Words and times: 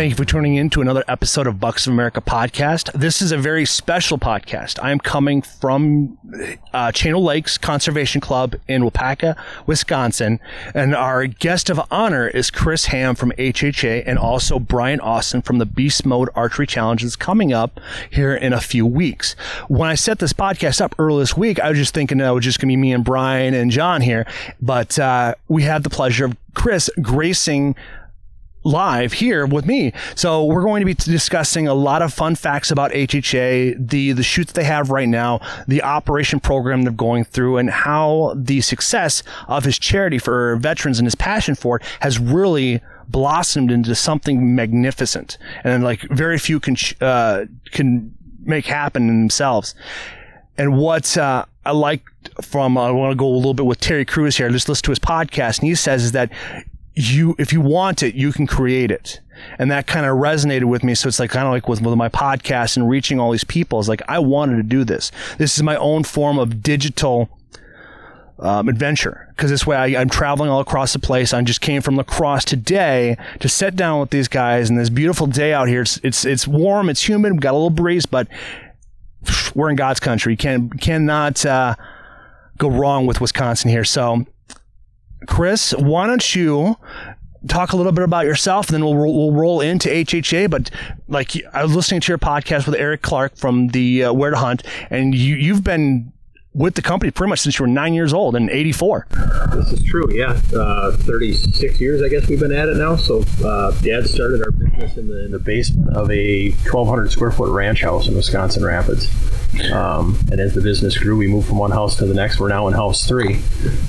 Thank 0.00 0.12
you 0.12 0.16
for 0.16 0.24
tuning 0.24 0.54
in 0.54 0.70
to 0.70 0.80
another 0.80 1.04
episode 1.08 1.46
of 1.46 1.60
Bucks 1.60 1.86
of 1.86 1.92
America 1.92 2.22
podcast. 2.22 2.90
This 2.94 3.20
is 3.20 3.32
a 3.32 3.36
very 3.36 3.66
special 3.66 4.16
podcast. 4.16 4.82
I 4.82 4.92
am 4.92 4.98
coming 4.98 5.42
from 5.42 6.16
uh, 6.72 6.90
Chain 6.90 7.16
Lakes 7.16 7.58
Conservation 7.58 8.22
Club 8.22 8.56
in 8.66 8.80
Waupaca, 8.80 9.36
Wisconsin, 9.66 10.40
and 10.72 10.94
our 10.94 11.26
guest 11.26 11.68
of 11.68 11.78
honor 11.90 12.26
is 12.26 12.50
Chris 12.50 12.86
Hamm 12.86 13.14
from 13.14 13.32
HHA 13.32 14.04
and 14.06 14.18
also 14.18 14.58
Brian 14.58 15.00
Austin 15.00 15.42
from 15.42 15.58
the 15.58 15.66
Beast 15.66 16.06
Mode 16.06 16.30
Archery 16.34 16.66
Challenge 16.66 17.02
that's 17.02 17.14
coming 17.14 17.52
up 17.52 17.78
here 18.08 18.34
in 18.34 18.54
a 18.54 18.60
few 18.62 18.86
weeks. 18.86 19.34
When 19.68 19.90
I 19.90 19.96
set 19.96 20.18
this 20.18 20.32
podcast 20.32 20.80
up 20.80 20.94
earlier 20.98 21.20
this 21.20 21.36
week, 21.36 21.60
I 21.60 21.68
was 21.68 21.76
just 21.76 21.92
thinking 21.92 22.16
that 22.18 22.30
it 22.30 22.32
was 22.32 22.44
just 22.44 22.58
going 22.58 22.70
to 22.70 22.72
be 22.72 22.76
me 22.78 22.94
and 22.94 23.04
Brian 23.04 23.52
and 23.52 23.70
John 23.70 24.00
here, 24.00 24.26
but 24.62 24.98
uh, 24.98 25.34
we 25.48 25.64
had 25.64 25.82
the 25.82 25.90
pleasure 25.90 26.24
of 26.24 26.38
Chris 26.54 26.90
gracing 27.02 27.76
live 28.64 29.14
here 29.14 29.46
with 29.46 29.66
me. 29.66 29.92
So 30.14 30.44
we're 30.44 30.62
going 30.62 30.80
to 30.80 30.86
be 30.86 30.94
discussing 30.94 31.66
a 31.66 31.74
lot 31.74 32.02
of 32.02 32.12
fun 32.12 32.34
facts 32.34 32.70
about 32.70 32.90
HHA, 32.92 33.88
the 33.88 34.12
the 34.12 34.22
shoots 34.22 34.52
they 34.52 34.64
have 34.64 34.90
right 34.90 35.08
now, 35.08 35.40
the 35.66 35.82
operation 35.82 36.40
program 36.40 36.82
they're 36.82 36.92
going 36.92 37.24
through, 37.24 37.56
and 37.56 37.70
how 37.70 38.34
the 38.36 38.60
success 38.60 39.22
of 39.48 39.64
his 39.64 39.78
charity 39.78 40.18
for 40.18 40.56
veterans 40.56 40.98
and 40.98 41.06
his 41.06 41.14
passion 41.14 41.54
for 41.54 41.76
it 41.76 41.82
has 42.00 42.18
really 42.18 42.80
blossomed 43.08 43.72
into 43.72 43.92
something 43.94 44.54
magnificent 44.54 45.36
and 45.64 45.82
like 45.82 46.02
very 46.02 46.38
few 46.38 46.60
can 46.60 46.76
uh, 47.00 47.44
can 47.72 48.14
make 48.42 48.66
happen 48.66 49.08
in 49.08 49.20
themselves. 49.20 49.74
And 50.56 50.76
what 50.76 51.16
uh, 51.16 51.46
I 51.64 51.72
like 51.72 52.02
from 52.42 52.76
I 52.76 52.90
want 52.90 53.12
to 53.12 53.16
go 53.16 53.26
a 53.26 53.36
little 53.36 53.54
bit 53.54 53.66
with 53.66 53.80
Terry 53.80 54.04
Crews 54.04 54.36
here. 54.36 54.50
Just 54.50 54.68
listen 54.68 54.84
to 54.84 54.90
his 54.90 54.98
podcast, 54.98 55.60
and 55.60 55.68
he 55.68 55.74
says 55.74 56.04
is 56.04 56.12
that 56.12 56.30
you 57.08 57.34
if 57.38 57.52
you 57.52 57.60
want 57.60 58.02
it 58.02 58.14
you 58.14 58.32
can 58.32 58.46
create 58.46 58.90
it 58.90 59.20
and 59.58 59.70
that 59.70 59.86
kind 59.86 60.04
of 60.04 60.16
resonated 60.16 60.64
with 60.64 60.84
me 60.84 60.94
so 60.94 61.08
it's 61.08 61.18
like 61.18 61.30
kind 61.30 61.46
of 61.46 61.52
like 61.52 61.68
with, 61.68 61.80
with 61.80 61.96
my 61.96 62.08
podcast 62.08 62.76
and 62.76 62.88
reaching 62.88 63.18
all 63.18 63.30
these 63.30 63.44
people 63.44 63.78
it's 63.78 63.88
like 63.88 64.02
i 64.08 64.18
wanted 64.18 64.56
to 64.56 64.62
do 64.62 64.84
this 64.84 65.10
this 65.38 65.56
is 65.56 65.62
my 65.62 65.76
own 65.76 66.04
form 66.04 66.38
of 66.38 66.62
digital 66.62 67.28
um, 68.40 68.68
adventure 68.68 69.26
because 69.36 69.50
this 69.50 69.66
way 69.66 69.76
I, 69.76 70.00
am 70.00 70.08
traveling 70.08 70.50
all 70.50 70.60
across 70.60 70.92
the 70.92 70.98
place. 70.98 71.34
I 71.34 71.42
just 71.42 71.60
came 71.60 71.82
from 71.82 71.96
La 71.96 72.02
Crosse 72.02 72.44
today 72.44 73.18
to 73.38 73.48
sit 73.48 73.76
down 73.76 74.00
with 74.00 74.10
these 74.10 74.28
guys 74.28 74.70
and 74.70 74.78
this 74.78 74.88
beautiful 74.88 75.26
day 75.26 75.52
out 75.52 75.68
here. 75.68 75.82
It's 75.82 76.00
it's 76.02 76.24
it's 76.24 76.48
warm, 76.48 76.88
it's 76.88 77.06
humid, 77.06 77.40
got 77.40 77.50
a 77.50 77.52
little 77.52 77.68
breeze, 77.68 78.06
but 78.06 78.28
we're 79.54 79.68
in 79.68 79.76
God's 79.76 80.00
country. 80.00 80.32
You 80.32 80.36
can 80.38 80.70
cannot 80.70 81.44
uh, 81.44 81.76
go 82.56 82.70
wrong 82.70 83.06
with 83.06 83.20
Wisconsin 83.20 83.70
here. 83.70 83.84
So 83.84 84.24
Chris, 85.26 85.72
why 85.72 86.06
don't 86.06 86.34
you 86.34 86.76
talk 87.48 87.72
a 87.72 87.76
little 87.76 87.92
bit 87.92 88.04
about 88.04 88.26
yourself, 88.26 88.68
and 88.68 88.74
then 88.74 88.84
we'll 88.84 88.96
we'll 88.96 89.32
roll 89.32 89.60
into 89.60 89.88
HHA. 89.88 90.50
But 90.50 90.70
like 91.08 91.32
I 91.52 91.62
was 91.62 91.74
listening 91.74 92.00
to 92.02 92.12
your 92.12 92.18
podcast 92.18 92.66
with 92.66 92.74
Eric 92.74 93.02
Clark 93.02 93.36
from 93.36 93.68
the 93.68 94.04
uh, 94.04 94.12
Where 94.12 94.30
to 94.30 94.36
Hunt, 94.36 94.62
and 94.90 95.14
you 95.14 95.36
you've 95.36 95.64
been 95.64 96.12
with 96.54 96.74
the 96.74 96.82
company 96.82 97.10
pretty 97.10 97.28
much 97.28 97.40
since 97.40 97.58
you 97.58 97.64
were 97.64 97.68
nine 97.68 97.94
years 97.94 98.12
old 98.12 98.36
in 98.36 98.50
'84. 98.50 99.06
This 99.54 99.72
is 99.72 99.82
true. 99.84 100.06
Yeah, 100.12 100.40
uh, 100.54 100.96
36 100.96 101.80
years 101.80 102.02
I 102.02 102.08
guess 102.08 102.28
we've 102.28 102.40
been 102.40 102.52
at 102.52 102.68
it 102.68 102.76
now. 102.76 102.96
So 102.96 103.24
uh, 103.44 103.72
Dad 103.80 104.06
started 104.06 104.42
our 104.42 104.50
business 104.50 104.96
in 104.96 105.08
the, 105.08 105.24
in 105.26 105.30
the 105.32 105.38
basement 105.38 105.96
of 105.96 106.10
a 106.10 106.50
1,200 106.50 107.10
square 107.10 107.30
foot 107.30 107.50
ranch 107.50 107.82
house 107.82 108.08
in 108.08 108.14
Wisconsin 108.14 108.64
Rapids. 108.64 109.08
Um, 109.72 110.18
and 110.30 110.40
as 110.40 110.54
the 110.54 110.60
business 110.60 110.96
grew, 110.96 111.16
we 111.16 111.26
moved 111.26 111.48
from 111.48 111.58
one 111.58 111.70
house 111.70 111.96
to 111.96 112.06
the 112.06 112.14
next. 112.14 112.38
We're 112.38 112.48
now 112.48 112.68
in 112.68 112.74
house 112.74 113.06
three. 113.06 113.40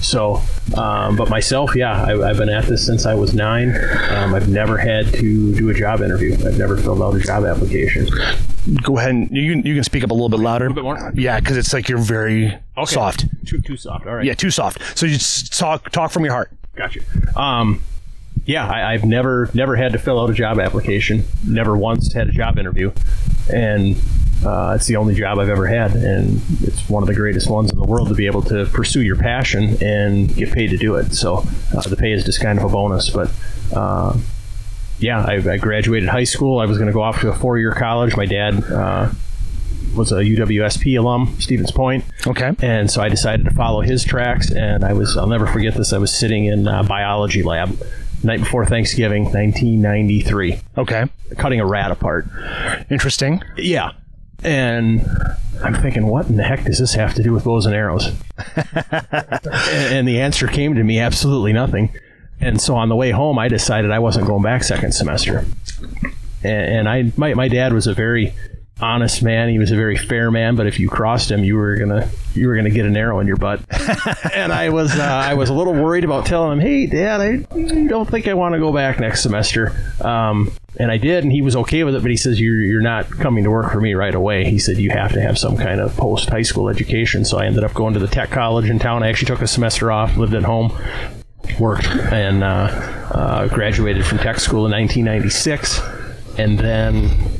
So, 0.02 0.42
um, 0.76 1.16
but 1.16 1.30
myself, 1.30 1.76
yeah, 1.76 2.04
I, 2.04 2.28
have 2.28 2.38
been 2.38 2.50
at 2.50 2.66
this 2.66 2.86
since 2.86 3.06
I 3.06 3.14
was 3.14 3.34
nine. 3.34 3.70
Um, 4.10 4.34
I've 4.34 4.50
never 4.50 4.78
had 4.78 5.14
to 5.14 5.56
do 5.56 5.70
a 5.70 5.74
job 5.74 6.02
interview. 6.02 6.34
I've 6.34 6.58
never 6.58 6.78
filled 6.78 7.02
out 7.02 7.16
a 7.16 7.20
job 7.20 7.46
application. 7.46 8.08
Go 8.84 8.98
ahead 8.98 9.12
and 9.12 9.30
you 9.32 9.54
can, 9.54 9.66
you 9.66 9.76
can 9.76 9.84
speak 9.84 10.04
up 10.04 10.12
a 10.12 10.14
little 10.14 10.30
bit 10.30 10.40
louder. 10.40 10.66
A 10.66 10.70
little 10.70 10.84
bit 10.84 11.00
more. 11.00 11.12
Yeah, 11.16 11.40
because 11.40 11.58
it's 11.58 11.74
like 11.74 11.90
you're 11.90 12.00
very 12.00 12.51
okay. 12.78 12.94
soft. 12.94 13.26
Too 13.46 13.62
too 13.62 13.78
soft. 13.78 14.06
All 14.08 14.16
right. 14.16 14.26
Yeah, 14.26 14.34
too 14.34 14.52
soft. 14.52 14.98
So 14.98 15.06
you 15.06 15.18
talk 15.50 15.90
talk 15.92 16.12
from 16.12 16.26
your 16.26 16.34
heart. 16.34 16.52
Gotcha. 16.76 17.02
Um, 17.36 17.82
yeah, 18.46 18.68
I, 18.68 18.94
have 18.94 19.06
never 19.06 19.50
never 19.54 19.76
had 19.76 19.92
to 19.94 20.00
fill 20.00 20.20
out 20.20 20.30
a 20.30 20.34
job 20.34 20.60
application. 20.60 21.24
Never 21.46 21.78
once 21.78 22.12
had 22.14 22.28
a 22.28 22.32
job 22.32 22.58
interview, 22.58 22.92
and 23.54 23.96
uh, 24.44 24.74
it's 24.76 24.88
the 24.88 24.96
only 24.96 25.14
job 25.14 25.38
I've 25.38 25.50
ever 25.50 25.68
had, 25.68 25.96
and 25.96 26.42
it's 26.62 26.90
one 26.90 27.04
of 27.04 27.08
the 27.08 27.14
greatest 27.14 27.50
ones 27.50 27.72
in 27.72 27.78
the 27.78 27.86
world 27.86 28.08
to 28.10 28.16
be 28.16 28.26
able 28.26 28.42
to 28.44 28.66
pursue 28.68 29.02
your 29.02 29.16
passion 29.16 29.78
and 29.82 30.34
get 30.36 30.52
paid 30.52 30.72
to 30.72 30.78
do 30.78 30.96
it. 30.96 31.14
So 31.14 31.46
uh, 31.76 31.82
the 31.82 31.96
pay 31.96 32.14
is 32.14 32.26
just 32.26 32.42
kind 32.42 32.58
of 32.58 32.66
a 32.66 32.70
bonus, 32.70 33.10
but. 33.10 33.32
Uh, 33.74 34.18
yeah, 35.00 35.26
I, 35.26 35.38
I, 35.38 35.58
graduated 35.58 36.10
high 36.10 36.26
school. 36.26 36.60
I 36.60 36.66
was 36.66 36.78
going 36.78 36.86
to 36.86 36.94
go 36.94 37.02
off 37.02 37.22
to 37.22 37.30
a 37.30 37.34
four-year 37.34 37.72
college. 37.74 38.16
My 38.16 38.28
dad 38.28 38.64
uh, 38.66 39.10
was 39.96 40.12
a 40.12 40.18
UWSP 40.18 40.98
alum, 40.98 41.36
Stevens 41.40 41.72
Point. 41.72 42.04
Okay. 42.26 42.52
And 42.62 42.90
so 42.90 43.02
I 43.02 43.10
decided 43.10 43.46
to 43.46 43.52
follow 43.52 43.82
his 43.82 44.04
tracks, 44.04 44.52
and 44.52 44.84
I 44.84 44.94
was—I'll 44.94 45.28
never 45.28 45.48
forget 45.48 45.76
this. 45.76 45.94
I 45.94 45.98
was 45.98 46.14
sitting 46.14 46.46
in 46.46 46.68
uh, 46.68 46.84
biology 46.84 47.44
lab, 47.44 47.78
night 48.24 48.40
before 48.40 48.66
Thanksgiving, 48.66 49.24
1993. 49.26 50.60
Okay. 50.78 51.06
Cutting 51.38 51.60
a 51.60 51.66
rat 51.66 51.92
apart. 51.92 52.28
Interesting. 52.90 53.42
Yeah. 53.58 53.92
And 54.44 55.06
I'm 55.64 55.76
thinking, 55.76 56.08
what 56.08 56.28
in 56.28 56.38
the 56.38 56.44
heck 56.44 56.64
does 56.64 56.80
this 56.80 56.94
have 56.96 57.14
to 57.16 57.24
do 57.24 57.32
with 57.32 57.44
bows 57.44 57.66
and 57.66 57.76
arrows? 57.76 58.08
and, 58.56 59.48
and 59.72 60.08
the 60.08 60.20
answer 60.20 60.48
came 60.48 60.76
to 60.76 60.84
me 60.84 61.00
absolutely 61.00 61.54
nothing. 61.54 61.94
And 62.40 62.60
so 62.60 62.76
on 62.76 62.90
the 62.90 62.96
way 62.96 63.12
home, 63.12 63.38
I 63.38 63.48
decided 63.48 63.92
I 63.92 64.00
wasn't 64.00 64.26
going 64.26 64.42
back 64.42 64.64
second 64.64 64.94
semester. 64.94 65.46
And, 66.44 66.88
and 66.88 66.90
I, 66.90 67.12
my, 67.16 67.36
my 67.36 67.48
dad 67.48 67.72
was 67.74 67.86
a 67.86 67.94
very 67.94 68.34
honest 68.82 69.22
man. 69.22 69.50
He 69.50 69.60
was 69.60 69.72
a 69.72 69.76
very 69.76 69.98
fair 69.98 70.32
man, 70.32 70.56
but 70.56 70.68
if 70.68 70.80
you 70.80 70.90
crossed 70.90 71.30
him, 71.30 71.44
you 71.44 71.56
were 71.56 71.76
gonna 71.76 72.10
you 72.34 72.48
were 72.48 72.56
gonna 72.56 72.70
get 72.70 72.86
an 72.86 72.98
arrow 72.98 73.20
in 73.20 73.28
your 73.28 73.38
butt. 73.38 73.62
and 74.34 74.52
I 74.52 74.70
was 74.70 74.98
uh, 74.98 75.04
I 75.04 75.36
was 75.36 75.50
a 75.50 75.54
little 75.54 75.74
worried 75.74 76.04
about 76.04 76.26
telling 76.26 76.54
him, 76.54 76.60
"Hey, 76.60 76.88
Dad, 76.88 77.22
I 77.22 77.38
don't 77.88 78.10
think 78.10 78.28
I 78.28 78.34
want 78.34 78.54
to 78.54 78.60
go 78.60 78.74
back 78.74 79.00
next 79.00 79.22
semester." 79.22 79.74
Um, 80.02 80.52
and 80.78 80.90
I 80.92 80.98
did, 80.98 81.24
and 81.24 81.32
he 81.32 81.42
was 81.42 81.56
okay 81.56 81.84
with 81.84 81.96
it. 81.96 82.02
But 82.02 82.12
he 82.12 82.18
says, 82.18 82.40
"You're 82.40 82.62
you're 82.62 82.82
not 82.82 83.10
coming 83.10 83.44
to 83.44 83.52
work 83.52 83.72
for 83.72 83.82
me 83.82 83.94
right 83.94 84.16
away." 84.16 84.50
He 84.50 84.60
said, 84.60 84.78
"You 84.78 84.90
have 84.92 85.12
to 85.14 85.22
have 85.22 85.38
some 85.38 85.58
kind 85.58 85.80
of 85.80 85.96
post 85.96 86.30
high 86.30 86.42
school 86.42 86.70
education." 86.70 87.26
So 87.26 87.38
I 87.38 87.46
ended 87.46 87.64
up 87.64 87.74
going 87.74 87.94
to 87.94 88.00
the 88.00 88.08
tech 88.08 88.32
college 88.32 88.70
in 88.70 88.80
town. 88.80 89.04
I 89.04 89.10
actually 89.10 89.28
took 89.28 89.42
a 89.42 89.48
semester 89.48 89.92
off, 89.92 90.18
lived 90.18 90.34
at 90.34 90.44
home, 90.44 90.78
worked, 91.60 91.88
and 91.88 92.44
uh, 92.44 92.48
uh, 92.48 93.48
graduated 93.48 94.06
from 94.06 94.18
tech 94.20 94.40
school 94.40 94.66
in 94.66 94.72
1996, 94.72 95.82
and 96.40 96.58
then 96.58 97.31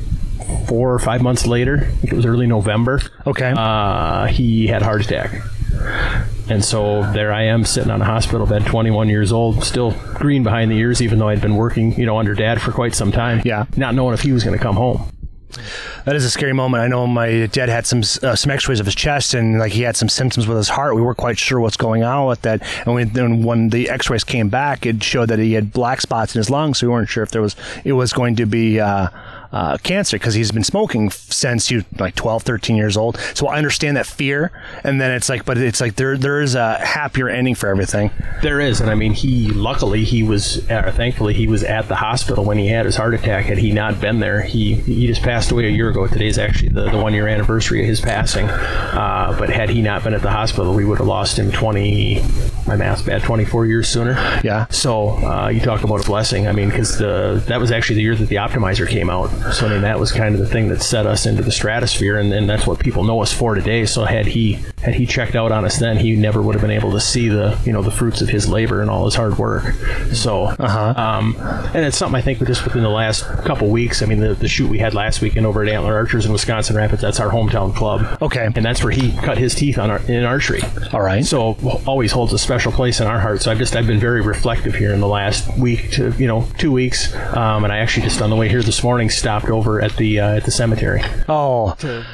four 0.66 0.92
or 0.92 0.98
five 0.98 1.22
months 1.22 1.46
later, 1.46 1.90
it 2.02 2.12
was 2.12 2.26
early 2.26 2.46
November. 2.46 3.00
Okay. 3.26 3.52
Uh, 3.56 4.26
he 4.26 4.66
had 4.66 4.82
a 4.82 4.84
heart 4.84 5.02
attack. 5.04 5.42
And 6.48 6.64
so 6.64 7.10
there 7.12 7.32
I 7.32 7.44
am 7.44 7.64
sitting 7.64 7.90
on 7.90 8.02
a 8.02 8.04
hospital 8.04 8.46
bed, 8.46 8.66
21 8.66 9.08
years 9.08 9.32
old, 9.32 9.64
still 9.64 9.92
green 10.14 10.42
behind 10.42 10.70
the 10.70 10.76
ears, 10.76 11.00
even 11.00 11.18
though 11.18 11.28
I'd 11.28 11.40
been 11.40 11.56
working, 11.56 11.98
you 11.98 12.04
know, 12.04 12.18
under 12.18 12.34
dad 12.34 12.60
for 12.60 12.72
quite 12.72 12.94
some 12.94 13.12
time. 13.12 13.42
Yeah. 13.44 13.66
Not 13.76 13.94
knowing 13.94 14.14
if 14.14 14.20
he 14.20 14.32
was 14.32 14.44
going 14.44 14.56
to 14.56 14.62
come 14.62 14.76
home. 14.76 15.08
That 16.04 16.16
is 16.16 16.24
a 16.24 16.30
scary 16.30 16.52
moment. 16.52 16.82
I 16.82 16.88
know 16.88 17.06
my 17.06 17.46
dad 17.46 17.68
had 17.68 17.86
some 17.86 18.00
uh, 18.00 18.34
some 18.34 18.50
X-rays 18.50 18.80
of 18.80 18.86
his 18.86 18.94
chest, 18.94 19.34
and 19.34 19.58
like 19.58 19.72
he 19.72 19.82
had 19.82 19.96
some 19.96 20.08
symptoms 20.08 20.48
with 20.48 20.56
his 20.56 20.68
heart. 20.68 20.96
We 20.96 21.02
weren't 21.02 21.18
quite 21.18 21.38
sure 21.38 21.60
what's 21.60 21.76
going 21.76 22.02
on 22.02 22.26
with 22.26 22.42
that. 22.42 22.62
And 22.86 22.94
we, 22.94 23.04
then 23.04 23.42
when 23.42 23.68
the 23.68 23.88
X-rays 23.90 24.24
came 24.24 24.48
back, 24.48 24.86
it 24.86 25.02
showed 25.02 25.28
that 25.28 25.38
he 25.38 25.52
had 25.52 25.72
black 25.72 26.00
spots 26.00 26.34
in 26.34 26.38
his 26.38 26.50
lungs. 26.50 26.78
So 26.78 26.86
we 26.86 26.92
weren't 26.92 27.08
sure 27.08 27.22
if 27.22 27.30
there 27.30 27.42
was 27.42 27.54
it 27.84 27.92
was 27.92 28.12
going 28.12 28.36
to 28.36 28.46
be. 28.46 28.80
Uh, 28.80 29.08
uh, 29.52 29.76
cancer 29.78 30.16
because 30.18 30.34
he's 30.34 30.50
been 30.50 30.64
smoking 30.64 31.10
since 31.10 31.70
you 31.70 31.84
like 31.98 32.14
12, 32.14 32.42
13 32.42 32.76
years 32.76 32.96
old. 32.96 33.18
So 33.34 33.48
I 33.48 33.58
understand 33.58 33.96
that 33.96 34.06
fear, 34.06 34.50
and 34.82 35.00
then 35.00 35.10
it's 35.10 35.28
like, 35.28 35.44
but 35.44 35.58
it's 35.58 35.80
like 35.80 35.96
there 35.96 36.16
there 36.16 36.40
is 36.40 36.54
a 36.54 36.74
happier 36.78 37.28
ending 37.28 37.54
for 37.54 37.68
everything. 37.68 38.10
There 38.42 38.60
is, 38.60 38.80
and 38.80 38.90
I 38.90 38.94
mean, 38.94 39.12
he 39.12 39.48
luckily 39.48 40.04
he 40.04 40.22
was, 40.22 40.68
uh, 40.70 40.92
thankfully 40.96 41.34
he 41.34 41.46
was 41.46 41.62
at 41.62 41.88
the 41.88 41.96
hospital 41.96 42.44
when 42.44 42.58
he 42.58 42.68
had 42.68 42.86
his 42.86 42.96
heart 42.96 43.14
attack. 43.14 43.44
Had 43.44 43.58
he 43.58 43.72
not 43.72 44.00
been 44.00 44.20
there, 44.20 44.40
he 44.40 44.74
he 44.74 45.06
just 45.06 45.22
passed 45.22 45.50
away 45.50 45.66
a 45.66 45.70
year 45.70 45.90
ago. 45.90 46.06
Today's 46.06 46.38
actually 46.38 46.70
the, 46.70 46.90
the 46.90 46.98
one 46.98 47.12
year 47.12 47.28
anniversary 47.28 47.82
of 47.82 47.86
his 47.86 48.00
passing. 48.00 48.48
Uh, 48.48 49.36
but 49.38 49.50
had 49.50 49.68
he 49.68 49.82
not 49.82 50.02
been 50.04 50.14
at 50.14 50.22
the 50.22 50.30
hospital, 50.30 50.74
we 50.74 50.84
would 50.84 50.98
have 50.98 51.06
lost 51.06 51.38
him 51.38 51.52
20 51.52 52.22
my 52.66 52.76
math's 52.76 53.02
bad, 53.02 53.22
24 53.22 53.66
years 53.66 53.88
sooner. 53.88 54.12
Yeah. 54.44 54.66
So 54.68 55.08
uh, 55.24 55.48
you 55.48 55.60
talk 55.60 55.82
about 55.82 56.00
a 56.00 56.06
blessing. 56.06 56.46
I 56.46 56.52
mean, 56.52 56.68
because 56.68 56.98
the 56.98 57.42
that 57.48 57.60
was 57.60 57.70
actually 57.70 57.96
the 57.96 58.02
year 58.02 58.16
that 58.16 58.28
the 58.28 58.36
optimizer 58.36 58.88
came 58.88 59.10
out. 59.10 59.30
So 59.52 59.66
I 59.66 59.70
mean, 59.70 59.82
that 59.82 59.98
was 59.98 60.12
kind 60.12 60.34
of 60.34 60.40
the 60.40 60.46
thing 60.46 60.68
that 60.68 60.82
set 60.82 61.06
us 61.06 61.26
into 61.26 61.42
the 61.42 61.52
stratosphere, 61.52 62.18
and, 62.18 62.32
and 62.32 62.48
that's 62.48 62.66
what 62.66 62.78
people 62.78 63.04
know 63.04 63.20
us 63.22 63.32
for 63.32 63.54
today. 63.54 63.84
So 63.86 64.04
had 64.04 64.26
he 64.26 64.58
had 64.82 64.94
he 64.94 65.06
checked 65.06 65.34
out 65.34 65.52
on 65.52 65.64
us 65.64 65.78
then, 65.78 65.96
he 65.96 66.16
never 66.16 66.40
would 66.42 66.54
have 66.54 66.62
been 66.62 66.70
able 66.70 66.92
to 66.92 67.00
see 67.00 67.28
the 67.28 67.58
you 67.64 67.72
know 67.72 67.82
the 67.82 67.90
fruits 67.90 68.20
of 68.22 68.28
his 68.28 68.48
labor 68.48 68.80
and 68.80 68.90
all 68.90 69.04
his 69.04 69.14
hard 69.14 69.38
work. 69.38 69.64
So, 70.12 70.44
Uh-huh. 70.46 70.94
um, 70.96 71.36
and 71.74 71.84
it's 71.84 71.96
something 71.96 72.16
I 72.16 72.20
think 72.22 72.38
just 72.46 72.64
within 72.64 72.82
the 72.82 72.88
last 72.90 73.24
couple 73.44 73.68
weeks. 73.68 74.02
I 74.02 74.06
mean, 74.06 74.20
the, 74.20 74.34
the 74.34 74.48
shoot 74.48 74.68
we 74.70 74.78
had 74.78 74.94
last 74.94 75.20
weekend 75.20 75.46
over 75.46 75.62
at 75.62 75.68
Antler 75.68 75.94
Archers 75.94 76.26
in 76.26 76.32
Wisconsin 76.32 76.76
Rapids, 76.76 77.02
that's 77.02 77.20
our 77.20 77.30
hometown 77.30 77.74
club. 77.74 78.18
Okay. 78.22 78.44
and 78.54 78.64
that's 78.64 78.82
where 78.82 78.92
he 78.92 79.12
cut 79.18 79.38
his 79.38 79.54
teeth 79.54 79.78
on 79.78 79.90
our, 79.90 79.98
in 80.06 80.24
archery. 80.24 80.60
All 80.92 81.00
right. 81.00 81.24
So 81.24 81.56
always 81.86 82.12
holds 82.12 82.32
a 82.32 82.38
special 82.38 82.72
place 82.72 83.00
in 83.00 83.06
our 83.06 83.18
heart. 83.20 83.42
So 83.42 83.50
I've 83.50 83.58
just 83.58 83.74
I've 83.76 83.86
been 83.86 84.00
very 84.00 84.20
reflective 84.20 84.74
here 84.74 84.92
in 84.92 85.00
the 85.00 85.08
last 85.08 85.56
week 85.58 85.90
to 85.92 86.10
you 86.18 86.26
know 86.26 86.46
two 86.58 86.70
weeks, 86.72 87.14
um, 87.34 87.64
and 87.64 87.72
I 87.72 87.78
actually 87.78 88.04
just 88.06 88.20
on 88.22 88.30
the 88.30 88.36
way 88.36 88.48
here 88.48 88.62
this 88.62 88.82
morning 88.82 89.08
stopped 89.10 89.31
over 89.50 89.80
at 89.80 89.96
the 89.96 90.20
uh, 90.20 90.36
at 90.36 90.44
the 90.44 90.50
cemetery. 90.50 91.02
Oh, 91.28 91.74
to 91.78 92.04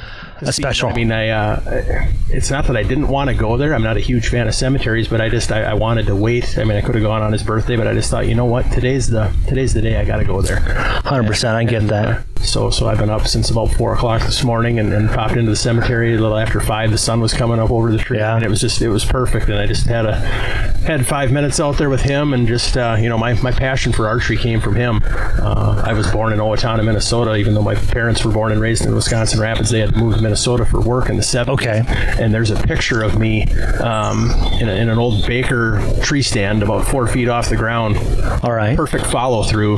That's 0.41 0.55
see- 0.57 0.61
special. 0.63 0.89
I 0.89 0.93
mean, 0.93 1.11
I 1.11 1.29
uh, 1.29 2.07
it's 2.29 2.49
not 2.49 2.65
that 2.67 2.77
I 2.77 2.83
didn't 2.83 3.07
want 3.09 3.29
to 3.29 3.35
go 3.35 3.57
there. 3.57 3.73
I'm 3.73 3.83
not 3.83 3.97
a 3.97 3.99
huge 3.99 4.29
fan 4.29 4.47
of 4.47 4.55
cemeteries, 4.55 5.07
but 5.07 5.19
I 5.21 5.27
just 5.29 5.51
I, 5.51 5.63
I 5.63 5.73
wanted 5.73 6.05
to 6.07 6.15
wait. 6.15 6.57
I 6.57 6.63
mean, 6.63 6.77
I 6.77 6.81
could 6.81 6.95
have 6.95 7.03
gone 7.03 7.21
on 7.21 7.31
his 7.33 7.43
birthday, 7.43 7.75
but 7.75 7.87
I 7.87 7.93
just 7.93 8.09
thought, 8.09 8.27
you 8.27 8.35
know 8.35 8.45
what, 8.45 8.71
today's 8.71 9.07
the 9.09 9.31
today's 9.47 9.73
the 9.73 9.81
day 9.81 9.97
I 9.97 10.05
got 10.05 10.17
to 10.17 10.25
go 10.25 10.41
there. 10.41 10.57
100%. 11.03 11.53
I 11.55 11.63
get 11.65 11.81
And, 11.81 11.89
that. 11.89 12.25
So 12.43 12.69
so 12.69 12.87
I've 12.87 12.97
been 12.97 13.09
up 13.09 13.27
since 13.27 13.49
about 13.49 13.71
four 13.73 13.93
o'clock 13.93 14.21
this 14.21 14.43
morning 14.43 14.79
and, 14.79 14.91
and 14.93 15.09
popped 15.09 15.33
into 15.35 15.49
the 15.51 15.55
cemetery 15.57 16.15
a 16.15 16.19
little 16.19 16.37
after 16.37 16.59
five. 16.59 16.91
The 16.91 16.97
sun 16.97 17.19
was 17.19 17.33
coming 17.33 17.59
up 17.59 17.69
over 17.71 17.91
the 17.91 17.97
tree, 17.97 18.17
Yeah. 18.19 18.35
and 18.35 18.43
it 18.43 18.49
was 18.49 18.61
just 18.61 18.81
it 18.81 18.89
was 18.89 19.03
perfect. 19.05 19.49
And 19.49 19.57
I 19.59 19.67
just 19.67 19.85
had 19.85 20.05
a 20.05 20.15
had 20.15 21.05
five 21.05 21.31
minutes 21.31 21.59
out 21.59 21.77
there 21.77 21.89
with 21.89 22.01
him, 22.01 22.33
and 22.33 22.47
just 22.47 22.77
uh, 22.77 22.95
you 22.99 23.09
know 23.09 23.17
my, 23.17 23.33
my 23.41 23.51
passion 23.51 23.91
for 23.91 24.07
archery 24.07 24.37
came 24.37 24.61
from 24.61 24.75
him. 24.75 25.01
Uh, 25.05 25.81
I 25.85 25.93
was 25.93 26.09
born 26.11 26.33
in 26.33 26.39
Owatonna, 26.39 26.83
Minnesota, 26.83 27.35
even 27.35 27.53
though 27.53 27.61
my 27.61 27.75
parents 27.75 28.23
were 28.25 28.31
born 28.31 28.51
and 28.51 28.59
raised 28.61 28.85
in 28.85 28.95
Wisconsin 28.95 29.39
Rapids. 29.39 29.69
They 29.69 29.79
had 29.81 29.95
moved 29.95 30.17
to 30.17 30.23
Minnesota 30.23 30.65
for 30.65 30.79
work 30.81 31.09
in 31.09 31.15
the 31.17 31.21
70s. 31.23 31.49
Okay. 31.49 31.83
And 32.21 32.33
there's 32.33 32.51
a 32.51 32.55
picture 32.63 33.03
of 33.03 33.17
me 33.19 33.43
um, 33.81 34.29
in, 34.59 34.67
a, 34.69 34.73
in 34.73 34.89
an 34.89 34.97
old 34.97 35.25
Baker 35.27 35.81
tree 36.01 36.21
stand 36.21 36.63
about 36.63 36.85
four 36.87 37.07
feet 37.07 37.27
off 37.27 37.49
the 37.49 37.55
ground. 37.57 37.97
All 38.43 38.51
right. 38.53 38.75
Perfect 38.75 39.05
follow 39.07 39.43
through 39.43 39.75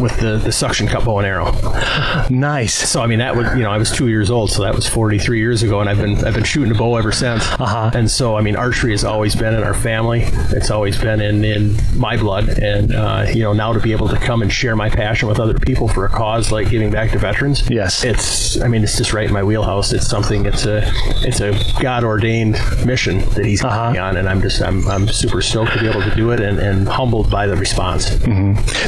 with 0.00 0.16
the, 0.20 0.40
the 0.42 0.52
suction 0.52 0.86
cup 0.86 1.04
bow 1.04 1.18
and 1.18 1.26
arrow. 1.26 1.46
Nice. 2.30 2.74
So 2.88 3.00
I 3.00 3.06
mean 3.06 3.20
that 3.20 3.34
was 3.36 3.46
you 3.56 3.62
know 3.62 3.70
I 3.70 3.78
was 3.78 3.90
two 3.90 4.08
years 4.08 4.30
old, 4.30 4.50
so 4.50 4.62
that 4.62 4.74
was 4.74 4.86
43 4.88 5.38
years 5.38 5.62
ago, 5.62 5.80
and 5.80 5.88
I've 5.88 5.98
been 5.98 6.22
I've 6.24 6.34
been 6.34 6.44
shooting 6.44 6.70
a 6.70 6.74
bow 6.74 6.96
ever 6.96 7.10
since. 7.12 7.42
Uh-huh. 7.52 7.90
And 7.94 8.10
so 8.10 8.36
I 8.36 8.42
mean 8.42 8.54
archery 8.56 8.90
has 8.92 9.04
always 9.04 9.34
been 9.34 9.54
in 9.54 9.62
our 9.62 9.74
family. 9.74 10.22
It's 10.50 10.70
always 10.70 10.98
been 11.00 11.20
in 11.20 11.44
in 11.44 11.76
my 11.96 12.16
blood, 12.16 12.48
and 12.58 12.94
uh, 12.94 13.26
you 13.32 13.42
know 13.42 13.52
now 13.52 13.72
to 13.72 13.80
be 13.80 13.92
able 13.92 14.08
to 14.08 14.16
come 14.16 14.42
and 14.42 14.52
share 14.52 14.76
my 14.76 14.88
passion 14.90 15.28
with 15.28 15.40
other 15.40 15.58
people 15.58 15.88
for 15.88 16.04
a 16.04 16.08
cause 16.08 16.52
like 16.52 16.68
giving 16.70 16.90
back 16.90 17.10
to 17.12 17.18
veterans. 17.18 17.68
Yes. 17.70 18.04
It's 18.04 18.60
I 18.60 18.68
mean 18.68 18.82
it's 18.82 18.96
just 18.96 19.12
right 19.12 19.26
in 19.26 19.32
my 19.32 19.42
wheelhouse. 19.42 19.92
It's 19.92 20.06
something. 20.06 20.44
It's 20.46 20.66
a 20.66 20.82
it's 21.26 21.40
a 21.40 21.52
God 21.82 22.04
ordained 22.04 22.58
mission 22.84 23.20
that 23.30 23.44
he's 23.46 23.64
Uh-huh. 23.64 23.94
on, 24.02 24.16
and 24.16 24.28
I'm 24.28 24.42
just 24.42 24.60
I'm 24.62 24.86
I'm 24.88 25.08
super 25.08 25.40
stoked 25.40 25.72
to 25.72 25.80
be 25.80 25.88
able 25.88 26.02
to 26.02 26.14
do 26.14 26.30
it, 26.32 26.40
and, 26.40 26.58
and 26.58 26.86
humbled 26.88 27.30
by 27.30 27.46
the 27.46 27.56
response. 27.56 28.08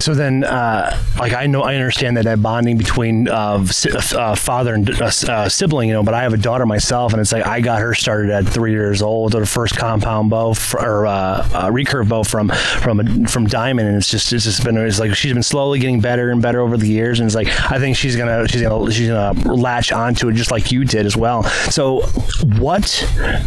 So 0.04 0.14
then, 0.14 0.44
uh, 0.44 0.96
like 1.18 1.32
I 1.32 1.46
know, 1.46 1.62
I 1.62 1.74
understand 1.76 2.16
that 2.16 2.24
that 2.24 2.42
bonding 2.42 2.76
between 2.80 3.28
uh, 3.28 3.64
si- 3.66 3.90
uh, 3.90 4.34
father 4.34 4.74
and 4.74 4.88
uh, 5.00 5.10
uh, 5.28 5.48
sibling, 5.48 5.88
you 5.88 5.94
know. 5.94 6.02
But 6.02 6.14
I 6.14 6.22
have 6.22 6.32
a 6.32 6.38
daughter 6.38 6.64
myself, 6.66 7.12
and 7.12 7.20
it's 7.20 7.32
like 7.32 7.46
I 7.46 7.60
got 7.60 7.80
her 7.80 7.94
started 7.94 8.30
at 8.30 8.46
three 8.46 8.72
years 8.72 9.02
old 9.02 9.34
with 9.34 9.40
her 9.40 9.46
first 9.46 9.76
compound 9.76 10.30
bow 10.30 10.52
f- 10.52 10.74
or 10.74 11.06
uh, 11.06 11.12
uh, 11.12 11.70
recurve 11.70 12.08
bow 12.08 12.22
from 12.24 12.48
from 12.48 13.00
a, 13.00 13.28
from 13.28 13.46
Diamond, 13.46 13.88
and 13.88 13.96
it's 13.96 14.08
just 14.08 14.32
it's 14.32 14.44
just 14.44 14.64
been 14.64 14.76
it's 14.78 14.98
like 14.98 15.14
she's 15.14 15.32
been 15.32 15.42
slowly 15.42 15.78
getting 15.78 16.00
better 16.00 16.30
and 16.30 16.40
better 16.40 16.60
over 16.60 16.76
the 16.76 16.88
years, 16.88 17.20
and 17.20 17.26
it's 17.26 17.34
like 17.36 17.48
I 17.70 17.78
think 17.78 17.96
she's 17.96 18.16
gonna 18.16 18.48
she's 18.48 18.62
gonna 18.62 18.90
she's 18.90 19.08
gonna 19.08 19.54
latch 19.54 19.92
onto 19.92 20.28
it 20.28 20.34
just 20.34 20.50
like 20.50 20.72
you 20.72 20.84
did 20.84 21.04
as 21.06 21.16
well. 21.16 21.42
So, 21.70 22.00
what 22.58 22.82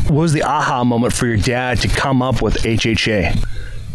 was 0.09 0.33
the 0.33 0.43
aha 0.43 0.83
moment 0.83 1.13
for 1.13 1.25
your 1.27 1.37
dad 1.37 1.79
to 1.81 1.87
come 1.87 2.21
up 2.21 2.41
with 2.41 2.55
HHA? 2.63 3.43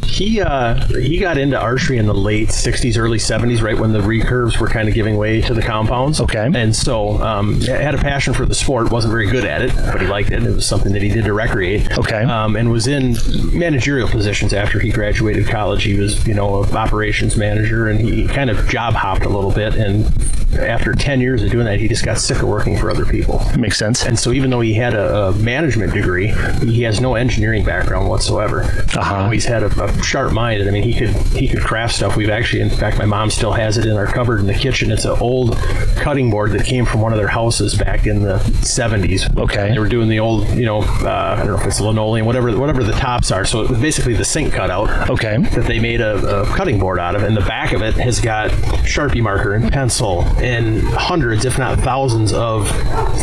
He 0.08 0.40
uh, 0.40 0.74
he 0.98 1.18
got 1.18 1.38
into 1.38 1.58
archery 1.58 1.98
in 1.98 2.06
the 2.06 2.14
late 2.14 2.48
'60s, 2.48 2.98
early 2.98 3.18
'70s, 3.18 3.62
right 3.62 3.78
when 3.78 3.92
the 3.92 4.00
recurves 4.00 4.58
were 4.58 4.66
kind 4.66 4.88
of 4.88 4.94
giving 4.94 5.16
way 5.16 5.40
to 5.42 5.54
the 5.54 5.62
compounds. 5.62 6.20
Okay. 6.20 6.50
And 6.52 6.74
so 6.74 7.22
um, 7.22 7.60
had 7.60 7.94
a 7.94 7.98
passion 7.98 8.32
for 8.32 8.46
the 8.46 8.54
sport. 8.54 8.90
wasn't 8.90 9.12
very 9.12 9.30
good 9.30 9.44
at 9.44 9.62
it, 9.62 9.74
but 9.76 10.00
he 10.00 10.06
liked 10.06 10.30
it. 10.30 10.42
It 10.42 10.54
was 10.54 10.66
something 10.66 10.92
that 10.92 11.02
he 11.02 11.08
did 11.08 11.24
to 11.26 11.32
recreate. 11.32 11.98
Okay. 11.98 12.24
Um, 12.24 12.56
and 12.56 12.70
was 12.70 12.86
in 12.86 13.16
managerial 13.52 14.08
positions 14.08 14.52
after 14.52 14.78
he 14.78 14.90
graduated 14.90 15.46
college. 15.46 15.84
He 15.84 15.98
was, 15.98 16.26
you 16.26 16.34
know, 16.34 16.64
operations 16.64 17.36
manager, 17.36 17.88
and 17.88 18.00
he 18.00 18.26
kind 18.26 18.50
of 18.50 18.66
job 18.68 18.94
hopped 18.94 19.24
a 19.24 19.28
little 19.28 19.52
bit. 19.52 19.74
And 19.74 20.06
after 20.54 20.94
10 20.94 21.20
years 21.20 21.42
of 21.42 21.50
doing 21.50 21.66
that, 21.66 21.78
he 21.78 21.88
just 21.88 22.04
got 22.04 22.18
sick 22.18 22.38
of 22.38 22.48
working 22.48 22.76
for 22.76 22.90
other 22.90 23.04
people. 23.04 23.42
Makes 23.56 23.78
sense. 23.78 24.04
And 24.04 24.18
so, 24.18 24.32
even 24.32 24.50
though 24.50 24.60
he 24.60 24.74
had 24.74 24.94
a, 24.94 25.28
a 25.28 25.32
management 25.34 25.92
degree, 25.92 26.28
he 26.60 26.82
has 26.82 27.00
no 27.00 27.14
engineering 27.14 27.64
background 27.64 28.08
whatsoever. 28.08 28.62
Uh-huh. 28.62 29.28
He's 29.30 29.44
had 29.44 29.62
a, 29.62 29.84
a 29.84 29.92
sharp 30.02 30.32
mind, 30.32 30.62
I 30.66 30.70
mean, 30.70 30.82
he 30.82 30.94
could 30.94 31.10
he 31.34 31.48
could 31.48 31.60
craft 31.60 31.94
stuff. 31.96 32.16
We've 32.16 32.30
actually, 32.30 32.62
in 32.62 32.70
fact, 32.70 32.98
my 32.98 33.04
mom 33.04 33.30
still 33.30 33.52
has 33.52 33.76
it 33.78 33.86
in 33.86 33.96
our 33.96 34.06
cupboard 34.06 34.40
in 34.40 34.46
the 34.46 34.54
kitchen. 34.54 34.90
It's 34.90 35.04
an 35.04 35.18
old 35.20 35.56
cutting 35.96 36.30
board 36.30 36.52
that 36.52 36.64
came 36.64 36.84
from 36.86 37.00
one 37.00 37.12
of 37.12 37.18
their 37.18 37.28
houses 37.28 37.74
back 37.76 38.06
in 38.06 38.22
the 38.22 38.38
70s. 38.62 39.36
Okay. 39.38 39.72
They 39.72 39.78
were 39.78 39.88
doing 39.88 40.08
the 40.08 40.20
old, 40.20 40.48
you 40.50 40.64
know, 40.66 40.82
uh, 40.82 41.36
I 41.38 41.44
don't 41.44 41.48
know 41.48 41.60
if 41.60 41.66
it's 41.66 41.80
linoleum, 41.80 42.26
whatever 42.26 42.56
whatever 42.58 42.82
the 42.82 42.92
tops 42.92 43.30
are. 43.30 43.44
So 43.44 43.62
it 43.62 43.70
was 43.70 43.78
basically 43.80 44.14
the 44.14 44.24
sink 44.24 44.52
cutout 44.52 45.10
Okay. 45.10 45.36
that 45.38 45.66
they 45.66 45.78
made 45.78 46.00
a, 46.00 46.42
a 46.42 46.46
cutting 46.54 46.78
board 46.78 46.98
out 46.98 47.14
of, 47.14 47.22
and 47.22 47.36
the 47.36 47.40
back 47.42 47.72
of 47.72 47.82
it 47.82 47.94
has 47.94 48.20
got 48.20 48.50
Sharpie 48.50 49.22
marker 49.22 49.54
and 49.54 49.70
pencil 49.72 50.22
and 50.38 50.82
hundreds, 50.88 51.44
if 51.44 51.58
not 51.58 51.78
thousands, 51.80 52.32
of 52.32 52.68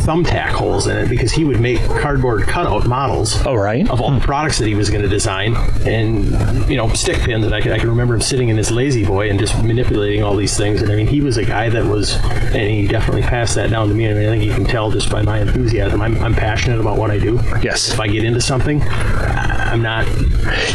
thumbtack 0.06 0.50
holes 0.50 0.88
in 0.88 0.98
it 0.98 1.10
because 1.10 1.32
he 1.32 1.44
would 1.46 1.60
make 1.60 1.80
cardboard 2.02 2.44
cutout 2.44 2.88
models 2.88 3.44
All 3.46 3.58
right. 3.58 3.90
of 3.90 4.02
all 4.02 4.12
the 4.12 4.20
products 4.20 4.60
that 4.60 4.68
he 4.68 4.76
was 4.76 4.90
going 4.90 5.02
to 5.02 5.08
design, 5.10 5.56
and 5.86 6.65
you 6.68 6.78
know, 6.78 6.90
stick 6.90 7.18
pins. 7.18 7.46
And 7.46 7.54
I 7.54 7.62
can, 7.62 7.72
I 7.72 7.80
can 7.80 7.90
remember 7.90 8.14
him 8.14 8.22
sitting 8.22 8.50
in 8.50 8.58
his 8.58 8.72
lazy 8.72 9.06
boy 9.06 9.30
and 9.30 9.40
just 9.40 9.62
manipulating 9.64 10.24
all 10.24 10.36
these 10.36 10.58
things. 10.58 10.82
And 10.82 10.92
I 10.92 10.96
mean, 10.96 11.08
he 11.08 11.22
was 11.22 11.38
a 11.38 11.46
guy 11.46 11.70
that 11.70 11.86
was, 11.86 12.16
and 12.24 12.70
he 12.70 12.88
definitely 12.88 13.24
passed 13.24 13.56
that 13.56 13.70
down 13.70 13.88
to 13.90 13.94
me. 13.94 14.10
I 14.10 14.14
mean, 14.14 14.24
I 14.24 14.32
think 14.32 14.44
you 14.44 14.54
can 14.54 14.66
tell 14.66 14.92
just 14.92 15.10
by 15.10 15.22
my 15.22 15.40
enthusiasm. 15.40 16.02
I'm, 16.02 16.18
I'm 16.24 16.34
passionate 16.34 16.80
about 16.80 16.98
what 16.98 17.12
I 17.12 17.20
do. 17.20 17.36
Yes. 17.62 17.92
If 17.92 18.00
I 18.00 18.08
get 18.08 18.24
into 18.24 18.42
something, 18.42 18.82
I'm 18.82 19.82
not 19.82 20.08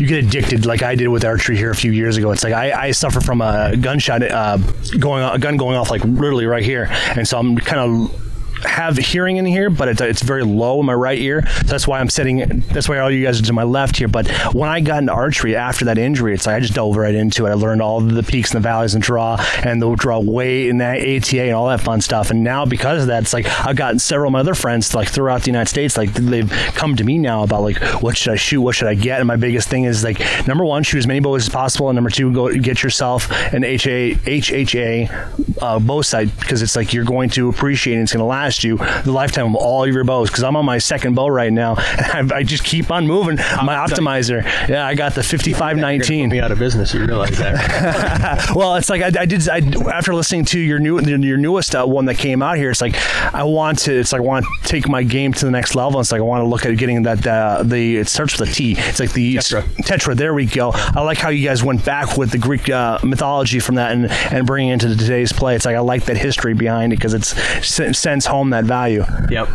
you 0.00 0.06
get 0.06 0.24
addicted 0.24 0.66
like 0.66 0.82
I 0.82 0.94
did 0.94 1.08
with 1.08 1.24
archery 1.24 1.56
here 1.56 1.70
a 1.70 1.76
few 1.76 1.92
years 1.92 2.16
ago. 2.16 2.30
It's 2.32 2.44
like 2.44 2.52
I, 2.52 2.88
I 2.88 2.90
suffer 2.90 3.20
from 3.20 3.40
a 3.40 3.76
gunshot 3.76 4.22
uh, 4.22 4.58
going 4.98 5.22
a 5.22 5.38
gun 5.38 5.56
going 5.56 5.76
off 5.76 5.90
like 5.90 6.04
literally 6.04 6.46
right 6.46 6.64
here, 6.64 6.88
and 7.16 7.26
so 7.26 7.38
I'm 7.38 7.56
kind 7.56 7.80
of 7.80 8.29
have 8.64 8.96
hearing 8.96 9.36
in 9.36 9.46
here, 9.46 9.70
but 9.70 9.88
it's, 9.88 10.00
it's 10.00 10.22
very 10.22 10.42
low 10.42 10.80
in 10.80 10.86
my 10.86 10.94
right 10.94 11.18
ear. 11.18 11.46
So 11.46 11.62
that's 11.64 11.86
why 11.86 12.00
I'm 12.00 12.10
sitting. 12.10 12.62
That's 12.72 12.88
why 12.88 12.98
all 12.98 13.10
you 13.10 13.24
guys 13.24 13.40
are 13.40 13.44
to 13.44 13.52
my 13.52 13.62
left 13.62 13.96
here. 13.96 14.08
But 14.08 14.28
when 14.54 14.68
I 14.68 14.80
got 14.80 14.98
into 14.98 15.12
archery 15.12 15.56
after 15.56 15.84
that 15.86 15.98
injury, 15.98 16.34
it's 16.34 16.46
like 16.46 16.56
I 16.56 16.60
just 16.60 16.74
dove 16.74 16.96
right 16.96 17.14
into 17.14 17.46
it. 17.46 17.50
I 17.50 17.54
learned 17.54 17.82
all 17.82 18.00
the 18.00 18.22
peaks 18.22 18.52
and 18.52 18.62
the 18.62 18.68
valleys 18.68 18.94
and 18.94 19.02
draw 19.02 19.36
and 19.64 19.80
the 19.80 19.94
draw 19.94 20.18
weight 20.20 20.68
and 20.68 20.80
that 20.80 21.00
ATA 21.00 21.42
and 21.42 21.54
all 21.54 21.68
that 21.68 21.80
fun 21.80 22.00
stuff. 22.00 22.30
And 22.30 22.42
now 22.44 22.64
because 22.64 23.02
of 23.02 23.08
that, 23.08 23.22
it's 23.22 23.32
like 23.32 23.46
I've 23.46 23.76
gotten 23.76 23.98
several 23.98 24.28
of 24.28 24.32
my 24.32 24.40
other 24.40 24.54
friends 24.54 24.94
like 24.94 25.08
throughout 25.08 25.42
the 25.42 25.48
United 25.48 25.68
States. 25.68 25.96
Like 25.96 26.12
they've 26.14 26.50
come 26.74 26.96
to 26.96 27.04
me 27.04 27.18
now 27.18 27.42
about 27.42 27.62
like 27.62 27.82
what 28.02 28.16
should 28.16 28.32
I 28.32 28.36
shoot, 28.36 28.60
what 28.60 28.74
should 28.74 28.88
I 28.88 28.94
get. 28.94 29.20
And 29.20 29.26
my 29.26 29.36
biggest 29.36 29.68
thing 29.68 29.84
is 29.84 30.04
like 30.04 30.20
number 30.46 30.64
one, 30.64 30.82
shoot 30.82 30.98
as 30.98 31.06
many 31.06 31.20
bows 31.20 31.46
as 31.46 31.48
possible, 31.48 31.88
and 31.88 31.94
number 31.94 32.10
two, 32.10 32.32
go 32.32 32.52
get 32.54 32.82
yourself 32.82 33.30
an 33.52 33.64
HA 33.64 34.14
HHA 34.14 35.62
uh, 35.62 35.78
bow 35.78 36.02
sight 36.02 36.36
because 36.40 36.62
it's 36.62 36.76
like 36.76 36.92
you're 36.92 37.04
going 37.04 37.30
to 37.30 37.48
appreciate 37.48 37.94
and 37.94 38.02
it's 38.02 38.12
going 38.12 38.20
to 38.20 38.24
last 38.24 38.49
you 38.58 38.76
the 38.76 39.12
lifetime 39.12 39.46
of 39.46 39.54
all 39.56 39.84
of 39.84 39.92
your 39.92 40.04
bows. 40.04 40.30
Because 40.30 40.42
I'm 40.44 40.56
on 40.56 40.64
my 40.64 40.78
second 40.78 41.14
bow 41.14 41.28
right 41.28 41.52
now, 41.52 41.76
and 41.76 42.32
I, 42.32 42.38
I 42.38 42.42
just 42.42 42.64
keep 42.64 42.90
on 42.90 43.06
moving. 43.06 43.36
My 43.36 43.76
optimizer, 43.76 44.42
yeah, 44.68 44.86
I 44.86 44.94
got 44.94 45.14
the 45.14 45.20
Put 45.20 45.26
5519. 45.26 46.28
me 46.28 46.40
out 46.40 46.50
of 46.52 46.58
business. 46.58 46.92
You 46.94 47.04
realize 47.04 47.38
that? 47.38 48.50
well, 48.54 48.76
it's 48.76 48.90
like 48.90 49.02
I, 49.02 49.22
I 49.22 49.26
did. 49.26 49.48
I, 49.48 49.58
after 49.92 50.14
listening 50.14 50.44
to 50.46 50.60
your 50.60 50.78
new 50.78 51.00
your 51.00 51.38
newest 51.38 51.74
uh, 51.74 51.84
one 51.84 52.06
that 52.06 52.18
came 52.18 52.42
out 52.42 52.56
here, 52.56 52.70
it's 52.70 52.80
like 52.80 52.94
I 53.34 53.44
want 53.44 53.78
to. 53.80 53.92
It's 53.98 54.12
like 54.12 54.20
I 54.20 54.24
want 54.24 54.46
to 54.62 54.68
take 54.68 54.88
my 54.88 55.02
game 55.02 55.32
to 55.34 55.44
the 55.44 55.50
next 55.50 55.74
level. 55.74 56.00
It's 56.00 56.12
like 56.12 56.20
I 56.20 56.24
want 56.24 56.42
to 56.42 56.48
look 56.48 56.66
at 56.66 56.76
getting 56.78 57.02
that 57.04 57.26
uh, 57.26 57.62
the. 57.62 57.98
It 57.98 58.08
starts 58.08 58.38
with 58.38 58.50
a 58.50 58.52
T. 58.52 58.74
It's 58.78 59.00
like 59.00 59.12
the 59.12 59.36
Tetra. 59.36 59.62
Tetra. 59.84 60.16
There 60.16 60.34
we 60.34 60.46
go. 60.46 60.72
I 60.74 61.02
like 61.02 61.18
how 61.18 61.28
you 61.28 61.46
guys 61.46 61.62
went 61.62 61.84
back 61.84 62.16
with 62.16 62.30
the 62.30 62.38
Greek 62.38 62.68
uh, 62.68 62.98
mythology 63.02 63.60
from 63.60 63.76
that 63.76 63.92
and 63.92 64.10
and 64.10 64.46
bringing 64.46 64.70
it 64.70 64.82
into 64.82 64.96
today's 64.96 65.32
play. 65.32 65.54
It's 65.56 65.64
like 65.64 65.76
I 65.76 65.80
like 65.80 66.04
that 66.04 66.16
history 66.16 66.54
behind 66.54 66.92
it 66.92 66.96
because 66.96 67.14
it's 67.14 67.28
sen- 67.66 67.94
sends 67.94 68.26
home 68.26 68.39
that 68.48 68.64
value. 68.64 69.04
Yep. 69.28 69.48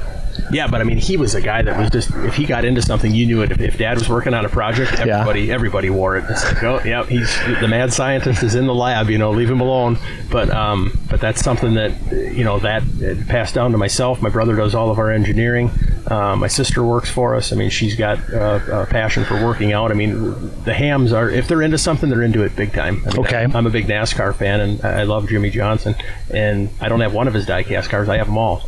Yeah, 0.52 0.68
but 0.68 0.82
I 0.82 0.84
mean, 0.84 0.98
he 0.98 1.18
was 1.18 1.34
a 1.34 1.42
guy 1.42 1.62
that 1.64 1.80
was 1.80 1.90
just 1.90 2.14
if 2.18 2.36
he 2.36 2.46
got 2.46 2.66
into 2.66 2.82
something, 2.82 3.12
you 3.14 3.26
knew 3.26 3.42
it. 3.42 3.52
If, 3.52 3.62
if 3.62 3.78
Dad 3.78 3.98
was 3.98 4.08
working 4.08 4.34
on 4.34 4.46
a 4.46 4.50
project, 4.50 4.94
everybody 4.94 5.52
everybody 5.52 5.90
wore 5.90 6.18
it. 6.18 6.26
It's 6.30 6.44
like, 6.44 6.64
oh, 6.64 6.82
yep, 6.84 7.08
he's 7.08 7.34
the 7.60 7.68
mad 7.68 7.94
scientist 7.94 8.44
is 8.44 8.54
in 8.54 8.68
the 8.68 8.76
lab. 8.76 9.10
You 9.10 9.18
know, 9.18 9.32
leave 9.32 9.50
him 9.50 9.62
alone. 9.62 9.98
But 10.30 10.50
um, 10.52 11.00
but 11.10 11.20
that's 11.20 11.42
something 11.42 11.74
that 11.76 11.94
you 12.12 12.44
know 12.44 12.60
that 12.60 12.84
passed 13.28 13.56
down 13.56 13.72
to 13.72 13.78
myself. 13.78 14.22
My 14.22 14.30
brother 14.30 14.56
does 14.56 14.76
all 14.76 14.92
of 14.92 15.00
our 15.00 15.12
engineering. 15.12 15.72
Uh, 16.08 16.36
my 16.36 16.48
sister 16.48 16.84
works 16.84 17.10
for 17.10 17.36
us. 17.36 17.52
I 17.52 17.56
mean, 17.56 17.70
she's 17.70 17.96
got 17.96 18.20
uh, 18.34 18.60
a 18.72 18.86
passion 18.86 19.26
for 19.26 19.44
working 19.44 19.74
out. 19.74 19.92
I 19.92 19.96
mean, 19.96 20.16
the 20.64 20.72
Hamms 20.74 21.12
are 21.14 21.30
if 21.30 21.48
they're 21.48 21.62
into 21.62 21.78
something, 21.78 22.10
they're 22.10 22.22
into 22.22 22.44
it 22.44 22.56
big 22.56 22.74
time. 22.74 23.02
I 23.06 23.10
mean, 23.12 23.20
Okay. 23.26 23.38
I, 23.38 23.42
am 23.44 23.66
a 23.66 23.70
big 23.70 23.88
NASCAR 23.88 24.36
fan, 24.36 24.60
and 24.60 24.84
I 24.86 25.04
love 25.04 25.28
Jimmie 25.28 25.50
Johnson. 25.50 25.96
And 26.30 26.70
I 26.80 26.90
don't 26.90 27.00
have 27.02 27.14
one 27.14 27.28
of 27.28 27.34
his 27.34 27.46
diecast 27.46 27.90
cars; 27.90 28.08
I 28.10 28.18
have 28.18 28.28
them 28.28 28.38
all. 28.38 28.60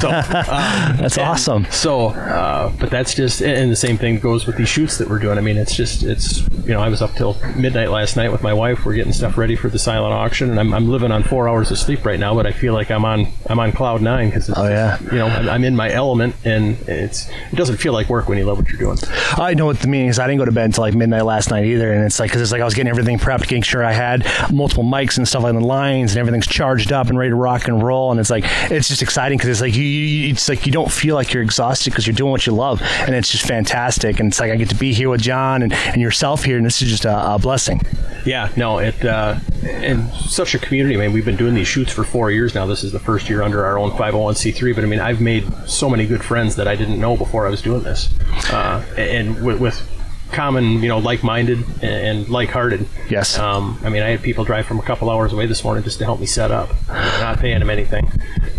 So 0.00 0.10
um, 0.10 0.24
That's 0.98 1.16
awesome. 1.18 1.64
So, 1.70 2.08
uh, 2.08 2.70
but 2.78 2.90
that's 2.90 3.14
just, 3.14 3.40
and 3.42 3.70
the 3.70 3.76
same 3.76 3.96
thing 3.96 4.18
goes 4.18 4.46
with 4.46 4.56
these 4.56 4.68
shoots 4.68 4.98
that 4.98 5.08
we're 5.08 5.18
doing. 5.18 5.38
I 5.38 5.40
mean, 5.40 5.56
it's 5.56 5.74
just, 5.74 6.02
it's, 6.02 6.40
you 6.64 6.72
know, 6.72 6.80
I 6.80 6.88
was 6.88 7.00
up 7.02 7.12
till 7.14 7.36
midnight 7.56 7.90
last 7.90 8.16
night 8.16 8.30
with 8.32 8.42
my 8.42 8.52
wife. 8.52 8.84
We're 8.84 8.94
getting 8.94 9.12
stuff 9.12 9.36
ready 9.38 9.56
for 9.56 9.68
the 9.68 9.78
silent 9.78 10.12
auction, 10.14 10.50
and 10.50 10.58
I'm, 10.60 10.72
I'm 10.74 10.88
living 10.88 11.10
on 11.12 11.22
four 11.22 11.48
hours 11.48 11.70
of 11.70 11.78
sleep 11.78 12.04
right 12.04 12.18
now. 12.20 12.34
But 12.34 12.46
I 12.46 12.52
feel 12.52 12.74
like 12.74 12.90
I'm 12.90 13.04
on, 13.04 13.26
I'm 13.46 13.58
on 13.58 13.72
cloud 13.72 14.02
nine 14.02 14.28
because, 14.28 14.50
Oh, 14.54 14.68
yeah. 14.68 14.98
you 15.00 15.18
know, 15.18 15.26
I'm, 15.26 15.48
I'm 15.48 15.64
in 15.64 15.74
my 15.76 15.90
element, 15.90 16.34
and 16.44 16.73
it's, 16.86 17.28
it 17.28 17.56
doesn't 17.56 17.76
feel 17.76 17.92
like 17.92 18.08
work 18.08 18.28
when 18.28 18.38
you 18.38 18.44
love 18.44 18.58
what 18.58 18.68
you're 18.68 18.78
doing. 18.78 18.98
I 19.36 19.54
know 19.54 19.66
what 19.66 19.80
the 19.80 19.88
meaning 19.88 20.08
is. 20.08 20.18
I 20.18 20.26
didn't 20.26 20.38
go 20.38 20.44
to 20.44 20.52
bed 20.52 20.66
until 20.66 20.82
like 20.82 20.94
midnight 20.94 21.24
last 21.24 21.50
night 21.50 21.64
either, 21.64 21.92
and 21.92 22.04
it's 22.04 22.18
like 22.18 22.30
because 22.30 22.42
it's 22.42 22.52
like 22.52 22.60
I 22.60 22.64
was 22.64 22.74
getting 22.74 22.90
everything 22.90 23.18
prepped, 23.18 23.42
getting 23.42 23.62
sure 23.62 23.84
I 23.84 23.92
had 23.92 24.26
multiple 24.52 24.84
mics 24.84 25.16
and 25.16 25.26
stuff 25.26 25.44
on 25.44 25.54
the 25.54 25.60
lines, 25.60 26.12
and 26.12 26.20
everything's 26.20 26.46
charged 26.46 26.92
up 26.92 27.08
and 27.08 27.18
ready 27.18 27.30
to 27.30 27.36
rock 27.36 27.68
and 27.68 27.82
roll. 27.82 28.10
And 28.10 28.20
it's 28.20 28.30
like 28.30 28.44
it's 28.70 28.88
just 28.88 29.02
exciting 29.02 29.38
because 29.38 29.50
it's 29.50 29.60
like 29.60 29.74
you, 29.74 29.82
you, 29.82 30.32
it's 30.32 30.48
like 30.48 30.66
you 30.66 30.72
don't 30.72 30.90
feel 30.90 31.14
like 31.14 31.32
you're 31.32 31.42
exhausted 31.42 31.90
because 31.90 32.06
you're 32.06 32.14
doing 32.14 32.30
what 32.30 32.46
you 32.46 32.52
love, 32.52 32.80
and 32.82 33.14
it's 33.14 33.30
just 33.30 33.46
fantastic. 33.46 34.20
And 34.20 34.28
it's 34.28 34.40
like 34.40 34.50
I 34.50 34.56
get 34.56 34.70
to 34.70 34.76
be 34.76 34.92
here 34.92 35.10
with 35.10 35.20
John 35.20 35.62
and, 35.62 35.72
and 35.72 36.00
yourself 36.00 36.44
here, 36.44 36.56
and 36.56 36.66
this 36.66 36.82
is 36.82 36.88
just 36.88 37.04
a, 37.04 37.34
a 37.34 37.38
blessing. 37.38 37.80
Yeah, 38.24 38.50
no, 38.56 38.78
it 38.78 39.04
uh, 39.04 39.38
and 39.64 40.12
such 40.14 40.54
a 40.54 40.58
community. 40.58 40.96
I 40.96 40.98
mean, 40.98 41.12
we've 41.12 41.24
been 41.24 41.36
doing 41.36 41.54
these 41.54 41.68
shoots 41.68 41.92
for 41.92 42.04
four 42.04 42.30
years 42.30 42.54
now. 42.54 42.66
This 42.66 42.84
is 42.84 42.92
the 42.92 42.98
first 42.98 43.28
year 43.28 43.42
under 43.42 43.64
our 43.64 43.78
own 43.78 43.90
501c3. 43.92 44.74
But 44.74 44.84
I 44.84 44.86
mean, 44.86 45.00
I've 45.00 45.20
made 45.20 45.50
so 45.66 45.88
many 45.90 46.06
good 46.06 46.24
friends 46.24 46.56
that 46.56 46.63
I 46.68 46.76
didn't 46.76 47.00
know 47.00 47.16
before 47.16 47.46
I 47.46 47.50
was 47.50 47.62
doing 47.62 47.82
this, 47.82 48.08
uh, 48.52 48.84
and 48.96 49.44
with, 49.44 49.60
with 49.60 49.90
common, 50.32 50.82
you 50.82 50.88
know, 50.88 50.98
like-minded 50.98 51.64
and 51.82 52.28
like-hearted. 52.28 52.88
Yes. 53.08 53.38
Um, 53.38 53.78
I 53.84 53.88
mean, 53.88 54.02
I 54.02 54.08
had 54.08 54.22
people 54.22 54.44
drive 54.44 54.66
from 54.66 54.80
a 54.80 54.82
couple 54.82 55.08
hours 55.08 55.32
away 55.32 55.46
this 55.46 55.62
morning 55.62 55.84
just 55.84 55.98
to 55.98 56.04
help 56.04 56.18
me 56.18 56.26
set 56.26 56.50
up. 56.50 56.70
I'm 56.88 57.20
not 57.20 57.38
paying 57.38 57.60
them 57.60 57.70
anything, 57.70 58.10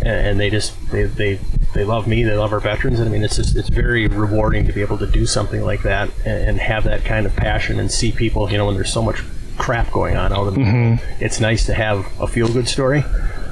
and, 0.02 0.40
they 0.40 0.50
just 0.50 0.74
they, 0.92 1.04
they 1.04 1.40
they 1.74 1.84
love 1.84 2.08
me. 2.08 2.24
They 2.24 2.36
love 2.38 2.54
our 2.54 2.62
veterans. 2.62 3.00
And 3.00 3.10
I 3.10 3.12
mean, 3.12 3.24
it's 3.24 3.36
just 3.36 3.56
it's 3.58 3.70
very 3.70 4.08
rewarding 4.08 4.66
to 4.68 4.74
be 4.74 4.82
able 4.82 4.98
to 5.00 5.08
do 5.08 5.26
something 5.26 5.62
like 5.62 5.84
that 5.84 6.10
and, 6.26 6.60
have 6.60 6.86
that 6.86 7.04
kind 7.04 7.26
of 7.26 7.36
passion 7.36 7.80
and 7.80 7.92
see 7.92 8.12
people. 8.12 8.50
You 8.50 8.58
know, 8.58 8.66
when 8.68 8.76
there's 8.76 8.94
so 8.94 9.02
much 9.02 9.22
crap 9.58 9.92
going 9.92 10.16
on 10.16 10.32
out 10.32 10.48
in 10.48 10.54
the 10.54 10.60
world, 10.60 11.00
it's 11.20 11.40
nice 11.40 11.66
to 11.66 11.74
have 11.74 12.06
a 12.22 12.28
feel-good 12.28 12.68
story, 12.68 13.04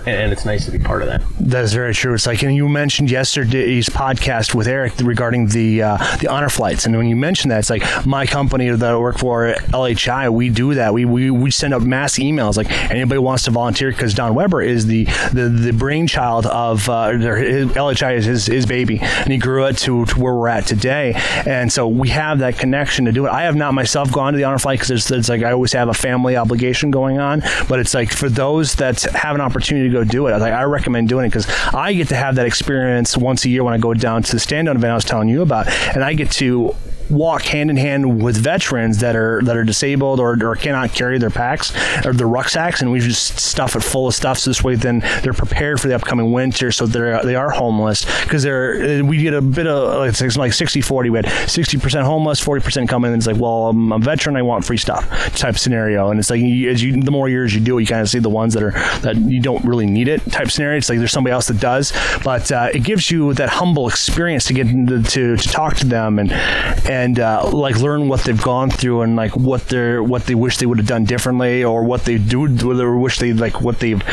and, 0.05 0.31
it's 0.33 0.45
nice 0.45 0.65
to 0.65 0.72
be 0.72 0.79
part 0.79 1.01
of 1.01 1.07
that. 1.07 1.22
That 1.39 1.63
is 1.63 1.74
very 1.74 1.93
true. 1.93 2.13
It's 2.13 2.25
like, 2.25 2.41
and 2.43 2.55
you 2.55 2.67
mentioned 2.67 3.12
yesterday's 3.12 3.89
podcast 3.89 4.55
with 4.55 4.67
Eric 4.67 4.93
regarding 5.00 5.48
the 5.48 5.83
uh, 5.83 6.17
the 6.17 6.27
honor 6.27 6.50
flights, 6.50 6.86
and 6.86 6.95
when 6.95 7.07
you 7.07 7.15
mentioned 7.15 7.51
that, 7.51 7.60
it's 7.60 7.69
like 7.69 7.83
my 8.05 8.25
company 8.25 8.69
that 8.69 8.83
I 8.83 8.98
work 8.98 9.17
for, 9.17 9.53
LHI, 9.53 10.31
we 10.33 10.50
do 10.50 10.74
that. 10.75 10.93
We 10.93 11.05
we, 11.05 11.29
we 11.31 11.51
send 11.51 11.74
out 11.74 11.81
mass 11.81 12.17
emails 12.17 12.57
like 12.57 12.72
anybody 12.89 13.19
wants 13.19 13.43
to 13.43 13.51
volunteer 13.51 13.91
because 13.91 14.13
Don 14.13 14.33
Weber 14.36 14.62
is 14.62 14.88
the 14.88 15.05
the, 15.33 15.50
the 15.50 15.74
brainchild 15.74 16.45
of 16.45 16.89
uh, 16.89 17.12
his, 17.12 17.67
LHI 17.69 18.17
is 18.17 18.25
his, 18.25 18.45
his 18.45 18.65
baby, 18.65 19.00
and 19.01 19.31
he 19.31 19.38
grew 19.38 19.65
it 19.65 19.77
to, 19.79 20.05
to 20.05 20.19
where 20.19 20.33
we're 20.33 20.48
at 20.48 20.65
today, 20.65 21.13
and 21.45 21.72
so 21.72 21.88
we 21.88 22.10
have 22.10 22.39
that 22.39 22.57
connection 22.57 23.05
to 23.05 23.12
do 23.12 23.25
it. 23.25 23.29
I 23.29 23.43
have 23.43 23.55
not 23.55 23.74
myself 23.74 24.12
gone 24.12 24.33
to 24.33 24.38
the 24.38 24.43
honor 24.43 24.60
flight 24.60 24.79
because 24.79 24.91
it's, 24.91 25.12
it's 25.12 25.29
like 25.29 25.43
I 25.43 25.51
always 25.51 25.74
have 25.74 25.89
a 25.89 25.93
family 25.93 26.36
obligation 26.36 26.91
going 26.91 27.19
on, 27.19 27.41
but 27.67 27.79
it's 27.79 27.93
like 27.93 28.12
for 28.12 28.29
those 28.29 28.75
that 28.75 29.01
have 29.01 29.36
an 29.36 29.41
opportunity 29.41 29.93
go 29.94 30.04
do 30.04 30.28
it, 30.28 30.32
I, 30.32 30.38
like, 30.38 30.54
I 30.54 30.64
recommend 30.64 31.10
doing 31.10 31.26
it 31.26 31.30
because 31.30 31.48
I 31.74 31.94
get 31.94 32.10
to 32.10 32.16
have 32.16 32.36
that 32.36 32.46
experience 32.46 33.18
once 33.18 33.46
a 33.46 33.50
year 33.50 33.64
when 33.64 33.74
I 33.74 33.78
go 33.78 33.94
down 33.94 34.24
to 34.24 34.32
the 34.32 34.40
stand 34.40 34.68
down 34.68 34.76
event 34.76 34.92
I 34.92 34.96
was 34.96 35.06
telling 35.06 35.30
you 35.30 35.42
about, 35.42 35.68
and 35.96 36.04
I 36.04 36.14
get 36.14 36.32
to 36.34 36.76
walk 37.10 37.43
hand 37.43 37.69
in 37.69 37.77
hand 37.77 38.22
with 38.22 38.38
veterans 38.38 39.00
that 39.00 39.15
are 39.15 39.41
that 39.43 39.55
are 39.55 39.63
disabled 39.63 40.19
or, 40.19 40.38
or 40.43 40.55
cannot 40.55 40.93
carry 40.93 41.17
their 41.17 41.29
packs 41.29 41.74
or 42.05 42.13
their 42.13 42.27
rucksacks 42.27 42.81
and 42.81 42.91
we 42.91 43.00
just 43.00 43.39
stuff 43.39 43.75
it 43.75 43.81
full 43.81 44.07
of 44.07 44.13
stuff 44.13 44.38
so 44.38 44.50
this 44.50 44.63
way 44.63 44.75
then 44.75 45.00
they're 45.22 45.33
prepared 45.33 45.79
for 45.79 45.88
the 45.88 45.95
upcoming 45.95 46.31
winter 46.31 46.72
so 46.72 46.86
they're 46.86 47.22
they 47.24 47.36
are 47.36 47.50
homeless. 47.50 48.05
Because 48.24 48.43
they're 48.43 49.03
we 49.03 49.17
get 49.17 49.33
a 49.33 49.41
bit 49.41 49.67
of 49.67 50.05
it's 50.05 50.38
like 50.38 50.53
60 50.53 50.81
40 50.81 51.10
we 51.10 51.17
had 51.17 51.25
60% 51.25 52.03
homeless 52.03 52.43
40% 52.43 52.88
coming 52.88 53.12
and 53.12 53.19
it's 53.19 53.27
like 53.27 53.38
well 53.38 53.69
I'm 53.69 53.91
a 53.91 54.00
veteran 54.00 54.36
I 54.36 54.41
want 54.41 54.65
free 54.65 54.77
stuff 54.77 55.07
type 55.36 55.57
scenario. 55.57 56.10
And 56.10 56.19
it's 56.19 56.29
like 56.29 56.39
you, 56.39 56.69
as 56.69 56.81
you 56.81 57.01
the 57.01 57.12
more 57.12 57.29
years 57.29 57.53
you 57.53 57.62
do 57.62 57.77
it 57.77 57.81
you 57.81 57.88
kind 57.88 58.01
of 58.01 58.10
see 58.10 58.19
the 58.19 58.29
ones 58.29 58.53
that 58.53 58.63
are 58.63 58.72
that 59.01 59.17
you 59.17 59.41
don't 59.41 59.63
really 59.65 59.86
need 59.86 60.07
it 60.07 60.22
type 60.31 60.50
scenario. 60.51 60.77
It's 60.77 60.89
like 60.89 61.00
there's 61.00 61.12
somebody 61.12 61.33
else 61.33 61.48
that 61.48 61.60
does 61.60 61.91
but 62.24 62.51
uh, 62.51 62.69
it 62.74 62.83
gives 62.83 63.12
you 63.12 63.33
that 63.33 63.50
humble 63.50 63.88
experience 63.88 64.45
to 64.45 64.53
get 64.53 64.67
into, 64.67 65.01
to, 65.03 65.38
to 65.38 65.50
talk 65.50 65.75
to 65.77 65.86
them 65.86 66.19
and 66.19 66.31
and 66.31 66.93
uh, 67.20 67.50
like 67.52 67.78
learn 67.78 68.08
what 68.08 68.22
they've 68.22 68.42
gone 68.42 68.70
through 68.70 69.02
and 69.02 69.16
like 69.16 69.36
what 69.36 69.68
they're 69.68 70.04
what 70.04 70.26
they 70.26 70.36
wish 70.36 70.58
they 70.58 70.66
would 70.66 70.78
have 70.78 70.88
done 70.88 71.06
differently 71.06 71.64
or 71.64 71.84
what 71.84 72.06
they 72.06 72.18
do 72.18 72.46
or 72.70 72.98
wish 72.98 73.20
they 73.20 73.34
like 73.34 73.62
what 73.62 73.80
they've 73.80 74.04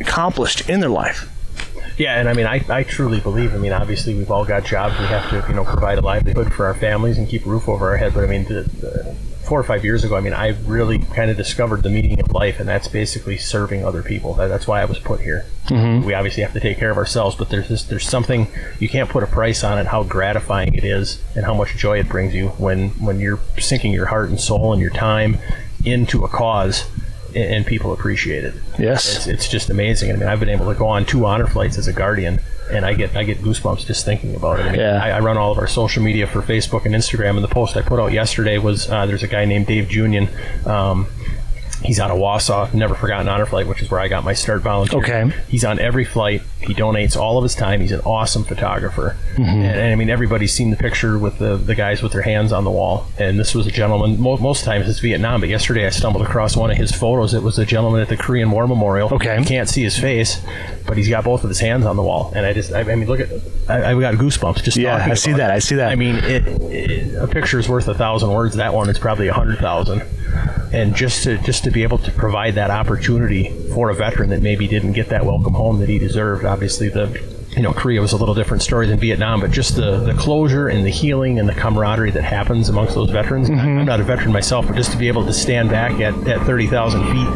accomplished 0.00 0.68
in 0.68 0.80
their 0.80 0.90
life. 0.90 1.28
Yeah, 1.98 2.20
and 2.20 2.28
I 2.28 2.32
mean, 2.32 2.46
I, 2.46 2.64
I 2.68 2.84
truly 2.84 3.18
believe. 3.18 3.54
I 3.54 3.58
mean, 3.58 3.72
obviously, 3.72 4.14
we've 4.14 4.30
all 4.30 4.44
got 4.44 4.64
jobs. 4.64 4.96
We 5.00 5.06
have 5.06 5.28
to, 5.30 5.44
you 5.48 5.54
know, 5.56 5.64
provide 5.64 5.98
a 5.98 6.00
livelihood 6.00 6.52
for 6.52 6.66
our 6.66 6.74
families 6.74 7.18
and 7.18 7.28
keep 7.28 7.44
a 7.44 7.48
roof 7.48 7.68
over 7.68 7.90
our 7.90 7.96
head. 7.96 8.14
But 8.14 8.22
I 8.22 8.28
mean, 8.28 8.44
the, 8.44 8.62
the, 8.62 9.16
four 9.48 9.58
or 9.58 9.64
five 9.64 9.82
years 9.82 10.04
ago, 10.04 10.14
I 10.14 10.20
mean, 10.20 10.34
I 10.34 10.48
really 10.66 10.98
kind 10.98 11.30
of 11.30 11.36
discovered 11.38 11.82
the 11.82 11.88
meaning 11.88 12.20
of 12.20 12.30
life, 12.32 12.60
and 12.60 12.68
that's 12.68 12.86
basically 12.86 13.38
serving 13.38 13.82
other 13.82 14.02
people. 14.02 14.34
That's 14.34 14.66
why 14.66 14.82
I 14.82 14.84
was 14.84 14.98
put 14.98 15.20
here. 15.20 15.46
Mm-hmm. 15.68 16.06
We 16.06 16.12
obviously 16.12 16.42
have 16.42 16.52
to 16.52 16.60
take 16.60 16.76
care 16.76 16.90
of 16.90 16.98
ourselves, 16.98 17.34
but 17.34 17.48
there's 17.48 17.68
this, 17.68 17.82
there's 17.84 18.06
something 18.06 18.48
you 18.78 18.90
can't 18.90 19.08
put 19.08 19.22
a 19.22 19.26
price 19.26 19.64
on 19.64 19.78
it. 19.78 19.86
How 19.86 20.02
gratifying 20.02 20.74
it 20.74 20.84
is, 20.84 21.22
and 21.34 21.46
how 21.46 21.54
much 21.54 21.76
joy 21.76 21.98
it 21.98 22.08
brings 22.08 22.34
you 22.34 22.48
when 22.50 22.90
when 23.00 23.20
you're 23.20 23.40
sinking 23.58 23.92
your 23.92 24.06
heart 24.06 24.28
and 24.28 24.38
soul 24.38 24.74
and 24.74 24.82
your 24.82 24.90
time 24.90 25.38
into 25.84 26.24
a 26.24 26.28
cause 26.28 26.84
and, 27.36 27.66
people 27.66 27.92
appreciate 27.92 28.44
it. 28.44 28.54
Yes. 28.78 29.16
It's, 29.16 29.26
it's 29.26 29.48
just 29.48 29.70
amazing. 29.70 30.10
I 30.12 30.16
mean, 30.16 30.28
I've 30.28 30.40
been 30.40 30.48
able 30.48 30.66
to 30.72 30.78
go 30.78 30.86
on 30.86 31.04
two 31.04 31.26
honor 31.26 31.46
flights 31.46 31.78
as 31.78 31.86
a 31.88 31.92
guardian, 31.92 32.40
and 32.70 32.84
I 32.84 32.94
get 32.94 33.14
I 33.16 33.24
get 33.24 33.38
goosebumps 33.38 33.86
just 33.86 34.04
thinking 34.04 34.34
about 34.34 34.60
it. 34.60 34.66
I 34.66 34.70
mean, 34.70 34.80
Yeah. 34.80 35.02
I, 35.02 35.10
I 35.10 35.20
run 35.20 35.36
all 35.36 35.52
of 35.52 35.58
our 35.58 35.66
social 35.66 36.02
media 36.02 36.26
for 36.26 36.40
Facebook 36.42 36.84
and 36.86 36.94
Instagram, 36.94 37.36
and 37.36 37.44
the 37.44 37.48
post 37.48 37.76
I 37.76 37.82
put 37.82 37.98
out 38.00 38.12
yesterday 38.12 38.58
was 38.58 38.88
uh, 38.90 39.06
there's 39.06 39.22
a 39.22 39.28
guy 39.28 39.44
named 39.44 39.66
Dave 39.66 39.88
Junion. 39.88 40.28
Um, 40.66 41.06
He's 41.84 42.00
out 42.00 42.10
of 42.10 42.18
Wausau, 42.18 42.74
never 42.74 42.94
forgotten 42.94 43.28
honor 43.28 43.46
flight, 43.46 43.68
which 43.68 43.82
is 43.82 43.90
where 43.90 44.00
I 44.00 44.08
got 44.08 44.24
my 44.24 44.32
start 44.32 44.62
volunteering. 44.62 45.04
Okay. 45.30 45.36
He's 45.48 45.64
on 45.64 45.78
every 45.78 46.04
flight. 46.04 46.42
He 46.60 46.74
donates 46.74 47.16
all 47.16 47.38
of 47.38 47.44
his 47.44 47.54
time. 47.54 47.80
He's 47.80 47.92
an 47.92 48.00
awesome 48.00 48.42
photographer. 48.42 49.16
Mm-hmm. 49.34 49.42
And, 49.42 49.64
and 49.64 49.92
I 49.92 49.94
mean, 49.94 50.10
everybody's 50.10 50.52
seen 50.52 50.70
the 50.70 50.76
picture 50.76 51.16
with 51.18 51.38
the, 51.38 51.56
the 51.56 51.76
guys 51.76 52.02
with 52.02 52.10
their 52.12 52.22
hands 52.22 52.52
on 52.52 52.64
the 52.64 52.70
wall. 52.70 53.06
And 53.16 53.38
this 53.38 53.54
was 53.54 53.66
a 53.68 53.70
gentleman, 53.70 54.20
mo- 54.20 54.38
most 54.38 54.64
times 54.64 54.88
it's 54.88 54.98
Vietnam, 54.98 55.40
but 55.40 55.48
yesterday 55.48 55.86
I 55.86 55.90
stumbled 55.90 56.24
across 56.26 56.56
one 56.56 56.70
of 56.72 56.76
his 56.76 56.90
photos. 56.90 57.32
It 57.32 57.44
was 57.44 57.58
a 57.60 57.64
gentleman 57.64 58.00
at 58.00 58.08
the 58.08 58.16
Korean 58.16 58.50
War 58.50 58.66
Memorial. 58.66 59.14
Okay. 59.14 59.38
You 59.38 59.44
can't 59.44 59.68
see 59.68 59.84
his 59.84 59.96
face, 59.96 60.44
but 60.84 60.96
he's 60.96 61.08
got 61.08 61.22
both 61.24 61.44
of 61.44 61.48
his 61.48 61.60
hands 61.60 61.86
on 61.86 61.94
the 61.96 62.02
wall. 62.02 62.32
And 62.34 62.44
I 62.44 62.52
just, 62.54 62.72
I, 62.72 62.80
I 62.80 62.94
mean, 62.96 63.06
look 63.06 63.20
at, 63.20 63.28
I, 63.68 63.92
I've 63.92 64.00
got 64.00 64.14
goosebumps 64.14 64.64
just 64.64 64.76
Yeah, 64.76 64.96
I 64.96 65.14
see 65.14 65.32
that. 65.32 65.50
it. 65.50 65.54
I 65.54 65.58
see 65.60 65.76
that. 65.76 65.92
I 65.92 65.94
mean, 65.94 66.16
it, 66.16 66.46
it, 66.48 67.14
a 67.22 67.28
picture 67.28 67.60
is 67.60 67.68
worth 67.68 67.86
a 67.86 67.94
thousand 67.94 68.30
words. 68.32 68.56
That 68.56 68.74
one 68.74 68.90
is 68.90 68.98
probably 68.98 69.28
a 69.28 69.32
hundred 69.32 69.58
thousand. 69.58 70.02
And 70.72 70.94
just 70.94 71.24
to 71.24 71.38
just 71.38 71.64
to 71.64 71.70
be 71.70 71.82
able 71.82 71.98
to 71.98 72.12
provide 72.12 72.54
that 72.56 72.70
opportunity 72.70 73.50
for 73.72 73.90
a 73.90 73.94
veteran 73.94 74.30
that 74.30 74.42
maybe 74.42 74.68
didn't 74.68 74.92
get 74.92 75.08
that 75.08 75.24
welcome 75.24 75.54
home 75.54 75.78
that 75.80 75.88
he 75.88 75.98
deserved. 75.98 76.44
Obviously, 76.44 76.88
the 76.88 77.37
you 77.56 77.62
know 77.62 77.72
Korea 77.72 78.00
was 78.00 78.12
a 78.12 78.16
little 78.16 78.34
different 78.34 78.62
story 78.62 78.86
than 78.86 78.98
Vietnam, 78.98 79.40
but 79.40 79.50
just 79.50 79.76
the 79.76 79.98
the 79.98 80.14
closure 80.14 80.68
and 80.68 80.84
the 80.86 80.90
healing 80.90 81.38
and 81.38 81.48
the 81.48 81.54
camaraderie 81.54 82.10
that 82.12 82.22
happens 82.24 82.68
amongst 82.68 82.94
those 82.94 83.10
veterans. 83.10 83.48
I'm 83.50 83.84
not 83.84 84.00
a 84.00 84.04
veteran 84.04 84.32
myself, 84.32 84.66
but 84.66 84.76
just 84.76 84.92
to 84.92 84.98
be 84.98 85.08
able 85.08 85.24
to 85.26 85.32
stand 85.32 85.70
back 85.70 85.92
at, 86.00 86.14
at 86.28 86.44
thirty 86.46 86.66
thousand 86.66 87.04
feet 87.06 87.26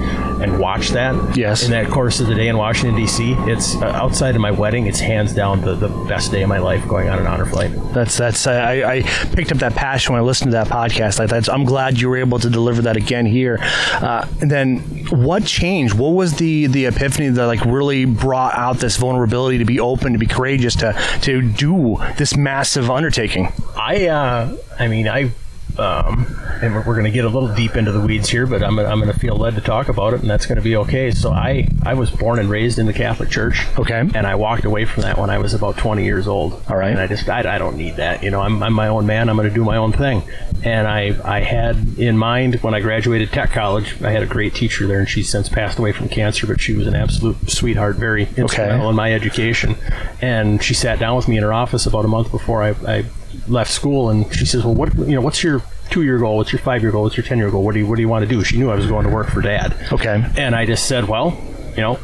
and 0.42 0.58
watch 0.58 0.88
that 0.90 1.36
Yes. 1.36 1.64
in 1.64 1.70
that 1.70 1.88
course 1.88 2.18
of 2.18 2.26
the 2.26 2.34
day 2.34 2.48
in 2.48 2.56
Washington 2.56 2.96
D.C. 3.00 3.34
It's 3.40 3.76
uh, 3.76 3.84
outside 3.86 4.34
of 4.34 4.40
my 4.40 4.50
wedding. 4.50 4.86
It's 4.86 4.98
hands 4.98 5.32
down 5.32 5.60
the, 5.60 5.74
the 5.76 5.88
best 6.08 6.32
day 6.32 6.42
of 6.42 6.48
my 6.48 6.58
life 6.58 6.86
going 6.88 7.08
on 7.08 7.18
an 7.18 7.26
honor 7.26 7.46
flight. 7.46 7.70
That's 7.92 8.16
that's 8.18 8.46
I, 8.46 8.96
I 8.96 9.02
picked 9.34 9.52
up 9.52 9.58
that 9.58 9.74
passion 9.74 10.12
when 10.14 10.20
I 10.22 10.24
listened 10.24 10.50
to 10.50 10.56
that 10.56 10.66
podcast. 10.68 11.18
Like 11.18 11.30
that's 11.30 11.48
I'm 11.48 11.64
glad 11.64 12.00
you 12.00 12.08
were 12.08 12.16
able 12.18 12.38
to 12.40 12.50
deliver 12.50 12.82
that 12.82 12.96
again 12.96 13.24
here. 13.26 13.58
Uh, 13.94 14.26
and 14.40 14.50
then 14.50 14.78
what 15.10 15.44
changed? 15.44 15.94
What 15.94 16.10
was 16.14 16.34
the 16.34 16.66
the 16.66 16.86
epiphany 16.86 17.28
that 17.28 17.46
like 17.46 17.64
really 17.64 18.04
brought 18.04 18.54
out 18.54 18.78
this 18.78 18.96
vulnerability 18.96 19.58
to 19.58 19.64
be 19.64 19.78
open, 19.78 20.01
to 20.10 20.18
be 20.18 20.26
courageous, 20.26 20.74
to 20.76 20.92
to 21.22 21.40
do 21.40 21.98
this 22.16 22.36
massive 22.36 22.90
undertaking? 22.90 23.52
I, 23.76 24.06
uh, 24.06 24.56
I 24.78 24.88
mean, 24.88 25.08
I 25.08 25.30
um, 25.78 26.26
and 26.60 26.74
we're, 26.74 26.82
we're 26.82 26.94
going 26.94 27.04
to 27.04 27.10
get 27.10 27.24
a 27.24 27.28
little 27.28 27.52
deep 27.54 27.76
into 27.76 27.92
the 27.92 28.00
weeds 28.00 28.28
here, 28.28 28.46
but 28.46 28.62
I'm, 28.62 28.78
I'm 28.78 29.00
going 29.00 29.12
to 29.12 29.18
feel 29.18 29.36
led 29.36 29.54
to 29.54 29.60
talk 29.60 29.88
about 29.88 30.14
it, 30.14 30.20
and 30.20 30.30
that's 30.30 30.46
going 30.46 30.56
to 30.56 30.62
be 30.62 30.76
okay. 30.76 31.10
So 31.10 31.32
I, 31.32 31.68
I 31.82 31.94
was 31.94 32.10
born 32.10 32.38
and 32.38 32.50
raised 32.50 32.78
in 32.78 32.86
the 32.86 32.92
Catholic 32.92 33.30
Church. 33.30 33.66
Okay. 33.78 34.00
And 34.00 34.26
I 34.26 34.34
walked 34.34 34.64
away 34.64 34.84
from 34.84 35.02
that 35.02 35.18
when 35.18 35.30
I 35.30 35.38
was 35.38 35.54
about 35.54 35.76
20 35.78 36.04
years 36.04 36.28
old. 36.28 36.62
All 36.68 36.76
right. 36.76 36.90
And 36.90 37.00
I 37.00 37.06
just, 37.06 37.28
I, 37.28 37.54
I 37.54 37.58
don't 37.58 37.76
need 37.76 37.96
that. 37.96 38.22
You 38.22 38.30
know, 38.30 38.40
I'm, 38.40 38.62
I'm 38.62 38.74
my 38.74 38.88
own 38.88 39.06
man. 39.06 39.28
I'm 39.28 39.36
going 39.36 39.48
to 39.48 39.54
do 39.54 39.64
my 39.64 39.76
own 39.76 39.92
thing. 39.92 40.22
And 40.64 40.86
I, 40.86 41.16
I 41.24 41.40
had 41.40 41.98
in 41.98 42.16
mind 42.16 42.56
when 42.56 42.74
I 42.74 42.80
graduated 42.80 43.32
tech 43.32 43.50
college, 43.50 44.00
I 44.02 44.10
had 44.10 44.22
a 44.22 44.26
great 44.26 44.54
teacher 44.54 44.86
there, 44.86 45.00
and 45.00 45.08
she's 45.08 45.28
since 45.28 45.48
passed 45.48 45.78
away 45.78 45.92
from 45.92 46.08
cancer, 46.08 46.46
but 46.46 46.60
she 46.60 46.74
was 46.74 46.86
an 46.86 46.94
absolute 46.94 47.50
sweetheart, 47.50 47.96
very 47.96 48.28
instrumental 48.36 48.88
in 48.90 48.96
my 48.96 49.12
education. 49.12 49.76
And 50.20 50.62
she 50.62 50.74
sat 50.74 50.98
down 50.98 51.16
with 51.16 51.26
me 51.26 51.36
in 51.36 51.42
her 51.42 51.52
office 51.52 51.86
about 51.86 52.04
a 52.04 52.08
month 52.08 52.30
before 52.30 52.62
I, 52.62 52.70
I 52.86 53.04
left 53.48 53.70
school, 53.70 54.10
and 54.10 54.32
she 54.34 54.46
says, 54.46 54.64
"Well, 54.64 54.74
what 54.74 54.94
you 54.96 55.14
know? 55.14 55.20
What's 55.20 55.42
your 55.42 55.62
two 55.90 56.02
year 56.02 56.18
goal? 56.18 56.36
What's 56.36 56.52
your 56.52 56.60
five 56.60 56.82
year 56.82 56.90
goal? 56.92 57.02
What's 57.04 57.16
your 57.16 57.24
ten 57.26 57.38
year 57.38 57.50
goal? 57.50 57.62
What 57.64 57.74
do 57.74 57.80
you 57.80 57.86
What 57.86 57.96
do 57.96 58.02
you 58.02 58.08
want 58.08 58.22
to 58.22 58.28
do?" 58.28 58.42
She 58.44 58.58
knew 58.58 58.70
I 58.70 58.74
was 58.76 58.86
going 58.86 59.04
to 59.06 59.12
work 59.12 59.28
for 59.28 59.40
Dad. 59.40 59.74
Okay. 59.92 60.24
And 60.36 60.54
I 60.54 60.66
just 60.66 60.86
said, 60.86 61.08
"Well, 61.08 61.36
you 61.76 61.82
know, 61.82 61.98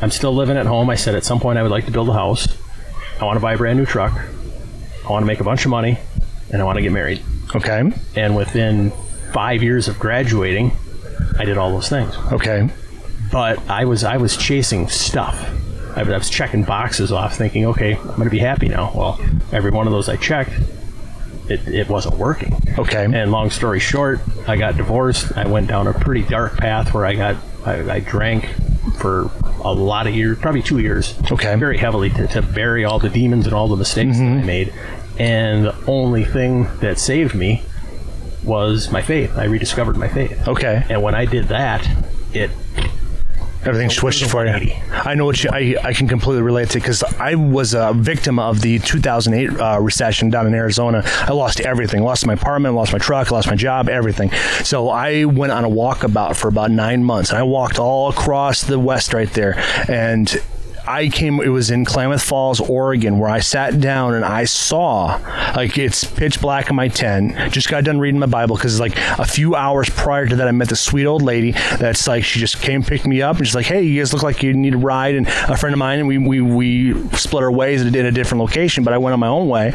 I'm 0.00 0.10
still 0.10 0.34
living 0.34 0.56
at 0.56 0.66
home." 0.66 0.90
I 0.90 0.94
said, 0.96 1.14
"At 1.14 1.24
some 1.24 1.40
point, 1.40 1.58
I 1.58 1.62
would 1.62 1.70
like 1.70 1.86
to 1.86 1.90
build 1.92 2.08
a 2.08 2.12
house. 2.14 2.48
I 3.20 3.24
want 3.24 3.36
to 3.36 3.40
buy 3.40 3.54
a 3.54 3.56
brand 3.58 3.78
new 3.78 3.86
truck. 3.86 4.12
I 5.06 5.10
want 5.10 5.22
to 5.22 5.26
make 5.26 5.40
a 5.40 5.44
bunch 5.44 5.64
of 5.64 5.70
money, 5.70 5.98
and 6.50 6.60
I 6.60 6.64
want 6.64 6.76
to 6.76 6.82
get 6.82 6.92
married." 6.92 7.20
Okay. 7.54 7.92
And 8.16 8.36
within 8.36 8.92
five 9.32 9.62
years 9.62 9.88
of 9.88 9.98
graduating, 9.98 10.72
I 11.38 11.44
did 11.44 11.56
all 11.58 11.70
those 11.70 11.88
things 11.88 12.16
Okay. 12.32 12.68
but 13.30 13.58
I 13.70 13.84
was 13.84 14.02
I 14.04 14.16
was 14.16 14.36
chasing 14.36 14.88
stuff. 14.88 15.36
I 15.96 16.02
was, 16.04 16.12
I 16.12 16.18
was 16.18 16.30
checking 16.30 16.62
boxes 16.62 17.10
off, 17.10 17.36
thinking, 17.36 17.66
okay, 17.66 17.94
I'm 17.96 18.06
going 18.06 18.24
to 18.24 18.30
be 18.30 18.38
happy 18.38 18.68
now. 18.68 18.92
Well, 18.94 19.20
every 19.52 19.72
one 19.72 19.86
of 19.88 19.92
those 19.92 20.08
I 20.08 20.14
checked, 20.16 20.52
it, 21.50 21.66
it 21.68 21.88
wasn't 21.88 22.16
working. 22.16 22.54
Okay. 22.78 23.04
And 23.04 23.30
long 23.32 23.50
story 23.50 23.80
short, 23.80 24.20
I 24.46 24.56
got 24.56 24.76
divorced. 24.76 25.36
I 25.36 25.46
went 25.46 25.68
down 25.68 25.86
a 25.86 25.92
pretty 25.92 26.22
dark 26.22 26.56
path 26.56 26.94
where 26.94 27.04
I 27.04 27.14
got 27.14 27.36
I, 27.64 27.96
I 27.96 28.00
drank 28.00 28.46
for 28.96 29.30
a 29.62 29.72
lot 29.72 30.06
of 30.06 30.14
years, 30.14 30.38
probably 30.38 30.62
two 30.62 30.78
years. 30.78 31.14
Okay. 31.30 31.54
Very 31.56 31.78
heavily 31.78 32.10
to, 32.10 32.26
to 32.28 32.42
bury 32.42 32.84
all 32.84 32.98
the 32.98 33.10
demons 33.10 33.46
and 33.46 33.54
all 33.54 33.68
the 33.68 33.76
mistakes 33.76 34.16
that 34.18 34.24
mm-hmm. 34.24 34.42
I 34.42 34.44
made. 34.44 34.74
And 35.18 35.66
the 35.66 35.84
only 35.86 36.24
thing 36.24 36.68
that 36.78 36.98
saved 36.98 37.34
me 37.34 37.62
was 38.42 38.90
my 38.90 39.02
faith. 39.02 39.36
I 39.36 39.44
rediscovered 39.44 39.96
my 39.96 40.08
faith. 40.08 40.48
Okay. 40.48 40.86
And 40.88 41.02
when 41.02 41.14
I 41.14 41.26
did 41.26 41.48
that, 41.48 41.86
it 42.32 42.50
Everything 43.64 43.90
switched 43.90 44.24
for 44.24 44.46
you. 44.46 44.74
I 44.90 45.14
know 45.14 45.26
what 45.26 45.44
you, 45.44 45.50
I, 45.52 45.76
I 45.82 45.92
can 45.92 46.08
completely 46.08 46.40
relate 46.40 46.70
to 46.70 46.78
because 46.78 47.02
I 47.02 47.34
was 47.34 47.74
a 47.74 47.92
victim 47.94 48.38
of 48.38 48.62
the 48.62 48.78
2008 48.78 49.60
uh, 49.60 49.78
recession 49.80 50.30
down 50.30 50.46
in 50.46 50.54
Arizona. 50.54 51.02
I 51.04 51.32
lost 51.32 51.60
everything. 51.60 52.02
Lost 52.02 52.26
my 52.26 52.32
apartment, 52.32 52.74
lost 52.74 52.92
my 52.92 52.98
truck, 52.98 53.30
lost 53.30 53.48
my 53.48 53.56
job, 53.56 53.90
everything. 53.90 54.30
So 54.64 54.88
I 54.88 55.26
went 55.26 55.52
on 55.52 55.64
a 55.64 55.68
walkabout 55.68 56.36
for 56.36 56.48
about 56.48 56.70
nine 56.70 57.04
months. 57.04 57.30
And 57.30 57.38
I 57.38 57.42
walked 57.42 57.78
all 57.78 58.08
across 58.08 58.62
the 58.62 58.78
West 58.78 59.12
right 59.12 59.30
there. 59.34 59.58
And 59.88 60.40
I 60.90 61.08
came, 61.08 61.40
it 61.40 61.48
was 61.48 61.70
in 61.70 61.84
Klamath 61.84 62.22
Falls, 62.22 62.58
Oregon, 62.60 63.18
where 63.20 63.30
I 63.30 63.38
sat 63.38 63.80
down 63.80 64.14
and 64.14 64.24
I 64.24 64.44
saw, 64.44 65.20
like, 65.54 65.78
it's 65.78 66.04
pitch 66.04 66.40
black 66.40 66.68
in 66.68 66.74
my 66.74 66.88
tent. 66.88 67.52
Just 67.52 67.68
got 67.68 67.84
done 67.84 68.00
reading 68.00 68.18
my 68.18 68.26
Bible 68.26 68.56
because, 68.56 68.80
like, 68.80 68.96
a 68.96 69.24
few 69.24 69.54
hours 69.54 69.88
prior 69.88 70.26
to 70.26 70.34
that, 70.36 70.48
I 70.48 70.50
met 70.50 70.68
this 70.68 70.80
sweet 70.80 71.06
old 71.06 71.22
lady 71.22 71.52
that's 71.52 72.08
like, 72.08 72.24
she 72.24 72.40
just 72.40 72.60
came, 72.60 72.82
picked 72.82 73.06
me 73.06 73.22
up, 73.22 73.36
and 73.36 73.46
she's 73.46 73.54
like, 73.54 73.66
hey, 73.66 73.82
you 73.82 74.00
guys 74.00 74.12
look 74.12 74.24
like 74.24 74.42
you 74.42 74.52
need 74.52 74.74
a 74.74 74.78
ride. 74.78 75.14
And 75.14 75.28
a 75.28 75.56
friend 75.56 75.72
of 75.72 75.78
mine, 75.78 76.00
and 76.00 76.08
we, 76.08 76.18
we, 76.18 76.40
we 76.40 77.08
split 77.10 77.44
our 77.44 77.52
ways 77.52 77.82
in 77.82 77.94
a 77.94 78.10
different 78.10 78.40
location, 78.40 78.82
but 78.82 78.92
I 78.92 78.98
went 78.98 79.14
on 79.14 79.20
my 79.20 79.28
own 79.28 79.48
way. 79.48 79.72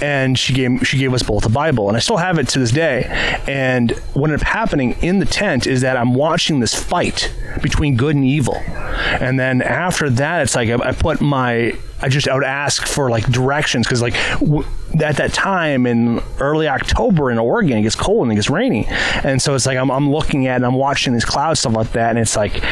And 0.00 0.38
she 0.38 0.52
gave, 0.52 0.86
she 0.86 0.96
gave 0.96 1.12
us 1.12 1.24
both 1.24 1.44
a 1.44 1.50
Bible. 1.50 1.88
And 1.88 1.96
I 1.96 2.00
still 2.00 2.18
have 2.18 2.38
it 2.38 2.48
to 2.50 2.60
this 2.60 2.70
day. 2.70 3.06
And 3.48 3.90
what 4.14 4.30
ended 4.30 4.46
up 4.46 4.46
happening 4.46 4.92
in 5.02 5.18
the 5.18 5.26
tent 5.26 5.66
is 5.66 5.80
that 5.80 5.96
I'm 5.96 6.14
watching 6.14 6.60
this 6.60 6.74
fight 6.74 7.34
between 7.62 7.96
good 7.96 8.14
and 8.14 8.24
evil. 8.24 8.56
And 8.56 9.38
then 9.40 9.60
after 9.60 10.08
that, 10.08 10.42
it's 10.42 10.51
like 10.54 10.68
I, 10.68 10.88
I 10.88 10.92
put 10.92 11.20
my, 11.20 11.76
I 12.02 12.08
just, 12.08 12.28
I 12.28 12.34
would 12.34 12.44
ask 12.44 12.86
for 12.86 13.10
like 13.10 13.24
directions 13.26 13.86
because 13.86 14.02
like 14.02 14.14
w- 14.40 14.64
at 15.00 15.16
that 15.16 15.32
time 15.32 15.86
in 15.86 16.20
early 16.38 16.68
October 16.68 17.30
in 17.30 17.38
Oregon, 17.38 17.78
it 17.78 17.82
gets 17.82 17.96
cold 17.96 18.24
and 18.24 18.32
it 18.32 18.34
gets 18.34 18.50
rainy. 18.50 18.86
And 19.24 19.40
so 19.40 19.54
it's 19.54 19.66
like 19.66 19.78
I'm, 19.78 19.90
I'm 19.90 20.10
looking 20.10 20.46
at 20.46 20.56
and 20.56 20.66
I'm 20.66 20.74
watching 20.74 21.12
these 21.12 21.24
clouds, 21.24 21.60
stuff 21.60 21.74
like 21.74 21.92
that. 21.92 22.10
And 22.10 22.18
it's 22.18 22.36
like 22.36 22.62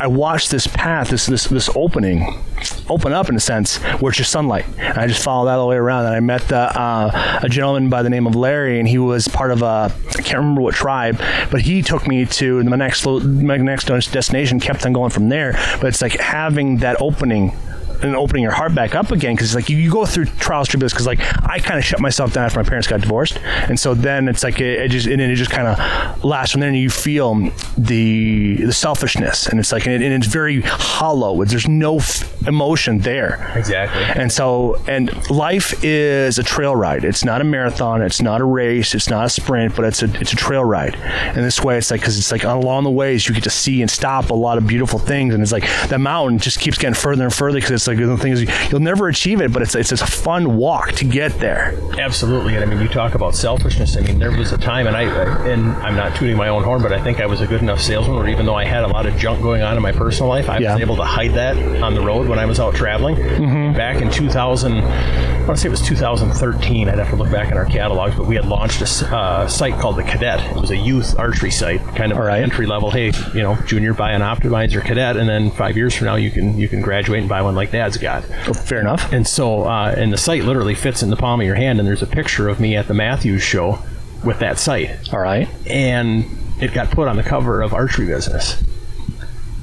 I 0.00 0.06
watched 0.06 0.50
this 0.50 0.66
path, 0.66 1.10
this, 1.10 1.26
this, 1.26 1.44
this 1.44 1.68
opening 1.74 2.42
open 2.88 3.12
up 3.12 3.28
in 3.28 3.36
a 3.36 3.40
sense 3.40 3.76
where 4.00 4.10
it's 4.10 4.18
just 4.18 4.32
sunlight. 4.32 4.66
And 4.78 4.98
I 4.98 5.06
just 5.06 5.22
followed 5.22 5.46
that 5.46 5.58
all 5.58 5.66
the 5.66 5.70
way 5.70 5.76
around. 5.76 6.06
And 6.06 6.14
I 6.14 6.20
met 6.20 6.42
the, 6.48 6.56
uh, 6.56 7.40
a 7.42 7.48
gentleman 7.48 7.88
by 7.88 8.02
the 8.02 8.10
name 8.10 8.26
of 8.26 8.34
Larry, 8.34 8.78
and 8.78 8.88
he 8.88 8.98
was 8.98 9.28
part 9.28 9.50
of 9.50 9.62
a 9.62 9.92
I 10.10 10.22
can't 10.22 10.38
remember 10.38 10.60
what 10.60 10.74
tribe, 10.74 11.20
but 11.50 11.60
he 11.60 11.82
took 11.82 12.06
me 12.06 12.26
to 12.26 12.62
my 12.64 12.76
next 12.76 13.06
my 13.06 13.56
next 13.56 13.86
destination. 13.86 14.60
Kept 14.60 14.84
on 14.86 14.92
going 14.92 15.10
from 15.10 15.28
there. 15.28 15.52
But 15.80 15.88
it's 15.88 16.02
like 16.02 16.18
having 16.18 16.78
that 16.78 17.00
opening 17.00 17.56
and 18.02 18.14
opening 18.16 18.42
your 18.42 18.52
heart 18.52 18.74
back 18.74 18.94
up 18.94 19.10
again 19.10 19.34
because 19.34 19.48
it's 19.48 19.54
like 19.54 19.68
you, 19.68 19.76
you 19.76 19.90
go 19.90 20.06
through 20.06 20.26
trials 20.26 20.68
tribulations 20.68 20.92
because 20.94 21.06
like 21.06 21.20
I 21.48 21.58
kind 21.58 21.78
of 21.78 21.84
shut 21.84 22.00
myself 22.00 22.32
down 22.32 22.44
after 22.44 22.58
my 22.58 22.68
parents 22.68 22.86
got 22.88 23.00
divorced. 23.00 23.38
And 23.44 23.78
so 23.78 23.94
then 23.94 24.28
it's 24.28 24.42
like 24.42 24.60
it, 24.60 24.80
it 24.80 24.88
just 24.90 25.06
and 25.06 25.20
it 25.20 25.34
just 25.36 25.50
kind 25.50 25.68
of 25.68 26.24
lasts 26.24 26.52
from 26.52 26.60
there 26.60 26.68
and 26.68 26.78
you 26.78 26.90
feel 26.90 27.34
the 27.76 28.56
the 28.56 28.72
selfishness. 28.72 29.46
And 29.46 29.58
it's 29.60 29.72
like 29.72 29.86
and, 29.86 29.94
it, 29.94 30.02
and 30.04 30.14
it's 30.14 30.26
very 30.32 30.60
hollow. 30.62 31.44
There's 31.44 31.68
no 31.68 31.96
f- 31.98 32.46
emotion 32.46 32.98
there. 33.00 33.52
Exactly. 33.56 34.02
and 34.20 34.30
so 34.30 34.76
and 34.86 35.10
life 35.30 35.82
is 35.84 36.38
a 36.38 36.42
trail 36.42 36.76
ride. 36.76 37.04
It's 37.04 37.24
not 37.24 37.40
a 37.40 37.44
marathon. 37.44 38.02
It's 38.02 38.22
not 38.22 38.40
a 38.40 38.44
race. 38.44 38.94
It's 38.94 39.08
not 39.08 39.26
a 39.26 39.28
sprint 39.28 39.74
but 39.74 39.84
it's 39.84 40.02
a 40.02 40.20
it's 40.20 40.32
a 40.32 40.36
trail 40.36 40.64
ride. 40.64 40.94
And 40.96 41.44
this 41.44 41.62
way 41.62 41.78
it's 41.78 41.90
like 41.90 42.00
because 42.00 42.18
it's 42.18 42.30
like 42.32 42.44
along 42.44 42.84
the 42.84 42.90
ways 42.90 43.28
you 43.28 43.34
get 43.34 43.44
to 43.44 43.50
see 43.50 43.82
and 43.82 43.90
stop 43.90 44.30
a 44.30 44.34
lot 44.34 44.58
of 44.58 44.66
beautiful 44.66 44.98
things. 44.98 45.34
And 45.34 45.42
it's 45.42 45.52
like 45.52 45.68
the 45.88 45.98
mountain 45.98 46.38
just 46.38 46.60
keeps 46.60 46.78
getting 46.78 46.94
further 46.94 47.24
and 47.24 47.34
further 47.34 47.56
because 47.58 47.72
it's 47.72 47.87
like 47.88 47.98
the 47.98 48.16
thing 48.16 48.32
is 48.32 48.70
you'll 48.70 48.80
never 48.80 49.08
achieve 49.08 49.40
it 49.40 49.52
but 49.52 49.62
it's 49.62 49.74
it's 49.74 49.88
just 49.90 50.02
a 50.02 50.06
fun 50.06 50.56
walk 50.56 50.92
to 50.92 51.04
get 51.04 51.32
there 51.40 51.74
Absolutely, 51.98 52.54
and 52.54 52.62
I 52.62 52.66
mean, 52.66 52.80
you 52.80 52.86
talk 52.86 53.16
about 53.16 53.34
selfishness. 53.34 53.96
I 53.96 54.00
mean, 54.02 54.20
there 54.20 54.30
was 54.30 54.52
a 54.52 54.56
time, 54.58 54.86
and 54.86 54.96
I, 54.96 55.02
and 55.48 55.72
I'm 55.78 55.96
not 55.96 56.14
tooting 56.16 56.36
my 56.36 56.46
own 56.48 56.62
horn, 56.62 56.80
but 56.80 56.92
I 56.92 57.02
think 57.02 57.20
I 57.20 57.26
was 57.26 57.40
a 57.40 57.46
good 57.46 57.60
enough 57.60 57.80
salesman 57.80 58.16
where 58.16 58.28
even 58.28 58.46
though 58.46 58.54
I 58.54 58.64
had 58.64 58.84
a 58.84 58.86
lot 58.86 59.04
of 59.04 59.16
junk 59.16 59.42
going 59.42 59.62
on 59.62 59.76
in 59.76 59.82
my 59.82 59.90
personal 59.90 60.28
life, 60.28 60.48
I 60.48 60.58
Yeah. 60.58 60.74
was 60.74 60.80
able 60.82 60.94
to 60.96 61.02
hide 61.04 61.32
that 61.34 61.56
on 61.82 61.94
the 61.94 62.00
road 62.00 62.28
when 62.28 62.38
I 62.38 62.46
was 62.46 62.60
out 62.60 62.76
traveling. 62.76 63.16
Mm-hmm. 63.16 63.76
Back 63.76 64.00
in 64.00 64.10
2000, 64.12 64.74
I 64.78 65.38
want 65.44 65.48
to 65.48 65.56
say 65.56 65.66
it 65.66 65.70
was 65.70 65.82
2013. 65.82 66.88
I'd 66.88 66.98
have 66.98 67.10
to 67.10 67.16
look 67.16 67.30
back 67.32 67.50
in 67.50 67.56
our 67.58 67.64
catalogs, 67.64 68.14
but 68.14 68.26
we 68.26 68.36
had 68.36 68.46
launched 68.46 68.80
a 68.80 69.16
uh, 69.16 69.48
sight 69.48 69.74
called 69.74 69.96
the 69.96 70.04
Cadet. 70.04 70.40
It 70.56 70.60
was 70.60 70.70
a 70.70 70.76
youth 70.76 71.18
archery 71.18 71.50
sight, 71.50 71.80
kind 71.96 72.12
of 72.12 72.18
right. 72.18 72.42
entry 72.42 72.66
level. 72.66 72.90
Hey, 72.90 73.12
you 73.34 73.42
know, 73.42 73.56
junior, 73.66 73.92
buy 73.92 74.12
an 74.12 74.22
optimizer 74.22 74.84
cadet, 74.84 75.16
and 75.16 75.28
then 75.28 75.50
five 75.50 75.76
years 75.76 75.94
from 75.96 76.06
now, 76.06 76.14
you 76.16 76.30
can 76.30 76.56
you 76.56 76.68
can 76.68 76.80
graduate 76.80 77.20
and 77.20 77.28
buy 77.28 77.42
one 77.42 77.54
like 77.56 77.72
Dad's 77.78 77.96
got. 77.96 78.24
Oh, 78.48 78.52
fair 78.52 78.80
enough 78.80 79.12
And 79.12 79.24
so, 79.24 79.62
uh, 79.62 79.94
and 79.96 80.12
the 80.12 80.16
sight 80.18 80.42
literally 80.42 80.74
fits 80.74 81.00
in 81.00 81.10
the 81.10 81.16
palm 81.16 81.40
of 81.40 81.46
your 81.46 81.54
hand, 81.54 81.78
and 81.78 81.86
there's 81.86 82.02
a 82.02 82.08
picture 82.08 82.48
of 82.48 82.58
me 82.58 82.74
at 82.74 82.88
the 82.88 82.94
Mathews 82.94 83.40
show 83.40 83.78
with 84.24 84.40
that 84.40 84.58
sight. 84.58 85.12
all 85.12 85.20
right 85.20 85.48
And 85.64 86.24
it 86.60 86.74
got 86.74 86.90
put 86.90 87.06
on 87.06 87.16
the 87.16 87.22
cover 87.22 87.62
of 87.62 87.72
Archery 87.72 88.06
Business. 88.06 88.60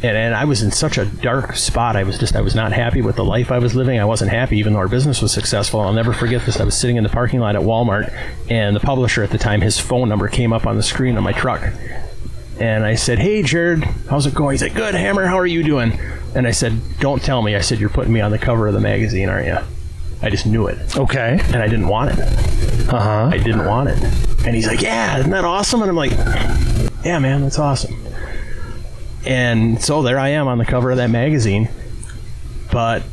And, 0.01 0.15
and 0.15 0.33
I 0.33 0.45
was 0.45 0.61
in 0.61 0.71
such 0.71 0.97
a 0.97 1.05
dark 1.05 1.57
spot. 1.57 1.97
I 1.97 2.03
was 2.03 2.17
just, 2.17 2.37
I 2.37 2.41
was 2.41 2.55
not 2.55 2.71
happy 2.71 3.01
with 3.01 3.17
the 3.17 3.25
life 3.25 3.51
I 3.51 3.59
was 3.59 3.75
living. 3.75 3.99
I 3.99 4.05
wasn't 4.05 4.31
happy, 4.31 4.57
even 4.59 4.71
though 4.71 4.79
our 4.79 4.87
business 4.87 5.21
was 5.21 5.33
successful. 5.33 5.81
I'll 5.81 5.91
never 5.91 6.13
forget 6.13 6.45
this. 6.45 6.57
I 6.59 6.63
was 6.63 6.77
sitting 6.77 6.95
in 6.95 7.03
the 7.03 7.09
parking 7.09 7.41
lot 7.41 7.57
at 7.57 7.63
Walmart, 7.63 8.13
and 8.49 8.75
the 8.75 8.79
publisher 8.79 9.23
at 9.23 9.31
the 9.31 9.37
time, 9.37 9.59
his 9.59 9.77
phone 9.77 10.07
number 10.07 10.29
came 10.29 10.53
up 10.53 10.65
on 10.65 10.77
the 10.77 10.83
screen 10.83 11.17
on 11.17 11.23
my 11.23 11.33
truck. 11.33 11.61
And 12.59 12.85
I 12.85 12.95
said, 12.95 13.19
Hey, 13.19 13.41
Jared, 13.43 13.83
how's 14.09 14.25
it 14.25 14.33
going? 14.33 14.53
He 14.53 14.57
said, 14.57 14.73
Good, 14.73 14.95
Hammer, 14.95 15.25
how 15.25 15.37
are 15.37 15.45
you 15.45 15.63
doing? 15.63 15.91
And 16.35 16.47
I 16.47 16.51
said, 16.51 16.79
Don't 16.99 17.21
tell 17.21 17.41
me. 17.41 17.55
I 17.55 17.61
said, 17.61 17.79
You're 17.79 17.89
putting 17.89 18.13
me 18.13 18.21
on 18.21 18.31
the 18.31 18.37
cover 18.39 18.67
of 18.67 18.73
the 18.73 18.79
magazine, 18.79 19.29
aren't 19.29 19.47
you? 19.47 19.57
I 20.21 20.29
just 20.29 20.45
knew 20.45 20.67
it. 20.67 20.97
okay 20.97 21.37
And 21.47 21.57
I 21.57 21.67
didn't 21.67 21.87
want 21.87 22.11
it. 22.11 22.19
uh-huh 22.89 23.29
I 23.31 23.37
didn't 23.37 23.65
want 23.65 23.89
it. 23.89 24.01
And 24.45 24.55
he's 24.55 24.67
like, 24.67 24.81
Yeah, 24.81 25.17
isn't 25.19 25.31
that 25.31 25.43
awesome? 25.45 25.81
And 25.81 25.89
I'm 25.89 25.95
like, 25.97 26.11
Yeah, 27.03 27.19
man, 27.19 27.41
that's 27.41 27.59
awesome. 27.59 27.95
And 29.25 29.81
so 29.81 30.01
there 30.03 30.19
I 30.19 30.29
am 30.29 30.47
on 30.47 30.57
the 30.57 30.65
cover 30.65 30.91
of 30.91 30.97
that 30.97 31.09
magazine. 31.09 31.69
But 32.71 33.03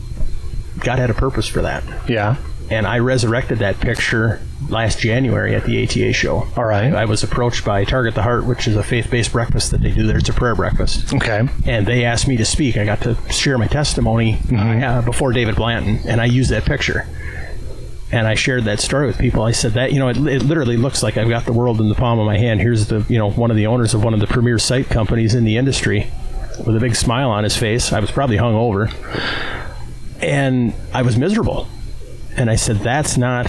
God 0.80 0.98
had 0.98 1.10
a 1.10 1.14
purpose 1.14 1.46
for 1.48 1.62
that. 1.62 1.82
yeah 2.08 2.36
And 2.72 2.86
I 2.86 3.00
resurrected 3.00 3.58
that 3.58 3.78
picture 3.80 4.40
last 4.70 4.98
January 4.98 5.54
at 5.54 5.66
the 5.66 5.84
ATA 5.84 6.14
show. 6.14 6.48
all 6.56 6.64
right 6.64 6.94
I 6.94 7.04
was 7.04 7.22
approached 7.22 7.66
by 7.66 7.84
Target 7.84 8.14
the 8.14 8.22
Heart, 8.22 8.46
which 8.46 8.66
is 8.66 8.76
a 8.76 8.82
faith 8.82 9.10
based 9.10 9.30
breakfast 9.32 9.72
that 9.72 9.82
they 9.82 9.90
do 9.90 10.06
there. 10.06 10.16
It's 10.16 10.30
a 10.30 10.32
prayer 10.32 10.54
breakfast. 10.54 11.12
okay 11.12 11.46
And 11.66 11.86
they 11.86 12.06
asked 12.06 12.26
me 12.26 12.38
to 12.38 12.46
speak. 12.46 12.78
I 12.78 12.86
got 12.86 13.02
to 13.02 13.14
share 13.30 13.58
my 13.58 13.66
testimony 13.66 14.38
uh, 14.50 15.02
before 15.02 15.32
David 15.32 15.54
Blanton, 15.54 16.08
and 16.08 16.18
I 16.18 16.24
used 16.24 16.50
that 16.50 16.64
picture. 16.64 17.06
And 18.10 18.26
I 18.26 18.34
shared 18.34 18.64
that 18.64 18.80
story 18.80 19.06
with 19.06 19.18
people. 19.18 19.42
I 19.42 19.52
said 19.52 19.72
that, 19.72 19.92
you 19.92 19.98
know, 19.98 20.08
it, 20.08 20.16
it 20.16 20.42
literally 20.42 20.78
looks 20.78 21.02
like 21.02 21.18
I've 21.18 21.28
got 21.28 21.44
the 21.44 21.52
world 21.52 21.78
in 21.78 21.90
the 21.90 21.94
palm 21.94 22.18
of 22.18 22.24
my 22.24 22.38
hand. 22.38 22.60
Here's 22.60 22.86
the, 22.86 23.04
you 23.08 23.18
know, 23.18 23.30
one 23.30 23.50
of 23.50 23.56
the 23.58 23.66
owners 23.66 23.92
of 23.92 24.02
one 24.02 24.14
of 24.14 24.20
the 24.20 24.26
premier 24.26 24.58
sight 24.58 24.86
companies 24.86 25.34
in 25.34 25.44
the 25.44 25.58
industry 25.58 26.10
with 26.64 26.74
a 26.74 26.80
big 26.80 26.94
smile 26.96 27.30
on 27.30 27.44
his 27.44 27.56
face. 27.56 27.92
I 27.92 28.00
was 28.00 28.10
probably 28.10 28.38
hung 28.38 28.54
over. 28.54 28.90
And 30.20 30.72
I 30.94 31.02
was 31.02 31.18
miserable. 31.18 31.68
And 32.36 32.50
I 32.50 32.56
said, 32.56 32.76
that's 32.76 33.16
not 33.16 33.46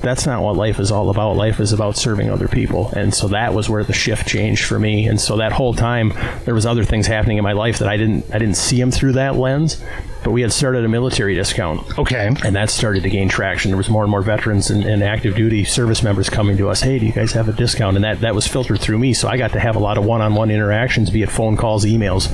that's 0.00 0.26
not 0.26 0.42
what 0.42 0.56
life 0.56 0.78
is 0.78 0.92
all 0.92 1.10
about. 1.10 1.36
Life 1.36 1.58
is 1.58 1.72
about 1.72 1.96
serving 1.96 2.30
other 2.30 2.46
people. 2.46 2.88
And 2.90 3.12
so 3.12 3.28
that 3.28 3.52
was 3.52 3.68
where 3.68 3.82
the 3.82 3.92
shift 3.92 4.28
changed 4.28 4.64
for 4.64 4.78
me. 4.78 5.08
And 5.08 5.20
so 5.20 5.36
that 5.38 5.52
whole 5.52 5.74
time 5.74 6.12
there 6.44 6.54
was 6.54 6.66
other 6.66 6.84
things 6.84 7.06
happening 7.06 7.36
in 7.36 7.44
my 7.44 7.52
life 7.52 7.78
that 7.78 7.88
I 7.88 7.96
didn't 7.96 8.32
I 8.32 8.38
didn't 8.38 8.56
see 8.56 8.78
them 8.78 8.90
through 8.90 9.12
that 9.14 9.36
lens. 9.36 9.82
But 10.24 10.32
we 10.32 10.42
had 10.42 10.52
started 10.52 10.84
a 10.84 10.88
military 10.88 11.34
discount. 11.34 11.98
Okay. 11.98 12.26
And 12.44 12.56
that 12.56 12.70
started 12.70 13.04
to 13.04 13.10
gain 13.10 13.28
traction. 13.28 13.70
There 13.70 13.78
was 13.78 13.88
more 13.88 14.02
and 14.02 14.10
more 14.10 14.20
veterans 14.20 14.68
and, 14.68 14.84
and 14.84 15.02
active 15.02 15.36
duty 15.36 15.64
service 15.64 16.02
members 16.02 16.28
coming 16.28 16.56
to 16.56 16.68
us. 16.68 16.80
Hey, 16.80 16.98
do 16.98 17.06
you 17.06 17.12
guys 17.12 17.32
have 17.32 17.48
a 17.48 17.52
discount? 17.52 17.96
And 17.96 18.04
that, 18.04 18.20
that 18.20 18.34
was 18.34 18.46
filtered 18.46 18.80
through 18.80 18.98
me. 18.98 19.14
So 19.14 19.28
I 19.28 19.36
got 19.36 19.52
to 19.52 19.60
have 19.60 19.76
a 19.76 19.78
lot 19.78 19.96
of 19.96 20.04
one-on-one 20.04 20.50
interactions, 20.50 21.10
be 21.10 21.22
it 21.22 21.30
phone 21.30 21.56
calls, 21.56 21.84
emails, 21.84 22.28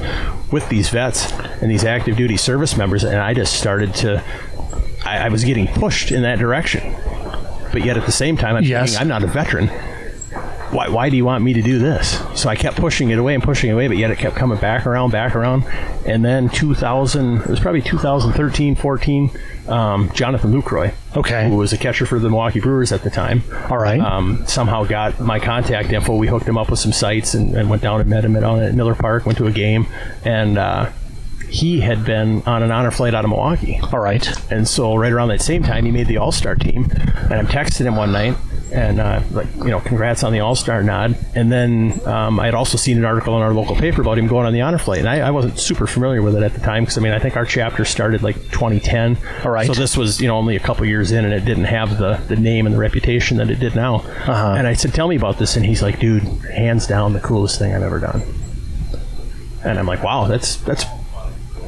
with 0.51 0.67
these 0.71 0.89
vets 0.89 1.31
and 1.61 1.71
these 1.71 1.85
active 1.85 2.17
duty 2.17 2.39
service 2.39 2.75
members. 2.77 3.05
And 3.05 3.17
I 3.17 3.35
just 3.35 3.61
started 3.61 3.95
to, 3.97 4.25
I, 5.05 5.27
I 5.27 5.29
was 5.29 5.45
getting 5.45 5.67
pushed 5.67 6.11
in 6.13 6.23
that 6.23 6.39
direction. 6.39 6.95
But 7.73 7.85
yet 7.85 7.97
at 7.97 8.07
the 8.07 8.13
same 8.13 8.37
time, 8.37 8.57
I'm 8.57 8.63
Yes. 8.65 8.91
thinking, 8.91 9.03
I'm 9.03 9.09
not 9.09 9.23
a 9.25 9.27
veteran. 9.27 9.69
Why, 10.71 10.89
why 10.89 11.09
do 11.09 11.17
you 11.17 11.25
want 11.25 11.45
me 11.45 11.53
to 11.53 11.63
do 11.63 11.79
this? 11.79 12.21
So 12.35 12.49
I 12.49 12.57
kept 12.57 12.77
pushing 12.79 13.11
it 13.11 13.19
away 13.19 13.35
and 13.35 13.43
pushing 13.43 13.71
it 13.71 13.75
away, 13.75 13.87
but 13.87 13.97
yet 13.97 14.11
it 14.11 14.19
kept 14.19 14.35
coming 14.35 14.59
back 14.59 14.87
around, 14.87 15.11
back 15.13 15.37
around. 15.37 15.65
And 16.05 16.25
then 16.25 16.49
2000, 16.49 17.43
it 17.43 17.47
was 17.47 17.61
probably 17.61 17.81
2013, 17.83 18.75
14, 18.75 19.31
um, 19.69 20.11
Jonathan 20.15 20.53
Lucroy, 20.53 20.93
Okay. 21.17 21.49
who 21.49 21.57
was 21.57 21.73
a 21.73 21.79
catcher 21.79 22.07
for 22.07 22.19
the 22.19 22.29
Milwaukee 22.29 22.59
Brewers 22.61 22.91
at 22.91 23.03
the 23.03 23.11
time, 23.11 23.45
All 23.71 23.79
right. 23.79 24.01
um, 24.01 24.45
somehow 24.47 24.83
got 24.85 25.21
my 25.21 25.39
contact 25.39 25.93
info. 25.93 26.17
We 26.17 26.27
hooked 26.27 26.47
him 26.49 26.59
up 26.59 26.71
with 26.71 26.81
some 26.81 26.93
sights 26.93 27.35
and, 27.35 27.55
and 27.55 27.71
went 27.71 27.83
down 27.83 28.01
and 28.01 28.11
met 28.11 28.25
him 28.25 28.35
at, 28.35 28.43
on 28.43 28.61
at 28.61 28.75
Miller 28.75 28.97
Park, 28.97 29.27
went 29.27 29.39
to 29.39 29.47
a 29.47 29.53
game, 29.53 29.87
and 30.25 30.59
uh, 30.59 30.91
he 31.55 31.79
had 31.79 32.05
been 32.05 32.43
on 32.47 32.65
an 32.65 32.73
honor 32.73 32.91
flight 32.91 33.15
out 33.15 33.25
of 33.25 33.31
Milwaukee. 33.31 33.79
All 33.93 34.01
right. 34.01 34.29
And 34.51 34.67
so 34.67 34.97
right 34.97 35.13
around 35.13 35.29
that 35.29 35.41
same 35.41 35.63
time, 35.63 35.85
he 35.85 35.93
made 35.93 36.09
the 36.09 36.17
All 36.17 36.33
Star 36.33 36.57
team. 36.57 36.91
And 36.91 37.35
I'm 37.35 37.47
texting 37.47 37.87
him 37.87 37.95
one 37.95 38.11
night, 38.11 38.37
and 38.73 39.01
uh, 39.01 39.23
like 39.31 39.47
you 39.59 39.71
know, 39.71 39.79
congrats 39.79 40.25
on 40.25 40.33
the 40.33 40.41
All 40.41 40.57
Star 40.57 40.83
nod. 40.83 41.17
And 41.37 41.53
then 41.53 42.01
um, 42.09 42.41
I 42.41 42.47
had 42.47 42.55
also 42.55 42.77
seen 42.77 42.99
an 42.99 43.05
article 43.05 43.37
in 43.37 43.43
our 43.43 43.55
local 43.55 43.77
paper 43.77 44.03
about 44.03 44.19
him 44.19 44.27
going 44.27 44.47
on 44.47 44.53
the 44.53 44.63
honor 44.63 44.79
flight, 44.79 44.99
and 44.99 45.09
I, 45.09 45.21
I 45.21 45.31
wasn't 45.31 45.61
super 45.61 45.87
familiar 45.87 46.23
with 46.23 46.35
it 46.35 46.43
at 46.43 46.55
the 46.55 46.61
time 46.61 46.83
because 46.83 46.99
I 46.99 47.03
mean 47.03 47.13
I 47.13 47.21
think 47.21 47.37
our 47.37 47.47
chapter 47.47 47.85
started 47.85 48.25
like 48.25 48.35
2010. 48.51 49.17
All 49.45 49.53
right. 49.53 49.69
So 49.69 49.75
this 49.75 49.97
was 49.97 50.21
you 50.21 50.27
know 50.27 50.37
only 50.37 50.57
a 50.57 50.61
couple 50.61 50.85
years 50.87 51.13
in, 51.13 51.25
and 51.25 51.33
it 51.33 51.45
didn't 51.45 51.67
have 51.67 51.99
the 51.99 52.21
the 52.27 52.37
name 52.37 52.67
and 52.67 52.75
the 52.75 52.81
reputation 52.81 53.37
that 53.37 53.49
it 53.49 53.61
did 53.61 53.77
now. 53.77 53.99
Uh-huh. 53.99 54.55
And 54.59 54.67
I 54.67 54.73
said, 54.73 54.93
tell 54.93 55.07
me 55.07 55.15
about 55.15 55.39
this, 55.39 55.55
and 55.55 55.65
he's 55.65 55.83
like, 55.83 56.01
dude, 56.01 56.25
hands 56.51 56.89
down 56.89 57.13
the 57.13 57.21
coolest 57.21 57.61
thing 57.61 57.73
I've 57.73 57.83
ever 57.83 58.01
done. 58.01 58.23
And 59.65 59.79
I'm 59.79 59.87
like, 59.87 60.03
wow, 60.03 60.27
that's 60.27 60.57
that's 60.57 60.85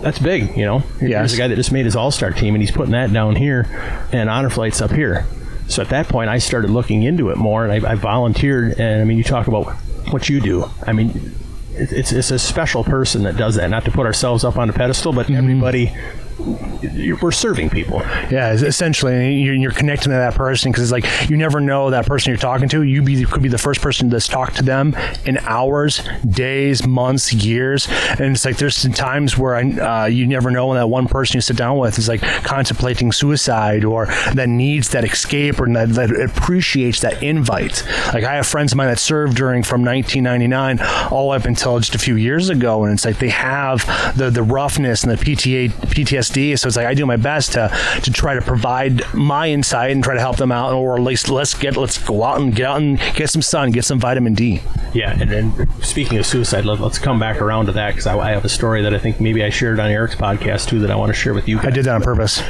that's 0.02 0.18
big, 0.18 0.56
you 0.56 0.64
know. 0.64 0.78
Here's 1.00 1.34
a 1.34 1.36
guy 1.36 1.48
that 1.48 1.56
just 1.56 1.72
made 1.72 1.84
his 1.84 1.96
All 1.96 2.10
Star 2.10 2.30
team, 2.30 2.54
and 2.54 2.62
he's 2.62 2.70
putting 2.70 2.92
that 2.92 3.12
down 3.12 3.36
here, 3.36 3.66
and 4.12 4.30
honor 4.30 4.50
flights 4.50 4.80
up 4.80 4.90
here. 4.90 5.26
So 5.68 5.82
at 5.82 5.88
that 5.88 6.08
point, 6.08 6.30
I 6.30 6.38
started 6.38 6.70
looking 6.70 7.02
into 7.02 7.30
it 7.30 7.36
more, 7.36 7.66
and 7.66 7.86
I, 7.86 7.92
I 7.92 7.94
volunteered. 7.96 8.78
And 8.78 9.00
I 9.00 9.04
mean, 9.04 9.18
you 9.18 9.24
talk 9.24 9.48
about 9.48 9.64
what 10.10 10.28
you 10.28 10.40
do. 10.40 10.70
I 10.86 10.92
mean, 10.92 11.34
it's 11.72 12.12
it's 12.12 12.30
a 12.30 12.38
special 12.38 12.84
person 12.84 13.24
that 13.24 13.36
does 13.36 13.56
that. 13.56 13.68
Not 13.68 13.84
to 13.86 13.90
put 13.90 14.06
ourselves 14.06 14.44
up 14.44 14.56
on 14.56 14.70
a 14.70 14.72
pedestal, 14.72 15.12
but 15.12 15.26
mm-hmm. 15.26 15.36
everybody, 15.36 15.84
you're, 15.84 16.02
we're 16.38 17.32
serving 17.32 17.70
people. 17.70 18.00
Yeah, 18.30 18.52
essentially, 18.52 19.34
you're, 19.36 19.54
you're 19.54 19.72
connecting 19.72 20.10
to 20.10 20.16
that 20.16 20.34
person 20.34 20.70
because 20.70 20.84
it's 20.84 20.92
like 20.92 21.30
you 21.30 21.36
never 21.36 21.60
know 21.60 21.90
that 21.90 22.06
person 22.06 22.30
you're 22.30 22.38
talking 22.38 22.68
to. 22.70 22.82
You 22.82 23.02
be 23.02 23.24
could 23.24 23.42
be 23.42 23.48
the 23.48 23.58
first 23.58 23.80
person 23.80 24.08
that's 24.08 24.28
talked 24.28 24.56
to 24.56 24.62
them 24.62 24.94
in 25.24 25.38
hours, 25.38 26.06
days, 26.28 26.86
months, 26.86 27.32
years, 27.32 27.88
and 28.18 28.34
it's 28.34 28.44
like 28.44 28.58
there's 28.58 28.76
some 28.76 28.92
times 28.92 29.38
where 29.38 29.56
I, 29.56 29.62
uh, 29.62 30.06
you 30.06 30.26
never 30.26 30.50
know 30.50 30.66
when 30.66 30.76
that 30.76 30.88
one 30.88 31.06
person 31.06 31.38
you 31.38 31.40
sit 31.40 31.56
down 31.56 31.78
with 31.78 31.98
is 31.98 32.08
like 32.08 32.20
contemplating 32.20 33.12
suicide 33.12 33.84
or 33.84 34.06
that 34.34 34.48
needs 34.48 34.90
that 34.90 35.04
escape 35.04 35.60
or 35.60 35.72
that, 35.72 35.90
that 35.90 36.10
appreciates 36.10 37.00
that 37.00 37.22
invite. 37.22 37.82
Like 38.12 38.24
I 38.24 38.34
have 38.34 38.46
friends 38.46 38.72
of 38.72 38.76
mine 38.76 38.88
that 38.88 38.98
served 38.98 39.36
during 39.36 39.62
from 39.62 39.84
1999 39.84 40.80
all 41.10 41.32
up 41.32 41.44
until 41.44 41.78
just 41.78 41.94
a 41.94 41.98
few 41.98 42.16
years 42.16 42.50
ago, 42.50 42.84
and 42.84 42.92
it's 42.92 43.04
like 43.04 43.18
they 43.18 43.30
have 43.30 43.86
the 44.16 44.30
the 44.30 44.42
roughness 44.42 45.02
and 45.02 45.16
the 45.16 45.24
PTA 45.24 45.70
PTSD. 45.70 46.25
So 46.56 46.66
it's 46.66 46.76
like 46.76 46.86
I 46.86 46.94
do 46.94 47.06
my 47.06 47.16
best 47.16 47.52
to 47.52 47.68
to 48.02 48.10
try 48.10 48.34
to 48.34 48.42
provide 48.42 49.02
my 49.14 49.48
insight 49.48 49.90
and 49.90 50.02
try 50.02 50.14
to 50.14 50.20
help 50.20 50.36
them 50.36 50.52
out, 50.52 50.72
or 50.72 50.96
at 50.96 51.02
least 51.02 51.28
let's 51.28 51.54
get 51.54 51.76
let's 51.76 51.98
go 51.98 52.22
out 52.22 52.40
and 52.40 52.54
get 52.54 52.66
out 52.66 52.80
and 52.80 52.98
get 53.14 53.30
some 53.30 53.42
sun, 53.42 53.70
get 53.70 53.84
some 53.84 53.98
vitamin 53.98 54.34
D. 54.34 54.60
Yeah, 54.94 55.16
and 55.18 55.30
then 55.30 55.82
speaking 55.82 56.18
of 56.18 56.26
suicide, 56.26 56.64
let, 56.64 56.80
us 56.80 56.98
come 56.98 57.18
back 57.18 57.40
around 57.40 57.66
to 57.66 57.72
that 57.72 57.90
because 57.90 58.06
I, 58.06 58.18
I 58.18 58.30
have 58.30 58.44
a 58.44 58.48
story 58.48 58.82
that 58.82 58.94
I 58.94 58.98
think 58.98 59.20
maybe 59.20 59.42
I 59.42 59.50
shared 59.50 59.78
on 59.78 59.90
Eric's 59.90 60.14
podcast 60.14 60.68
too 60.68 60.80
that 60.80 60.90
I 60.90 60.96
want 60.96 61.10
to 61.10 61.14
share 61.14 61.34
with 61.34 61.48
you. 61.48 61.56
Guys. 61.56 61.66
I 61.66 61.70
did 61.70 61.84
that 61.84 61.94
on 61.94 62.02
purpose. 62.02 62.42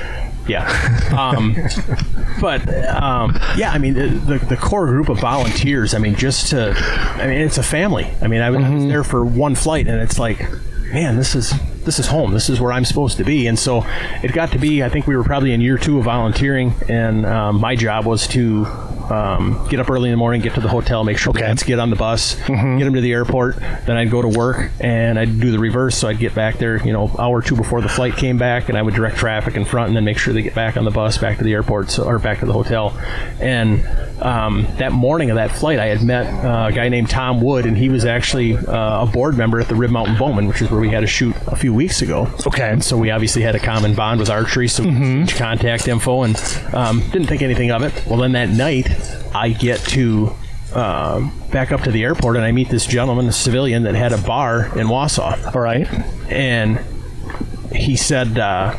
Yeah. 0.49 0.65
Um, 1.17 1.57
but 2.41 2.69
um, 2.89 3.39
yeah, 3.57 3.71
I 3.71 3.79
mean 3.79 3.95
the, 3.95 4.39
the 4.49 4.57
core 4.57 4.87
group 4.87 5.09
of 5.09 5.19
volunteers. 5.19 5.95
I 5.95 5.99
mean, 5.99 6.15
just 6.15 6.51
to, 6.51 6.75
I 6.77 7.27
mean, 7.27 7.41
it's 7.41 7.59
a 7.59 7.63
family. 7.63 8.09
I 8.21 8.29
mean, 8.29 8.43
I 8.43 8.51
was, 8.51 8.65
I 8.65 8.71
was 8.75 8.85
there 8.85 9.05
for 9.05 9.25
one 9.25 9.55
flight, 9.55 9.87
and 9.89 10.01
it's 10.01 10.19
like, 10.19 10.41
man, 10.93 11.17
this 11.17 11.35
is 11.35 11.53
this 11.87 11.99
is 11.99 12.07
home. 12.09 12.33
This 12.33 12.51
is 12.51 12.61
where 12.61 12.73
I'm 12.73 12.85
supposed 12.85 13.17
to 13.17 13.25
be. 13.25 13.47
And 13.47 13.59
so 13.59 13.83
it 14.23 14.33
got 14.33 14.51
to 14.53 14.59
be. 14.59 14.83
I 14.83 14.89
think 14.91 15.07
we 15.07 15.17
were 15.17 15.25
probably 15.25 15.53
in 15.55 15.61
year 15.63 15.79
two 15.79 15.99
of 15.99 16.05
volunteering, 16.05 16.75
and 16.89 17.25
um, 17.25 17.61
my 17.61 17.75
job 17.77 18.05
was 18.05 18.27
to. 18.29 18.67
Um, 19.07 19.65
get 19.71 19.79
up 19.79 19.89
early 19.89 20.09
in 20.09 20.13
the 20.13 20.17
morning, 20.17 20.41
get 20.41 20.55
to 20.55 20.61
the 20.61 20.67
hotel, 20.69 21.05
make 21.05 21.17
sure 21.17 21.31
Okay. 21.31 21.43
the 21.43 21.47
kids 21.47 21.63
get 21.63 21.79
on 21.79 21.91
the 21.91 21.97
bus, 21.97 22.35
get 22.49 22.49
them 22.81 22.95
to 22.95 23.01
the 23.01 23.13
airport. 23.13 23.55
Then 23.55 23.91
I'd 23.97 24.11
go 24.11 24.21
to 24.21 24.27
work 24.27 24.73
and 24.81 25.17
I'd 25.17 25.39
do 25.39 25.53
the 25.53 25.61
reverse. 25.61 25.97
So 25.97 26.09
I'd 26.09 26.19
get 26.19 26.35
back 26.35 26.59
there, 26.59 26.85
you 26.85 26.93
know, 26.93 27.15
hour 27.17 27.37
or 27.39 27.41
two 27.43 27.55
before 27.55 27.81
the 27.81 27.89
flight 27.89 28.17
came 28.17 28.37
back, 28.37 28.69
and 28.69 28.77
I 28.77 28.83
would 28.83 28.95
direct 28.95 29.17
traffic 29.17 29.55
in 29.55 29.65
front, 29.65 29.87
and 29.87 29.97
then 29.97 30.05
make 30.05 30.19
sure 30.19 30.35
they 30.35 30.43
get 30.43 30.57
back 30.57 30.77
on 30.77 30.85
the 30.85 30.91
bus, 30.91 31.19
back 31.19 31.39
to 31.39 31.45
the 31.45 31.53
airport, 31.53 31.91
so, 31.91 32.03
or 32.03 32.19
back 32.19 32.41
to 32.41 32.47
the 32.47 32.53
hotel. 32.53 32.99
And 33.41 33.87
um, 34.21 34.67
that 34.79 34.91
morning 34.91 35.31
of 35.31 35.37
that 35.37 35.53
flight, 35.53 35.79
I 35.79 35.87
had 35.87 36.03
met 36.03 36.27
uh, 36.45 36.67
a 36.71 36.73
guy 36.73 36.89
named 36.89 37.09
Tom 37.09 37.41
Wood, 37.41 37.65
and 37.65 37.79
he 37.79 37.89
was 37.89 38.05
actually 38.05 38.57
uh, 38.57 39.05
a 39.05 39.07
board 39.07 39.37
member 39.37 39.61
at 39.61 39.69
the 39.69 39.77
Rib 39.77 39.93
Mountain 39.93 40.19
Bowman, 40.19 40.49
which 40.49 40.61
is 40.63 40.69
where 40.69 40.81
we 40.81 40.89
had 40.91 41.05
a 41.05 41.07
shoot 41.07 41.37
a 41.47 41.55
few 41.55 41.73
weeks 41.77 42.03
ago. 42.03 42.29
Okay. 42.47 42.71
And 42.71 42.83
so 42.83 42.97
we 42.97 43.11
obviously 43.11 43.43
had 43.43 43.55
a 43.55 43.61
common 43.61 43.95
bond 43.95 44.19
with 44.19 44.31
archery, 44.31 44.67
so 44.69 44.83
exchanged 44.83 45.37
contact 45.37 45.87
info, 45.87 46.23
and 46.23 46.37
um, 46.75 47.01
didn't 47.11 47.27
think 47.29 47.43
anything 47.43 47.71
of 47.71 47.83
it. 47.83 47.93
Well, 48.07 48.19
then 48.19 48.33
that 48.33 48.49
night, 48.49 48.89
I 49.35 49.51
get 49.51 49.79
to 49.91 50.33
um, 50.75 51.33
back 51.53 51.71
up 51.73 51.83
to 51.83 51.91
the 51.93 52.03
airport, 52.03 52.37
and 52.37 52.45
I 52.45 52.51
meet 52.53 52.69
this 52.71 52.87
gentleman, 52.87 53.27
a 53.29 53.33
civilian, 53.33 53.85
that 53.85 53.95
had 53.95 54.13
a 54.13 54.19
bar 54.19 54.65
in 54.79 54.89
Wausau 54.89 55.55
All 55.55 55.61
right. 55.61 55.87
and 56.31 56.81
he 57.75 57.95
said 57.97 58.39
uh, 58.39 58.73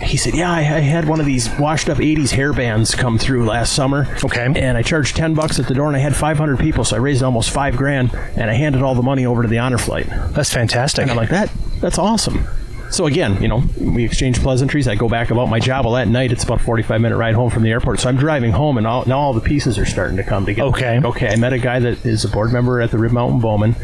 he 0.00 0.16
said 0.16 0.34
yeah 0.34 0.50
I, 0.52 0.58
I 0.58 0.80
had 0.80 1.08
one 1.08 1.18
of 1.20 1.26
these 1.26 1.48
washed 1.58 1.88
up 1.88 1.98
80s 1.98 2.30
hair 2.30 2.52
bands 2.52 2.94
come 2.94 3.18
through 3.18 3.46
last 3.46 3.72
summer 3.72 4.06
Okay. 4.22 4.44
and 4.44 4.76
i 4.76 4.82
charged 4.82 5.16
10 5.16 5.34
bucks 5.34 5.58
at 5.58 5.66
the 5.66 5.74
door 5.74 5.86
and 5.88 5.96
i 5.96 6.00
had 6.00 6.14
500 6.14 6.58
people 6.58 6.84
so 6.84 6.96
i 6.96 6.98
raised 6.98 7.22
almost 7.22 7.50
five 7.50 7.76
grand 7.76 8.14
and 8.36 8.50
i 8.50 8.54
handed 8.54 8.82
all 8.82 8.94
the 8.94 9.02
money 9.02 9.24
over 9.26 9.42
to 9.42 9.48
the 9.48 9.58
honor 9.58 9.78
flight 9.78 10.06
That's 10.30 10.52
fantastic. 10.52 11.02
and 11.02 11.10
i'm 11.10 11.16
like 11.16 11.30
that 11.30 11.50
that's 11.84 11.98
awesome 11.98 12.46
so 12.94 13.06
again, 13.06 13.42
you 13.42 13.48
know, 13.48 13.64
we 13.80 14.04
exchange 14.04 14.38
pleasantries. 14.38 14.86
I 14.86 14.94
go 14.94 15.08
back 15.08 15.30
about 15.30 15.48
my 15.48 15.58
job. 15.58 15.84
Well, 15.84 15.94
that 15.94 16.06
night 16.06 16.30
it's 16.30 16.44
about 16.44 16.60
a 16.60 16.64
45 16.64 17.00
minute 17.00 17.16
ride 17.16 17.34
home 17.34 17.50
from 17.50 17.64
the 17.64 17.70
airport. 17.70 18.00
So 18.00 18.08
I'm 18.08 18.16
driving 18.16 18.52
home, 18.52 18.78
and 18.78 18.86
all, 18.86 19.04
now 19.06 19.18
all 19.18 19.32
the 19.32 19.40
pieces 19.40 19.78
are 19.78 19.86
starting 19.86 20.16
to 20.16 20.22
come 20.22 20.46
together. 20.46 20.68
Okay. 20.70 21.00
Okay. 21.02 21.28
I 21.28 21.36
met 21.36 21.52
a 21.52 21.58
guy 21.58 21.80
that 21.80 22.06
is 22.06 22.24
a 22.24 22.28
board 22.28 22.52
member 22.52 22.80
at 22.80 22.90
the 22.90 22.98
Rib 22.98 23.12
Mountain 23.12 23.40
Bowman. 23.40 23.74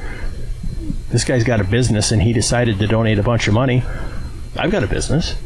This 1.09 1.25
guy's 1.25 1.43
got 1.43 1.61
a 1.61 1.65
business, 1.65 2.13
and 2.13 2.23
he 2.23 2.33
decided 2.33 2.79
to 2.79 2.87
donate 2.87 3.19
a 3.19 3.23
bunch 3.23 3.49
of 3.49 3.55
money. 3.55 3.83
I've 4.57 4.71
got 4.71 4.85
a 4.85 4.87
business. 4.87 5.37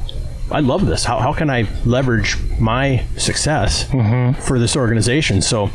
I 0.51 0.61
love 0.61 0.85
this. 0.85 1.05
How, 1.05 1.19
how 1.21 1.33
can 1.33 1.49
I 1.49 1.67
leverage 1.87 2.37
my 2.59 3.07
success 3.17 3.85
mm-hmm. 3.87 4.38
for 4.43 4.59
this 4.59 4.77
organization? 4.77 5.40
So, 5.40 5.71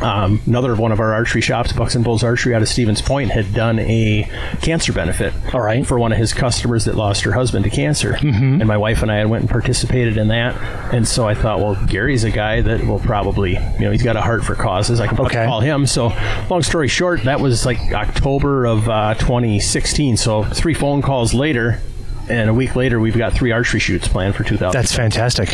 um, 0.00 0.40
another 0.46 0.74
one 0.76 0.92
of 0.92 1.00
our 1.00 1.12
archery 1.12 1.40
shops, 1.40 1.72
Bucks 1.72 1.94
and 1.94 2.04
Bulls 2.04 2.22
Archery 2.22 2.54
out 2.54 2.62
of 2.62 2.68
Stevens 2.68 3.02
Point, 3.02 3.30
had 3.30 3.52
done 3.52 3.78
a 3.80 4.30
cancer 4.62 4.92
benefit. 4.92 5.32
All 5.52 5.60
right. 5.60 5.84
For 5.86 5.98
one 5.98 6.12
of 6.12 6.18
his 6.18 6.32
customers 6.32 6.84
that 6.84 6.94
lost 6.94 7.22
her 7.24 7.32
husband 7.32 7.64
to 7.64 7.70
cancer. 7.70 8.14
And 8.20 8.64
my 8.66 8.76
wife 8.76 9.02
and 9.02 9.10
I 9.10 9.16
had 9.16 9.28
went 9.28 9.42
and 9.42 9.50
participated 9.50 10.16
in 10.16 10.28
that. 10.28 10.56
And 10.94 11.06
so 11.06 11.26
I 11.26 11.34
thought, 11.34 11.58
well, 11.60 11.74
Gary's 11.86 12.24
a 12.24 12.30
guy 12.30 12.60
that 12.60 12.86
will 12.86 13.00
probably, 13.00 13.52
you 13.54 13.80
know, 13.80 13.90
he's 13.90 14.02
got 14.02 14.16
a 14.16 14.20
heart 14.22 14.44
for 14.44 14.54
causes. 14.54 15.00
I 15.00 15.06
can 15.06 15.16
probably 15.16 15.34
Okay. 15.36 15.46
call 15.46 15.60
him. 15.60 15.86
So, 15.86 16.12
long 16.48 16.62
story 16.62 16.88
short, 16.88 17.24
that 17.24 17.40
was 17.40 17.66
like 17.66 17.78
October 17.92 18.66
of 18.66 18.88
uh, 18.88 19.14
2016. 19.14 20.16
So, 20.16 20.44
three 20.44 20.74
phone 20.74 21.02
calls 21.02 21.34
later, 21.34 21.80
and 22.28 22.48
a 22.50 22.54
week 22.54 22.76
later, 22.76 23.00
we've 23.00 23.16
got 23.16 23.32
three 23.32 23.52
archery 23.52 23.80
shoots 23.80 24.06
planned 24.06 24.34
for 24.36 24.44
2000. 24.44 24.72
That's 24.78 24.94
fantastic. 24.94 25.48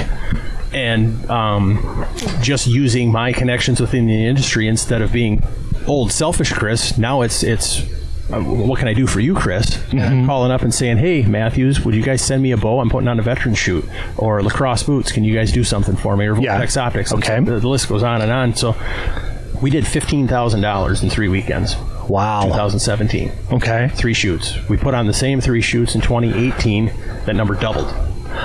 And 0.74 1.30
um, 1.30 2.04
just 2.42 2.66
using 2.66 3.12
my 3.12 3.32
connections 3.32 3.80
within 3.80 4.06
the 4.06 4.26
industry 4.26 4.66
instead 4.68 5.02
of 5.02 5.12
being 5.12 5.42
old 5.86 6.10
selfish 6.12 6.52
Chris. 6.52 6.98
Now 6.98 7.22
it's 7.22 7.42
it's. 7.44 7.82
uh, 8.32 8.40
What 8.40 8.78
can 8.80 8.88
I 8.88 8.94
do 8.94 9.06
for 9.06 9.20
you, 9.20 9.34
Chris? 9.34 9.80
I'm 9.92 10.26
calling 10.26 10.50
up 10.50 10.62
and 10.62 10.74
saying, 10.74 10.96
"Hey, 10.98 11.22
Mathews, 11.22 11.84
would 11.84 11.94
you 11.94 12.02
guys 12.02 12.22
send 12.22 12.42
me 12.42 12.50
a 12.52 12.56
bow? 12.56 12.80
I'm 12.80 12.90
putting 12.90 13.06
on 13.08 13.18
a 13.20 13.22
veteran 13.22 13.54
shoot, 13.54 13.84
or 14.16 14.42
LaCrosse 14.42 14.82
boots. 14.82 15.12
Can 15.12 15.22
you 15.24 15.34
guys 15.34 15.52
do 15.52 15.62
something 15.62 15.94
for 15.96 16.16
me? 16.16 16.26
Or 16.26 16.36
Yeah. 16.40 16.52
Vortex 16.52 16.76
Optics. 16.76 17.12
Okay. 17.12 17.38
the, 17.40 17.60
the 17.60 17.68
list 17.68 17.88
goes 17.88 18.02
on 18.02 18.20
and 18.22 18.32
on. 18.32 18.54
So 18.56 18.74
we 19.62 19.70
did 19.70 19.86
fifteen 19.86 20.26
thousand 20.26 20.62
dollars 20.62 21.02
in 21.04 21.10
three 21.10 21.28
weekends. 21.28 21.76
Wow. 22.08 22.42
2017 22.48 23.32
Okay. 23.52 23.88
three 23.94 24.12
shoots. 24.12 24.56
We 24.68 24.76
put 24.76 24.92
on 24.94 25.06
the 25.06 25.14
same 25.14 25.40
three 25.40 25.62
shoots 25.62 25.94
in 25.94 26.00
2018. 26.02 26.92
That 27.24 27.34
number 27.34 27.54
doubled, 27.54 27.88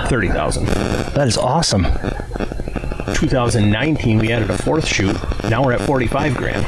thirty 0.07 0.29
thousand. 0.29 0.65
That 0.67 1.27
is 1.27 1.37
awesome. 1.37 1.85
2019, 3.15 4.19
we 4.19 4.31
added 4.31 4.49
a 4.49 4.57
fourth 4.57 4.85
shoot. 4.87 5.15
Now 5.49 5.63
we're 5.63 5.73
at 5.73 5.81
45 5.81 6.35
grand. 6.35 6.65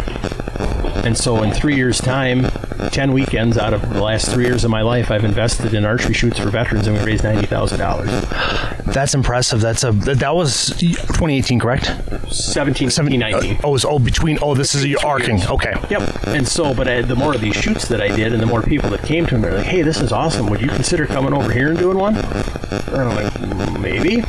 And 0.95 1.17
so 1.17 1.41
in 1.43 1.51
three 1.51 1.75
years' 1.75 1.99
time, 1.99 2.45
10 2.91 3.11
weekends 3.13 3.57
out 3.57 3.73
of 3.73 3.93
the 3.93 4.01
last 4.01 4.31
three 4.31 4.45
years 4.45 4.63
of 4.63 4.71
my 4.71 4.81
life, 4.81 5.11
I've 5.11 5.23
invested 5.23 5.73
in 5.73 5.85
archery 5.85 6.13
shoots 6.13 6.39
for 6.39 6.49
veterans 6.49 6.87
and 6.87 6.97
we 6.97 7.03
raised 7.03 7.23
$90,000. 7.23 8.85
That's 8.93 9.13
impressive. 9.13 9.61
That's 9.61 9.83
a 9.83 9.91
that 9.91 10.35
was 10.35 10.67
2018, 10.77 11.59
correct? 11.59 11.91
17, 12.31 12.89
17 12.89 13.19
19. 13.19 13.59
Oh, 13.63 13.69
it 13.69 13.71
was 13.71 13.85
oh 13.85 13.99
between. 13.99 14.37
Oh, 14.41 14.53
this 14.53 14.75
is 14.75 14.85
your 14.85 15.05
arcing. 15.05 15.37
years. 15.37 15.49
Okay. 15.49 15.73
Yep. 15.89 16.27
And 16.27 16.47
so, 16.47 16.73
but 16.73 16.87
I, 16.87 17.01
the 17.01 17.15
more 17.15 17.33
of 17.33 17.41
these 17.41 17.55
shoots 17.55 17.87
that 17.87 18.01
I 18.01 18.13
did, 18.13 18.33
and 18.33 18.41
the 18.41 18.45
more 18.45 18.61
people 18.61 18.89
that 18.89 19.03
came 19.03 19.25
to 19.27 19.35
me, 19.35 19.41
they're 19.41 19.57
like, 19.57 19.65
"Hey, 19.65 19.81
this 19.81 20.01
is 20.01 20.11
awesome. 20.11 20.47
Would 20.47 20.61
you 20.61 20.69
consider 20.69 21.05
coming 21.05 21.33
over 21.33 21.51
here 21.51 21.69
and 21.69 21.77
doing 21.77 21.97
one?" 21.97 22.15
And 22.17 22.95
I'm 22.95 23.15
like, 23.15 23.33
"Mm, 23.33 23.79
"Maybe." 23.81 24.23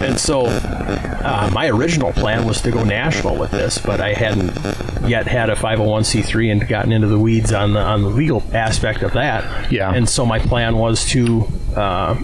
And 0.00 0.18
so, 0.18 0.46
uh, 0.46 1.50
my 1.52 1.68
original 1.68 2.12
plan 2.12 2.46
was 2.46 2.60
to 2.62 2.70
go 2.70 2.84
national 2.84 3.36
with 3.36 3.50
this, 3.50 3.78
but 3.78 4.00
I 4.00 4.14
hadn't 4.14 5.08
yet 5.08 5.26
had 5.26 5.50
a 5.50 5.54
501c3 5.54 6.52
and 6.52 6.66
gotten 6.68 6.92
into 6.92 7.06
the 7.08 7.18
weeds 7.18 7.52
on 7.52 7.74
the 7.74 7.80
on 7.80 8.02
the 8.02 8.08
legal 8.08 8.42
aspect 8.52 9.02
of 9.02 9.12
that. 9.12 9.70
Yeah. 9.70 9.92
And 9.92 10.08
so 10.08 10.24
my 10.24 10.38
plan 10.38 10.76
was 10.76 11.04
to. 11.10 11.46
Uh, 11.76 12.22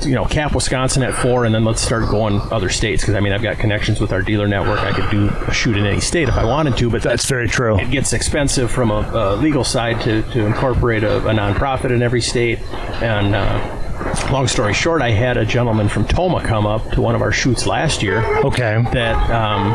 you 0.00 0.14
know, 0.16 0.24
cap 0.24 0.52
Wisconsin 0.52 1.04
at 1.04 1.14
four, 1.14 1.44
and 1.44 1.54
then 1.54 1.64
let's 1.64 1.80
start 1.80 2.08
going 2.10 2.40
other 2.50 2.68
states. 2.68 3.02
Because 3.02 3.14
I 3.14 3.20
mean, 3.20 3.32
I've 3.32 3.42
got 3.42 3.58
connections 3.58 4.00
with 4.00 4.12
our 4.12 4.20
dealer 4.20 4.48
network. 4.48 4.80
I 4.80 4.92
could 4.92 5.08
do 5.10 5.28
a 5.46 5.54
shoot 5.54 5.76
in 5.76 5.86
any 5.86 6.00
state 6.00 6.28
if 6.28 6.34
I 6.34 6.44
wanted 6.44 6.76
to, 6.78 6.90
but 6.90 7.02
That's 7.02 7.24
very 7.26 7.46
true. 7.46 7.78
it 7.78 7.90
gets 7.90 8.12
expensive 8.12 8.68
from 8.70 8.90
a, 8.90 9.08
a 9.14 9.36
legal 9.36 9.62
side 9.62 10.00
to, 10.00 10.22
to 10.32 10.44
incorporate 10.44 11.04
a, 11.04 11.18
a 11.18 11.32
nonprofit 11.32 11.92
in 11.92 12.02
every 12.02 12.20
state. 12.20 12.58
And 13.00 13.34
uh, 13.36 13.81
long 14.32 14.46
story 14.48 14.74
short, 14.74 15.02
I 15.02 15.10
had 15.10 15.36
a 15.36 15.44
gentleman 15.44 15.88
from 15.88 16.06
Tomah 16.06 16.42
come 16.42 16.66
up 16.66 16.90
to 16.92 17.00
one 17.00 17.14
of 17.14 17.22
our 17.22 17.32
shoots 17.32 17.66
last 17.66 18.02
year 18.02 18.22
Okay. 18.44 18.82
that 18.92 19.30
um, 19.30 19.72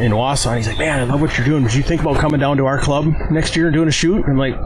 in 0.00 0.12
Wausau. 0.12 0.48
And 0.48 0.56
he's 0.58 0.66
like, 0.68 0.78
"Man, 0.78 1.00
I 1.00 1.04
love 1.04 1.20
what 1.20 1.36
you're 1.36 1.46
doing. 1.46 1.62
Would 1.62 1.74
you 1.74 1.82
think 1.82 2.00
about 2.00 2.16
coming 2.18 2.40
down 2.40 2.56
to 2.58 2.66
our 2.66 2.78
club 2.80 3.12
next 3.30 3.56
year 3.56 3.66
and 3.66 3.74
doing 3.74 3.88
a 3.88 3.92
shoot?" 3.92 4.24
And 4.26 4.32
I'm 4.32 4.38
like. 4.38 4.56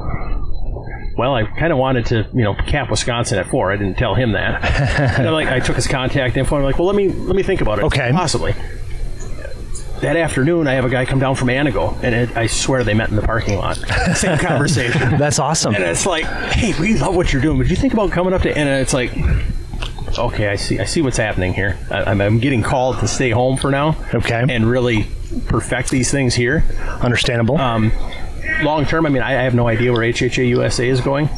Well, 1.17 1.33
I 1.33 1.45
kind 1.45 1.73
of 1.73 1.79
wanted 1.79 2.07
to, 2.07 2.29
you 2.35 2.43
know, 2.43 2.55
cap 2.57 2.91
Wisconsin 2.91 3.39
at 3.39 3.47
four. 3.47 3.71
I 3.71 3.77
didn't 3.77 3.97
tell 3.99 4.17
him 4.17 4.33
that. 4.33 4.65
and 5.21 5.29
I, 5.29 5.31
like, 5.31 5.47
I 5.47 5.61
took 5.61 5.77
his 5.77 5.87
contact 5.87 6.37
info. 6.37 6.57
I'm 6.57 6.65
like, 6.65 6.77
well, 6.77 6.89
let 6.89 6.97
me 6.97 7.09
let 7.09 7.37
me 7.37 7.45
think 7.45 7.61
about 7.61 7.79
it. 7.79 7.85
Okay. 7.85 8.11
possibly 8.11 8.53
that 10.05 10.17
afternoon, 10.17 10.67
I 10.67 10.75
have 10.75 10.85
a 10.85 10.91
guy 10.91 11.05
come 11.07 11.19
down 11.19 11.35
from 11.35 11.49
Antigo, 11.49 11.99
and 12.03 12.15
it, 12.15 12.37
I 12.37 12.47
swear 12.47 12.85
they 12.85 12.95
met 12.95 13.09
in 13.09 13.17
the 13.17 13.23
parking 13.23 13.59
lot. 13.59 13.77
Same 14.15 14.39
conversation. 14.39 15.17
That's 15.19 15.39
awesome. 15.39 15.75
and 15.75 15.83
it's 15.83 16.07
like, 16.07 16.25
hey, 16.25 16.79
we 16.79 16.99
love 16.99 17.17
what 17.17 17.33
you're 17.33 17.43
doing. 17.43 17.59
Would 17.59 17.71
you 17.71 17.77
think 17.77 17.95
about 17.95 18.13
coming 18.13 18.33
up 18.35 18.43
to? 18.43 18.57
And 18.57 18.69
it's 18.69 18.93
like, 18.93 19.13
okay, 20.19 20.49
I 20.49 20.57
see. 20.57 20.79
I 20.79 20.85
see 20.85 21.01
what's 21.01 21.17
happening 21.17 21.55
here. 21.55 21.79
I, 21.91 22.05
I'm, 22.11 22.21
I'm 22.21 22.39
getting 22.39 22.63
called 22.63 22.99
to 23.01 23.09
stay 23.09 23.31
home 23.31 23.57
for 23.57 23.71
now. 23.71 23.97
Okay. 24.13 24.45
And 24.49 24.67
really 24.67 25.07
perfect 25.47 25.91
these 25.91 26.11
things 26.11 26.35
here. 26.35 26.65
Understandable. 27.01 27.59
Um, 27.59 27.91
long 28.63 28.85
term, 28.85 29.07
I 29.07 29.09
mean, 29.09 29.23
I, 29.23 29.41
I 29.41 29.43
have 29.45 29.55
no 29.55 29.67
idea 29.67 29.91
where 29.91 30.03
HHA 30.03 30.49
USA 30.49 30.89
is 30.89 31.01
going. 31.01 31.31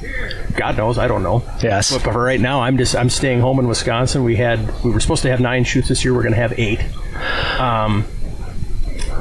God 0.57 0.77
knows, 0.77 0.99
I 0.99 1.07
don't 1.07 1.23
know. 1.23 1.45
Yes. 1.63 1.93
But 1.93 2.03
for 2.03 2.23
right 2.23 2.41
now, 2.41 2.63
I'm 2.63 2.79
just 2.79 2.97
I'm 2.97 3.11
staying 3.11 3.41
home 3.41 3.61
in 3.61 3.69
Wisconsin. 3.69 4.25
We 4.25 4.37
had 4.37 4.83
we 4.83 4.91
were 4.91 5.01
supposed 5.01 5.23
to 5.23 5.31
have 5.31 5.41
nine 5.41 5.65
shoots 5.65 5.89
this 5.89 6.05
year. 6.05 6.15
We're 6.15 6.23
going 6.23 6.35
to 6.35 6.41
have 6.41 6.59
eight. 6.59 6.81
Um, 7.61 8.07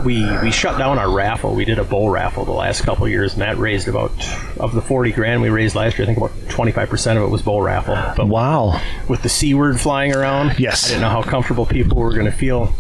we 0.05 0.25
we 0.41 0.51
shut 0.51 0.77
down 0.77 0.99
our 0.99 1.11
raffle. 1.11 1.55
We 1.55 1.65
did 1.65 1.79
a 1.79 1.83
bow 1.83 2.07
raffle 2.07 2.45
the 2.45 2.51
last 2.51 2.83
couple 2.83 3.05
of 3.05 3.11
years, 3.11 3.33
and 3.33 3.41
that 3.41 3.57
raised 3.57 3.87
about 3.87 4.11
of 4.59 4.73
the 4.73 4.81
forty 4.81 5.11
grand 5.11 5.41
we 5.41 5.49
raised 5.49 5.75
last 5.75 5.97
year. 5.97 6.03
I 6.03 6.13
think 6.13 6.17
about 6.17 6.31
twenty 6.49 6.71
five 6.71 6.89
percent 6.89 7.17
of 7.17 7.25
it 7.25 7.29
was 7.29 7.41
bow 7.41 7.59
raffle. 7.59 7.95
But 8.15 8.27
wow. 8.27 8.79
with 9.09 9.23
the 9.23 9.29
c 9.29 9.53
word 9.53 9.81
flying 9.81 10.15
around, 10.15 10.59
Yes. 10.59 10.85
I 10.85 10.89
didn't 10.89 11.01
know 11.01 11.09
how 11.09 11.23
comfortable 11.23 11.65
people 11.65 11.97
were 11.97 12.13
going 12.13 12.25
to 12.27 12.31
feel 12.31 12.73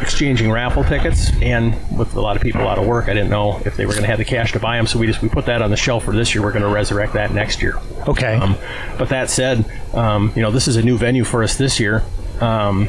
exchanging 0.00 0.50
raffle 0.50 0.84
tickets, 0.84 1.30
and 1.40 1.74
with 1.96 2.14
a 2.14 2.20
lot 2.20 2.36
of 2.36 2.42
people 2.42 2.62
out 2.68 2.78
of 2.78 2.86
work, 2.86 3.08
I 3.08 3.14
didn't 3.14 3.30
know 3.30 3.60
if 3.64 3.76
they 3.76 3.86
were 3.86 3.92
going 3.92 4.02
to 4.02 4.08
have 4.08 4.18
the 4.18 4.24
cash 4.24 4.52
to 4.52 4.60
buy 4.60 4.76
them. 4.76 4.86
So 4.86 4.98
we 4.98 5.06
just 5.06 5.22
we 5.22 5.28
put 5.28 5.46
that 5.46 5.62
on 5.62 5.70
the 5.70 5.76
shelf 5.76 6.04
for 6.04 6.12
this 6.12 6.34
year. 6.34 6.42
We're 6.42 6.52
going 6.52 6.64
to 6.64 6.68
resurrect 6.68 7.14
that 7.14 7.32
next 7.32 7.62
year. 7.62 7.78
Okay. 8.08 8.34
Um, 8.34 8.56
but 8.98 9.08
that 9.10 9.30
said, 9.30 9.64
um, 9.94 10.32
you 10.34 10.42
know, 10.42 10.50
this 10.50 10.68
is 10.68 10.76
a 10.76 10.82
new 10.82 10.98
venue 10.98 11.24
for 11.24 11.42
us 11.42 11.56
this 11.56 11.78
year. 11.80 12.02
Um, 12.40 12.88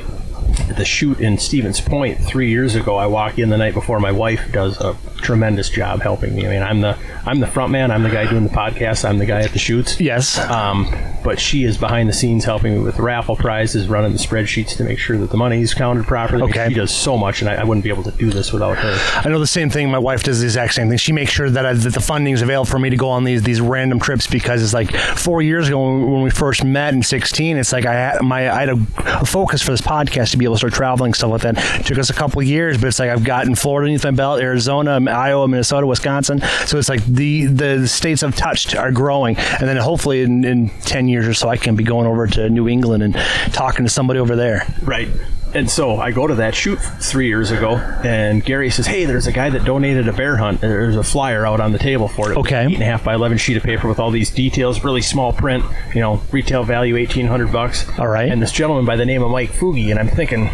the 0.76 0.86
shoot 0.86 1.20
in 1.20 1.38
Stevens 1.38 1.82
Point 1.82 2.20
three 2.20 2.50
years 2.50 2.76
ago, 2.76 2.96
I 2.98 3.08
walk 3.08 3.40
in 3.40 3.50
the 3.50 3.58
night 3.58 3.74
before. 3.74 4.00
My 4.00 4.12
wife 4.12 4.52
does 4.52 4.80
a 4.80 4.96
tremendous 5.18 5.70
job 5.70 6.02
helping 6.02 6.36
me. 6.36 6.46
I 6.46 6.50
mean, 6.50 6.62
I'm 6.62 6.82
the 6.82 6.98
I'm 7.26 7.40
the 7.40 7.48
front 7.48 7.72
man. 7.72 7.92
I'm 7.92 8.04
the 8.04 8.10
guy 8.10 8.30
doing 8.30 8.44
the 8.44 8.50
podcast. 8.54 9.08
I'm 9.08 9.18
the 9.18 9.26
guy 9.26 9.42
at 9.42 9.52
the 9.52 9.60
shoots. 9.60 10.00
yes. 10.00 10.38
Um, 10.40 10.88
but 11.24 11.40
she 11.40 11.64
is 11.64 11.76
behind 11.76 12.08
the 12.08 12.14
scenes 12.14 12.46
helping 12.46 12.76
me 12.76 12.80
with 12.82 13.00
raffle 13.00 13.36
prizes, 13.36 13.88
running 13.88 14.12
the 14.12 14.20
spreadsheets 14.20 14.78
to 14.78 14.84
make 14.84 15.00
sure 15.00 15.18
that 15.18 15.32
the 15.32 15.38
money 15.38 15.62
is 15.62 15.74
counted 15.74 16.06
properly. 16.06 16.44
Okay. 16.44 16.68
She 16.70 16.76
does 16.76 16.96
so 16.96 17.18
much, 17.18 17.42
and 17.42 17.50
I, 17.50 17.56
I 17.56 17.64
wouldn't 17.64 17.84
be 17.84 17.90
able 17.90 18.04
to 18.04 18.12
do 18.12 18.30
this 18.30 18.54
without 18.54 18.78
her. 18.78 19.22
I 19.26 19.30
know 19.30 19.40
the 19.40 19.48
same 19.48 19.72
thing. 19.72 19.90
My 19.90 19.98
wife 19.98 20.24
does 20.24 20.40
the 20.40 20.46
exact 20.46 20.76
same 20.76 20.88
thing. 20.88 21.00
She 21.00 21.12
makes 21.12 21.32
sure 21.32 21.50
that, 21.50 21.66
I, 21.66 21.74
that 21.74 21.94
the 21.94 22.00
funding 22.00 22.34
is 22.34 22.44
available 22.44 22.66
for 22.66 22.78
me 22.78 22.92
to 22.92 22.98
go 22.98 23.10
on 23.10 23.24
these 23.24 23.42
these 23.42 23.60
random 23.60 24.00
trips 24.00 24.28
because 24.28 24.62
it's 24.62 24.74
like 24.74 24.96
four 24.96 25.42
years 25.42 25.68
ago 25.68 25.84
when 25.84 26.00
we, 26.06 26.12
when 26.14 26.22
we 26.22 26.30
first 26.30 26.64
met 26.64 26.94
in 26.94 27.02
'16. 27.02 27.58
It's 27.58 27.74
like 27.74 27.86
I 27.88 27.94
had 27.94 28.22
my 28.22 28.52
I 28.52 28.60
had 28.60 28.70
a, 28.70 28.88
a 29.22 29.26
focus 29.26 29.64
for 29.64 29.72
this 29.72 29.82
podcast 29.82 30.32
to 30.32 30.38
be 30.38 30.45
able 30.46 30.56
to 30.56 30.60
start 30.60 30.74
traveling 30.74 31.14
stuff 31.14 31.32
like 31.32 31.42
that. 31.42 31.86
Took 31.86 31.98
us 31.98 32.10
a 32.10 32.14
couple 32.14 32.42
years, 32.42 32.78
but 32.78 32.88
it's 32.88 33.00
like 33.00 33.10
I've 33.10 33.24
gotten 33.24 33.56
Florida 33.56 33.86
underneath 33.86 34.04
my 34.04 34.12
belt, 34.12 34.42
Arizona, 34.42 35.00
Iowa, 35.10 35.48
Minnesota, 35.48 35.86
Wisconsin. 35.86 36.42
So 36.66 36.78
it's 36.78 36.90
like 36.90 37.04
the 37.06 37.46
the 37.46 37.88
states 37.88 38.24
I've 38.24 38.36
touched 38.36 38.76
are 38.76 38.92
growing, 38.92 39.38
and 39.38 39.68
then 39.68 39.78
hopefully 39.78 40.22
in, 40.22 40.44
in 40.44 40.70
ten 40.82 41.08
years 41.08 41.28
or 41.28 41.34
so 41.34 41.50
I 41.50 41.58
can 41.58 41.76
be 41.76 41.84
going 41.84 42.08
over 42.08 42.28
to 42.28 42.50
New 42.50 42.68
England 42.68 43.04
and 43.04 43.16
talking 43.54 43.86
to 43.86 43.90
somebody 43.90 44.20
over 44.20 44.36
there. 44.36 44.66
Right. 44.82 45.10
And 45.56 45.70
so 45.72 45.96
I 45.98 46.12
go 46.12 46.28
to 46.28 46.36
that 46.36 46.54
shoot 46.54 46.80
three 46.80 47.28
years 47.28 47.50
ago, 47.50 47.78
and 48.04 48.44
Gary 48.44 48.70
says, 48.70 48.86
"Hey, 48.86 49.06
there's 49.06 49.26
a 49.26 49.32
guy 49.32 49.50
that 49.50 49.64
donated 49.64 50.08
a 50.10 50.14
bear 50.14 50.36
hunt. 50.36 50.60
There's 50.60 50.98
a 50.98 51.04
flyer 51.04 51.46
out 51.48 51.62
on 51.62 51.72
the 51.72 51.80
table 51.80 52.10
for 52.10 52.32
it. 52.34 52.38
Okay. 52.38 52.66
eight 52.66 52.74
and 52.74 52.84
a 52.84 52.86
half 52.86 53.06
by 53.06 53.14
eleven 53.16 53.38
sheet 53.38 53.56
of 53.56 53.64
paper 53.64 53.88
with 53.88 53.98
all 53.98 54.12
these 54.12 54.30
details, 54.30 54.84
really 54.84 55.02
small 55.02 55.32
print. 55.32 55.64
You 55.94 56.02
know, 56.02 56.22
retail 56.32 56.64
value 56.66 56.98
eighteen 56.98 57.26
hundred 57.28 57.54
bucks. 57.54 57.88
All 57.98 58.08
right. 58.08 58.30
And 58.30 58.42
this 58.42 58.52
gentleman 58.52 58.86
by 58.86 58.98
the 58.98 59.06
name 59.06 59.24
of 59.24 59.32
Mike 59.32 59.52
Fugi, 59.52 59.92
and 59.92 59.98
I'm 60.00 60.10
thinking, 60.10 60.50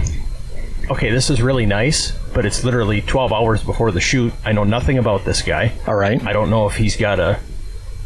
okay, 0.92 1.10
this 1.10 1.32
is 1.32 1.42
really 1.42 1.66
nice, 1.66 2.12
but 2.34 2.46
it's 2.46 2.64
literally 2.64 3.02
twelve 3.02 3.34
hours 3.34 3.64
before 3.64 3.92
the 3.92 4.02
shoot. 4.02 4.32
I 4.46 4.52
know 4.52 4.66
nothing 4.66 5.00
about 5.00 5.26
this 5.26 5.42
guy. 5.42 5.74
All 5.88 5.96
right. 5.96 6.24
I 6.26 6.32
don't 6.32 6.52
know 6.52 6.68
if 6.68 6.76
he's 6.76 6.96
got 6.96 7.20
a 7.20 7.40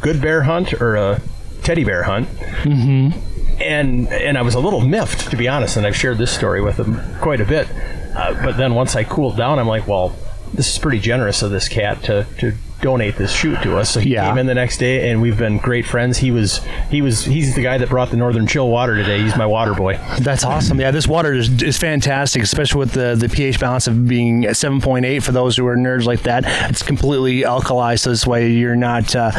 good 0.00 0.22
bear 0.22 0.42
hunt 0.44 0.72
or 0.80 0.96
a 0.96 1.20
teddy 1.62 1.84
bear 1.84 2.04
hunt. 2.04 2.26
Mm-hmm. 2.62 3.35
And 3.60 4.08
and 4.08 4.36
I 4.36 4.42
was 4.42 4.54
a 4.54 4.60
little 4.60 4.80
miffed, 4.80 5.30
to 5.30 5.36
be 5.36 5.48
honest, 5.48 5.76
and 5.76 5.86
I've 5.86 5.96
shared 5.96 6.18
this 6.18 6.30
story 6.30 6.60
with 6.60 6.78
him 6.78 7.00
quite 7.20 7.40
a 7.40 7.44
bit. 7.44 7.68
Uh, 8.14 8.34
but 8.44 8.56
then 8.56 8.74
once 8.74 8.96
I 8.96 9.04
cooled 9.04 9.36
down, 9.36 9.58
I'm 9.58 9.66
like, 9.68 9.86
well, 9.86 10.14
this 10.54 10.72
is 10.72 10.78
pretty 10.78 10.98
generous 10.98 11.42
of 11.42 11.50
this 11.50 11.68
cat 11.68 12.02
to, 12.04 12.26
to 12.38 12.54
donate 12.80 13.16
this 13.16 13.32
shoot 13.32 13.60
to 13.62 13.76
us. 13.76 13.90
So 13.90 14.00
he 14.00 14.10
Yeah. 14.10 14.28
came 14.28 14.38
in 14.38 14.46
the 14.46 14.54
next 14.54 14.78
day, 14.78 15.10
and 15.10 15.20
we've 15.22 15.38
been 15.38 15.58
great 15.58 15.86
friends. 15.86 16.18
He 16.18 16.30
was 16.30 16.60
he 16.90 17.02
was 17.02 17.24
he's 17.24 17.54
the 17.54 17.62
guy 17.62 17.78
that 17.78 17.88
brought 17.88 18.10
the 18.10 18.16
Northern 18.16 18.46
Chill 18.46 18.68
water 18.68 18.94
today. 18.96 19.22
He's 19.22 19.36
my 19.36 19.46
water 19.46 19.74
boy. 19.74 19.98
That's 20.20 20.44
awesome. 20.44 20.78
Yeah, 20.80 20.90
this 20.90 21.06
water 21.08 21.32
is, 21.32 21.62
is 21.62 21.78
fantastic, 21.78 22.42
especially 22.42 22.80
with 22.80 22.92
the, 22.92 23.14
the 23.14 23.28
pH 23.28 23.58
balance 23.60 23.86
of 23.86 24.06
being 24.06 24.42
7.8 24.42 25.22
for 25.22 25.32
those 25.32 25.56
who 25.56 25.66
are 25.66 25.76
nerds 25.76 26.04
like 26.04 26.22
that. 26.22 26.44
It's 26.70 26.82
completely 26.82 27.44
alkali, 27.44 27.96
so 27.96 28.10
this 28.10 28.26
way 28.26 28.50
you're 28.52 28.76
not, 28.76 29.14
uh, 29.16 29.30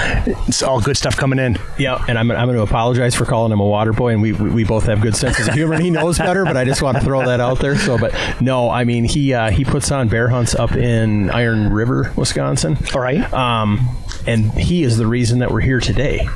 it's 0.48 0.64
all 0.64 0.82
good 0.82 0.98
stuff 0.98 1.16
coming 1.16 1.40
in. 1.40 1.58
Yeah, 1.78 2.04
and 2.08 2.18
I'm, 2.18 2.32
I'm 2.32 2.48
going 2.48 2.58
to 2.58 2.64
apologize 2.64 3.16
for 3.16 3.26
calling 3.26 3.52
him 3.52 3.60
a 3.60 3.66
water 3.66 3.94
boy, 3.94 4.14
and 4.14 4.22
we, 4.22 4.34
we, 4.34 4.50
we 4.50 4.64
both 4.64 4.86
have 4.86 5.02
good 5.02 5.16
senses 5.16 5.48
of 5.48 5.54
humor, 5.54 5.74
and 5.76 5.84
he 5.84 5.90
knows 5.92 6.18
better. 6.18 6.44
But 6.44 6.58
I 6.58 6.66
just 6.66 6.82
want 6.82 6.98
to 6.98 7.04
throw 7.04 7.26
that 7.26 7.40
out 7.40 7.60
there. 7.60 7.78
So, 7.78 7.98
but 7.98 8.14
no, 8.42 8.70
I 8.70 8.84
mean 8.84 9.04
he 9.04 9.34
uh, 9.34 9.52
he 9.52 9.64
puts 9.64 9.92
on 9.92 10.08
bear 10.08 10.28
hunts 10.30 10.56
up 10.56 10.74
in 10.74 11.30
Iron 11.32 11.72
River, 11.72 12.12
Wisconsin. 12.16 12.78
All 12.96 13.02
right. 13.02 13.27
Um, 13.34 13.88
and 14.26 14.52
he 14.52 14.84
is 14.84 14.98
the 14.98 15.08
reason 15.08 15.40
that 15.40 15.52
we're 15.52 15.62
here 15.62 15.80
today, 15.80 16.28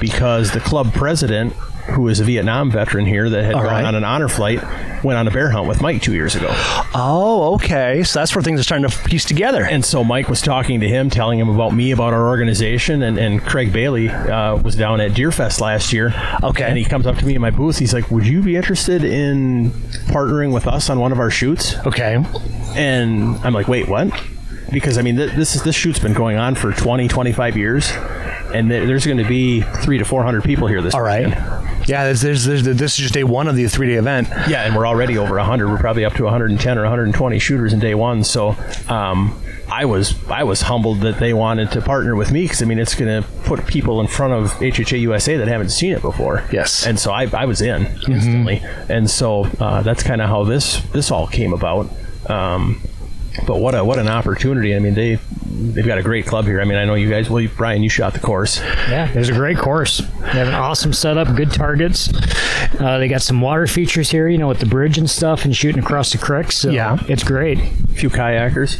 because 0.00 0.52
the 0.52 0.60
club 0.60 0.92
president, 0.92 1.52
who 1.92 2.06
is 2.08 2.20
a 2.20 2.24
Vietnam 2.24 2.70
veteran 2.70 3.06
here 3.06 3.28
that 3.30 3.44
had 3.44 3.54
All 3.54 3.62
gone 3.62 3.72
right. 3.72 3.84
on 3.84 3.94
an 3.94 4.04
honor 4.04 4.28
flight, 4.28 4.62
went 5.02 5.18
on 5.18 5.26
a 5.26 5.30
bear 5.30 5.50
hunt 5.50 5.66
with 5.66 5.80
Mike 5.80 6.02
two 6.02 6.12
years 6.12 6.36
ago. 6.36 6.48
Oh, 6.94 7.54
okay. 7.54 8.02
So 8.02 8.18
that's 8.20 8.34
where 8.36 8.42
things 8.42 8.60
are 8.60 8.62
starting 8.62 8.88
to 8.88 8.98
piece 9.08 9.24
together. 9.24 9.64
And 9.64 9.82
so 9.84 10.04
Mike 10.04 10.28
was 10.28 10.42
talking 10.42 10.80
to 10.80 10.88
him, 10.88 11.08
telling 11.10 11.38
him 11.38 11.48
about 11.48 11.74
me, 11.74 11.90
about 11.90 12.12
our 12.12 12.28
organization, 12.28 13.02
and, 13.02 13.18
and 13.18 13.40
Craig 13.42 13.72
Bailey 13.72 14.08
uh, 14.10 14.56
was 14.56 14.76
down 14.76 15.00
at 15.00 15.12
Deerfest 15.12 15.60
last 15.60 15.92
year. 15.92 16.12
Okay. 16.42 16.64
And 16.64 16.76
he 16.76 16.84
comes 16.84 17.06
up 17.06 17.16
to 17.16 17.26
me 17.26 17.34
in 17.34 17.40
my 17.40 17.50
booth. 17.50 17.78
He's 17.78 17.94
like, 17.94 18.10
"Would 18.10 18.26
you 18.26 18.42
be 18.42 18.56
interested 18.56 19.02
in 19.02 19.70
partnering 20.10 20.52
with 20.52 20.66
us 20.66 20.90
on 20.90 21.00
one 21.00 21.12
of 21.12 21.18
our 21.18 21.30
shoots?" 21.30 21.74
okay. 21.86 22.22
And 22.76 23.36
I'm 23.38 23.54
like, 23.54 23.68
"Wait, 23.68 23.88
what?" 23.88 24.12
Because 24.72 24.98
I 24.98 25.02
mean, 25.02 25.16
th- 25.16 25.32
this 25.32 25.54
is 25.56 25.62
this 25.62 25.74
shoot's 25.74 25.98
been 25.98 26.12
going 26.14 26.36
on 26.36 26.54
for 26.54 26.72
20, 26.72 27.08
25 27.08 27.56
years, 27.56 27.90
and 28.54 28.68
th- 28.68 28.86
there's 28.86 29.04
going 29.04 29.18
to 29.18 29.28
be 29.28 29.62
three 29.82 29.98
to 29.98 30.04
four 30.04 30.22
hundred 30.22 30.44
people 30.44 30.66
here 30.68 30.80
this 30.82 30.94
All 30.94 31.02
right. 31.02 31.26
weekend. 31.26 31.88
Yeah, 31.88 32.04
there's, 32.04 32.20
there's, 32.20 32.44
there's, 32.44 32.62
this 32.64 32.92
is 32.92 32.96
just 32.98 33.14
day 33.14 33.24
one 33.24 33.48
of 33.48 33.56
the 33.56 33.66
three 33.66 33.88
day 33.88 33.94
event. 33.94 34.28
Yeah, 34.48 34.62
and 34.64 34.76
we're 34.76 34.86
already 34.86 35.18
over 35.18 35.36
100. 35.36 35.68
We're 35.68 35.78
probably 35.78 36.04
up 36.04 36.12
to 36.14 36.24
110 36.24 36.78
or 36.78 36.82
120 36.82 37.38
shooters 37.38 37.72
in 37.72 37.80
day 37.80 37.94
one. 37.94 38.22
So 38.22 38.54
um, 38.88 39.40
I 39.68 39.86
was 39.86 40.14
I 40.28 40.44
was 40.44 40.60
humbled 40.62 41.00
that 41.00 41.18
they 41.18 41.32
wanted 41.32 41.72
to 41.72 41.80
partner 41.80 42.14
with 42.14 42.30
me 42.30 42.42
because 42.42 42.62
I 42.62 42.66
mean 42.66 42.78
it's 42.78 42.94
going 42.94 43.22
to 43.22 43.28
put 43.44 43.66
people 43.66 44.00
in 44.00 44.06
front 44.06 44.34
of 44.34 44.52
HHA 44.60 45.00
USA 45.00 45.36
that 45.38 45.48
haven't 45.48 45.70
seen 45.70 45.92
it 45.92 46.02
before. 46.02 46.44
Yes. 46.52 46.86
and 46.86 46.98
so 46.98 47.10
I, 47.12 47.26
I 47.32 47.46
was 47.46 47.60
in 47.60 47.86
instantly, 48.08 48.60
and 48.88 49.10
so 49.10 49.46
uh, 49.58 49.82
that's 49.82 50.02
kind 50.02 50.20
of 50.20 50.28
how 50.28 50.44
this 50.44 50.80
this 50.92 51.10
all 51.10 51.26
came 51.26 51.52
about. 51.52 51.90
Um, 52.28 52.82
but 53.46 53.58
what 53.58 53.74
a 53.74 53.84
what 53.84 53.98
an 53.98 54.08
opportunity! 54.08 54.74
I 54.74 54.78
mean 54.78 54.94
they 54.94 55.18
they've 55.50 55.86
got 55.86 55.98
a 55.98 56.02
great 56.02 56.26
club 56.26 56.44
here. 56.46 56.60
I 56.60 56.64
mean 56.64 56.76
I 56.78 56.84
know 56.84 56.94
you 56.94 57.10
guys. 57.10 57.28
Well, 57.28 57.40
you, 57.40 57.48
Brian, 57.48 57.82
you 57.82 57.88
shot 57.90 58.12
the 58.14 58.20
course. 58.20 58.60
Yeah, 58.88 59.10
there's 59.12 59.28
a 59.28 59.32
great 59.34 59.58
course. 59.58 59.98
They 59.98 60.38
have 60.38 60.48
an 60.48 60.54
awesome 60.54 60.92
setup, 60.92 61.34
good 61.36 61.50
targets. 61.52 62.10
Uh, 62.78 62.98
they 62.98 63.08
got 63.08 63.22
some 63.22 63.40
water 63.40 63.66
features 63.66 64.10
here, 64.10 64.28
you 64.28 64.38
know, 64.38 64.48
with 64.48 64.60
the 64.60 64.66
bridge 64.66 64.96
and 64.98 65.08
stuff, 65.10 65.44
and 65.44 65.54
shooting 65.56 65.82
across 65.82 66.12
the 66.12 66.18
creek. 66.18 66.52
So 66.52 66.70
Yeah. 66.70 66.98
it's 67.08 67.24
great. 67.24 67.58
A 67.58 67.94
few 67.94 68.10
kayakers. 68.10 68.78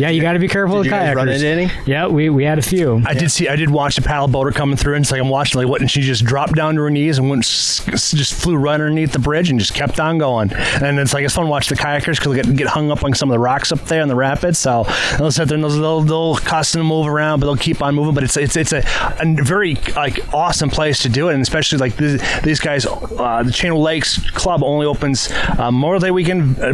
Yeah, 0.00 0.10
you 0.10 0.22
got 0.22 0.32
to 0.32 0.38
be 0.38 0.48
careful 0.48 0.76
Did 0.76 0.78
with 0.78 0.86
you 0.86 0.90
guys 0.92 1.08
kayakers. 1.10 1.16
run 1.16 1.28
into 1.28 1.46
any? 1.46 1.70
Yeah, 1.86 2.06
we, 2.06 2.30
we 2.30 2.44
had 2.44 2.58
a 2.58 2.62
few. 2.62 3.02
I 3.04 3.14
did 3.14 3.30
see, 3.30 3.48
I 3.48 3.56
did 3.56 3.70
watch 3.70 3.96
the 3.96 4.02
paddle 4.02 4.28
boater 4.28 4.52
coming 4.52 4.76
through, 4.76 4.94
and 4.94 5.04
it's 5.04 5.10
like 5.12 5.20
I'm 5.20 5.28
watching, 5.28 5.60
like 5.60 5.68
what, 5.68 5.80
and 5.80 5.90
she 5.90 6.00
just 6.02 6.24
dropped 6.24 6.54
down 6.54 6.76
to 6.76 6.82
her 6.82 6.90
knees 6.90 7.18
and 7.18 7.28
went, 7.28 7.44
s- 7.44 7.86
s- 7.88 8.12
just 8.12 8.34
flew 8.34 8.56
right 8.56 8.74
underneath 8.74 9.12
the 9.12 9.18
bridge 9.18 9.50
and 9.50 9.58
just 9.58 9.74
kept 9.74 9.98
on 10.00 10.18
going. 10.18 10.52
And 10.52 10.98
it's 10.98 11.12
like 11.12 11.24
it's 11.24 11.34
fun 11.34 11.44
to 11.44 11.50
watch 11.50 11.68
the 11.68 11.74
kayakers 11.76 12.16
because 12.18 12.34
they 12.36 12.42
get, 12.42 12.56
get 12.56 12.66
hung 12.68 12.90
up 12.90 13.04
on 13.04 13.12
some 13.14 13.28
of 13.30 13.34
the 13.34 13.38
rocks 13.40 13.72
up 13.72 13.80
there 13.86 14.02
in 14.02 14.08
the 14.08 14.14
rapids. 14.16 14.58
So 14.58 14.86
they'll 15.18 15.30
sit 15.30 15.48
there 15.48 15.56
and 15.56 15.64
they'll, 15.64 15.70
they'll, 15.80 16.00
they'll 16.06 16.36
constantly 16.36 16.88
move 16.88 17.06
around, 17.06 17.40
but 17.40 17.46
they'll 17.46 17.56
keep 17.56 17.82
on 17.82 17.94
moving. 17.94 18.14
But 18.14 18.24
it's 18.24 18.36
it's 18.36 18.56
it's 18.56 18.72
a, 18.72 18.78
a 19.20 19.42
very 19.42 19.74
like 19.94 20.32
awesome 20.32 20.70
place 20.70 21.02
to 21.02 21.08
do 21.08 21.28
it, 21.28 21.34
and 21.34 21.42
especially 21.42 21.78
like 21.78 21.96
these, 21.96 22.20
these 22.42 22.60
guys, 22.60 22.86
uh, 22.86 23.42
the 23.44 23.52
Channel 23.52 23.80
Lakes 23.80 24.18
Club 24.30 24.62
only 24.62 24.86
opens 24.86 25.30
uh, 25.58 25.70
Memorial 25.70 26.00
Day 26.00 26.10
weekend, 26.10 26.58
uh, 26.60 26.72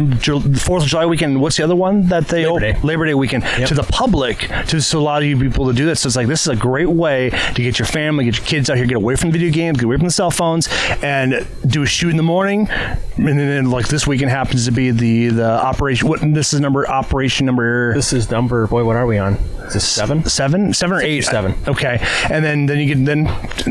Fourth 0.59 0.83
of 0.83 0.89
July 0.89 1.05
weekend. 1.05 1.41
What's 1.41 1.57
the 1.57 1.63
other 1.63 1.75
one 1.75 2.07
that 2.07 2.27
they 2.27 2.45
Labor 2.45 2.55
op- 2.55 2.81
Day. 2.81 2.87
Labor 2.87 3.05
Day 3.05 3.13
weekend 3.13 3.43
to 3.67 3.73
the 3.73 3.83
public 3.83 4.39
to 4.67 4.81
so 4.81 4.99
a 4.99 5.01
lot 5.01 5.21
of 5.21 5.27
you 5.27 5.37
people 5.37 5.67
to 5.67 5.73
do 5.73 5.85
this. 5.85 6.01
So 6.01 6.07
it's 6.07 6.15
like 6.15 6.27
this 6.27 6.41
is 6.41 6.47
a 6.47 6.55
great 6.55 6.89
way 6.89 7.29
to 7.29 7.61
get 7.61 7.79
your 7.79 7.85
family, 7.85 8.25
get 8.25 8.37
your 8.37 8.45
kids 8.45 8.69
out 8.69 8.77
here, 8.77 8.85
get 8.85 8.97
away 8.97 9.15
from 9.15 9.31
video 9.31 9.51
games, 9.51 9.77
get 9.77 9.85
away 9.85 9.97
from 9.97 10.05
the 10.05 10.11
cell 10.11 10.31
phones, 10.31 10.67
and 11.01 11.45
do 11.67 11.83
a 11.83 11.85
shoot 11.85 12.09
in 12.09 12.17
the 12.17 12.23
morning. 12.23 12.67
And 12.69 13.39
then 13.39 13.69
like 13.69 13.87
this 13.87 14.05
weekend 14.07 14.31
happens 14.31 14.65
to 14.65 14.71
be 14.71 14.91
the 14.91 15.27
the 15.29 15.49
operation. 15.49 16.07
What 16.07 16.19
this 16.21 16.53
is 16.53 16.59
number 16.59 16.89
operation 16.89 17.45
number 17.45 17.93
This 17.93 18.11
is 18.13 18.29
number 18.29 18.67
boy. 18.67 18.83
What 18.83 18.95
are 18.95 19.05
we 19.05 19.17
on? 19.17 19.22
Is 19.67 19.73
this 19.75 19.87
seven? 19.87 20.25
seven, 20.25 20.73
seven 20.73 20.97
or 20.97 21.01
eight, 21.01 21.21
seven. 21.23 21.55
Okay, 21.67 21.97
and 22.29 22.43
then 22.43 22.65
then 22.65 22.79
you 22.79 22.93
can 22.93 23.05
then 23.05 23.25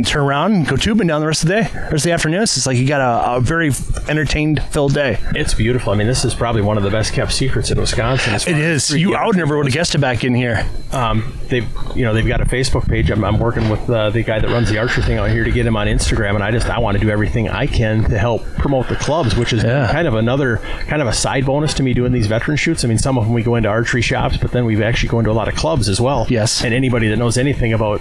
turn 0.04 0.22
around 0.24 0.52
and 0.54 0.66
go 0.66 0.76
tubing 0.76 1.06
down 1.06 1.20
the 1.20 1.26
rest 1.26 1.42
of 1.42 1.48
the 1.48 1.54
day, 1.62 1.68
rest 1.74 1.92
of 1.92 2.02
the 2.04 2.12
afternoon. 2.12 2.42
It's 2.42 2.66
like 2.66 2.78
you 2.78 2.86
got 2.88 3.00
a, 3.02 3.36
a 3.36 3.40
very 3.40 3.70
entertained 4.08 4.62
filled 4.70 4.94
day. 4.94 5.18
It's 5.34 5.52
beautiful. 5.54 5.92
I 5.92 5.96
mean, 5.96 6.06
this 6.06 6.24
is 6.24 6.34
probably 6.34 6.62
one 6.62 6.76
of 6.78 6.82
the 6.82 6.90
best 6.90 7.12
kept 7.12 7.32
secrets 7.32 7.70
in 7.70 7.78
Wisconsin. 7.78 8.34
It 8.34 8.58
is. 8.58 8.84
3D 8.90 9.00
You, 9.00 9.14
I 9.14 9.26
would 9.26 9.36
never 9.36 9.56
would 9.56 9.66
have 9.66 9.74
guessed 9.74 9.94
it 9.94 9.98
back 9.98 10.24
in 10.24 10.34
here. 10.34 10.66
Um, 10.92 11.38
they've, 11.48 11.66
you 11.94 12.04
know, 12.04 12.14
they've 12.14 12.26
got 12.26 12.40
a 12.40 12.44
Facebook 12.46 12.88
page. 12.88 13.10
I'm, 13.10 13.22
I'm 13.24 13.38
working 13.38 13.68
with 13.68 13.88
uh, 13.90 14.10
the 14.10 14.22
guy 14.22 14.40
that 14.40 14.48
runs 14.48 14.70
the 14.70 14.78
archery 14.78 15.02
thing 15.02 15.18
out 15.18 15.30
here 15.30 15.44
to 15.44 15.50
get 15.52 15.66
him 15.66 15.76
on 15.76 15.86
Instagram, 15.86 16.34
and 16.34 16.42
I 16.42 16.50
just 16.50 16.66
I 16.68 16.78
want 16.78 16.96
to 16.96 17.00
do 17.04 17.10
everything 17.10 17.48
I 17.50 17.66
can 17.66 18.04
to 18.04 18.18
help 18.18 18.44
promote 18.56 18.88
the 18.88 18.96
clubs, 18.96 19.36
which 19.36 19.52
is 19.52 19.62
Yeah. 19.62 19.90
kind 19.92 20.08
of 20.08 20.14
another 20.14 20.56
kind 20.88 21.02
of 21.02 21.08
a 21.08 21.12
side 21.12 21.44
bonus 21.46 21.74
to 21.74 21.82
me 21.82 21.92
doing 21.94 22.12
these 22.12 22.26
veteran 22.26 22.56
shoots. 22.56 22.84
I 22.84 22.88
mean, 22.88 22.98
some 22.98 23.18
of 23.18 23.24
them 23.24 23.34
we 23.34 23.42
go 23.42 23.56
into 23.56 23.68
archery 23.68 24.02
shops, 24.02 24.36
but 24.38 24.52
then 24.52 24.64
we've 24.64 24.80
actually 24.82 25.08
go 25.10 25.18
into 25.18 25.30
a 25.30 25.32
lot 25.32 25.41
of 25.48 25.55
clubs 25.55 25.88
as 25.88 26.00
well. 26.00 26.26
Yes. 26.28 26.62
And 26.64 26.72
anybody 26.74 27.09
that 27.09 27.16
knows 27.16 27.37
anything 27.38 27.72
about 27.72 28.00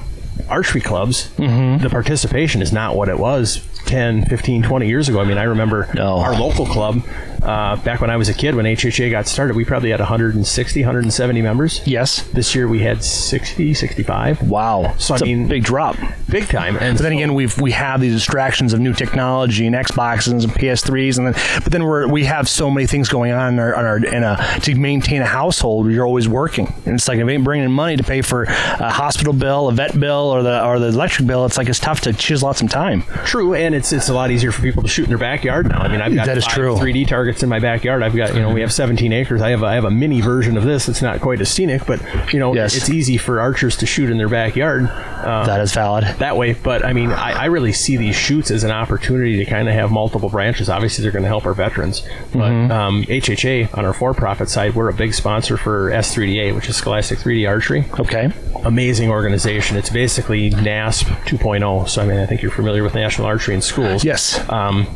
archery 0.50 0.82
clubs, 0.82 1.30
Mm-hmm. 1.38 1.84
the 1.84 1.90
participation 1.90 2.62
is 2.62 2.72
not 2.74 2.96
what 2.96 3.10
it 3.10 3.18
was 3.20 3.66
10, 3.86 4.26
15, 4.26 4.64
20 4.64 4.88
years 4.88 5.10
ago. 5.10 5.20
I 5.20 5.26
mean, 5.26 5.38
I 5.38 5.44
remember 5.44 5.90
No. 5.96 6.18
our 6.18 6.34
local 6.40 6.66
club 6.66 7.04
uh, 7.42 7.76
back 7.78 8.02
when 8.02 8.10
I 8.10 8.18
was 8.18 8.30
a 8.30 8.34
kid, 8.34 8.56
when 8.56 8.66
HHA 8.66 9.10
got 9.12 9.28
started, 9.28 9.56
we 9.56 9.66
probably 9.66 9.90
had 9.90 10.00
160, 10.00 10.80
170 10.82 11.42
members. 11.42 11.82
Yes. 11.88 12.22
This 12.30 12.54
year 12.56 12.68
we 12.68 12.80
had 12.80 13.04
60, 13.04 13.74
65. 13.74 14.50
Wow. 14.50 14.94
So, 14.98 15.16
I 15.16 15.20
mean- 15.20 15.48
big 15.48 15.64
drop. 15.64 15.96
Big 16.30 16.48
time. 16.48 16.78
And 16.78 16.98
But 16.98 17.04
then 17.04 17.12
so- 17.12 17.18
again, 17.18 17.34
we've 17.34 17.60
we 17.60 17.72
have 17.72 18.00
these 18.00 18.14
distractions 18.14 18.74
of 18.74 18.80
new 18.80 18.94
technology 18.94 19.66
and 19.68 19.76
Xboxes 19.76 20.44
and 20.44 20.52
PS3s, 20.54 21.18
and 21.18 21.28
then 21.28 21.34
but 21.64 21.72
then 21.74 21.84
we're 21.84 22.08
we 22.08 22.24
have 22.26 22.48
so 22.48 22.70
many 22.70 22.88
things 22.88 23.10
going 23.10 23.32
on 23.34 23.54
in 23.54 23.60
our, 23.60 23.76
on 23.76 23.86
our 23.86 23.98
in 23.98 24.24
a 24.24 24.38
to 24.62 24.76
maintain 24.76 25.22
a 25.22 25.26
household. 25.26 25.90
You're 25.92 26.06
always 26.06 26.30
working, 26.30 26.74
and 26.86 26.96
it's 26.96 27.08
like 27.08 27.18
if 27.18 27.24
you 27.26 27.30
ain't 27.30 27.44
bringing 27.44 27.66
in 27.66 27.72
money 27.72 27.98
to 27.98 28.04
pay 28.04 28.22
for 28.22 28.44
a 28.44 28.90
hospital 28.90 29.34
bill, 29.34 29.68
a 29.68 29.74
vet 29.74 30.00
bill, 30.00 30.30
or 30.34 30.42
the 30.44 30.64
or 30.66 30.80
the 30.80 30.88
electric 30.88 31.28
bill. 31.28 31.46
It's 31.46 31.58
like 31.58 31.68
it's 31.68 31.80
tough 31.80 32.02
to 32.02 32.14
chisel 32.14 32.48
out 32.50 32.56
some 32.58 32.68
time. 32.70 33.04
True, 33.26 33.54
and 33.54 33.76
it's 33.76 33.92
it's 33.92 34.08
a 34.10 34.14
lot 34.14 34.32
easier 34.32 34.52
for 34.54 34.62
people 34.62 34.84
to 34.84 34.90
shoot 34.90 35.04
in 35.04 35.10
their 35.10 35.18
backyard 35.18 35.68
now. 35.68 35.80
I 35.82 35.88
mean, 35.90 36.02
I've 36.02 36.14
got 36.16 36.28
That 36.28 36.38
is 36.38 36.46
true. 36.46 36.76
3D 36.76 37.08
targets 37.08 37.31
in 37.44 37.50
my 37.50 37.60
backyard. 37.60 38.04
I've 38.04 38.16
got 38.16 38.34
you 38.36 38.42
know 38.42 38.54
we 38.54 38.62
have 38.62 38.72
17 38.74 39.12
acres. 39.14 39.42
I 39.42 39.50
have 39.52 39.64
a, 39.64 39.66
I 39.68 39.74
have 39.76 39.86
a 39.86 39.92
mini 39.92 40.22
version 40.22 40.58
of 40.58 40.64
this. 40.64 40.88
It's 40.90 41.02
not 41.02 41.22
quite 41.22 41.40
as 41.42 41.50
scenic, 41.50 41.86
but 41.86 42.02
you 42.34 42.40
know 42.40 42.54
Yes. 42.54 42.76
it's 42.76 42.90
easy 42.90 43.18
for 43.18 43.40
archers 43.40 43.78
to 43.78 43.86
shoot 43.86 44.10
in 44.10 44.18
their 44.18 44.30
backyard. 44.30 44.86
Uh, 44.90 45.46
that 45.46 45.62
is 45.62 45.74
valid. 45.74 46.04
that 46.20 46.36
way. 46.38 46.54
But 46.54 46.84
I 46.86 46.94
mean, 46.94 47.12
I, 47.12 47.32
I 47.44 47.46
really 47.46 47.72
see 47.74 47.96
these 47.98 48.16
shoots 48.16 48.52
as 48.52 48.64
an 48.64 48.72
opportunity 48.72 49.38
to 49.38 49.46
kind 49.46 49.68
of 49.70 49.74
have 49.76 49.92
multiple 49.92 50.30
branches. 50.30 50.70
Obviously, 50.70 51.04
they're 51.04 51.12
going 51.12 51.24
to 51.24 51.30
help 51.30 51.46
our 51.46 51.54
veterans, 51.54 52.02
but 52.34 52.52
Mm-hmm. 52.52 52.72
um, 52.72 53.04
HHA 53.04 53.78
on 53.78 53.86
our 53.86 53.94
for-profit 53.94 54.50
side, 54.50 54.76
we're 54.76 54.90
a 54.90 54.94
big 54.94 55.14
sponsor 55.14 55.58
for 55.58 55.90
S3DA, 55.92 56.54
which 56.56 56.68
is 56.70 56.76
Scholastic 56.76 57.20
3D 57.20 57.48
Archery. 57.48 57.86
Okay. 58.00 58.32
Amazing 58.66 59.10
organization. 59.10 59.78
It's 59.78 59.90
basically 59.90 60.50
NASP 60.50 61.06
2.0. 61.26 61.88
So 61.88 62.02
I 62.02 62.06
mean, 62.06 62.18
I 62.18 62.26
think 62.26 62.42
you're 62.42 62.52
familiar 62.52 62.84
with 62.84 62.94
National 62.96 63.28
Archery 63.28 63.56
in 63.56 63.62
schools. 63.62 64.04
Yes. 64.04 64.48
Um, 64.50 64.88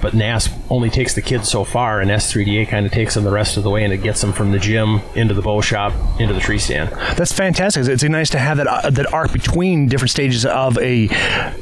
but 0.00 0.12
NASP 0.14 0.52
only 0.70 0.90
takes 0.90 1.14
the 1.14 1.22
kids 1.22 1.48
so 1.48 1.64
far, 1.64 2.00
and 2.00 2.10
S3DA 2.10 2.68
kind 2.68 2.86
of 2.86 2.92
takes 2.92 3.14
them 3.14 3.24
the 3.24 3.30
rest 3.30 3.56
of 3.56 3.62
the 3.62 3.70
way, 3.70 3.84
and 3.84 3.92
it 3.92 3.98
gets 3.98 4.20
them 4.20 4.32
from 4.32 4.52
the 4.52 4.58
gym 4.58 5.00
into 5.14 5.34
the 5.34 5.42
bow 5.42 5.60
shop 5.60 5.92
into 6.20 6.34
the 6.34 6.40
tree 6.40 6.58
stand. 6.58 6.90
That's 7.16 7.32
fantastic. 7.32 7.86
It's 7.86 8.02
nice 8.02 8.30
to 8.30 8.38
have 8.38 8.56
that 8.58 8.66
uh, 8.66 8.90
that 8.90 9.12
arc 9.12 9.32
between 9.32 9.88
different 9.88 10.10
stages 10.10 10.44
of 10.46 10.78
a 10.78 11.08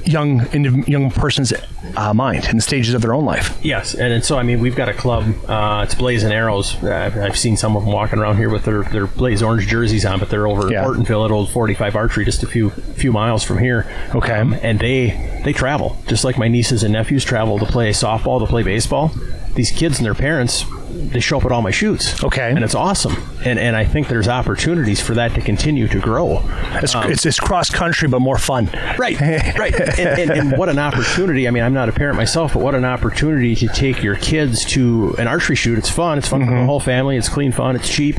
young 0.05 0.47
young 0.87 1.11
person's 1.11 1.53
uh, 1.97 2.13
mind 2.15 2.45
and 2.47 2.59
the 2.59 2.63
stages 2.63 2.95
of 2.95 3.03
their 3.03 3.15
own 3.15 3.25
life. 3.25 3.59
Yes, 3.63 3.95
and, 3.95 4.13
and 4.13 4.25
so 4.25 4.39
I 4.39 4.43
mean 4.43 4.61
we've 4.61 4.77
got 4.77 4.89
a 4.89 4.95
club. 4.95 5.25
Uh, 5.49 5.83
it's 5.85 5.95
Blazing 5.95 6.33
Arrows. 6.33 6.83
Uh, 6.83 6.91
I've, 6.93 7.17
I've 7.17 7.39
seen 7.39 7.57
some 7.57 7.77
of 7.77 7.85
them 7.85 7.93
walking 7.93 8.19
around 8.19 8.37
here 8.37 8.51
with 8.51 8.65
their, 8.65 8.83
their 8.85 9.07
Blaze 9.07 9.43
Orange 9.43 9.67
jerseys 9.67 10.05
on, 10.05 10.19
but 10.19 10.31
they're 10.31 10.47
over 10.47 10.71
Yeah. 10.71 10.83
at 10.83 10.89
Ortonville 10.89 11.25
at 11.25 11.31
Old 11.31 11.51
45 11.51 11.97
Archery, 11.97 12.25
just 12.25 12.43
a 12.43 12.47
few 12.47 12.71
few 12.71 13.13
miles 13.13 13.43
from 13.43 13.59
here. 13.59 13.87
Okay. 14.15 14.33
Um, 14.39 14.53
and 14.63 14.79
they 14.79 15.41
they 15.45 15.53
travel 15.53 15.97
just 16.07 16.25
like 16.25 16.37
my 16.39 16.49
nieces 16.49 16.83
and 16.83 16.93
nephews 16.93 17.25
travel 17.25 17.59
to 17.59 17.67
play 17.67 17.91
softball, 17.91 18.26
to 18.41 18.47
play 18.47 18.63
baseball. 18.63 19.11
These 19.55 19.71
kids 19.71 19.97
and 19.99 20.05
their 20.05 20.15
parents, 20.15 20.65
they 20.91 21.21
show 21.21 21.39
up 21.39 21.45
at 21.47 21.53
all 21.53 21.63
my 21.63 21.71
shoots. 21.71 22.23
Okay. 22.23 22.51
and 22.51 22.63
it's 22.63 22.75
awesome. 22.75 23.17
And 23.43 23.59
and 23.59 23.75
I 23.75 23.85
think 23.87 24.09
there's 24.09 24.29
opportunities 24.29 25.01
for 25.01 25.15
that 25.15 25.35
to 25.35 25.41
continue 25.41 25.89
to 25.89 25.99
grow. 25.99 26.43
It's, 26.83 26.95
it's, 26.95 27.25
it's 27.25 27.41
cross 27.41 27.71
country, 27.71 28.07
but 28.07 28.21
more 28.21 28.37
fun. 28.37 28.67
Right, 28.99 29.19
right. 29.59 29.75
And, 29.99 30.21
and, 30.21 30.31
and 30.31 30.59
what 30.59 30.69
an 30.69 30.79
opportunity. 30.79 31.49
I 31.49 31.51
mean, 31.53 31.63
I'm 31.63 31.73
not 31.73 31.89
a 31.89 31.93
parent 31.93 32.19
myself, 32.19 32.53
but 32.53 32.63
what 32.63 32.75
an 32.75 32.85
opportunity 32.85 33.55
to 33.57 33.69
take 33.69 34.03
your 34.03 34.17
kids 34.17 34.65
to 34.67 35.15
an 35.19 35.27
archery 35.27 35.57
shoot. 35.57 35.79
It's 35.79 35.89
fun. 35.91 36.19
It's 36.19 36.29
fun 36.29 36.41
for 36.41 36.47
the 36.47 36.53
Mm-hmm. 36.53 36.67
whole 36.67 36.81
family. 36.81 37.17
It's 37.17 37.29
clean 37.31 37.51
fun. 37.53 37.77
It's 37.77 37.89
cheap. 37.89 38.17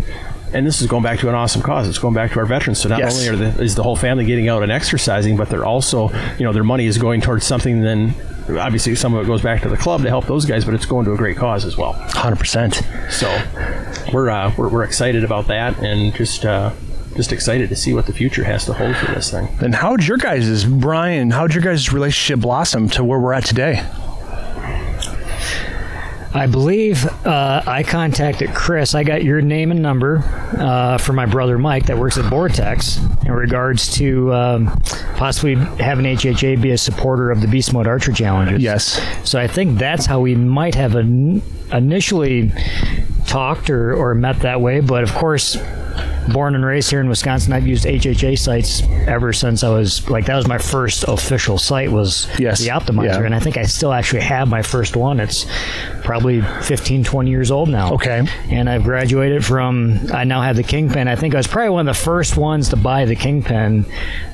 And 0.53 0.65
this 0.65 0.81
is 0.81 0.87
going 0.87 1.03
back 1.03 1.19
to 1.19 1.29
an 1.29 1.35
awesome 1.35 1.61
cause. 1.61 1.87
It's 1.87 1.99
going 1.99 2.13
back 2.15 2.31
to 2.31 2.39
our 2.39 2.45
veterans. 2.47 2.79
So 2.79 2.89
not 2.89 2.97
Yes. 2.99 3.13
only 3.13 3.27
are 3.27 3.35
the, 3.51 3.61
is 3.61 3.75
the 3.75 3.83
whole 3.83 3.97
family 3.97 4.25
getting 4.25 4.47
out 4.47 4.63
and 4.63 4.71
exercising, 4.71 5.35
but 5.37 5.49
they're 5.49 5.65
also, 5.65 6.09
you 6.39 6.45
know, 6.45 6.53
their 6.53 6.63
money 6.63 6.85
is 6.87 6.97
going 6.97 7.21
towards 7.21 7.45
something. 7.45 7.81
Then 7.81 8.15
obviously 8.49 8.95
some 8.95 9.13
of 9.13 9.23
it 9.23 9.27
goes 9.27 9.41
back 9.41 9.61
to 9.61 9.69
the 9.69 9.77
club 9.77 10.01
to 10.03 10.09
help 10.09 10.25
those 10.25 10.45
guys, 10.45 10.65
but 10.65 10.73
it's 10.73 10.85
going 10.85 11.05
to 11.05 11.13
a 11.13 11.17
great 11.17 11.37
cause 11.37 11.65
as 11.65 11.77
well. 11.77 11.93
Hundred 11.93 12.37
percent. 12.39 12.81
So 13.09 13.27
we're 14.13 14.29
uh, 14.29 14.53
we're, 14.57 14.69
we're 14.69 14.83
excited 14.83 15.23
about 15.23 15.47
that, 15.47 15.77
and 15.79 16.13
just 16.13 16.45
uh, 16.45 16.71
just 17.15 17.31
excited 17.31 17.69
to 17.69 17.75
see 17.75 17.93
what 17.93 18.05
the 18.05 18.13
future 18.13 18.43
has 18.43 18.65
to 18.65 18.73
hold 18.73 18.95
for 18.95 19.11
this 19.11 19.31
thing. 19.31 19.49
Then 19.59 19.73
how'd 19.73 20.05
your 20.05 20.17
guys' 20.17 20.65
Brian? 20.65 21.31
How'd 21.31 21.53
your 21.53 21.63
guys' 21.63 21.91
relationship 21.91 22.41
blossom 22.41 22.89
to 22.89 23.03
where 23.03 23.19
we're 23.19 23.33
at 23.33 23.45
today? 23.45 23.83
I 26.33 26.45
believe 26.45 27.05
uh, 27.25 27.63
I 27.65 27.83
contacted 27.83 28.53
Chris. 28.53 28.93
I 28.93 29.03
got 29.03 29.23
your 29.23 29.41
name 29.41 29.71
and 29.71 29.81
number 29.81 30.23
uh, 30.57 30.97
for 30.97 31.13
my 31.13 31.25
brother 31.25 31.57
Mike 31.57 31.85
that 31.87 31.97
works 31.97 32.17
at 32.17 32.25
Vortex 32.25 32.97
in 33.25 33.31
regards 33.31 33.93
to 33.97 34.33
um, 34.33 34.67
possibly 35.15 35.55
having 35.55 36.05
HHA 36.05 36.61
be 36.61 36.71
a 36.71 36.77
supporter 36.77 37.31
of 37.31 37.41
the 37.41 37.47
Beast 37.47 37.73
Mode 37.73 37.87
Archer 37.87 38.11
Challenges. 38.11 38.61
Yes. 38.61 39.01
So 39.27 39.39
I 39.39 39.47
think 39.47 39.79
that's 39.79 40.05
how 40.05 40.19
we 40.19 40.35
might 40.35 40.75
have 40.75 40.95
in- 40.95 41.41
initially 41.71 42.51
talked 43.25 43.69
or, 43.69 43.93
or 43.93 44.13
met 44.13 44.39
that 44.41 44.61
way. 44.61 44.79
But 44.79 45.03
of 45.03 45.13
course, 45.13 45.57
born 46.27 46.55
and 46.55 46.65
raised 46.65 46.89
here 46.89 46.99
in 46.99 47.09
Wisconsin. 47.09 47.53
I've 47.53 47.67
used 47.67 47.85
HHA 47.85 48.37
sights 48.39 48.83
ever 49.07 49.33
since 49.33 49.63
I 49.63 49.69
was 49.69 50.07
like 50.09 50.25
that 50.25 50.35
was 50.35 50.47
my 50.47 50.57
first 50.57 51.03
official 51.07 51.57
sight 51.57 51.91
was 51.91 52.27
Yes. 52.39 52.59
the 52.59 52.69
Optimizer, 52.69 53.05
Yeah. 53.19 53.25
and 53.25 53.35
I 53.35 53.39
think 53.39 53.57
I 53.57 53.63
still 53.63 53.93
actually 53.93 54.21
have 54.21 54.47
my 54.47 54.61
first 54.61 54.95
one. 54.95 55.19
It's 55.19 55.45
probably 56.03 56.41
15, 56.41 57.03
20 57.03 57.29
years 57.29 57.51
old 57.51 57.69
now. 57.69 57.93
Okay. 57.93 58.25
And 58.49 58.69
I've 58.69 58.83
graduated 58.83 59.43
from. 59.45 59.99
I 60.13 60.23
now 60.23 60.41
have 60.41 60.55
the 60.55 60.63
Kingpin. 60.63 61.07
I 61.07 61.15
think 61.15 61.33
I 61.33 61.37
was 61.37 61.47
probably 61.47 61.69
one 61.71 61.87
of 61.87 61.95
the 61.95 62.01
first 62.01 62.37
ones 62.37 62.69
to 62.69 62.75
buy 62.75 63.05
the 63.05 63.15
Kingpin. 63.15 63.85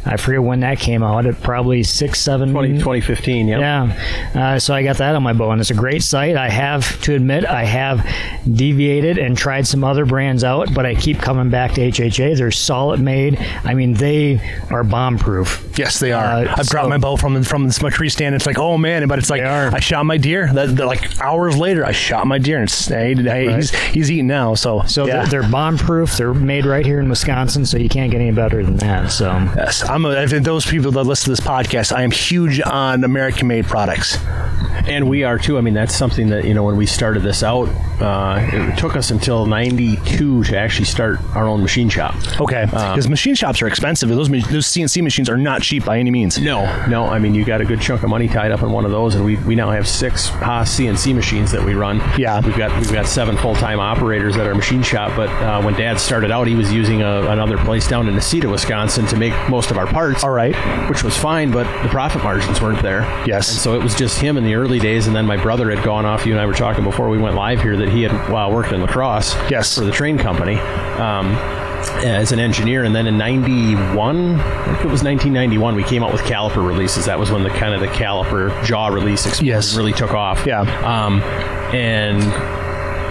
I 0.05 0.17
forget 0.17 0.43
when 0.43 0.59
that 0.61 0.79
came 0.79 1.01
out. 1.01 1.25
It 1.25 1.41
probably 1.41 1.81
six, 1.83 2.19
seven. 2.19 2.51
20, 2.51 2.73
2015, 2.79 3.47
yeah. 3.47 3.59
Yeah. 3.59 4.53
Uh, 4.55 4.59
so 4.59 4.73
I 4.73 4.83
got 4.83 4.97
that 4.97 5.15
on 5.15 5.23
my 5.23 5.33
bow, 5.33 5.51
and 5.51 5.61
it's 5.61 5.69
a 5.71 5.73
great 5.75 6.03
sight. 6.03 6.35
I 6.35 6.49
have 6.49 6.99
to 7.03 7.15
admit, 7.15 7.45
I 7.45 7.63
have 7.63 8.05
deviated 8.51 9.17
and 9.17 9.37
tried 9.37 9.65
some 9.65 9.83
other 9.83 10.05
brands 10.05 10.43
out, 10.43 10.73
but 10.73 10.85
I 10.85 10.95
keep 10.95 11.19
coming 11.19 11.49
back 11.49 11.71
to 11.73 11.81
HHA. 11.91 12.37
They're 12.37 12.51
solid 12.51 12.99
made. 12.99 13.39
I 13.63 13.73
mean, 13.73 13.93
they 13.93 14.41
are 14.69 14.83
bomb 14.83 15.17
proof. 15.17 15.63
Yes, 15.77 15.99
they 15.99 16.11
are. 16.11 16.23
Uh, 16.23 16.55
I've 16.57 16.67
dropped 16.67 16.89
my 16.89 16.97
bow 16.97 17.15
from 17.15 17.43
from 17.43 17.69
my 17.81 17.89
tree 17.89 18.09
stand. 18.09 18.35
It's 18.35 18.45
like, 18.45 18.59
oh 18.59 18.77
man, 18.77 19.07
but 19.07 19.19
it's 19.19 19.29
like 19.29 19.41
I 19.41 19.79
shot 19.79 20.05
my 20.05 20.17
deer. 20.17 20.51
That, 20.53 20.75
like 20.75 21.19
hours 21.19 21.57
later, 21.57 21.85
I 21.85 21.91
shot 21.91 22.27
my 22.27 22.37
deer, 22.37 22.57
and 22.57 22.69
it's, 22.69 22.87
hey, 22.87 23.15
hey, 23.15 23.53
he's 23.55 23.71
he's 23.71 24.11
eating 24.11 24.27
now. 24.27 24.55
So 24.55 24.83
So 24.83 25.05
yeah. 25.05 25.25
they're, 25.25 25.41
they're 25.41 25.51
bomb 25.51 25.77
proof. 25.77 26.17
They're 26.17 26.33
made 26.33 26.65
right 26.65 26.85
here 26.85 26.99
in 26.99 27.09
Wisconsin, 27.09 27.65
so 27.65 27.77
you 27.77 27.89
can't 27.89 28.11
get 28.11 28.21
any 28.21 28.31
better 28.31 28.63
than 28.63 28.77
that. 28.77 29.11
So 29.11 29.31
Yes, 29.55 29.87
I'm. 29.87 30.05
A, 30.05 30.21
I 30.21 30.25
those 30.25 30.65
people 30.65 30.91
that 30.91 31.03
listen 31.03 31.25
to 31.25 31.29
this 31.31 31.39
podcast, 31.39 31.95
I 31.95 32.03
am 32.03 32.11
huge 32.11 32.61
on 32.61 33.03
American-made 33.03 33.65
products. 33.65 34.17
And 34.87 35.07
we 35.09 35.23
are 35.23 35.37
too. 35.37 35.57
I 35.57 35.61
mean, 35.61 35.73
that's 35.73 35.95
something 35.95 36.27
that 36.29 36.45
you 36.45 36.53
know 36.53 36.63
when 36.63 36.75
we 36.75 36.85
started 36.85 37.23
this 37.23 37.41
out, 37.43 37.69
uh, 38.01 38.39
it 38.51 38.77
took 38.77 38.95
us 38.95 39.11
until 39.11 39.45
'92 39.45 40.43
to 40.43 40.57
actually 40.57 40.85
start 40.85 41.19
our 41.35 41.47
own 41.47 41.61
machine 41.61 41.89
shop. 41.89 42.15
Okay, 42.39 42.65
because 42.65 43.07
machine 43.07 43.35
shops 43.35 43.61
are 43.61 43.67
expensive. 43.67 44.09
Those 44.09 44.29
those 44.29 44.67
CNC 44.67 45.01
machines 45.03 45.29
are 45.29 45.37
not 45.37 45.61
cheap 45.61 45.85
by 45.85 45.99
any 45.99 46.11
means. 46.11 46.37
No, 46.39 46.65
no. 46.87 47.05
I 47.05 47.19
mean, 47.19 47.33
you 47.33 47.45
got 47.45 47.61
a 47.61 47.65
good 47.65 47.79
chunk 47.81 48.03
of 48.03 48.09
money 48.09 48.27
tied 48.27 48.51
up 48.51 48.61
in 48.61 48.71
one 48.71 48.85
of 48.85 48.91
those, 48.91 49.15
and 49.15 49.23
we, 49.23 49.37
we 49.37 49.55
now 49.55 49.71
have 49.71 49.87
six 49.87 50.27
Haas 50.27 50.77
CNC 50.77 51.15
machines 51.15 51.51
that 51.51 51.63
we 51.63 51.73
run. 51.75 51.97
Yeah. 52.17 52.41
we've 52.45 52.57
got 52.57 52.77
we've 52.79 52.91
got 52.91 53.05
seven 53.07 53.37
full 53.37 53.55
time 53.55 53.79
operators 53.79 54.35
at 54.37 54.45
our 54.47 54.55
machine 54.55 54.83
shop. 54.83 55.15
But 55.15 55.29
uh, 55.29 55.61
when 55.61 55.75
Dad 55.75 55.99
started 55.99 56.31
out, 56.31 56.47
he 56.47 56.55
was 56.55 56.71
using 56.73 57.01
a, 57.01 57.29
another 57.29 57.57
place 57.57 57.87
down 57.87 58.07
in 58.07 58.15
Necedah, 58.15 58.51
Wisconsin, 58.51 59.05
to 59.07 59.15
make 59.15 59.33
most 59.49 59.71
of 59.71 59.77
our 59.77 59.87
parts. 59.87 60.23
All 60.23 60.31
right. 60.31 60.55
which 60.89 61.03
was 61.03 61.15
fine, 61.17 61.51
but 61.51 61.63
the 61.83 61.89
profit 61.89 62.23
margins 62.23 62.61
weren't 62.61 62.81
there. 62.81 63.01
Yes. 63.25 63.49
and 63.49 63.59
so 63.59 63.75
it 63.75 63.83
was 63.83 63.95
just 63.95 64.19
him 64.19 64.37
in 64.37 64.43
the 64.43 64.55
early 64.55 64.72
days, 64.79 65.07
and 65.07 65.15
then 65.15 65.25
my 65.25 65.37
brother 65.37 65.69
had 65.69 65.83
gone 65.83 66.05
off. 66.05 66.25
You 66.25 66.33
and 66.33 66.41
I 66.41 66.45
were 66.45 66.53
talking 66.53 66.83
before 66.83 67.09
we 67.09 67.17
went 67.17 67.35
live 67.35 67.61
here 67.61 67.77
that 67.77 67.89
he 67.89 68.03
had 68.03 68.11
well, 68.31 68.51
worked 68.51 68.71
in 68.71 68.81
La 68.81 68.87
Crosse. 68.87 69.35
Yes. 69.49 69.75
for 69.77 69.85
the 69.85 69.91
train 69.91 70.17
company. 70.17 70.55
Um, 70.55 71.35
as 72.05 72.31
an 72.31 72.39
engineer, 72.39 72.85
and 72.85 72.95
then 72.95 73.07
in 73.07 73.17
'91, 73.17 74.39
I 74.39 74.65
think 74.65 74.85
it 74.85 74.91
was 74.91 75.03
1991, 75.03 75.75
we 75.75 75.83
came 75.83 76.01
out 76.01 76.13
with 76.13 76.21
caliper 76.21 76.65
releases. 76.65 77.05
That 77.05 77.19
was 77.19 77.29
when 77.29 77.43
the 77.43 77.49
kind 77.49 77.73
of 77.73 77.81
the 77.81 77.87
caliper 77.87 78.63
jaw 78.63 78.87
release 78.87 79.41
Yes. 79.41 79.75
really 79.75 79.91
took 79.91 80.11
off. 80.13 80.45
Yeah. 80.45 80.61
Um, 80.61 81.21
and 81.73 82.21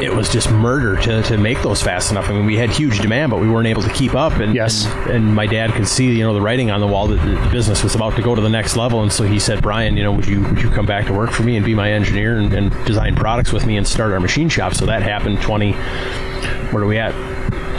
it 0.03 0.13
was 0.13 0.29
just 0.29 0.51
murder 0.51 0.97
to, 1.03 1.23
to 1.23 1.39
make 1.39 1.63
those 1.63 1.81
fast 1.81 2.11
enough. 2.11 2.29
I 2.29 2.33
mean, 2.33 2.45
we 2.45 2.57
had 2.57 2.71
huge 2.71 3.01
demand, 3.01 3.31
but 3.31 3.41
we 3.41 3.49
weren't 3.49 3.69
able 3.69 3.83
to 3.83 3.93
keep 3.93 4.15
up. 4.15 4.35
And, 4.35 4.55
Yes. 4.55 4.85
and, 4.87 5.11
and 5.11 5.35
my 5.35 5.47
dad 5.47 5.71
could 5.73 5.87
see, 5.87 6.07
you 6.13 6.25
know, 6.25 6.35
the 6.35 6.41
writing 6.41 6.71
on 6.71 6.81
the 6.81 6.87
wall 6.87 7.07
that 7.09 7.17
the 7.25 7.49
business 7.51 7.83
was 7.83 7.95
about 7.95 8.17
to 8.17 8.23
go 8.23 8.35
to 8.35 8.41
the 8.41 8.49
next 8.49 8.77
level. 8.77 9.03
And 9.03 9.13
so 9.13 9.25
he 9.25 9.39
said, 9.39 9.63
Brian, 9.63 9.97
you 9.97 10.03
know, 10.03 10.13
would 10.13 10.27
you 10.27 10.43
would 10.43 10.61
you 10.61 10.71
come 10.71 10.87
back 10.87 11.07
to 11.07 11.13
work 11.13 11.31
for 11.31 11.45
me 11.45 11.57
and 11.57 11.65
be 11.65 11.75
my 11.75 11.93
engineer 11.93 12.39
and, 12.39 12.53
and 12.53 12.71
design 12.85 13.15
products 13.15 13.53
with 13.53 13.65
me 13.65 13.77
and 13.77 13.87
start 13.87 14.13
our 14.13 14.21
machine 14.21 14.49
shop? 14.49 14.75
So 14.75 14.87
that 14.87 15.03
happened 15.03 15.41
20. 15.41 15.73
Where 15.73 16.83
are 16.83 16.87
we 16.87 16.99
at? 16.99 17.15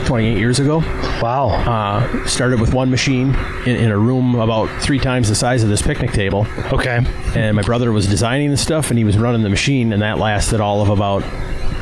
28 0.06 0.38
years 0.38 0.60
ago. 0.60 0.78
Wow. 1.22 1.48
Uh, 1.48 2.26
started 2.26 2.60
with 2.60 2.74
one 2.74 2.90
machine 2.90 3.34
in, 3.66 3.76
in 3.76 3.90
a 3.90 3.98
room 3.98 4.34
about 4.34 4.66
three 4.82 4.98
times 4.98 5.28
the 5.28 5.34
size 5.34 5.62
of 5.62 5.68
this 5.68 5.82
picnic 5.82 6.12
table 6.12 6.46
okay. 6.72 7.00
and 7.34 7.56
my 7.56 7.62
brother 7.62 7.92
was 7.92 8.06
designing 8.06 8.50
the 8.50 8.56
stuff 8.56 8.90
and 8.90 8.98
he 8.98 9.04
was 9.04 9.16
running 9.16 9.42
the 9.42 9.48
machine 9.48 9.92
and 9.92 10.02
that 10.02 10.18
lasted 10.18 10.60
all 10.60 10.82
of 10.82 10.88
about 10.88 11.22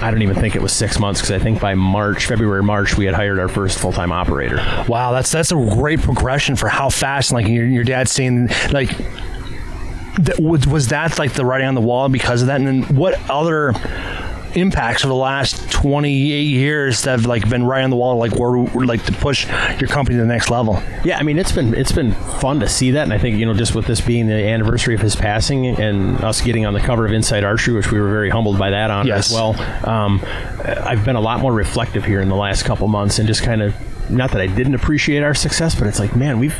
i 0.02 0.10
don't 0.10 0.22
even 0.22 0.34
think 0.34 0.54
it 0.56 0.62
was 0.62 0.72
six 0.72 0.98
months 0.98 1.20
because 1.20 1.32
i 1.32 1.38
think 1.38 1.60
by 1.60 1.74
march 1.74 2.26
february 2.26 2.62
march 2.62 2.96
we 2.96 3.04
had 3.04 3.14
hired 3.14 3.38
our 3.38 3.48
first 3.48 3.78
full-time 3.78 4.12
operator 4.12 4.56
Wow, 4.88 5.12
that's 5.12 5.30
that's 5.30 5.52
a 5.52 5.54
great 5.54 6.00
progression 6.00 6.56
for 6.56 6.68
how 6.68 6.90
fast. 6.90 7.32
Like 7.32 7.46
your 7.46 7.64
your 7.64 7.84
dad 7.84 8.08
saying, 8.08 8.48
like, 8.70 8.90
that, 10.18 10.38
was 10.40 10.66
was 10.66 10.88
that 10.88 11.18
like 11.18 11.32
the 11.34 11.44
writing 11.44 11.68
on 11.68 11.74
the 11.74 11.80
wall 11.80 12.08
because 12.08 12.42
of 12.42 12.48
that? 12.48 12.60
And 12.60 12.84
then 12.84 12.96
what 12.96 13.18
other 13.30 13.72
impacts 14.56 15.02
for 15.02 15.08
the 15.08 15.14
last 15.14 15.70
28 15.72 16.42
years 16.42 17.02
that 17.02 17.12
have 17.12 17.26
like 17.26 17.48
been 17.48 17.64
right 17.64 17.82
on 17.84 17.90
the 17.90 17.96
wall 17.96 18.16
like 18.16 18.32
where 18.36 18.50
like 18.86 19.04
to 19.04 19.12
push 19.12 19.46
your 19.80 19.88
company 19.88 20.16
to 20.16 20.22
the 20.22 20.26
next 20.28 20.50
level 20.50 20.80
yeah 21.04 21.18
i 21.18 21.22
mean 21.22 21.38
it's 21.38 21.52
been 21.52 21.74
it's 21.74 21.92
been 21.92 22.12
fun 22.12 22.60
to 22.60 22.68
see 22.68 22.90
that 22.92 23.02
and 23.04 23.12
i 23.12 23.18
think 23.18 23.36
you 23.38 23.46
know 23.46 23.54
just 23.54 23.74
with 23.74 23.86
this 23.86 24.00
being 24.00 24.26
the 24.26 24.34
anniversary 24.34 24.94
of 24.94 25.00
his 25.00 25.16
passing 25.16 25.66
and 25.66 26.22
us 26.24 26.40
getting 26.40 26.66
on 26.66 26.74
the 26.74 26.80
cover 26.80 27.06
of 27.06 27.12
inside 27.12 27.44
archery 27.44 27.74
which 27.74 27.90
we 27.90 28.00
were 28.00 28.10
very 28.10 28.30
humbled 28.30 28.58
by 28.58 28.70
that 28.70 28.90
on 28.90 29.06
Yes. 29.06 29.28
as 29.30 29.34
well 29.34 29.54
um, 29.88 30.20
i've 30.84 31.04
been 31.04 31.16
a 31.16 31.20
lot 31.20 31.40
more 31.40 31.52
reflective 31.52 32.04
here 32.04 32.20
in 32.20 32.28
the 32.28 32.36
last 32.36 32.64
couple 32.64 32.86
months 32.88 33.18
and 33.18 33.26
just 33.26 33.42
kind 33.42 33.62
of 33.62 33.74
not 34.10 34.30
that 34.32 34.40
i 34.40 34.46
didn't 34.46 34.74
appreciate 34.74 35.22
our 35.22 35.34
success 35.34 35.74
but 35.74 35.86
it's 35.88 35.98
like 35.98 36.14
man 36.14 36.38
we've 36.38 36.58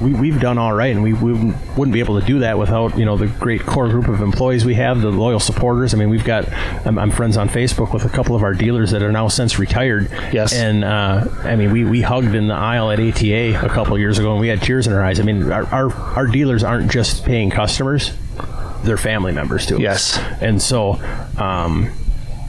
we, 0.00 0.12
we've 0.12 0.40
done 0.40 0.58
all 0.58 0.72
right, 0.72 0.94
and 0.94 1.02
we, 1.02 1.12
we 1.12 1.32
wouldn't 1.76 1.92
be 1.92 2.00
able 2.00 2.20
to 2.20 2.26
do 2.26 2.40
that 2.40 2.58
without 2.58 2.98
you 2.98 3.04
know 3.04 3.16
the 3.16 3.26
great 3.26 3.64
core 3.64 3.88
group 3.88 4.08
of 4.08 4.20
employees 4.20 4.64
we 4.64 4.74
have, 4.74 5.00
the 5.00 5.10
loyal 5.10 5.40
supporters. 5.40 5.94
I 5.94 5.96
mean, 5.96 6.10
we've 6.10 6.24
got 6.24 6.50
I'm, 6.86 6.98
I'm 6.98 7.10
friends 7.10 7.36
on 7.36 7.48
Facebook 7.48 7.92
with 7.92 8.04
a 8.04 8.08
couple 8.08 8.36
of 8.36 8.42
our 8.42 8.54
dealers 8.54 8.90
that 8.90 9.02
are 9.02 9.12
now 9.12 9.28
since 9.28 9.58
retired. 9.58 10.10
Yes. 10.32 10.52
and 10.52 10.84
uh, 10.84 11.26
I 11.44 11.56
mean 11.56 11.72
we, 11.72 11.84
we 11.84 12.02
hugged 12.02 12.34
in 12.34 12.48
the 12.48 12.54
aisle 12.54 12.90
at 12.90 13.00
ATA 13.00 13.64
a 13.64 13.68
couple 13.68 13.94
of 13.94 14.00
years 14.00 14.18
ago, 14.18 14.32
and 14.32 14.40
we 14.40 14.48
had 14.48 14.62
tears 14.62 14.86
in 14.86 14.92
our 14.92 15.02
eyes. 15.02 15.20
I 15.20 15.22
mean, 15.22 15.50
our 15.50 15.64
our, 15.66 15.92
our 15.92 16.26
dealers 16.26 16.62
aren't 16.62 16.90
just 16.90 17.24
paying 17.24 17.50
customers; 17.50 18.12
they're 18.84 18.96
family 18.96 19.32
members 19.32 19.66
to 19.66 19.76
us. 19.76 19.80
Yes. 19.80 20.18
and 20.40 20.60
so. 20.60 21.00
Um, 21.38 21.90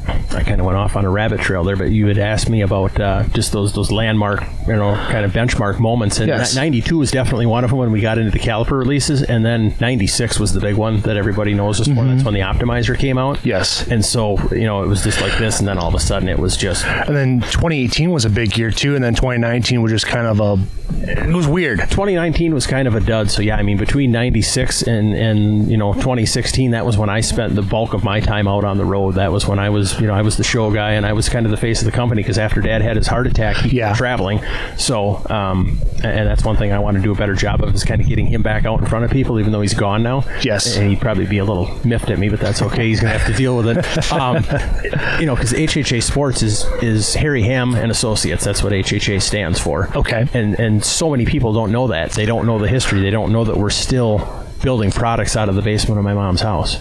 I 0.08 0.44
kind 0.44 0.60
of 0.60 0.66
went 0.66 0.78
off 0.78 0.96
on 0.96 1.06
a 1.06 1.10
rabbit 1.10 1.40
trail 1.42 1.64
there, 1.64 1.76
but 1.76 1.92
you 1.92 2.08
had 2.08 2.18
asked 2.18 2.50
me 2.50 2.62
about 2.62 3.00
uh, 3.00 3.24
just 3.34 3.52
those 3.52 3.74
those 3.74 3.92
landmark, 3.92 4.44
you 4.68 4.76
know, 4.76 4.94
kind 4.96 5.26
of 5.26 5.32
benchmark 5.32 5.80
moments. 5.80 6.20
And 6.20 6.28
Yes. 6.28 6.56
'92 6.56 6.98
was 6.98 7.12
definitely 7.12 7.46
one 7.46 7.64
of 7.64 7.70
them 7.72 7.80
when 7.80 7.92
we 7.92 8.02
got 8.02 8.18
into 8.18 8.32
the 8.32 8.40
caliper 8.40 8.78
releases, 8.78 9.24
and 9.24 9.46
then 9.46 9.74
'96 9.80 10.40
was 10.40 10.54
the 10.54 10.60
big 10.60 10.76
one 10.76 11.02
that 11.02 11.18
everybody 11.18 11.54
knows 11.54 11.80
us 11.82 11.88
for. 11.88 12.04
That's 12.06 12.24
when 12.24 12.34
the 12.34 12.42
optimizer 12.42 12.98
came 12.98 13.18
out. 13.18 13.38
Mm-hmm. 13.38 13.48
Yes. 13.48 13.88
and 13.88 14.04
so 14.06 14.38
you 14.52 14.66
know 14.66 14.84
it 14.84 14.88
was 14.88 15.04
just 15.04 15.22
like 15.22 15.38
this, 15.38 15.60
and 15.60 15.68
then 15.68 15.78
all 15.78 15.88
of 15.88 15.96
a 15.96 16.00
sudden 16.00 16.30
it 16.30 16.40
was 16.40 16.56
just 16.58 16.86
and 16.86 17.16
then 17.16 17.40
2018 17.42 18.12
was 18.12 18.26
a 18.26 18.30
big 18.30 18.58
year 18.58 18.72
too 18.72 18.96
and 18.96 19.04
then 19.04 19.14
2019 19.16 19.82
was 19.82 19.92
just 19.92 20.06
kind 20.08 20.28
of 20.28 20.40
a 20.40 20.58
it 21.00 21.34
was 21.36 21.48
weird 21.48 21.80
2019 21.80 22.54
was 22.54 22.66
kind 22.68 22.88
of 22.88 22.96
a 22.96 23.00
dud. 23.00 23.30
So 23.30 23.42
yeah, 23.42 23.56
I 23.58 23.64
mean 23.64 23.78
between 23.78 24.12
96 24.12 24.84
and 24.84 25.14
and 25.14 25.70
you 25.70 25.78
know 25.78 25.94
2016, 25.94 26.72
that 26.72 26.86
was 26.86 26.98
when 26.98 27.10
I 27.10 27.22
spent 27.22 27.56
the 27.56 27.62
bulk 27.62 27.94
of 27.94 28.04
my 28.04 28.20
time 28.20 28.48
out 28.48 28.64
on 28.64 28.78
the 28.78 28.86
road. 28.86 29.16
That 29.16 29.32
was 29.32 29.48
when 29.48 29.60
I 29.60 29.70
was 29.70 29.97
you 30.00 30.08
know 30.08 30.14
I 30.14 30.22
was 30.22 30.38
the 30.38 30.44
show 30.44 30.72
guy 30.72 30.92
and 30.94 31.06
I 31.06 31.14
was 31.14 31.30
kind 31.30 31.46
of 31.46 31.52
the 31.52 31.58
face 31.58 31.80
of 31.82 31.86
the 31.86 31.92
company 31.92 32.22
because 32.22 32.38
after 32.38 32.62
Dad 32.62 32.82
had 32.82 32.96
his 32.98 33.08
heart 33.08 33.28
attack, 33.28 33.58
he 33.58 33.78
Yeah. 33.78 33.88
kept 33.90 33.98
traveling. 33.98 34.42
So 34.78 35.22
um, 35.30 35.80
and 36.04 36.28
that's 36.28 36.44
one 36.44 36.56
thing 36.58 36.72
I 36.72 36.80
want 36.80 36.98
to 36.98 37.04
do 37.04 37.12
a 37.12 37.16
better 37.16 37.34
job 37.36 37.62
of 37.64 37.74
is 37.74 37.84
kind 37.84 38.02
of 38.02 38.08
getting 38.08 38.28
him 38.28 38.42
back 38.42 38.66
out 38.66 38.80
in 38.80 38.86
front 38.86 39.06
of 39.06 39.12
people, 39.12 39.40
even 39.40 39.52
though 39.52 39.62
he's 39.62 39.74
gone 39.74 40.04
now. 40.04 40.24
Yes. 40.44 40.78
and 40.78 40.90
he'd 40.90 41.02
probably 41.02 41.26
be 41.26 41.38
a 41.40 41.46
little 41.46 41.70
miffed 41.86 42.10
at 42.10 42.20
me, 42.20 42.30
but 42.30 42.40
that's 42.40 42.62
okay. 42.62 42.88
He's 42.88 43.00
gonna 43.02 43.18
have 43.18 43.28
to 43.32 43.34
deal 43.38 43.58
with 43.58 43.68
it. 43.78 43.86
Um, 44.18 44.44
you 45.20 45.26
know, 45.26 45.36
because 45.36 45.54
HHA 45.54 46.02
Sports 46.02 46.42
is 46.42 46.66
is 46.82 47.14
Harry 47.16 47.44
Hamm 47.44 47.76
and 47.76 47.92
Associates. 47.92 48.44
That's 48.44 48.64
what 48.64 48.74
HHA 48.74 49.22
stands 49.22 49.60
for 49.60 49.90
Okay. 49.96 50.28
and 50.34 50.58
and 50.60 50.84
so 50.84 51.12
many 51.12 51.26
people 51.26 51.54
don't 51.54 51.72
know 51.72 51.88
that 51.88 52.12
they 52.12 52.26
don't 52.26 52.46
know 52.46 52.58
the 52.58 52.68
history 52.68 53.02
they 53.02 53.12
don't 53.12 53.32
know 53.32 53.44
that 53.44 53.58
we're 53.58 53.70
still 53.70 54.20
building 54.62 54.92
products 54.92 55.36
out 55.36 55.50
of 55.50 55.56
the 55.56 55.62
basement 55.62 55.98
of 55.98 56.04
my 56.04 56.14
mom's 56.14 56.42
house 56.42 56.78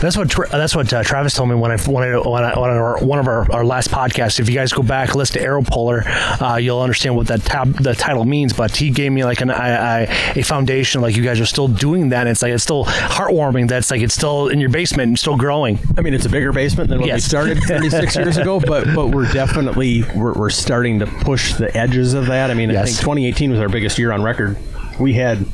That's 0.00 0.16
what 0.16 0.30
Tra- 0.30 0.48
that's 0.50 0.74
what 0.74 0.92
uh, 0.92 1.02
Travis 1.02 1.34
told 1.34 1.48
me 1.48 1.54
when 1.54 1.70
I 1.70 1.76
when 1.82 2.02
I, 2.04 2.16
when 2.28 2.44
I, 2.44 2.52
on 2.52 2.68
our, 2.70 3.04
one 3.04 3.18
of 3.18 3.26
our, 3.28 3.50
our 3.52 3.64
last 3.64 3.90
podcasts. 3.90 4.40
If 4.40 4.48
you 4.48 4.54
guys 4.54 4.72
go 4.72 4.82
back, 4.82 5.14
listen 5.14 5.40
to 5.40 5.46
Aeropolar, 5.46 6.04
uh, 6.40 6.56
you'll 6.56 6.80
understand 6.80 7.16
what 7.16 7.26
that 7.28 7.42
tab 7.42 7.74
the 7.82 7.94
title 7.94 8.24
means. 8.24 8.52
But 8.52 8.76
he 8.76 8.90
gave 8.90 9.12
me 9.12 9.24
like 9.24 9.40
an 9.40 9.50
I, 9.50 10.02
I, 10.02 10.32
a 10.36 10.42
foundation, 10.42 11.00
like 11.00 11.16
you 11.16 11.22
guys 11.22 11.40
are 11.40 11.46
still 11.46 11.68
doing 11.68 12.10
that. 12.10 12.20
And 12.20 12.30
it's 12.30 12.42
like 12.42 12.52
it's 12.52 12.62
still 12.62 12.84
heartwarming. 12.84 13.68
That's 13.68 13.90
like 13.90 14.00
it's 14.00 14.14
still 14.14 14.48
in 14.48 14.60
your 14.60 14.70
basement 14.70 15.08
and 15.08 15.18
still 15.18 15.36
growing. 15.36 15.78
i 15.96 16.00
mean 16.00 16.14
it's 16.14 16.24
a 16.26 16.28
bigger 16.28 16.52
basement 16.52 16.88
than 16.88 17.00
when 17.00 17.12
we 17.12 17.20
started 17.20 17.58
36 17.58 18.16
years 18.22 18.36
ago 18.36 18.60
but 18.60 18.86
but 18.94 19.08
we're 19.08 19.30
definitely 19.32 20.02
we're, 20.14 20.32
we're 20.34 20.50
starting 20.50 20.98
to 21.00 21.06
push 21.06 21.54
the 21.54 21.74
edges 21.76 22.14
of 22.14 22.26
that 22.26 22.50
i 22.50 22.54
mean 22.54 22.70
i 22.70 22.84
think 22.84 22.96
2018 22.98 23.50
was 23.50 23.60
our 23.60 23.68
biggest 23.68 23.98
year 23.98 24.12
on 24.12 24.22
record 24.22 24.56
we 25.00 25.14
had 25.14 25.44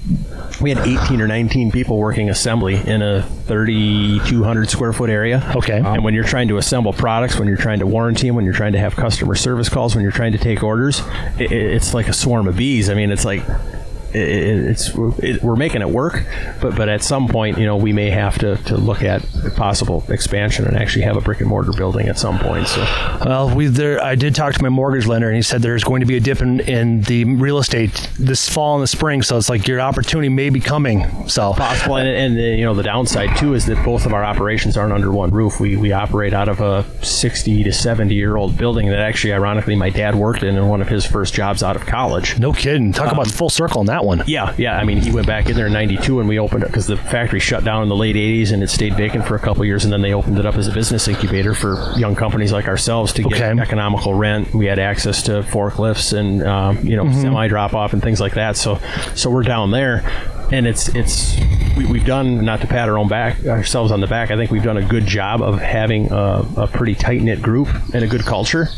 we 0.60 0.70
had 0.70 0.86
18 0.86 1.20
or 1.20 1.28
19 1.28 1.70
people 1.70 1.98
working 1.98 2.30
assembly 2.30 2.74
in 2.76 3.00
a 3.02 3.22
3200 3.46 4.68
square 4.70 4.92
foot 4.92 5.10
area 5.10 5.52
Okay. 5.56 5.78
and 5.78 6.02
when 6.02 6.14
you're 6.14 6.24
trying 6.24 6.48
to 6.48 6.56
assemble 6.58 6.92
products 6.92 7.38
when 7.38 7.48
you're 7.48 7.56
trying 7.56 7.78
to 7.80 7.86
warranty 7.86 8.26
them 8.26 8.36
when 8.36 8.44
you're 8.44 8.54
trying 8.54 8.72
to 8.72 8.78
have 8.78 8.96
customer 8.96 9.34
service 9.34 9.68
calls 9.68 9.94
when 9.94 10.02
you're 10.02 10.12
trying 10.12 10.32
to 10.32 10.38
take 10.38 10.62
orders 10.62 11.00
it, 11.38 11.52
it- 11.52 11.72
it's 11.78 11.94
like 11.94 12.08
a 12.08 12.12
swarm 12.12 12.46
of 12.48 12.56
bees 12.56 12.90
i 12.90 12.94
mean 12.94 13.10
it's 13.10 13.24
like 13.24 13.42
it, 14.14 14.68
it's 14.68 14.90
it, 15.22 15.42
we're 15.42 15.56
making 15.56 15.82
it 15.82 15.88
work, 15.88 16.24
but 16.60 16.76
but 16.76 16.88
at 16.88 17.02
some 17.02 17.28
point, 17.28 17.58
you 17.58 17.66
know, 17.66 17.76
we 17.76 17.92
may 17.92 18.10
have 18.10 18.38
to, 18.38 18.56
to 18.64 18.76
look 18.76 19.02
at 19.02 19.24
possible 19.56 20.04
expansion 20.08 20.66
and 20.66 20.76
actually 20.76 21.02
have 21.02 21.16
a 21.16 21.20
brick 21.20 21.40
and 21.40 21.48
mortar 21.48 21.72
building 21.72 22.08
at 22.08 22.18
some 22.18 22.38
point. 22.38 22.68
So, 22.68 22.80
well, 23.24 23.54
we 23.54 23.66
there. 23.66 24.02
I 24.02 24.14
did 24.14 24.34
talk 24.34 24.54
to 24.54 24.62
my 24.62 24.68
mortgage 24.68 25.06
lender, 25.06 25.28
and 25.28 25.36
he 25.36 25.42
said 25.42 25.62
there's 25.62 25.84
going 25.84 26.00
to 26.00 26.06
be 26.06 26.16
a 26.16 26.20
dip 26.20 26.40
in, 26.40 26.60
in 26.60 27.02
the 27.02 27.24
real 27.24 27.58
estate 27.58 27.92
this 28.18 28.48
fall 28.48 28.74
and 28.76 28.82
the 28.82 28.88
spring. 28.88 29.22
So 29.22 29.36
it's 29.36 29.48
like 29.48 29.66
your 29.68 29.80
opportunity 29.80 30.28
may 30.28 30.50
be 30.50 30.60
coming. 30.60 31.28
So 31.28 31.52
possible, 31.52 31.96
and, 31.96 32.08
and 32.08 32.36
you 32.36 32.64
know, 32.64 32.74
the 32.74 32.82
downside 32.82 33.36
too 33.36 33.54
is 33.54 33.66
that 33.66 33.84
both 33.84 34.06
of 34.06 34.12
our 34.12 34.24
operations 34.24 34.76
aren't 34.76 34.92
under 34.92 35.10
one 35.10 35.30
roof. 35.30 35.60
We 35.60 35.76
we 35.76 35.92
operate 35.92 36.32
out 36.32 36.48
of 36.48 36.60
a 36.60 36.84
60 37.04 37.64
to 37.64 37.72
70 37.72 38.14
year 38.14 38.36
old 38.36 38.56
building 38.56 38.88
that 38.88 38.98
actually, 38.98 39.32
ironically, 39.32 39.76
my 39.76 39.90
dad 39.90 40.14
worked 40.14 40.42
in 40.42 40.56
in 40.56 40.68
one 40.68 40.80
of 40.80 40.88
his 40.88 41.04
first 41.04 41.34
jobs 41.34 41.62
out 41.62 41.76
of 41.76 41.86
college. 41.86 42.38
No 42.38 42.52
kidding. 42.52 42.92
Talk 42.92 43.08
um, 43.08 43.14
about 43.14 43.28
full 43.28 43.50
circle 43.50 43.80
on 43.80 43.86
that 43.98 44.06
one. 44.06 44.22
Yeah, 44.26 44.54
yeah. 44.56 44.78
I 44.78 44.84
mean, 44.84 44.98
he 44.98 45.10
went 45.10 45.26
back 45.26 45.48
in 45.48 45.56
there 45.56 45.66
in 45.66 45.72
'92 45.72 46.20
and 46.20 46.28
we 46.28 46.38
opened 46.38 46.62
it 46.62 46.66
because 46.66 46.86
the 46.86 46.96
factory 46.96 47.40
shut 47.40 47.64
down 47.64 47.82
in 47.82 47.88
the 47.88 47.96
late 47.96 48.16
'80s 48.16 48.52
and 48.52 48.62
it 48.62 48.70
stayed 48.70 48.96
vacant 48.96 49.26
for 49.26 49.34
a 49.34 49.38
couple 49.38 49.64
years, 49.64 49.84
and 49.84 49.92
then 49.92 50.02
they 50.02 50.14
opened 50.14 50.38
it 50.38 50.46
up 50.46 50.56
as 50.56 50.68
a 50.68 50.72
business 50.72 51.08
incubator 51.08 51.54
for 51.54 51.92
young 51.96 52.14
companies 52.14 52.52
like 52.52 52.68
ourselves 52.68 53.12
to 53.14 53.22
get 53.22 53.34
okay. 53.34 53.60
economical 53.60 54.14
rent. 54.14 54.54
We 54.54 54.66
had 54.66 54.78
access 54.78 55.22
to 55.22 55.42
forklifts 55.42 56.16
and 56.16 56.42
um, 56.46 56.86
you 56.86 56.96
know 56.96 57.04
mm-hmm. 57.04 57.20
semi 57.20 57.48
drop 57.48 57.74
off 57.74 57.92
and 57.92 58.02
things 58.02 58.20
like 58.20 58.34
that. 58.34 58.56
So, 58.56 58.78
so 59.14 59.30
we're 59.30 59.42
down 59.42 59.70
there 59.70 60.04
and 60.50 60.66
it's 60.66 60.88
it's 60.94 61.36
we, 61.76 61.98
have 61.98 62.06
done 62.06 62.44
not 62.44 62.60
to 62.62 62.66
pat 62.66 62.88
our 62.88 62.98
own 62.98 63.08
back 63.08 63.44
ourselves 63.46 63.92
on 63.92 64.00
the 64.00 64.06
back. 64.06 64.30
I 64.30 64.36
think 64.36 64.50
we've 64.50 64.62
done 64.62 64.78
a 64.78 64.84
good 64.84 65.06
job 65.06 65.42
of 65.42 65.60
having 65.60 66.10
a, 66.10 66.44
a 66.56 66.66
pretty 66.66 66.94
tight 66.94 67.20
knit 67.20 67.42
group 67.42 67.68
and 67.94 68.02
a 68.02 68.06
good 68.06 68.22
culture. 68.22 68.68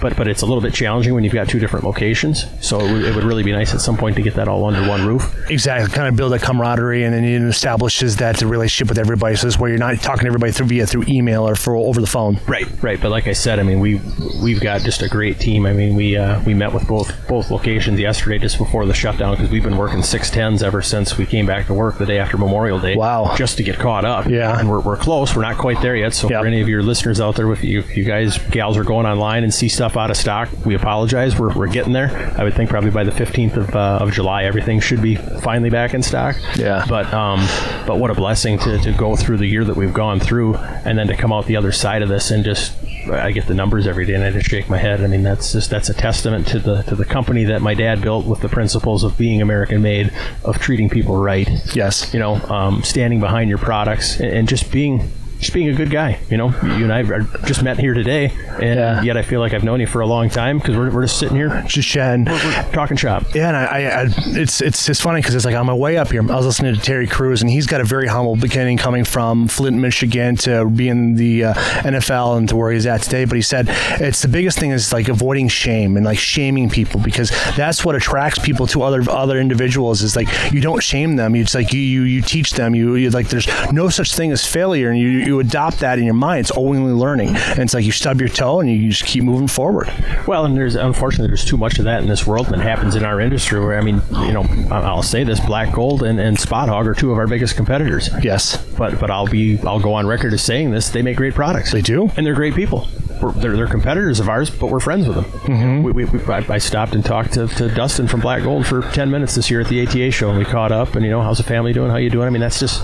But 0.00 0.16
but 0.16 0.28
it's 0.28 0.42
a 0.42 0.46
little 0.46 0.62
bit 0.62 0.74
challenging 0.74 1.14
when 1.14 1.24
you've 1.24 1.32
got 1.32 1.48
two 1.48 1.58
different 1.58 1.84
locations. 1.84 2.46
So 2.60 2.80
it 2.80 2.92
would, 2.92 3.04
it 3.04 3.14
would 3.14 3.24
really 3.24 3.42
be 3.42 3.52
nice 3.52 3.74
at 3.74 3.80
some 3.80 3.96
point 3.96 4.16
to 4.16 4.22
get 4.22 4.34
that 4.34 4.48
all 4.48 4.64
under 4.74 4.88
one 4.88 5.06
roof. 5.06 5.50
Exactly, 5.50 5.90
kind 5.90 6.08
of 6.08 6.16
build 6.16 6.32
a 6.32 6.38
camaraderie, 6.38 7.04
and 7.04 7.14
then 7.14 7.24
it 7.24 7.42
establishes 7.42 8.16
that 8.16 8.40
relationship 8.42 8.88
with 8.88 8.98
everybody. 8.98 9.36
So 9.36 9.46
it's 9.46 9.58
where 9.58 9.70
you're 9.70 9.78
not 9.78 9.98
talking 10.00 10.22
to 10.22 10.26
everybody 10.26 10.52
through 10.52 10.66
via 10.66 10.86
through 10.86 11.04
email 11.08 11.46
or 11.46 11.56
for 11.56 11.76
over 11.76 12.00
the 12.00 12.06
phone. 12.06 12.38
Right, 12.46 12.66
right. 12.82 13.00
But 13.00 13.10
like 13.10 13.26
I 13.26 13.32
said, 13.32 13.58
I 13.58 13.62
mean 13.62 13.80
we 13.80 14.00
we've 14.42 14.60
got 14.60 14.82
just 14.82 15.02
a 15.02 15.08
great 15.08 15.38
team. 15.38 15.66
I 15.66 15.72
mean 15.72 15.94
we 15.94 16.16
uh, 16.16 16.42
we 16.44 16.54
met 16.54 16.72
with 16.72 16.86
both 16.86 17.12
both 17.28 17.50
locations 17.50 17.98
yesterday 17.98 18.38
just 18.38 18.58
before 18.58 18.86
the 18.86 18.94
shutdown 18.94 19.34
because 19.34 19.50
we've 19.50 19.62
been 19.62 19.76
working 19.76 20.02
six 20.02 20.30
tens 20.30 20.62
ever 20.62 20.82
since 20.82 21.16
we 21.16 21.26
came 21.26 21.46
back 21.46 21.66
to 21.66 21.74
work 21.74 21.98
the 21.98 22.06
day 22.06 22.18
after 22.18 22.36
Memorial 22.36 22.78
Day. 22.78 22.96
Wow. 22.96 23.34
Just 23.36 23.56
to 23.56 23.62
get 23.62 23.78
caught 23.78 24.04
up. 24.04 24.26
Yeah. 24.26 24.58
And 24.58 24.68
we're, 24.70 24.80
we're 24.80 24.96
close. 24.96 25.34
We're 25.34 25.42
not 25.42 25.58
quite 25.58 25.80
there 25.80 25.96
yet. 25.96 26.14
So 26.14 26.28
yep. 26.28 26.42
for 26.42 26.46
any 26.46 26.60
of 26.60 26.68
your 26.68 26.82
listeners 26.82 27.20
out 27.20 27.36
there, 27.36 27.50
if 27.52 27.64
you, 27.64 27.80
if 27.80 27.96
you 27.96 28.04
guys, 28.04 28.38
gals 28.50 28.76
are 28.76 28.84
going 28.84 29.06
online 29.06 29.44
and 29.44 29.52
see 29.52 29.68
stuff 29.68 29.96
out 29.96 30.10
of 30.10 30.16
stock, 30.16 30.48
we 30.64 30.74
apologize. 30.74 31.38
We're, 31.38 31.54
we're 31.54 31.68
getting 31.68 31.92
there. 31.92 32.34
I 32.36 32.44
would 32.44 32.54
think 32.54 32.70
probably 32.70 32.90
by 32.90 33.04
the 33.04 33.10
15th 33.10 33.56
of, 33.56 33.74
uh, 33.74 33.98
of 34.00 34.12
July, 34.12 34.44
everything 34.44 34.59
should 34.80 35.02
be 35.02 35.16
finally 35.16 35.70
back 35.70 35.94
in 35.94 36.02
stock. 36.02 36.36
Yeah. 36.56 36.84
But, 36.88 37.12
um, 37.12 37.40
but 37.86 37.98
what 37.98 38.10
a 38.10 38.14
blessing 38.14 38.58
to, 38.60 38.78
to 38.78 38.92
go 38.92 39.16
through 39.16 39.38
the 39.38 39.46
year 39.46 39.64
that 39.64 39.76
we've 39.76 39.94
gone 39.94 40.20
through 40.20 40.56
and 40.56 40.98
then 40.98 41.08
to 41.08 41.16
come 41.16 41.32
out 41.32 41.46
the 41.46 41.56
other 41.56 41.72
side 41.72 42.02
of 42.02 42.08
this 42.08 42.30
and 42.30 42.44
just 42.44 42.76
I 43.08 43.32
get 43.32 43.46
the 43.46 43.54
numbers 43.54 43.86
every 43.86 44.04
day 44.04 44.14
and 44.14 44.24
I 44.24 44.30
just 44.30 44.48
shake 44.48 44.68
my 44.68 44.78
head. 44.78 45.02
I 45.02 45.06
mean, 45.06 45.22
that's 45.22 45.52
just 45.52 45.70
that's 45.70 45.88
a 45.88 45.94
testament 45.94 46.46
to 46.48 46.58
the 46.58 46.82
to 46.82 46.94
the 46.94 47.04
company 47.04 47.44
that 47.44 47.62
my 47.62 47.74
dad 47.74 48.02
built 48.02 48.26
with 48.26 48.40
the 48.40 48.48
principles 48.48 49.04
of 49.04 49.16
being 49.16 49.40
American 49.40 49.82
made, 49.82 50.12
of 50.44 50.58
treating 50.58 50.88
people 50.88 51.16
right. 51.16 51.48
Yes. 51.74 52.12
You 52.12 52.20
know, 52.20 52.34
um, 52.34 52.82
standing 52.82 53.20
behind 53.20 53.48
your 53.48 53.58
products 53.58 54.20
and, 54.20 54.30
and 54.30 54.48
just 54.48 54.70
being 54.70 55.10
just 55.40 55.54
being 55.54 55.68
a 55.68 55.72
good 55.72 55.90
guy. 55.90 56.20
You 56.28 56.36
know, 56.36 56.48
you 56.62 56.84
and 56.84 56.92
I 56.92 57.02
have 57.02 57.46
just 57.46 57.62
met 57.62 57.78
here 57.78 57.94
today, 57.94 58.26
and 58.60 58.78
yeah. 58.78 59.02
yet 59.02 59.16
I 59.16 59.22
feel 59.22 59.40
like 59.40 59.54
I've 59.54 59.64
known 59.64 59.80
you 59.80 59.86
for 59.86 60.00
a 60.02 60.06
long 60.06 60.28
time 60.28 60.58
because 60.58 60.76
we're, 60.76 60.90
we're 60.90 61.02
just 61.02 61.18
sitting 61.18 61.36
here, 61.36 61.64
just 61.66 61.88
chatting, 61.88 62.26
we're, 62.26 62.32
we're 62.32 62.72
talking 62.72 62.96
shop. 62.96 63.24
Yeah, 63.34 63.48
and 63.48 63.56
I, 63.56 63.64
I, 63.64 64.02
I 64.02 64.06
it's 64.38 64.60
it's 64.60 64.86
just 64.86 65.02
funny 65.02 65.20
because 65.20 65.34
it's 65.34 65.44
like 65.44 65.54
on 65.54 65.66
my 65.66 65.74
way 65.74 65.96
up 65.96 66.10
here, 66.10 66.20
I 66.20 66.36
was 66.36 66.46
listening 66.46 66.74
to 66.74 66.80
Terry 66.80 67.06
Crews, 67.06 67.40
and 67.40 67.50
he's 67.50 67.66
got 67.66 67.80
a 67.80 67.84
very 67.84 68.06
humble 68.06 68.36
beginning, 68.36 68.76
coming 68.76 69.04
from 69.04 69.48
Flint, 69.48 69.76
Michigan, 69.76 70.36
to 70.36 70.68
being 70.68 71.14
the 71.14 71.44
uh, 71.46 71.54
NFL 71.54 72.36
and 72.36 72.48
to 72.50 72.56
where 72.56 72.70
he's 72.70 72.86
at 72.86 73.02
today. 73.02 73.24
But 73.24 73.36
he 73.36 73.42
said 73.42 73.66
it's 74.00 74.22
the 74.22 74.28
biggest 74.28 74.58
thing 74.58 74.70
is 74.70 74.92
like 74.92 75.08
avoiding 75.08 75.48
shame 75.48 75.96
and 75.96 76.04
like 76.04 76.18
shaming 76.18 76.68
people 76.68 77.00
because 77.00 77.30
that's 77.56 77.84
what 77.84 77.94
attracts 77.94 78.38
people 78.38 78.66
to 78.68 78.82
other 78.82 79.02
other 79.10 79.38
individuals. 79.38 80.02
Is 80.02 80.16
like 80.16 80.28
you 80.52 80.60
don't 80.60 80.82
shame 80.82 81.16
them. 81.16 81.34
It's 81.34 81.54
like 81.54 81.72
you 81.72 81.80
you, 81.80 82.02
you 82.02 82.22
teach 82.22 82.52
them. 82.52 82.74
You, 82.74 82.96
you 82.96 83.10
like 83.10 83.28
there's 83.28 83.48
no 83.72 83.88
such 83.88 84.14
thing 84.14 84.32
as 84.32 84.44
failure, 84.44 84.90
and 84.90 84.98
you 84.98 85.08
you 85.30 85.40
adopt 85.40 85.78
that 85.78 85.98
in 85.98 86.04
your 86.04 86.14
mind. 86.14 86.40
It's 86.40 86.50
only 86.52 86.92
learning, 86.92 87.28
and 87.28 87.60
it's 87.60 87.72
like 87.72 87.84
you 87.84 87.92
stub 87.92 88.20
your 88.20 88.28
toe 88.28 88.60
and 88.60 88.68
you 88.68 88.90
just 88.90 89.04
keep 89.04 89.22
moving 89.22 89.46
forward. 89.46 89.92
Well, 90.26 90.44
and 90.44 90.56
there's 90.56 90.74
unfortunately 90.74 91.28
there's 91.28 91.44
too 91.44 91.56
much 91.56 91.78
of 91.78 91.84
that 91.84 92.02
in 92.02 92.08
this 92.08 92.26
world 92.26 92.48
that 92.48 92.58
happens 92.58 92.96
in 92.96 93.04
our 93.04 93.20
industry. 93.20 93.60
Where 93.60 93.78
I 93.78 93.82
mean, 93.82 94.02
you 94.10 94.32
know, 94.32 94.44
I'll 94.70 95.02
say 95.02 95.22
this: 95.22 95.38
Black 95.40 95.72
Gold 95.72 96.02
and, 96.02 96.18
and 96.18 96.38
Spot 96.38 96.68
Hogg 96.68 96.86
are 96.88 96.94
two 96.94 97.12
of 97.12 97.18
our 97.18 97.28
biggest 97.28 97.56
competitors. 97.56 98.10
Yes, 98.22 98.62
but 98.76 98.98
but 98.98 99.10
I'll 99.10 99.28
be 99.28 99.58
I'll 99.60 99.80
go 99.80 99.94
on 99.94 100.06
record 100.06 100.32
as 100.32 100.42
saying 100.42 100.72
this: 100.72 100.90
they 100.90 101.02
make 101.02 101.16
great 101.16 101.34
products. 101.34 101.70
They 101.70 101.82
do, 101.82 102.10
and 102.16 102.26
they're 102.26 102.34
great 102.34 102.54
people. 102.54 102.88
They're, 103.36 103.54
they're, 103.54 103.66
competitors 103.66 104.18
of 104.18 104.30
ours, 104.30 104.48
but 104.48 104.68
we're 104.68 104.80
friends 104.80 105.06
with 105.06 105.16
them. 105.16 105.24
Mm-hmm. 105.24 105.82
We, 105.82 105.92
we, 105.92 106.04
we, 106.06 106.24
I, 106.24 106.42
I, 106.48 106.56
stopped 106.56 106.94
and 106.94 107.04
talked 107.04 107.34
to, 107.34 107.48
to 107.48 107.68
Dustin 107.68 108.08
from 108.08 108.20
Black 108.20 108.42
Gold 108.42 108.66
for 108.66 108.80
10 108.80 109.10
minutes 109.10 109.34
this 109.34 109.50
year 109.50 109.60
at 109.60 109.68
the 109.68 109.86
ATA 109.86 110.10
show, 110.10 110.30
and 110.30 110.38
we 110.38 110.46
caught 110.46 110.72
up. 110.72 110.94
And, 110.94 111.04
you 111.04 111.10
know, 111.10 111.20
how's 111.20 111.36
the 111.36 111.44
family 111.44 111.74
doing? 111.74 111.90
How 111.90 111.98
you 111.98 112.08
doing? 112.08 112.26
I 112.26 112.30
mean, 112.30 112.40
that's 112.40 112.58
just 112.58 112.82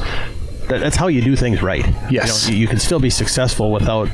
that, 0.69 0.81
that's 0.81 0.97
how 0.97 1.07
you 1.09 1.23
do 1.23 1.37
things 1.37 1.63
right. 1.63 1.85
Yes, 2.11 2.49
you, 2.49 2.55
know, 2.55 2.61
you, 2.61 2.69
can 2.69 2.79
still 2.79 3.01
be 3.01 3.11
successful 3.11 3.73
without 3.73 4.09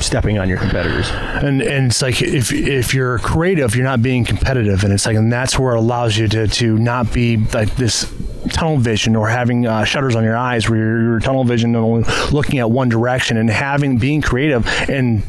stepping 0.00 0.38
on 0.38 0.48
your 0.48 0.58
competitors. 0.58 1.08
And 1.10 1.62
and 1.62 1.86
it's 1.86 2.02
like 2.02 2.22
if 2.22 2.52
if 2.52 2.94
you're 2.94 3.18
creative, 3.18 3.74
you're 3.76 3.84
not 3.84 4.02
being 4.02 4.24
competitive, 4.24 4.84
and 4.84 4.92
it's 4.92 5.06
like 5.06 5.16
and 5.16 5.32
that's 5.32 5.58
where 5.58 5.74
it 5.74 5.78
allows 5.78 6.16
you 6.16 6.28
to 6.28 6.46
to 6.46 6.78
not 6.78 7.12
be 7.12 7.36
like 7.36 7.74
this 7.76 8.12
tunnel 8.50 8.76
vision 8.76 9.16
or 9.16 9.28
having 9.28 9.66
uh, 9.66 9.84
shutters 9.84 10.14
on 10.14 10.22
your 10.22 10.36
eyes 10.36 10.68
where 10.68 10.78
you're, 10.78 11.02
you're 11.02 11.20
tunnel 11.20 11.44
vision 11.44 11.74
and 11.74 11.84
only 11.84 12.04
looking 12.30 12.58
at 12.58 12.70
one 12.70 12.88
direction 12.88 13.36
and 13.36 13.48
having 13.48 13.96
being 13.98 14.20
creative 14.20 14.66
and 14.88 15.22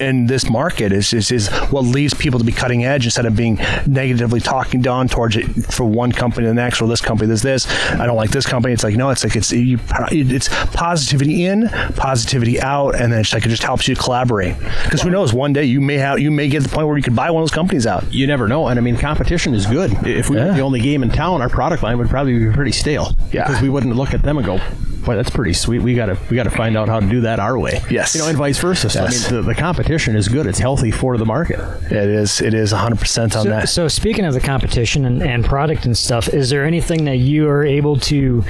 in 0.00 0.26
this 0.26 0.48
market 0.48 0.92
is, 0.92 1.12
is, 1.12 1.30
is 1.30 1.48
what 1.70 1.82
leads 1.82 2.14
people 2.14 2.38
to 2.38 2.44
be 2.44 2.52
cutting 2.52 2.84
edge 2.84 3.04
instead 3.04 3.26
of 3.26 3.36
being 3.36 3.56
negatively 3.86 4.40
talking 4.40 4.80
down 4.80 5.08
towards 5.08 5.36
it 5.36 5.44
for 5.72 5.84
one 5.84 6.12
company 6.12 6.44
to 6.44 6.48
the 6.48 6.54
next 6.54 6.80
or 6.80 6.88
this 6.88 7.00
company 7.00 7.26
there's 7.28 7.42
this 7.42 7.66
I 7.92 8.06
don't 8.06 8.16
like 8.16 8.30
this 8.30 8.46
company. 8.46 8.74
It's 8.74 8.84
like 8.84 8.96
no 8.96 9.10
it's 9.10 9.24
like 9.24 9.36
it's 9.36 9.52
you, 9.52 9.78
it's 10.10 10.48
positivity 10.74 11.44
in 11.44 11.68
positivity 11.96 12.60
out 12.60 12.94
and 12.94 13.12
then 13.12 13.20
it's 13.20 13.32
like 13.32 13.46
it 13.46 13.50
just 13.50 13.62
helps 13.62 13.88
you 13.88 13.96
collaborate. 13.96 14.58
Because 14.84 15.02
who 15.02 15.10
knows 15.10 15.32
one 15.32 15.52
day 15.52 15.64
you 15.64 15.80
may 15.80 15.96
have 15.96 16.18
you 16.18 16.30
may 16.30 16.48
get 16.48 16.62
to 16.62 16.68
the 16.68 16.74
point 16.74 16.86
where 16.86 16.96
you 16.96 17.02
could 17.02 17.16
buy 17.16 17.30
one 17.30 17.42
of 17.42 17.48
those 17.48 17.54
companies 17.54 17.86
out. 17.86 18.12
You 18.12 18.26
never 18.26 18.48
know 18.48 18.66
and 18.68 18.78
I 18.78 18.82
mean 18.82 18.96
competition 18.96 19.54
is 19.54 19.66
good. 19.66 19.92
If 20.06 20.30
we 20.30 20.36
yeah. 20.36 20.48
were 20.48 20.54
the 20.54 20.60
only 20.60 20.80
game 20.80 21.02
in 21.02 21.10
town 21.10 21.42
our 21.42 21.48
product 21.48 21.82
line 21.82 21.98
would 21.98 22.08
probably 22.08 22.38
be 22.38 22.52
pretty 22.52 22.72
stale. 22.72 23.14
Yeah. 23.32 23.46
Because 23.46 23.62
we 23.62 23.68
wouldn't 23.68 23.94
look 23.94 24.14
at 24.14 24.22
them 24.22 24.36
and 24.36 24.46
go 24.46 24.58
boy, 25.04 25.16
that's 25.16 25.30
pretty 25.30 25.52
sweet. 25.52 25.80
We 25.80 25.94
got 25.94 26.06
to 26.06 26.18
we 26.30 26.36
got 26.36 26.44
to 26.44 26.50
find 26.50 26.76
out 26.76 26.88
how 26.88 27.00
to 27.00 27.08
do 27.08 27.22
that 27.22 27.40
our 27.40 27.58
way. 27.58 27.80
Yes, 27.90 28.14
you 28.14 28.20
know, 28.20 28.28
and 28.28 28.38
vice 28.38 28.58
versa. 28.58 28.90
So 28.90 29.02
yes. 29.02 29.28
I 29.28 29.32
mean, 29.32 29.42
the, 29.42 29.48
the, 29.48 29.54
competition 29.54 30.16
is 30.16 30.28
good. 30.28 30.46
It's 30.46 30.58
healthy 30.58 30.90
for 30.90 31.16
the 31.16 31.26
market. 31.26 31.58
It 31.90 31.92
is. 31.92 32.40
It 32.40 32.54
is 32.54 32.72
100 32.72 32.98
percent 32.98 33.36
on 33.36 33.44
so, 33.44 33.48
that. 33.50 33.68
So 33.68 33.88
speaking 33.88 34.24
of 34.24 34.34
the 34.34 34.40
competition 34.40 35.04
and, 35.04 35.22
and 35.22 35.44
product 35.44 35.84
and 35.84 35.96
stuff, 35.96 36.28
is 36.28 36.50
there 36.50 36.64
anything 36.64 37.04
that 37.04 37.16
you 37.16 37.48
are 37.48 37.64
able 37.64 37.98
to 38.00 38.44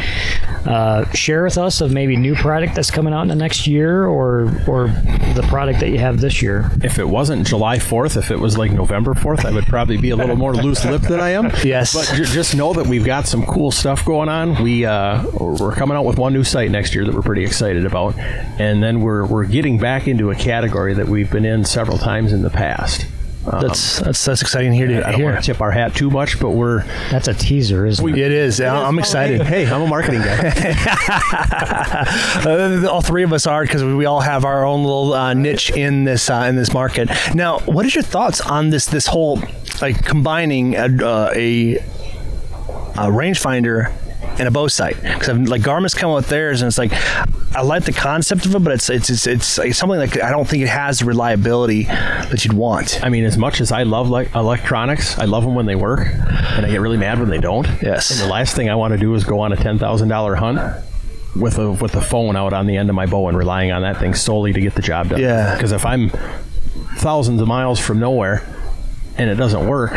uh, 0.66 1.10
share 1.12 1.44
with 1.44 1.58
us 1.58 1.80
of 1.80 1.92
maybe 1.92 2.16
new 2.16 2.34
product 2.34 2.74
that's 2.74 2.90
coming 2.90 3.12
out 3.12 3.22
in 3.22 3.28
the 3.28 3.34
next 3.34 3.66
year, 3.66 4.06
or 4.06 4.44
or 4.66 4.88
the 5.34 5.44
product 5.48 5.80
that 5.80 5.90
you 5.90 5.98
have 5.98 6.20
this 6.20 6.42
year? 6.42 6.70
If 6.82 6.98
it 6.98 7.08
wasn't 7.08 7.46
July 7.46 7.78
4th, 7.78 8.16
if 8.16 8.30
it 8.30 8.38
was 8.38 8.56
like 8.58 8.72
November 8.72 9.14
4th, 9.14 9.44
I 9.44 9.52
would 9.52 9.66
probably 9.66 9.96
be 9.96 10.10
a 10.10 10.16
little 10.16 10.36
more 10.36 10.54
loose 10.54 10.84
lipped 10.84 11.08
than 11.08 11.20
I 11.20 11.30
am. 11.30 11.50
Yes, 11.64 11.94
but 11.94 12.12
j- 12.16 12.24
just 12.24 12.54
know 12.54 12.72
that 12.72 12.86
we've 12.86 13.04
got 13.04 13.26
some 13.26 13.44
cool 13.46 13.70
stuff 13.70 14.04
going 14.04 14.28
on. 14.28 14.62
We 14.62 14.84
uh, 14.84 15.24
we're 15.38 15.74
coming 15.74 15.96
out 15.96 16.04
with 16.04 16.18
one 16.18 16.32
new 16.32 16.41
sight 16.44 16.70
next 16.70 16.94
year 16.94 17.04
that 17.04 17.14
we're 17.14 17.22
pretty 17.22 17.44
excited 17.44 17.84
about. 17.86 18.18
And 18.18 18.82
then 18.82 19.00
we're, 19.00 19.26
we're 19.26 19.44
getting 19.44 19.78
back 19.78 20.08
into 20.08 20.30
a 20.30 20.34
category 20.34 20.94
that 20.94 21.08
we've 21.08 21.30
been 21.30 21.44
in 21.44 21.64
several 21.64 21.98
times 21.98 22.32
in 22.32 22.42
the 22.42 22.50
past. 22.50 23.06
Um, 23.44 23.60
that's 23.60 23.98
that's 23.98 24.24
that's 24.24 24.40
exciting 24.40 24.72
here 24.72 24.86
to 24.86 24.98
I 25.04 25.10
don't 25.10 25.20
hear. 25.20 25.30
want 25.32 25.42
to 25.42 25.46
tip 25.52 25.60
our 25.60 25.72
hat 25.72 25.96
too 25.96 26.10
much, 26.10 26.38
but 26.38 26.50
we're 26.50 26.84
that's 27.10 27.26
a 27.26 27.34
teaser, 27.34 27.84
isn't 27.86 28.08
it? 28.08 28.16
It 28.16 28.30
is. 28.30 28.60
It 28.60 28.66
I'm 28.66 28.96
is. 29.00 29.06
excited. 29.06 29.40
Oh, 29.40 29.44
hey, 29.44 29.64
hey, 29.64 29.72
I'm 29.72 29.82
a 29.82 29.86
marketing 29.88 30.20
guy. 30.20 30.52
uh, 32.46 32.86
all 32.88 33.00
three 33.00 33.24
of 33.24 33.32
us 33.32 33.48
are 33.48 33.62
because 33.62 33.82
we 33.82 34.04
all 34.04 34.20
have 34.20 34.44
our 34.44 34.64
own 34.64 34.84
little 34.84 35.12
uh, 35.12 35.34
niche 35.34 35.70
in 35.70 36.04
this 36.04 36.30
uh, 36.30 36.46
in 36.48 36.54
this 36.54 36.72
market. 36.72 37.10
Now, 37.34 37.58
what 37.60 37.84
is 37.84 37.96
your 37.96 38.04
thoughts 38.04 38.40
on 38.40 38.70
this 38.70 38.86
this 38.86 39.08
whole 39.08 39.40
like 39.80 40.04
combining 40.04 40.76
a, 40.76 40.84
uh, 40.84 41.32
a, 41.34 41.78
a 41.78 43.08
rangefinder 43.10 43.92
and 44.38 44.48
a 44.48 44.50
bow 44.50 44.68
sight 44.68 45.00
because 45.02 45.28
like 45.48 45.62
Garmin's 45.62 45.94
come 45.94 46.12
with 46.12 46.28
theirs 46.28 46.62
and 46.62 46.68
it's 46.68 46.78
like 46.78 46.92
I 47.54 47.62
like 47.62 47.84
the 47.84 47.92
concept 47.92 48.46
of 48.46 48.54
it, 48.54 48.64
but 48.64 48.72
it's 48.72 48.88
it's 48.88 49.10
it's, 49.10 49.26
it's, 49.26 49.58
it's 49.58 49.78
something 49.78 49.98
like 49.98 50.20
I 50.20 50.30
don't 50.30 50.48
think 50.48 50.62
it 50.62 50.68
has 50.68 51.00
the 51.00 51.04
reliability 51.04 51.84
that 51.84 52.44
you'd 52.44 52.54
want. 52.54 53.04
I 53.04 53.10
mean, 53.10 53.24
as 53.24 53.36
much 53.36 53.60
as 53.60 53.70
I 53.72 53.82
love 53.82 54.08
like 54.08 54.34
electronics, 54.34 55.18
I 55.18 55.26
love 55.26 55.44
them 55.44 55.54
when 55.54 55.66
they 55.66 55.74
work, 55.74 56.00
and 56.00 56.64
I 56.64 56.70
get 56.70 56.80
really 56.80 56.96
mad 56.96 57.18
when 57.18 57.28
they 57.28 57.38
don't. 57.38 57.66
Yes. 57.82 58.10
And 58.10 58.20
the 58.20 58.32
last 58.32 58.56
thing 58.56 58.70
I 58.70 58.74
want 58.74 58.92
to 58.92 58.98
do 58.98 59.14
is 59.14 59.24
go 59.24 59.40
on 59.40 59.52
a 59.52 59.56
ten 59.56 59.78
thousand 59.78 60.08
dollar 60.08 60.34
hunt 60.34 60.58
with 61.36 61.58
a 61.58 61.70
with 61.72 61.94
a 61.94 62.00
phone 62.00 62.36
out 62.36 62.52
on 62.52 62.66
the 62.66 62.76
end 62.76 62.88
of 62.88 62.94
my 62.94 63.06
bow 63.06 63.28
and 63.28 63.36
relying 63.36 63.70
on 63.70 63.82
that 63.82 63.98
thing 63.98 64.14
solely 64.14 64.52
to 64.52 64.60
get 64.60 64.74
the 64.74 64.82
job 64.82 65.10
done. 65.10 65.20
Yeah. 65.20 65.54
Because 65.54 65.72
if 65.72 65.84
I'm 65.84 66.10
thousands 66.96 67.40
of 67.40 67.48
miles 67.48 67.78
from 67.78 67.98
nowhere 67.98 68.42
and 69.16 69.28
it 69.28 69.34
doesn't 69.34 69.66
work, 69.66 69.92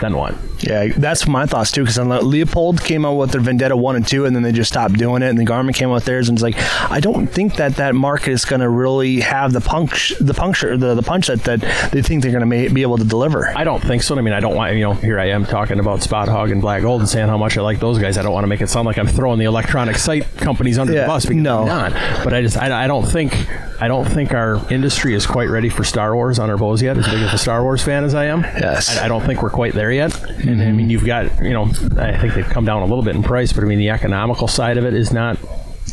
then 0.00 0.16
what? 0.16 0.34
Yeah, 0.60 0.88
that's 0.96 1.26
my 1.26 1.46
thoughts 1.46 1.70
too. 1.70 1.82
Because 1.82 1.98
Leupold 1.98 2.82
came 2.84 3.04
out 3.04 3.14
with 3.14 3.30
their 3.30 3.40
Vendetta 3.40 3.76
one 3.76 3.96
and 3.96 4.06
two, 4.06 4.24
and 4.24 4.34
then 4.34 4.42
they 4.42 4.52
just 4.52 4.70
stopped 4.70 4.94
doing 4.94 5.22
it. 5.22 5.28
And 5.28 5.38
then 5.38 5.46
Garmin 5.46 5.74
came 5.74 5.88
out 5.90 5.94
with 5.94 6.04
theirs, 6.04 6.28
and 6.28 6.36
it's 6.36 6.42
like 6.42 6.56
I 6.90 7.00
don't 7.00 7.26
think 7.28 7.56
that 7.56 7.76
that 7.76 7.94
market 7.94 8.32
is 8.32 8.44
going 8.44 8.60
to 8.60 8.68
really 8.68 9.20
have 9.20 9.52
the 9.52 9.60
punch, 9.60 10.12
the 10.20 10.34
puncture, 10.34 10.76
the, 10.76 10.94
the 10.94 11.02
punch 11.02 11.28
that, 11.28 11.44
that 11.44 11.90
they 11.92 12.02
think 12.02 12.22
they're 12.22 12.32
going 12.32 12.48
to 12.68 12.74
be 12.74 12.82
able 12.82 12.98
to 12.98 13.04
deliver. 13.04 13.48
I 13.56 13.64
don't 13.64 13.82
think 13.82 14.02
so. 14.02 14.16
I 14.18 14.20
mean, 14.20 14.34
I 14.34 14.40
don't 14.40 14.56
want 14.56 14.74
you 14.74 14.80
know. 14.82 14.94
Here 14.94 15.18
I 15.20 15.26
am 15.30 15.44
talking 15.46 15.78
about 15.78 16.02
Spot 16.02 16.28
Hogg 16.28 16.50
and 16.50 16.60
Black 16.60 16.82
Gold 16.82 17.00
and 17.02 17.08
saying 17.08 17.28
how 17.28 17.38
much 17.38 17.56
I 17.56 17.60
like 17.62 17.78
those 17.78 17.98
guys. 17.98 18.18
I 18.18 18.22
don't 18.22 18.32
want 18.32 18.44
to 18.44 18.48
make 18.48 18.60
it 18.60 18.68
sound 18.68 18.86
like 18.86 18.98
I'm 18.98 19.06
throwing 19.06 19.38
the 19.38 19.44
electronic 19.44 19.96
sight 19.96 20.24
companies 20.38 20.78
under 20.78 20.92
Yeah, 20.92 21.02
the 21.02 21.06
bus 21.06 21.24
because 21.26 21.42
no. 21.42 21.60
I'm 21.62 21.66
not. 21.92 22.24
But 22.24 22.34
I 22.34 22.42
just 22.42 22.56
I, 22.56 22.84
I 22.84 22.86
don't 22.88 23.04
think 23.06 23.32
I 23.80 23.86
don't 23.86 24.06
think 24.06 24.32
our 24.34 24.60
industry 24.72 25.14
is 25.14 25.24
quite 25.26 25.48
ready 25.48 25.68
for 25.68 25.84
Star 25.84 26.14
Wars 26.16 26.38
on 26.40 26.50
our 26.50 26.56
bows 26.56 26.82
yet. 26.82 26.98
As 26.98 27.06
big 27.06 27.22
of 27.22 27.32
a 27.32 27.38
Star 27.38 27.62
Wars 27.62 27.80
fan 27.82 28.02
as 28.02 28.14
I 28.14 28.24
am, 28.24 28.40
Yes. 28.42 28.98
I, 28.98 29.04
I 29.04 29.08
don't 29.08 29.24
think 29.24 29.40
we're 29.42 29.50
quite 29.50 29.72
there 29.74 29.87
yet. 29.90 30.14
And 30.46 30.62
I 30.62 30.72
mean, 30.72 30.90
you've 30.90 31.04
got 31.06 31.42
you 31.42 31.50
know, 31.50 31.64
I 31.98 32.16
think 32.18 32.34
they've 32.34 32.48
come 32.48 32.64
down 32.64 32.82
a 32.82 32.86
little 32.86 33.02
bit 33.04 33.16
in 33.16 33.22
price, 33.22 33.52
but 33.52 33.64
I 33.64 33.66
mean, 33.66 33.78
the 33.78 33.90
economical 33.90 34.48
side 34.48 34.76
of 34.78 34.84
it 34.84 34.94
is 34.94 35.12
not 35.12 35.38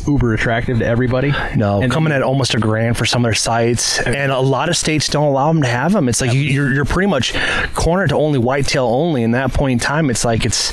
uber 0.06 0.34
attractive 0.34 0.78
to 0.78 0.86
everybody. 0.86 1.32
No, 1.56 1.80
And- 1.82 1.90
coming 1.90 2.12
at 2.12 2.22
almost 2.22 2.54
a 2.54 2.58
grand 2.58 2.96
for 2.96 3.04
some 3.06 3.24
of 3.24 3.28
their 3.28 3.34
sights, 3.34 3.98
uh, 3.98 4.04
and 4.10 4.30
a 4.30 4.38
lot 4.38 4.68
of 4.68 4.76
states 4.76 5.08
don't 5.08 5.26
allow 5.26 5.48
them 5.52 5.62
to 5.62 5.68
have 5.68 5.92
them. 5.92 6.08
It's 6.08 6.20
like 6.20 6.32
you- 6.32 6.42
you're 6.42 6.72
you're 6.72 6.84
pretty 6.84 7.08
much 7.08 7.34
cornered 7.74 8.10
to 8.10 8.16
only 8.16 8.38
whitetail 8.38 8.84
only. 8.86 9.22
In 9.22 9.32
that 9.32 9.52
point 9.52 9.72
in 9.72 9.78
time, 9.84 10.10
it's 10.10 10.24
like 10.24 10.44
it's 10.44 10.72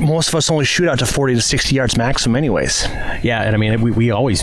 most 0.00 0.28
of 0.28 0.34
us 0.34 0.50
only 0.50 0.64
shoot 0.64 0.88
out 0.88 0.98
to 1.00 1.06
forty 1.06 1.34
to 1.34 1.42
sixty 1.42 1.74
yards 1.76 1.96
maximum, 1.96 2.36
anyways. 2.36 2.86
Yeah, 3.22 3.42
and 3.42 3.54
I 3.54 3.58
mean, 3.58 3.80
we, 3.82 3.90
we 3.90 4.10
always 4.12 4.42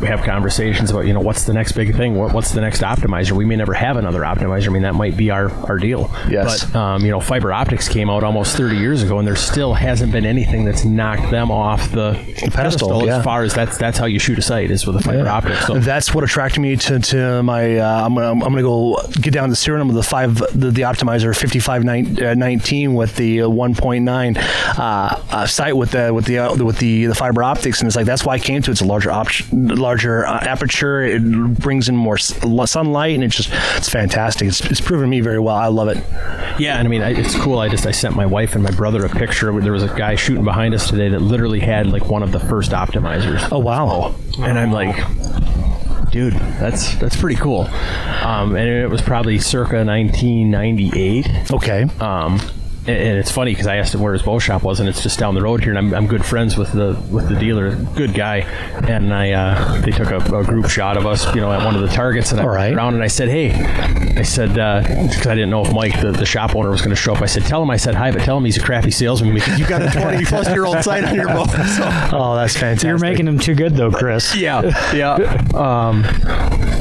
have 0.00 0.22
conversations 0.22 0.90
about, 0.90 1.06
you 1.06 1.12
know, 1.12 1.20
what's 1.20 1.44
the 1.44 1.52
next 1.52 1.72
big 1.72 1.94
thing? 1.96 2.14
What, 2.16 2.32
what's 2.34 2.52
the 2.52 2.60
next 2.60 2.82
optimizer? 2.82 3.32
We 3.32 3.44
may 3.44 3.56
never 3.56 3.74
have 3.74 3.96
another 3.96 4.20
optimizer. 4.20 4.68
I 4.68 4.70
mean, 4.70 4.82
that 4.82 4.94
might 4.94 5.16
be 5.16 5.30
our, 5.30 5.50
our 5.66 5.78
deal. 5.78 6.10
Yes. 6.28 6.64
But, 6.64 6.76
um, 6.76 7.04
you 7.04 7.10
know, 7.10 7.20
fiber 7.20 7.52
optics 7.52 7.88
came 7.88 8.10
out 8.10 8.22
almost 8.22 8.56
30 8.56 8.76
years 8.76 9.02
ago, 9.02 9.18
and 9.18 9.26
there 9.26 9.36
still 9.36 9.74
hasn't 9.74 10.12
been 10.12 10.26
anything 10.26 10.64
that's 10.64 10.84
knocked 10.84 11.30
them 11.30 11.50
off 11.50 11.90
the, 11.92 12.14
pedestal, 12.52 13.06
yeah. 13.06 13.18
as 13.18 13.24
far 13.24 13.42
as 13.42 13.54
that's 13.54 13.78
that's 13.78 13.98
how 13.98 14.06
you 14.06 14.18
shoot 14.18 14.38
a 14.38 14.42
sight 14.42 14.70
is 14.70 14.86
with 14.86 14.96
a 14.96 15.00
fiber 15.00 15.28
optic. 15.28 15.56
So 15.62 15.78
That's 15.78 16.14
what 16.14 16.24
attracted 16.24 16.60
me 16.60 16.76
to, 16.76 16.98
to 16.98 17.42
my. 17.42 17.78
Uh, 17.78 18.06
I'm, 18.06 18.14
gonna, 18.14 18.32
I'm 18.32 18.38
gonna 18.38 18.62
go 18.62 19.00
get 19.20 19.32
down 19.32 19.50
the 19.50 19.56
serial 19.56 19.78
number 19.78 19.92
of 19.92 19.96
the 19.96 20.08
five 20.08 20.36
the, 20.58 20.70
the 20.70 20.82
optimizer 20.82 21.36
5519 21.36 22.94
with 22.94 23.16
the 23.16 23.42
uh, 23.42 23.48
1.9 23.48 24.36
uh, 24.78 24.80
uh, 24.80 25.46
sight 25.46 25.76
with 25.76 25.92
the 25.92 26.12
with 26.12 26.24
the 26.26 26.38
uh, 26.38 26.54
with 26.56 26.78
the 26.78 27.06
the 27.06 27.14
fiber 27.14 27.42
optics, 27.42 27.80
and 27.80 27.86
it's 27.86 27.96
like 27.96 28.06
that's 28.06 28.24
why 28.24 28.34
I 28.34 28.38
came 28.38 28.62
to. 28.62 28.70
it. 28.70 28.76
It's 28.76 28.80
a 28.80 28.84
larger 28.84 29.10
option, 29.10 29.68
larger 29.86 30.26
uh, 30.26 30.44
aperture. 30.44 31.02
It 31.02 31.22
brings 31.60 31.88
in 31.88 31.96
more 31.96 32.18
sunlight, 32.18 33.14
and 33.14 33.22
it's 33.22 33.36
just 33.36 33.50
it's 33.76 33.88
fantastic. 33.88 34.48
It's, 34.48 34.60
it's 34.62 34.80
proven 34.80 35.08
me 35.08 35.20
very 35.20 35.38
well. 35.38 35.54
I 35.54 35.68
love 35.68 35.88
it. 35.88 35.98
Yeah, 36.58 36.78
and 36.78 36.88
I 36.88 36.90
mean, 36.90 37.02
I, 37.02 37.10
it's 37.10 37.36
cool. 37.38 37.60
I 37.60 37.68
just 37.68 37.86
I 37.86 37.92
sent 37.92 38.16
my 38.16 38.26
wife 38.26 38.54
and 38.54 38.64
my 38.64 38.72
brother 38.72 39.04
a 39.04 39.08
picture. 39.08 39.52
There 39.60 39.72
was 39.72 39.84
a 39.84 39.94
guy 39.96 40.16
shooting 40.16 40.44
behind 40.44 40.74
us 40.74 40.88
today 40.90 41.08
that 41.10 41.20
literally 41.20 41.60
had 41.60 41.86
like 41.86 42.06
one 42.06 42.24
of 42.24 42.32
the 42.32 42.40
first 42.40 42.72
optimizers. 42.72 43.48
Oh 43.52 43.60
wow! 43.60 44.14
and 44.38 44.58
I'm 44.58 44.72
like, 44.72 44.96
dude, 46.10 46.32
that's 46.32 46.96
that's 46.96 47.16
pretty 47.16 47.36
cool. 47.36 47.68
Um, 48.22 48.56
and 48.56 48.68
it 48.68 48.90
was 48.90 49.02
probably 49.02 49.38
circa 49.38 49.84
1998. 49.84 51.52
Okay. 51.52 51.82
Um, 52.00 52.40
and, 52.86 52.96
and 52.96 53.18
it's 53.18 53.30
funny 53.30 53.52
because 53.52 53.66
I 53.66 53.76
asked 53.76 53.94
him 53.94 54.00
where 54.00 54.12
his 54.12 54.22
bow 54.22 54.38
shop 54.38 54.62
was, 54.62 54.80
and 54.80 54.88
it's 54.88 55.02
just 55.02 55.18
down 55.18 55.34
the 55.34 55.42
road 55.42 55.62
here. 55.62 55.70
And 55.70 55.78
I'm, 55.78 55.94
I'm 55.94 56.06
good 56.06 56.24
friends 56.24 56.56
with 56.56 56.72
the 56.72 57.00
with 57.10 57.28
the 57.28 57.36
dealer, 57.36 57.74
good 57.94 58.14
guy. 58.14 58.38
And 58.88 59.12
I 59.12 59.32
uh, 59.32 59.80
they 59.80 59.90
took 59.90 60.10
a, 60.10 60.18
a 60.36 60.44
group 60.44 60.68
shot 60.68 60.96
of 60.96 61.06
us, 61.06 61.32
you 61.34 61.40
know, 61.40 61.52
at 61.52 61.64
one 61.64 61.74
of 61.74 61.82
the 61.82 61.88
targets. 61.88 62.32
And 62.32 62.40
I 62.40 62.44
All 62.44 62.50
went 62.50 62.74
around 62.74 62.94
and 62.94 63.02
I 63.02 63.08
said, 63.08 63.28
hey, 63.28 63.52
I 64.16 64.22
said 64.22 64.50
because 64.50 65.26
I 65.26 65.34
didn't 65.34 65.50
know 65.50 65.64
if 65.64 65.72
Mike, 65.72 66.00
the, 66.00 66.12
the 66.12 66.26
shop 66.26 66.54
owner, 66.54 66.70
was 66.70 66.80
going 66.80 66.90
to 66.90 66.96
show 66.96 67.14
up. 67.14 67.22
I 67.22 67.26
said, 67.26 67.44
tell 67.44 67.62
him 67.62 67.70
I 67.70 67.76
said 67.76 67.94
hi, 67.94 68.12
but 68.12 68.22
tell 68.22 68.36
him 68.36 68.44
he's 68.44 68.56
a 68.56 68.62
crappy 68.62 68.90
salesman 68.90 69.34
because 69.34 69.58
you've 69.58 69.68
got 69.68 69.82
a 69.82 69.90
20 69.90 70.24
plus 70.24 70.48
year 70.48 70.64
old 70.64 70.82
sight 70.82 71.04
on 71.04 71.14
your 71.14 71.26
bow. 71.26 71.46
So. 71.46 71.88
Oh, 72.12 72.36
that's 72.36 72.54
fantastic. 72.54 72.88
You're 72.88 72.98
making 72.98 73.26
him 73.26 73.38
too 73.38 73.54
good, 73.54 73.74
though, 73.74 73.90
Chris. 73.90 74.34
Yeah, 74.36 74.62
yeah. 74.94 75.14
Um, 75.54 76.02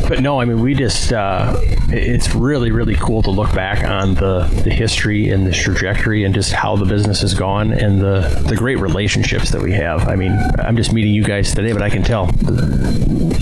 but 0.07 0.21
no, 0.21 0.39
I 0.39 0.45
mean, 0.45 0.61
we 0.61 0.73
just 0.75 1.11
uh, 1.11 1.59
it's 1.89 2.35
really, 2.35 2.71
really 2.71 2.95
cool 2.95 3.23
to 3.23 3.31
look 3.31 3.53
back 3.53 3.83
on 3.83 4.13
the, 4.15 4.43
the 4.63 4.69
history 4.69 5.29
and 5.29 5.47
the 5.47 5.51
trajectory 5.51 5.94
and 6.03 6.33
just 6.33 6.51
how 6.51 6.75
the 6.75 6.85
business 6.85 7.21
has 7.21 7.33
gone 7.33 7.73
and 7.73 7.99
the, 7.99 8.19
the 8.47 8.55
great 8.55 8.77
relationships 8.79 9.49
that 9.51 9.61
we 9.61 9.71
have. 9.71 10.07
I 10.07 10.15
mean, 10.15 10.31
I'm 10.59 10.75
just 10.77 10.93
meeting 10.93 11.13
you 11.13 11.23
guys 11.23 11.53
today, 11.53 11.73
but 11.73 11.81
I 11.81 11.89
can 11.89 12.03
tell. 12.03 12.29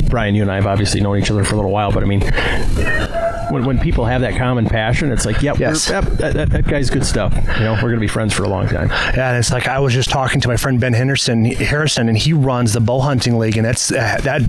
Brian, 0.09 0.35
you 0.35 0.43
and 0.43 0.51
I 0.51 0.55
have 0.55 0.67
obviously 0.67 1.01
known 1.01 1.17
each 1.17 1.31
other 1.31 1.43
for 1.43 1.53
a 1.55 1.57
little 1.57 1.71
while, 1.71 1.91
but 1.91 2.03
I 2.03 2.05
mean, 2.05 2.21
when, 3.51 3.65
when 3.65 3.79
people 3.79 4.05
have 4.05 4.21
that 4.21 4.35
common 4.37 4.65
passion, 4.65 5.11
it's 5.11 5.25
like, 5.25 5.41
yep, 5.41 5.57
Yes. 5.59 5.89
yep, 5.89 6.03
that, 6.05 6.33
that, 6.33 6.49
that 6.51 6.67
guy's 6.67 6.89
good 6.89 7.05
stuff. 7.05 7.33
You 7.35 7.65
know, 7.65 7.73
we're 7.73 7.89
going 7.89 7.95
to 7.95 7.99
be 7.99 8.07
friends 8.07 8.33
for 8.33 8.43
a 8.43 8.47
long 8.49 8.67
time. 8.67 8.89
Yeah, 8.89 9.29
and 9.29 9.37
it's 9.37 9.51
like 9.51 9.67
I 9.67 9.79
was 9.79 9.93
just 9.93 10.09
talking 10.09 10.39
to 10.41 10.47
my 10.47 10.57
friend 10.57 10.79
Ben 10.79 10.93
Henderson 10.93 11.45
Harrison, 11.45 12.09
and 12.09 12.17
he 12.17 12.33
runs 12.33 12.73
the 12.73 12.79
bow 12.79 12.99
hunting 12.99 13.37
league, 13.37 13.57
and 13.57 13.65
that's 13.65 13.91
uh, 13.91 14.19
that 14.23 14.41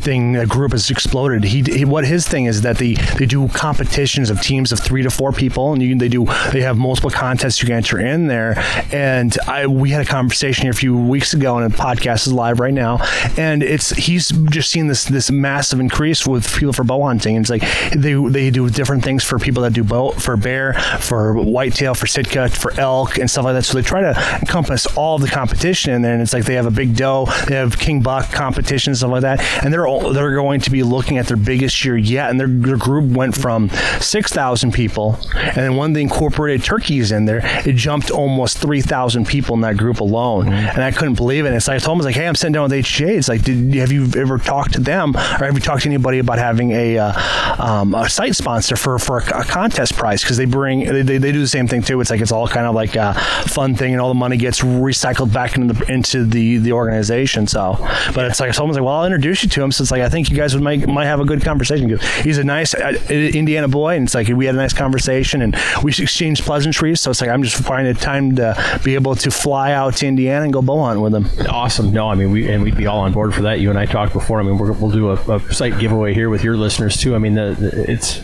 thing. 0.00 0.32
That 0.32 0.48
group 0.48 0.72
has 0.72 0.90
exploded. 0.90 1.44
He, 1.44 1.62
he 1.62 1.84
what 1.84 2.04
his 2.06 2.26
thing 2.28 2.46
is 2.46 2.62
that 2.62 2.78
they 2.78 2.94
they 2.94 3.26
do 3.26 3.48
competitions 3.48 4.30
of 4.30 4.40
teams 4.40 4.72
of 4.72 4.78
three 4.80 5.02
to 5.02 5.10
four 5.10 5.32
people, 5.32 5.72
and 5.72 5.82
you, 5.82 5.96
they 5.96 6.08
do 6.08 6.24
they 6.52 6.62
have 6.62 6.76
multiple 6.78 7.10
contests 7.10 7.37
you 7.44 7.66
can 7.66 7.76
enter 7.76 7.98
in 7.98 8.26
there. 8.26 8.54
And 8.92 9.36
I 9.46 9.66
we 9.66 9.90
had 9.90 10.02
a 10.02 10.08
conversation 10.08 10.62
here 10.62 10.72
a 10.72 10.74
few 10.74 10.96
weeks 10.96 11.34
ago, 11.34 11.58
and 11.58 11.72
the 11.72 11.76
podcast 11.76 12.26
is 12.26 12.32
live 12.32 12.60
right 12.60 12.74
now, 12.74 12.98
and 13.36 13.62
it's 13.62 13.90
he's 13.90 14.28
just 14.50 14.70
seen 14.70 14.86
this 14.86 15.04
this 15.04 15.30
massive 15.30 15.80
increase 15.80 16.26
with 16.26 16.52
people 16.56 16.72
for 16.72 16.84
bow 16.84 17.02
hunting. 17.04 17.36
And 17.36 17.44
it's 17.44 17.50
like 17.50 17.62
they 17.92 18.14
they 18.14 18.50
do 18.50 18.68
different 18.70 19.04
things 19.04 19.24
for 19.24 19.38
people 19.38 19.62
that 19.62 19.72
do 19.72 19.84
bow 19.84 20.12
for 20.12 20.36
bear, 20.36 20.74
for 21.00 21.34
whitetail, 21.34 21.94
for 21.94 22.06
sitka, 22.06 22.48
for 22.48 22.72
elk, 22.78 23.18
and 23.18 23.30
stuff 23.30 23.44
like 23.44 23.54
that. 23.54 23.64
So 23.64 23.74
they 23.74 23.82
try 23.82 24.00
to 24.00 24.38
encompass 24.40 24.86
all 24.96 25.18
the 25.18 25.28
competition 25.28 25.92
in 25.92 26.02
there. 26.02 26.12
And 26.12 26.22
it's 26.22 26.32
like 26.32 26.44
they 26.44 26.54
have 26.54 26.66
a 26.66 26.70
big 26.70 26.96
doe, 26.96 27.26
they 27.46 27.54
have 27.54 27.78
king 27.78 28.02
buck 28.02 28.30
competition, 28.32 28.94
stuff 28.94 29.10
like 29.10 29.22
that. 29.22 29.40
And 29.64 29.72
they're 29.72 29.86
all, 29.86 30.12
they're 30.12 30.34
going 30.34 30.60
to 30.60 30.70
be 30.70 30.82
looking 30.82 31.18
at 31.18 31.26
their 31.26 31.36
biggest 31.36 31.84
year 31.84 31.96
yet. 31.96 32.30
And 32.30 32.40
their, 32.40 32.48
their 32.48 32.76
group 32.76 33.16
went 33.16 33.36
from 33.36 33.70
six 34.00 34.32
thousand 34.32 34.72
people, 34.72 35.18
and 35.34 35.56
then 35.56 35.76
when 35.76 35.92
they 35.92 36.02
incorporated 36.02 36.64
turkeys 36.64 37.12
in 37.12 37.24
there, 37.28 37.40
it 37.66 37.76
jumped 37.76 38.10
almost 38.10 38.58
three 38.58 38.80
thousand 38.80 39.26
people 39.26 39.54
in 39.54 39.60
that 39.62 39.76
group 39.76 40.00
alone. 40.00 40.48
And 40.48 40.82
I 40.82 40.90
couldn't 40.90 41.14
believe 41.14 41.44
it. 41.46 41.52
And 41.52 41.62
so 41.62 41.72
I 41.72 41.78
told 41.78 41.96
them, 41.96 41.96
I 41.96 41.98
was 41.98 42.06
like, 42.06 42.14
hey, 42.14 42.26
I'm 42.26 42.34
sitting 42.34 42.52
down 42.52 42.70
with 42.70 42.72
HJ. 42.72 43.18
It's 43.18 43.28
like, 43.28 43.42
did 43.42 43.74
have 43.74 43.92
you 43.92 44.08
ever 44.16 44.38
talked 44.38 44.72
to 44.74 44.80
them, 44.80 45.14
or 45.16 45.44
have 45.44 45.54
you 45.54 45.60
talked 45.60 45.82
to 45.82 45.88
anybody 45.88 46.18
about 46.18 46.38
having 46.38 46.72
a 46.72 46.98
uh, 46.98 47.12
um, 47.58 47.94
a 47.94 48.08
sight 48.08 48.34
sponsor 48.34 48.76
for 48.76 48.98
for 48.98 49.18
a, 49.18 49.40
a 49.40 49.44
contest 49.44 49.94
prize? 49.94 50.22
Because 50.22 50.36
they 50.36 50.44
bring 50.44 50.80
they, 50.80 51.02
they, 51.02 51.18
they 51.18 51.32
do 51.32 51.40
the 51.40 51.48
same 51.48 51.68
thing 51.68 51.82
too. 51.82 52.00
It's 52.00 52.10
like 52.10 52.20
it's 52.20 52.32
all 52.32 52.48
kind 52.48 52.66
of 52.66 52.74
like 52.74 52.96
a 52.96 53.14
fun 53.46 53.74
thing, 53.74 53.92
and 53.92 54.00
all 54.00 54.08
the 54.08 54.14
money 54.14 54.36
gets 54.36 54.60
recycled 54.60 55.32
back 55.32 55.56
into 55.56 55.74
the 55.74 55.92
into 55.92 56.24
the 56.24 56.58
the 56.58 56.72
organization. 56.72 57.46
So, 57.46 57.76
but 58.14 58.26
it's 58.26 58.40
like 58.40 58.54
someone's 58.54 58.76
like, 58.76 58.84
well, 58.84 58.94
I'll 58.94 59.06
introduce 59.06 59.42
you 59.42 59.48
to 59.50 59.62
him. 59.62 59.72
So 59.72 59.82
it's 59.82 59.90
like 59.90 60.02
I 60.02 60.08
think 60.08 60.30
you 60.30 60.36
guys 60.36 60.54
would 60.54 60.62
make 60.62 60.86
might 60.86 61.06
have 61.06 61.20
a 61.20 61.24
good 61.24 61.42
conversation. 61.42 61.98
He's 62.22 62.38
a 62.38 62.44
nice 62.44 62.74
uh, 62.74 62.98
Indiana 63.10 63.68
boy, 63.68 63.96
and 63.96 64.04
it's 64.04 64.14
like 64.14 64.28
we 64.28 64.46
had 64.46 64.54
a 64.54 64.58
nice 64.58 64.72
conversation, 64.72 65.42
and 65.42 65.56
we 65.82 65.90
exchanged 65.90 66.44
pleasantries. 66.44 67.00
So 67.00 67.07
it's 67.10 67.20
like 67.20 67.30
I'm 67.30 67.42
just 67.42 67.56
finding 67.56 67.94
a 67.94 67.98
time 67.98 68.36
to 68.36 68.80
be 68.84 68.94
able 68.94 69.14
to 69.16 69.30
fly 69.30 69.72
out 69.72 69.96
to 69.96 70.06
Indiana 70.06 70.44
and 70.44 70.52
go 70.52 70.62
bow 70.62 70.84
hunt 70.84 71.00
with 71.00 71.12
them. 71.12 71.26
Awesome. 71.48 71.92
No, 71.92 72.08
I 72.08 72.14
mean, 72.14 72.30
we 72.30 72.48
and 72.48 72.62
we'd 72.62 72.76
be 72.76 72.86
all 72.86 73.00
on 73.00 73.12
board 73.12 73.34
for 73.34 73.42
that. 73.42 73.60
You 73.60 73.70
and 73.70 73.78
I 73.78 73.86
talked 73.86 74.12
before. 74.12 74.40
I 74.40 74.42
mean, 74.42 74.58
we're, 74.58 74.72
we'll 74.72 74.90
do 74.90 75.10
a, 75.10 75.36
a 75.36 75.52
sight 75.52 75.78
giveaway 75.78 76.14
here 76.14 76.30
with 76.30 76.44
your 76.44 76.56
listeners 76.56 76.96
too. 76.96 77.14
I 77.14 77.18
mean, 77.18 77.34
the, 77.34 77.56
the, 77.58 77.90
it's 77.90 78.22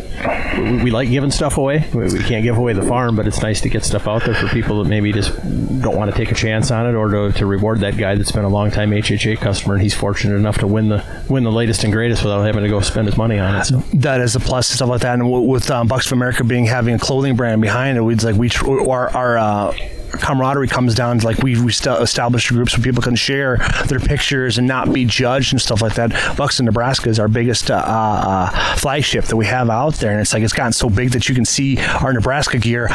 we, 0.59 0.85
we 0.85 0.91
like 0.91 1.09
giving 1.09 1.31
stuff 1.31 1.59
away. 1.59 1.89
We, 1.93 2.05
we 2.05 2.21
can't 2.21 2.43
give 2.43 2.57
away 2.57 2.73
the 2.73 2.83
farm, 2.83 3.17
but 3.17 3.27
it's 3.27 3.43
nice 3.43 3.61
to 3.63 3.69
get 3.69 3.85
stuff 3.85 4.07
out 4.07 4.25
there 4.25 4.35
for 4.35 4.49
people 4.49 4.83
that 4.83 4.89
maybe 4.89 5.13
just 5.13 5.35
don't 5.81 5.97
want 5.97 6.11
to 6.11 6.17
take 6.17 6.31
a 6.31 6.35
chance 6.35 6.71
on 6.71 6.87
it, 6.87 6.95
or 6.95 7.09
to, 7.09 7.33
to 7.39 7.47
reward 7.47 7.81
that 7.81 7.97
guy 7.97 8.15
that's 8.15 8.33
been 8.33 8.45
a 8.45 8.49
long 8.49 8.71
time 8.71 8.91
HHA 8.91 9.39
customer 9.39 9.75
and 9.75 9.83
he's 9.83 9.95
fortunate 9.95 10.37
enough 10.37 10.59
to 10.59 10.67
win 10.67 10.89
the 10.89 11.05
win 11.29 11.45
the 11.45 11.53
latest 11.53 11.85
and 11.85 11.93
greatest 11.93 12.23
without 12.23 12.43
having 12.43 12.63
to 12.63 12.69
go 12.69 12.81
spend 12.81 13.07
his 13.07 13.17
money 13.17 13.39
on 13.39 13.57
it. 13.57 13.65
So. 13.65 13.79
that 13.95 14.21
is 14.21 14.37
a 14.37 14.41
plus 14.41 14.71
and 14.71 14.77
stuff 14.77 14.89
like 14.89 15.01
that. 15.03 15.15
And 15.19 15.49
with 15.49 15.71
um, 15.71 15.89
Bucks 15.89 16.07
of 16.07 16.13
America 16.13 16.45
being 16.45 16.67
having 16.67 16.95
a 16.95 16.99
clothing 16.99 17.37
brand 17.37 17.61
behind 17.61 17.99
it, 17.99 18.03
we'd 18.03 18.23
like 18.23 18.37
we 18.37 18.49
tr- 18.49 18.74
our 18.81 19.09
our 19.17 19.39
uh, 19.39 19.77
camaraderie 20.17 20.69
comes 20.69 20.95
down 20.95 21.19
to 21.19 21.27
like 21.27 21.39
we 21.39 21.61
we 21.61 21.73
st- 21.73 22.01
established 22.01 22.49
groups 22.49 22.77
where 22.77 22.83
people 22.83 23.03
can 23.03 23.17
share 23.17 23.59
their 23.87 24.01
pictures 24.01 24.59
and 24.59 24.67
not 24.67 24.93
be 24.93 25.05
judged 25.05 25.53
and 25.53 25.61
stuff 25.61 25.83
like 25.83 25.95
that. 25.95 26.37
Bucks 26.37 26.59
in 26.59 26.67
Nebraska 26.67 27.09
is 27.09 27.19
our 27.19 27.29
biggest 27.29 27.71
uh, 27.71 27.75
uh, 27.75 28.77
flagship 28.77 29.25
that 29.27 29.37
we 29.37 29.47
have 29.47 29.71
out 29.71 29.95
there, 29.95 30.13
and 30.13 30.21
it's 30.21 30.33
like 30.33 30.43
it's 30.43 30.53
gotten 30.53 30.73
so 30.73 30.89
big 30.89 31.11
that 31.11 31.29
you 31.29 31.35
can 31.35 31.45
see 31.45 31.79
our 31.79 32.13
Nebraska 32.13 32.59
gear 32.59 32.89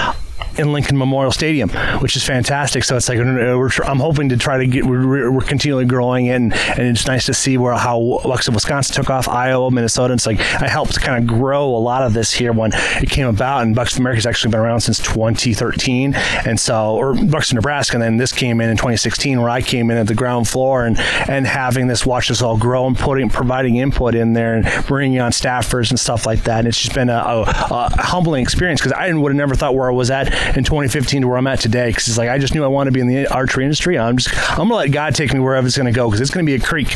in 0.57 0.74
Lincoln 0.74 0.97
Memorial 0.97 1.32
Stadium, 1.32 1.70
which 1.99 2.15
is 2.15 2.24
fantastic. 2.26 2.84
So 2.84 2.97
it's 2.97 3.07
like 3.07 3.20
I'm 3.20 3.99
hoping 3.99 4.30
to 4.30 4.38
try 4.38 4.57
to 4.57 4.67
get 4.67 4.86
we're, 4.86 5.32
we're 5.32 5.41
continually 5.41 5.86
growing 5.86 6.30
and, 6.30 6.53
and 6.53 6.82
it's 6.82 7.07
nice 7.07 7.26
to 7.28 7.34
see 7.34 7.57
where 7.57 7.74
how 7.74 8.20
of 8.24 8.53
Wisconsin 8.53 8.95
took 8.95 9.09
off, 9.09 9.28
Iowa, 9.28 9.72
Minnesota. 9.72 10.13
It's 10.13 10.26
like 10.26 10.39
I 10.39 10.67
helped 10.67 10.99
kind 10.99 11.24
of 11.24 11.38
grow 11.38 11.76
a 11.76 11.80
lot 11.80 12.03
of 12.03 12.13
this 12.13 12.34
here 12.34 12.51
when 12.51 12.72
it 12.74 13.09
came 13.09 13.28
about, 13.28 13.63
and 13.63 13.76
Bucks 13.76 13.93
of 13.93 13.99
America's 13.99 14.26
actually 14.26 14.51
been 14.51 14.59
around 14.59 14.82
since 14.82 14.99
2013, 14.99 16.13
and 16.15 16.59
so 16.59 16.97
or 17.10 17.26
Bucks 17.26 17.51
of 17.51 17.55
Nebraska, 17.55 17.95
and 17.95 18.03
then 18.03 18.18
this 18.18 18.32
came 18.32 18.62
in 18.62 18.70
in 18.70 18.78
2016 18.78 19.39
where 19.39 19.49
I 19.49 19.62
came 19.62 19.89
in 19.91 19.97
at 19.97 20.07
the 20.07 20.16
ground 20.16 20.47
floor 20.47 20.86
and 20.86 20.99
and 21.28 21.45
having 21.45 21.88
this 21.88 22.05
watch 22.05 22.32
us 22.32 22.41
all 22.41 22.57
grow 22.57 22.88
and 22.88 22.97
putting 22.97 23.30
providing 23.30 23.78
input 23.78 24.16
in 24.16 24.34
there 24.34 24.55
and 24.55 24.86
bringing 24.86 25.20
on 25.20 25.32
staffers 25.32 25.89
and 25.89 25.99
stuff 25.99 26.26
like 26.26 26.43
that. 26.43 26.60
And 26.60 26.68
it's 26.68 26.80
just 26.80 26.93
been 26.93 27.10
a, 27.10 27.14
a, 27.14 27.41
a 27.41 28.01
humbling 28.01 28.43
experience 28.43 28.82
because 28.82 28.93
I 28.93 29.12
would 29.14 29.32
have 29.32 29.38
never 29.38 29.55
thought 29.55 29.76
where 29.76 29.89
I 29.89 29.93
was 29.93 30.12
at 30.12 30.28
in 30.57 30.64
2015 30.64 31.22
to 31.22 31.28
where 31.28 31.38
I'm 31.38 31.47
at 31.47 31.60
today. 31.60 31.88
Because 31.88 32.07
it's 32.07 32.18
like 32.18 32.30
I 32.30 32.38
just 32.38 32.53
knew 32.53 32.64
I 32.64 32.68
wanted 32.68 32.91
to 32.91 32.93
be 32.93 33.01
in 33.01 33.07
the 33.07 33.28
archery 33.28 33.64
industry. 33.64 33.97
I'm 33.97 34.18
just 34.18 34.36
I'm 34.51 34.68
gonna 34.70 34.76
let 34.76 34.91
God 34.91 35.16
take 35.16 35.34
me 35.34 35.39
wherever 35.39 35.66
it's 35.68 35.78
gonna 35.78 35.91
go 35.91 36.07
because 36.07 36.22
it's 36.22 36.32
gonna 36.32 36.45
be 36.45 36.55
a 36.55 36.60
creek. 36.60 36.95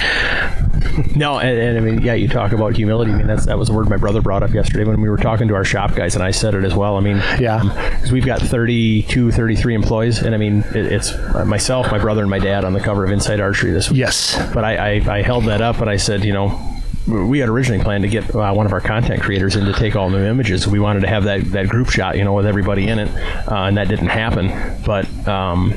No, 1.16 1.40
and, 1.40 1.58
and, 1.58 1.78
I 1.78 1.82
mean, 1.82 2.02
yeah, 2.02 2.14
you 2.14 2.28
talk 2.28 2.52
about 2.52 2.76
humility. 2.76 3.12
I 3.12 3.16
mean, 3.16 3.28
that's 3.28 3.46
that 3.46 3.58
was 3.58 3.70
a 3.70 3.74
word 3.74 3.90
my 3.90 3.98
brother 3.98 4.22
brought 4.22 4.44
up 4.44 4.52
yesterday 4.54 4.84
when 4.84 5.02
we 5.02 5.10
were 5.10 5.18
talking 5.18 5.48
to 5.48 5.56
our 5.56 5.64
shop 5.64 5.96
guys, 5.96 6.16
and 6.16 6.24
I 6.24 6.32
said 6.32 6.54
it 6.54 6.64
as 6.64 6.76
well. 6.76 6.98
I 6.98 7.00
mean, 7.00 7.18
Yeah. 7.40 7.56
Um, 7.56 7.70
because 7.70 8.12
we've 8.12 8.26
got 8.26 8.42
32, 8.42 9.32
33 9.32 9.76
employees, 9.76 10.03
and 10.04 10.34
I 10.34 10.38
mean, 10.38 10.60
it, 10.76 10.86
it's 10.92 11.12
uh, 11.12 11.46
myself, 11.46 11.92
my 11.92 12.00
brother, 12.00 12.22
and 12.22 12.30
my 12.30 12.40
dad 12.40 12.66
on 12.66 12.74
the 12.74 12.80
cover 12.80 13.04
of 13.04 13.12
Inside 13.12 13.40
Archery 13.40 13.72
this 13.72 13.90
week. 13.90 14.00
Yes. 14.00 14.36
But 14.54 14.64
I, 14.64 14.98
I, 14.98 15.18
I 15.18 15.22
held 15.22 15.46
that 15.46 15.62
up 15.62 15.80
and 15.80 15.90
I 15.90 15.98
said, 15.98 16.24
you 16.24 16.34
know, 16.34 16.60
we 17.08 17.40
had 17.40 17.50
originally 17.50 17.84
planned 17.84 18.04
to 18.04 18.10
get 18.10 18.34
uh, 18.34 18.54
one 18.54 18.66
of 18.66 18.72
our 18.72 18.80
content 18.80 19.22
creators 19.22 19.56
in 19.56 19.66
to 19.66 19.74
take 19.74 19.96
all 19.96 20.10
new 20.10 20.24
images. 20.24 20.68
We 20.68 20.80
wanted 20.80 21.02
to 21.02 21.08
have 21.08 21.26
that, 21.26 21.44
that 21.52 21.68
group 21.68 21.90
shot, 21.90 22.18
you 22.18 22.24
know, 22.24 22.34
with 22.34 22.46
everybody 22.46 22.88
in 22.88 23.00
it, 23.00 23.10
uh, 23.48 23.64
and 23.66 23.78
that 23.78 23.90
didn't 23.90 24.08
happen. 24.08 24.52
But, 24.86 25.06
um, 25.28 25.74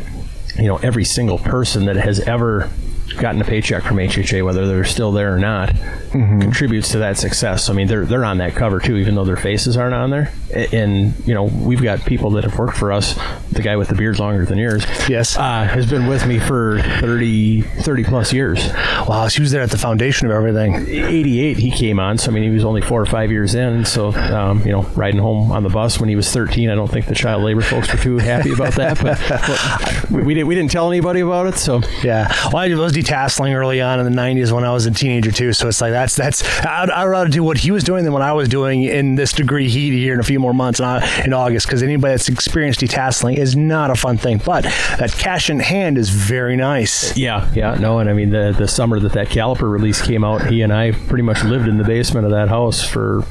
you 0.57 0.67
know, 0.67 0.77
every 0.77 1.05
single 1.05 1.39
person 1.39 1.87
that 1.87 1.97
has 1.97 2.21
ever 2.21 2.71
gotten 3.19 3.41
a 3.41 3.45
paycheck 3.45 3.83
from 3.83 3.97
HHA, 3.97 4.45
whether 4.45 4.67
they're 4.67 4.85
still 4.85 5.13
there 5.13 5.35
or 5.35 5.39
not, 5.39 5.75
contributes 6.11 6.91
to 6.93 6.99
that 6.99 7.17
success. 7.19 7.69
I 7.69 7.73
mean, 7.73 7.87
they're 7.89 8.05
they're 8.05 8.25
on 8.25 8.39
that 8.39 8.55
cover 8.55 8.81
too, 8.81 8.97
even 8.97 9.15
though 9.15 9.25
their 9.25 9.37
faces 9.37 9.77
aren't 9.77 9.95
on 9.95 10.11
there. 10.11 10.33
And 10.73 11.15
you 11.27 11.35
know, 11.35 11.45
we've 11.45 11.83
got 11.83 12.05
people 12.05 12.31
that 12.33 12.45
have 12.45 12.59
worked 12.59 12.77
for 12.77 12.93
us. 12.93 13.19
The 13.53 13.63
guy 13.63 13.77
with 13.77 13.89
the 13.89 13.95
beard's 13.95 14.19
longer 14.21 14.45
than 14.45 14.59
yours, 14.59 14.85
Yes. 15.09 15.37
uh, 15.37 15.65
has 15.65 15.89
been 15.89 16.07
with 16.09 16.27
me 16.27 16.39
for 16.39 16.81
30, 17.01 17.63
30 17.63 18.05
plus 18.05 18.33
years. 18.33 18.69
Wow, 19.09 19.29
she 19.29 19.41
was 19.41 19.51
there 19.51 19.63
at 19.63 19.71
the 19.71 19.79
foundation 19.79 20.27
of 20.27 20.33
everything. 20.33 20.75
88 20.87 21.57
he 21.59 21.71
came 21.71 21.99
on 21.99 22.19
so 22.19 22.31
i 22.31 22.35
mean 22.35 22.43
he 22.43 22.51
was 22.51 22.65
only 22.65 22.81
four 22.81 23.01
or 23.01 23.07
five 23.07 23.31
years 23.31 23.55
in 23.55 23.85
so 23.85 24.13
um, 24.13 24.61
you 24.65 24.73
know 24.73 24.83
riding 24.95 25.21
home 25.21 25.51
on 25.53 25.63
the 25.63 25.69
bus 25.69 25.99
when 26.01 26.09
he 26.09 26.17
was 26.17 26.31
13 26.33 26.71
i 26.71 26.75
don't 26.75 26.91
think 26.91 27.07
the 27.07 27.15
child 27.15 27.43
labor 27.43 27.61
folks 27.61 27.91
were 27.93 27.99
too 27.99 28.19
happy 28.19 28.53
about 28.53 28.75
that 28.75 29.01
but 29.03 30.11
we, 30.11 30.23
we, 30.23 30.35
didn't, 30.35 30.47
we 30.47 30.55
didn't 30.55 30.71
tell 30.71 30.91
anybody 30.91 31.21
about 31.21 31.47
it 31.47 31.55
so 31.57 31.81
Yeah. 32.03 32.33
Well, 32.53 32.59
I 32.59 32.69
was 32.75 32.93
detasseling 33.07 33.55
early 33.55 33.81
on 33.81 34.01
in 34.01 34.05
the 34.05 34.17
'90s 34.21 34.53
when 34.53 34.65
I 34.65 34.73
was 34.73 34.87
a 34.87 34.91
teenager 34.91 35.31
too. 35.31 35.53
So 35.53 35.69
it's 35.69 35.81
like 35.81 35.93
that's 35.93 36.17
that's 36.17 36.43
I'd, 36.65 36.91
I'd 36.91 37.05
rather 37.05 37.29
do 37.29 37.43
what 37.43 37.59
he 37.59 37.71
was 37.71 37.85
doing 37.85 38.05
than 38.05 38.13
what 38.13 38.23
I 38.23 38.33
was 38.33 38.49
doing 38.49 38.83
in 38.85 39.15
this 39.15 39.33
degree 39.33 39.69
heat 39.69 39.93
here 39.93 40.15
in 40.15 40.21
a 40.21 40.25
few 40.25 40.41
more 40.41 40.55
months 40.55 40.81
in, 40.81 40.87
in 41.25 41.33
August. 41.33 41.67
Because 41.67 41.83
anybody 41.83 42.13
that's 42.13 42.29
experienced 42.29 42.81
detasseling 42.81 43.37
is 43.37 43.57
not 43.57 43.91
a 43.91 43.95
fun 43.95 44.17
thing, 44.17 44.41
but 44.45 44.65
that 44.99 45.13
cash 45.13 45.51
in 45.51 45.61
hand 45.61 45.99
is 45.99 46.09
very 46.11 46.57
nice. 46.57 47.17
yeah 47.17 47.51
yeah 47.55 47.75
no 47.75 47.99
and 47.99 48.09
i 48.11 48.13
mean 48.13 48.31
the 48.31 48.55
the 48.57 48.67
summer 48.69 48.99
that 48.99 49.13
that 49.13 49.29
caliper 49.29 49.71
release 49.71 50.01
came 50.03 50.25
out 50.25 50.47
he 50.47 50.63
and 50.63 50.73
i 50.73 50.91
pretty 50.93 51.23
much 51.23 51.43
lived 51.45 51.69
in 51.69 51.77
the 51.79 51.85
basement 51.85 52.25
of 52.25 52.33
that 52.33 52.49
house 52.49 52.85
for 52.87 53.25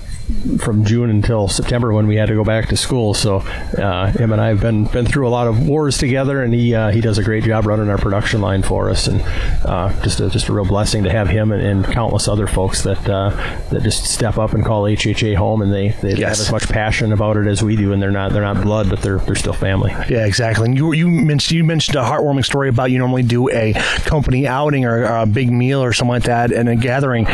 from 0.59 0.83
June 0.85 1.09
until 1.09 1.47
September 1.47 1.93
when 1.93 2.07
we 2.07 2.15
had 2.15 2.27
to 2.27 2.33
go 2.35 2.43
back 2.43 2.69
to 2.69 2.77
school. 2.77 3.13
So 3.13 3.37
uh, 3.77 4.07
him 4.11 4.31
and 4.31 4.41
I 4.41 4.47
have 4.47 4.61
been 4.61 4.85
been 4.85 5.05
through 5.05 5.27
a 5.27 5.29
lot 5.29 5.47
of 5.47 5.67
wars 5.67 5.97
together, 5.97 6.41
and 6.43 6.53
he 6.53 6.73
uh, 6.73 6.91
he 6.91 7.01
does 7.01 7.17
a 7.17 7.23
great 7.23 7.43
job 7.43 7.65
running 7.65 7.89
our 7.89 7.97
production 7.97 8.41
line 8.41 8.63
for 8.63 8.89
us, 8.89 9.07
and 9.07 9.21
uh, 9.65 9.91
just 10.01 10.19
a, 10.19 10.29
just 10.29 10.47
a 10.49 10.53
real 10.53 10.65
blessing 10.65 11.03
to 11.03 11.11
have 11.11 11.27
him 11.29 11.51
and, 11.51 11.61
and 11.61 11.85
countless 11.85 12.27
other 12.27 12.47
folks 12.47 12.83
that 12.83 13.07
uh, 13.09 13.29
that 13.69 13.83
just 13.83 14.05
step 14.05 14.37
up 14.37 14.53
and 14.53 14.65
call 14.65 14.83
HHA 14.83 15.35
home, 15.35 15.61
and 15.61 15.71
they, 15.73 15.89
they 16.01 16.15
Yes. 16.15 16.37
have 16.39 16.47
as 16.47 16.51
much 16.51 16.69
passion 16.69 17.11
about 17.11 17.37
it 17.37 17.47
as 17.47 17.61
we 17.61 17.75
do, 17.75 17.93
and 17.93 18.01
they're 18.01 18.11
not 18.11 18.31
they're 18.33 18.41
not 18.43 18.61
blood, 18.63 18.89
but 18.89 19.01
they're 19.01 19.19
they're 19.19 19.35
still 19.35 19.53
family. 19.53 19.91
Yeah, 20.09 20.25
exactly. 20.25 20.65
And 20.69 20.77
you 20.77 20.93
you 20.93 21.07
mentioned 21.09 21.51
you 21.57 21.63
mentioned 21.63 21.97
a 21.97 22.03
heartwarming 22.03 22.45
story 22.45 22.69
about 22.69 22.91
you 22.91 22.97
normally 22.97 23.23
do 23.23 23.49
a 23.51 23.73
company 24.05 24.47
outing 24.47 24.85
or 24.85 25.03
a 25.03 25.25
big 25.25 25.51
meal 25.51 25.83
or 25.83 25.93
something 25.93 26.13
like 26.13 26.23
that 26.23 26.51
and 26.51 26.67
a 26.69 26.75
gathering. 26.75 27.25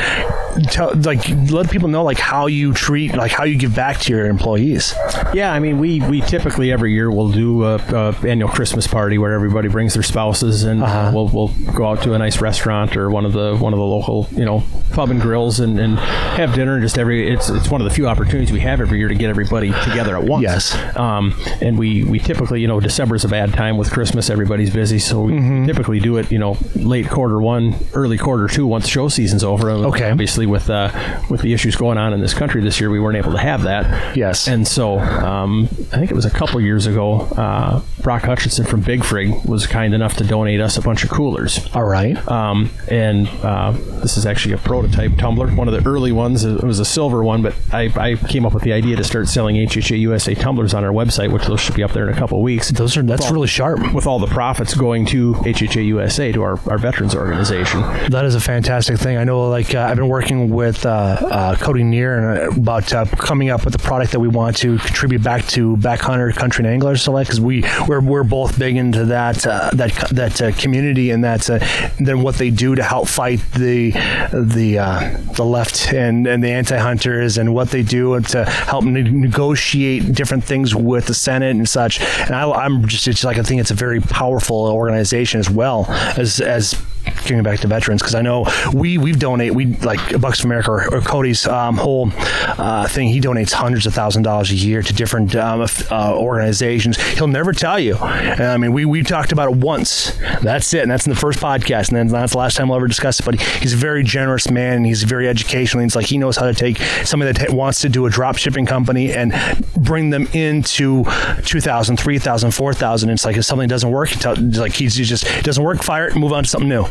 Tell, 0.69 0.93
like 0.95 1.21
let 1.49 1.69
people 1.71 1.87
know 1.87 2.03
like 2.03 2.17
how 2.19 2.47
you 2.47 2.73
treat 2.81 3.15
like 3.15 3.31
how 3.31 3.43
you 3.43 3.55
give 3.57 3.75
back 3.75 3.99
to 3.99 4.11
your 4.11 4.25
employees. 4.25 4.93
Yeah, 5.33 5.53
I 5.53 5.59
mean, 5.59 5.77
we, 5.77 6.01
we 6.01 6.21
typically 6.21 6.71
every 6.71 6.93
year 6.93 7.11
we'll 7.11 7.29
do 7.31 7.63
a, 7.63 7.75
a 7.75 8.15
annual 8.27 8.49
Christmas 8.49 8.87
party 8.87 9.17
where 9.19 9.33
everybody 9.33 9.67
brings 9.67 9.93
their 9.93 10.01
spouses 10.03 10.63
and 10.63 10.81
uh, 10.83 11.11
we'll, 11.13 11.27
we'll 11.27 11.49
go 11.73 11.85
out 11.85 12.01
to 12.03 12.13
a 12.13 12.17
nice 12.17 12.41
restaurant 12.41 12.97
or 12.97 13.09
one 13.11 13.25
of 13.25 13.33
the 13.33 13.55
one 13.57 13.71
of 13.73 13.77
the 13.79 13.85
local 13.85 14.27
you 14.31 14.45
know 14.45 14.63
pub 14.93 15.09
and 15.11 15.21
grills 15.21 15.59
and, 15.59 15.79
and 15.79 15.97
have 15.99 16.53
dinner. 16.55 16.73
And 16.73 16.81
Just 16.83 16.97
every 16.97 17.31
it's 17.31 17.49
it's 17.49 17.69
one 17.69 17.81
of 17.81 17.85
the 17.85 17.93
few 17.93 18.07
opportunities 18.07 18.51
we 18.51 18.59
have 18.61 18.81
every 18.81 18.97
year 18.97 19.07
to 19.09 19.15
get 19.15 19.29
everybody 19.29 19.71
together 19.83 20.17
at 20.17 20.23
once. 20.23 20.41
Yes. 20.43 20.97
Um, 20.97 21.35
and 21.61 21.77
we 21.77 22.03
we 22.03 22.17
typically 22.19 22.61
you 22.61 22.67
know 22.67 22.79
December 22.79 23.15
is 23.15 23.23
a 23.23 23.29
bad 23.29 23.53
time 23.53 23.77
with 23.77 23.91
Christmas. 23.91 24.29
Everybody's 24.29 24.73
busy, 24.73 24.97
so 24.99 25.21
we 25.21 25.31
Mm-hmm. 25.33 25.65
typically 25.65 25.99
do 25.99 26.17
it 26.17 26.31
you 26.31 26.39
know 26.39 26.57
late 26.75 27.09
quarter 27.09 27.39
one, 27.39 27.75
early 27.93 28.17
quarter 28.17 28.47
two 28.47 28.65
once 28.67 28.87
show 28.87 29.07
season's 29.07 29.43
over. 29.43 29.69
And 29.69 29.85
Okay. 29.85 30.09
Obviously 30.11 30.45
with 30.45 30.69
uh, 30.69 30.89
with 31.29 31.41
the 31.41 31.53
issues 31.53 31.75
going 31.75 31.97
on 31.97 32.13
in 32.13 32.19
this 32.21 32.33
country 32.33 32.61
this 32.71 32.79
year, 32.79 32.89
we 32.89 33.01
weren't 33.01 33.17
able 33.17 33.33
to 33.33 33.37
have 33.37 33.63
that. 33.63 34.15
Yes. 34.15 34.47
And 34.47 34.65
so 34.65 34.97
um, 34.97 35.67
I 35.91 35.97
think 35.97 36.09
it 36.09 36.13
was 36.13 36.23
a 36.23 36.29
couple 36.29 36.61
years 36.61 36.87
ago, 36.87 37.19
uh, 37.35 37.81
Brock 38.01 38.23
Hutchinson 38.23 38.65
from 38.65 38.79
Big 38.79 39.01
Frig 39.01 39.45
was 39.45 39.67
kind 39.67 39.93
enough 39.93 40.15
to 40.17 40.23
donate 40.23 40.61
us 40.61 40.77
a 40.77 40.81
bunch 40.81 41.03
of 41.03 41.09
coolers. 41.09 41.69
All 41.75 41.83
right. 41.83 42.15
Um, 42.29 42.69
and 42.87 43.27
uh, 43.43 43.71
this 43.71 44.15
is 44.15 44.25
actually 44.25 44.53
a 44.53 44.57
prototype 44.57 45.17
tumbler, 45.17 45.47
one 45.49 45.67
of 45.67 45.73
the 45.73 45.87
early 45.89 46.13
ones. 46.13 46.45
It 46.45 46.63
was 46.63 46.79
a 46.79 46.85
silver 46.85 47.23
one, 47.25 47.41
but 47.41 47.53
I, 47.73 47.91
I 47.97 48.15
came 48.15 48.45
up 48.45 48.53
with 48.53 48.63
the 48.63 48.71
idea 48.71 48.95
to 48.95 49.03
start 49.03 49.27
selling 49.27 49.57
HHA 49.57 49.99
USA 49.99 50.33
tumblers 50.33 50.73
on 50.73 50.85
our 50.85 50.93
website, 50.93 51.29
which 51.33 51.45
those 51.45 51.59
should 51.59 51.75
be 51.75 51.83
up 51.83 51.91
there 51.91 52.07
in 52.07 52.15
a 52.15 52.17
couple 52.17 52.37
of 52.37 52.43
weeks. 52.43 52.71
Those 52.71 52.95
are 52.95 53.03
that's 53.03 53.29
really 53.31 53.47
sharp. 53.47 53.93
With 53.93 54.07
all 54.07 54.19
the 54.19 54.27
profits 54.27 54.73
going 54.73 55.05
to 55.07 55.33
HHA 55.33 55.85
USA, 55.87 56.31
to 56.31 56.41
our, 56.41 56.59
our 56.69 56.77
veterans 56.77 57.15
organization. 57.15 57.81
That 58.09 58.23
is 58.23 58.35
a 58.35 58.39
fantastic 58.39 58.97
thing. 58.97 59.17
I 59.17 59.25
know, 59.25 59.49
like, 59.49 59.75
uh, 59.75 59.81
I've 59.81 59.97
been 59.97 60.07
working 60.07 60.49
with 60.49 60.85
uh, 60.85 60.89
uh, 60.89 61.55
Cody 61.57 61.83
Neer 61.83 62.17
and, 62.17 62.57
uh, 62.57 62.60
about 62.61 62.93
uh, 62.93 63.05
coming 63.05 63.49
up 63.49 63.65
with 63.65 63.73
a 63.75 63.79
product 63.79 64.11
that 64.11 64.19
we 64.19 64.27
want 64.27 64.55
to 64.57 64.77
contribute 64.79 65.23
back 65.23 65.45
to 65.47 65.75
Backhunter 65.77 66.33
Country 66.35 66.63
and 66.63 66.73
Angler 66.73 66.95
Select 66.95 67.29
because 67.29 67.41
we 67.41 67.63
we're, 67.87 68.01
we're 68.01 68.23
both 68.23 68.57
big 68.57 68.75
into 68.75 69.05
that 69.05 69.45
uh, 69.47 69.69
that 69.73 69.91
that 70.11 70.41
uh, 70.41 70.51
community 70.53 71.09
and 71.11 71.23
that's 71.23 71.49
uh, 71.49 71.59
then 71.99 72.21
what 72.21 72.35
they 72.35 72.49
do 72.49 72.75
to 72.75 72.83
help 72.83 73.07
fight 73.07 73.39
the 73.53 73.91
the 74.33 74.79
uh, 74.79 75.17
the 75.35 75.43
left 75.43 75.91
and 75.93 76.27
and 76.27 76.43
the 76.43 76.51
anti-hunters 76.51 77.37
and 77.37 77.53
what 77.53 77.69
they 77.71 77.83
do 77.83 78.19
to 78.21 78.45
help 78.45 78.83
ne- 78.83 79.01
negotiate 79.01 80.13
different 80.13 80.43
things 80.43 80.75
with 80.75 81.07
the 81.07 81.13
Senate 81.13 81.55
and 81.55 81.67
such. 81.67 81.99
And 81.99 82.35
I, 82.35 82.49
I'm 82.49 82.87
just 82.87 83.07
it's 83.07 83.23
like 83.23 83.37
I 83.37 83.43
think 83.43 83.61
it's 83.61 83.71
a 83.71 83.75
very 83.75 83.99
powerful 83.99 84.67
organization 84.67 85.39
as 85.39 85.49
well 85.49 85.85
as 86.17 86.39
as 86.39 86.75
getting 87.03 87.43
back 87.43 87.59
to 87.59 87.67
veterans 87.67 88.01
because 88.01 88.15
I 88.15 88.21
know 88.21 88.45
we 88.73 88.97
we've 88.97 89.19
donate 89.19 89.53
we 89.53 89.67
like 89.77 90.19
Bucks 90.19 90.39
of 90.39 90.45
America 90.45 90.71
or, 90.71 90.93
or 90.93 91.01
Cody's 91.01 91.47
um, 91.47 91.77
whole 91.77 92.11
uh, 92.15 92.87
thing. 92.87 93.09
He 93.09 93.21
donates 93.21 93.51
hundreds 93.51 93.85
of 93.85 93.93
thousand 93.93 94.23
dollars 94.23 94.51
a 94.51 94.55
year 94.55 94.81
to 94.81 94.93
different 94.93 95.35
um, 95.35 95.65
uh, 95.91 96.15
organizations. 96.15 96.99
He'll 97.01 97.27
never 97.27 97.53
tell 97.53 97.79
you. 97.79 97.95
And, 97.95 98.41
I 98.41 98.57
mean, 98.57 98.73
we 98.73 98.85
we 98.85 99.03
talked 99.03 99.31
about 99.31 99.51
it 99.51 99.57
once. 99.57 100.17
That's 100.41 100.73
it, 100.73 100.81
and 100.81 100.91
that's 100.91 101.05
in 101.05 101.11
the 101.11 101.19
first 101.19 101.39
podcast, 101.39 101.89
and 101.89 101.97
then 101.97 102.07
that's 102.07 102.33
the 102.33 102.37
last 102.37 102.57
time 102.57 102.69
we'll 102.69 102.77
ever 102.77 102.87
discuss 102.87 103.19
it. 103.19 103.25
But 103.25 103.39
he's 103.39 103.73
a 103.73 103.77
very 103.77 104.03
generous 104.03 104.49
man. 104.49 104.81
And 104.81 104.85
he's 104.85 105.03
very 105.03 105.27
educational. 105.27 105.83
He's 105.83 105.95
like 105.95 106.05
he 106.05 106.17
knows 106.17 106.37
how 106.37 106.45
to 106.45 106.53
take 106.53 106.77
somebody 107.03 107.31
that 107.33 107.51
wants 107.51 107.81
to 107.81 107.89
do 107.89 108.05
a 108.05 108.09
drop 108.09 108.37
shipping 108.37 108.65
company 108.65 109.11
and 109.11 109.33
bring 109.77 110.09
them 110.09 110.27
into 110.33 111.03
2,000, 111.43 111.97
3,000, 111.97 112.51
4,000. 112.51 113.09
It's 113.09 113.25
like 113.25 113.37
if 113.37 113.45
something 113.45 113.67
doesn't 113.67 113.91
work, 113.91 114.09
he 114.09 114.29
like 114.29 114.73
he's 114.73 114.95
he's 114.95 115.09
just 115.09 115.25
it 115.25 115.43
doesn't 115.43 115.63
work, 115.63 115.83
fire 115.83 116.07
it, 116.07 116.15
move 116.15 116.33
on 116.33 116.43
to 116.43 116.49
something 116.49 116.69
new, 116.69 116.83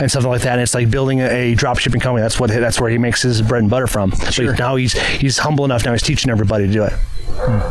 and 0.00 0.10
something 0.10 0.30
like 0.30 0.42
that. 0.42 0.52
And 0.52 0.60
it's 0.60 0.74
like 0.74 0.90
building 0.90 1.20
a, 1.20 1.28
a 1.28 1.54
drop 1.54 1.78
shipping 1.78 2.00
company. 2.00 2.22
That's 2.22 2.38
what 2.38 2.50
that's 2.50 2.80
where 2.80 2.90
he 2.90 2.98
makes 2.98 3.22
his 3.22 3.42
bread 3.42 3.62
and 3.62 3.70
butter 3.70 3.86
from. 3.86 4.12
Sure. 4.12 4.54
So 4.56 4.62
now 4.62 4.76
he's 4.76 4.92
he's 4.92 5.38
humble 5.38 5.64
enough. 5.64 5.84
Now 5.84 5.92
he's 5.92 6.02
teaching 6.02 6.30
everybody 6.30 6.66
to 6.66 6.72
do 6.72 6.84
it. 6.84 6.92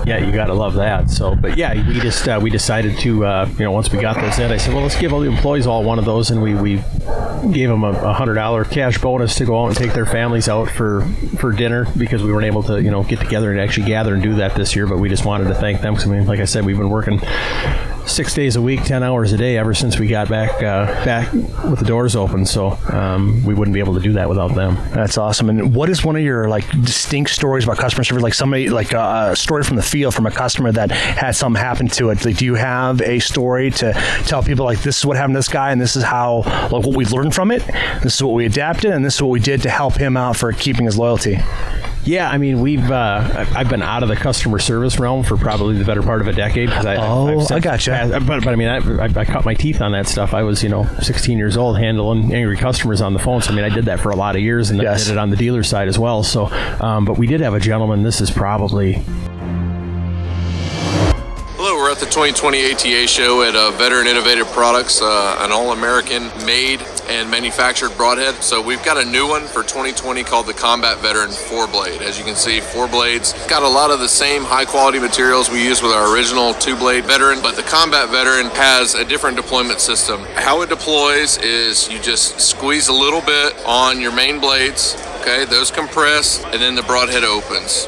Yeah, 0.06 0.18
you 0.18 0.32
got 0.32 0.48
to 0.48 0.54
love 0.54 0.74
that. 0.76 1.10
So, 1.10 1.36
but 1.36 1.58
yeah, 1.58 1.74
we 1.88 2.00
just 2.00 2.28
uh, 2.28 2.40
we 2.42 2.50
decided 2.50 2.98
to 3.00 3.26
uh, 3.26 3.50
you 3.58 3.66
know 3.66 3.72
once 3.72 3.92
we 3.92 4.00
got 4.00 4.16
those 4.16 4.40
in, 4.40 4.52
I 4.52 4.58
said, 4.58 4.74
well, 4.74 4.82
let's 4.82 5.00
give 5.00 5.14
all 5.14 5.20
the 5.20 5.28
employees 5.28 5.68
all 5.68 5.84
one 5.84 6.00
of 6.00 6.06
those, 6.06 6.32
and 6.32 6.42
we 6.42 6.56
we 6.56 6.76
gave 7.52 7.70
them 7.70 7.84
a, 7.84 7.92
a 7.92 8.14
hundred 8.14 8.36
dollar 8.36 8.66
cash 8.66 8.98
bonus 8.98 9.36
to 9.36 9.46
go 9.46 9.64
out 9.64 9.68
and 9.68 9.78
take 9.78 9.94
their 9.94 10.06
families 10.06 10.50
out 10.50 10.70
for 10.70 11.02
for 11.38 11.52
dinner 11.52 11.86
because 11.98 12.24
we 12.24 12.32
weren't 12.32 12.46
able 12.46 12.64
to 12.64 12.82
you 12.82 12.90
know 12.90 13.04
get 13.04 13.20
together 13.20 13.52
and 13.52 13.60
actually 13.60 13.86
gather 13.86 14.14
and 14.14 14.24
do 14.24 14.36
that 14.36 14.56
this 14.56 14.76
year. 14.76 14.88
But 14.88 14.98
we 14.98 15.08
just 15.08 15.26
wanted 15.26 15.50
to 15.50 15.56
thank 15.56 15.82
them 15.82 15.94
because 15.94 16.10
I 16.10 16.12
mean, 16.18 16.26
like 16.26 16.40
I 16.40 16.46
said, 16.46 16.66
we've 16.66 16.78
been 16.78 16.90
working 16.90 17.22
six 18.08 18.34
days 18.34 18.56
a 18.56 18.62
week, 18.62 18.84
ten 18.84 19.04
hours 19.04 19.34
a 19.34 19.38
day 19.38 19.58
ever 19.58 19.74
since 19.74 20.00
we 20.00 20.08
got 20.08 20.30
back 20.30 20.64
uh, 20.64 20.86
back 21.06 21.32
with 21.70 21.80
the 21.80 21.86
doors 21.86 22.16
open. 22.16 22.46
So 22.46 22.78
um, 22.92 23.44
we 23.46 23.54
wouldn't 23.54 23.74
be 23.74 23.80
able 23.80 23.96
to 23.96 24.00
do 24.00 24.14
that 24.14 24.30
without 24.30 24.56
them. 24.56 24.76
That's 24.92 25.18
awesome. 25.18 25.50
And 25.50 25.76
what 25.76 25.90
is 25.90 26.04
one 26.04 26.16
of 26.16 26.22
your 26.22 26.50
like 26.50 26.70
distinct 26.82 27.32
stories 27.32 27.64
about 27.64 27.78
customer 27.78 28.04
service? 28.04 28.24
Like 28.24 28.34
somebody 28.34 28.70
like 28.70 28.94
uh, 28.94 29.30
a 29.32 29.36
story 29.36 29.64
from 29.64 29.76
the 29.76 29.82
field 29.82 30.14
from 30.14 30.26
a 30.26 30.32
customer 30.32 30.72
that 30.72 30.92
had 30.92 31.32
something 31.32 31.62
happen 31.62 31.88
to 31.90 32.10
it. 32.10 32.26
Like, 32.26 32.38
do 32.38 32.46
you 32.46 32.56
have 32.56 33.02
a 33.02 33.20
story 33.20 33.72
to 33.72 33.94
tell 34.26 34.44
people 34.44 34.66
like 34.66 34.82
this 34.82 35.00
is 35.00 35.06
what 35.06 35.18
happened 35.18 35.36
to 35.36 35.40
this 35.40 35.50
guy 35.50 35.72
and 35.72 35.80
this 35.80 35.96
is 35.96 36.04
how 36.04 36.42
like 36.72 36.86
what 36.86 36.96
we 36.96 37.06
learned 37.06 37.34
from 37.34 37.52
it. 37.52 37.66
This 38.04 38.16
is 38.16 38.24
what 38.24 38.34
we 38.34 38.46
adapted 38.46 38.92
and 38.92 39.04
this 39.06 39.16
is 39.16 39.22
what 39.22 39.30
we 39.30 39.40
did 39.40 39.62
to 39.64 39.70
help 39.70 39.96
him 39.96 40.18
out 40.18 40.36
for 40.38 40.52
keeping 40.54 40.86
his 40.86 40.98
loyalty. 40.98 41.40
Yeah, 42.06 42.30
I 42.30 42.38
mean, 42.38 42.62
we've 42.62 42.90
uh, 42.90 43.30
I've- 43.36 43.56
I've 43.56 43.70
been 43.70 43.82
out 43.84 44.04
of 44.04 44.10
the 44.10 44.16
customer 44.16 44.58
service 44.58 44.98
realm 45.00 45.22
for 45.24 45.36
probably 45.38 45.76
the 45.78 45.84
better 45.84 46.02
part 46.02 46.22
of 46.22 46.28
a 46.28 46.34
decade. 46.34 46.70
I, 46.70 46.96
Oh, 46.96 47.28
I've 47.28 47.38
since 47.40 47.52
I 47.52 47.60
gotcha. 47.60 47.92
passed- 47.92 48.26
but, 48.26 48.44
but 48.44 48.48
I 48.54 48.56
mean, 48.56 48.70
I, 48.70 48.78
I, 49.04 49.10
I 49.16 49.26
cut 49.26 49.44
my 49.46 49.54
teeth 49.54 49.82
on 49.82 49.92
that 49.92 50.08
stuff. 50.08 50.34
I 50.34 50.44
was, 50.44 50.64
you 50.64 50.70
know, 50.70 50.86
16 51.02 51.38
years 51.38 51.58
old 51.58 51.78
handling 51.78 52.34
angry 52.34 52.56
customers 52.58 53.02
on 53.02 53.14
the 53.14 53.20
phone. 53.20 53.42
So 53.42 53.52
I 53.52 53.56
mean, 53.56 53.66
I 53.66 53.70
did 53.70 53.86
that 53.86 54.00
for 54.00 54.10
a 54.12 54.16
lot 54.16 54.36
of 54.38 54.42
years, 54.42 54.70
and 54.70 54.80
then 54.80 54.86
Yes. 54.86 55.06
did 55.06 55.12
it 55.14 55.18
on 55.18 55.30
the 55.30 55.36
dealer 55.38 55.62
side 55.62 55.88
as 55.90 56.00
well. 56.00 56.24
So, 56.24 56.48
um, 56.80 57.04
but 57.06 57.18
we 57.18 57.28
did 57.28 57.42
have 57.42 57.54
a 57.54 57.60
gentleman. 57.60 58.02
This 58.02 58.22
is 58.22 58.32
probably 58.32 59.04
Hello, 61.62 61.76
we're 61.76 61.92
at 61.92 61.98
the 61.98 62.06
2020 62.06 62.72
ATA 62.72 63.08
show 63.08 63.44
at 63.44 63.54
uh, 63.56 63.72
Veteran 63.72 64.08
Innovative 64.08 64.48
Products, 64.48 65.02
uh, 65.02 65.38
an 65.42 65.52
all-American 65.52 66.24
made 66.46 66.80
and 67.10 67.30
manufactured 67.30 67.90
broadhead. 67.98 68.36
So 68.44 68.62
we've 68.62 68.84
got 68.84 68.98
a 68.98 69.04
new 69.04 69.28
one 69.28 69.48
for 69.48 69.64
2020 69.64 70.24
called 70.24 70.46
the 70.46 70.54
Combat 70.54 71.00
Veteran 71.00 71.30
4-blade. 71.30 72.02
As 72.02 72.18
you 72.18 72.24
can 72.24 72.36
see, 72.36 72.62
four 72.62 72.88
blades. 72.88 73.34
Got 73.48 73.64
a 73.64 73.68
lot 73.68 73.92
of 73.92 74.00
the 74.00 74.08
same 74.08 74.44
high-quality 74.44 75.00
materials 75.00 75.50
we 75.50 75.64
use 75.64 75.82
with 75.82 75.92
our 75.92 76.14
original 76.14 76.54
two-blade 76.54 77.06
Veteran, 77.06 77.42
but 77.42 77.56
the 77.56 77.64
Combat 77.64 78.10
Veteran 78.10 78.46
has 78.56 78.94
a 78.96 79.04
different 79.04 79.36
deployment 79.36 79.80
system. 79.80 80.22
How 80.36 80.62
it 80.62 80.70
deploys 80.70 81.38
is 81.40 81.90
you 81.92 82.00
just 82.00 82.40
squeeze 82.40 82.88
a 82.88 82.94
little 82.94 83.22
bit 83.22 83.56
on 83.66 84.00
your 84.00 84.14
main 84.14 84.40
blades, 84.40 84.96
okay? 85.22 85.46
Those 85.46 85.72
compress, 85.72 86.44
and 86.46 86.62
then 86.62 86.76
the 86.76 86.84
broadhead 86.84 87.24
opens. 87.24 87.88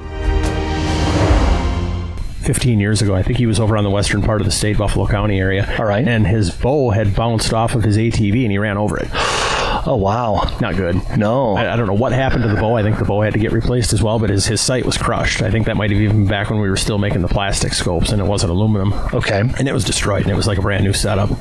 15 2.41 2.79
years 2.79 3.01
ago. 3.01 3.15
I 3.15 3.23
think 3.23 3.37
he 3.37 3.45
was 3.45 3.59
over 3.59 3.77
on 3.77 3.83
the 3.83 3.89
western 3.89 4.21
part 4.21 4.41
of 4.41 4.45
the 4.45 4.51
state, 4.51 4.77
Buffalo 4.77 5.07
County 5.07 5.39
area. 5.39 5.75
All 5.77 5.85
right. 5.85 6.07
And 6.07 6.25
his 6.25 6.49
bow 6.51 6.89
had 6.89 7.15
bounced 7.15 7.53
off 7.53 7.75
of 7.75 7.83
his 7.83 7.97
ATV 7.97 8.43
and 8.43 8.51
he 8.51 8.57
ran 8.57 8.77
over 8.77 8.97
it. 8.97 9.09
Oh 9.83 9.95
wow. 9.95 10.55
Not 10.61 10.75
good. 10.75 10.95
No. 11.17 11.55
I, 11.55 11.73
I 11.73 11.75
don't 11.75 11.87
know 11.87 11.95
what 11.95 12.11
happened 12.11 12.43
to 12.43 12.49
the 12.49 12.61
bow. 12.61 12.75
I 12.75 12.83
think 12.83 12.99
the 12.99 13.05
bow 13.05 13.21
had 13.21 13.33
to 13.33 13.39
get 13.39 13.51
replaced 13.51 13.93
as 13.93 14.03
well, 14.03 14.19
but 14.19 14.29
his, 14.29 14.45
his 14.45 14.61
sight 14.61 14.85
was 14.85 14.95
crushed. 14.95 15.41
I 15.41 15.49
think 15.49 15.65
that 15.65 15.75
might 15.75 15.89
have 15.89 15.99
even 15.99 16.17
been 16.17 16.27
back 16.27 16.51
when 16.51 16.59
we 16.59 16.69
were 16.69 16.77
still 16.77 16.99
making 16.99 17.21
the 17.21 17.27
plastic 17.27 17.73
scopes 17.73 18.11
and 18.11 18.21
it 18.21 18.25
wasn't 18.25 18.51
aluminum. 18.51 18.93
Okay. 19.11 19.39
And 19.39 19.67
it 19.67 19.73
was 19.73 19.83
destroyed 19.83 20.21
and 20.21 20.29
it 20.29 20.35
was 20.35 20.45
like 20.45 20.59
a 20.59 20.61
brand 20.61 20.83
new 20.83 20.93
setup. 20.93 21.31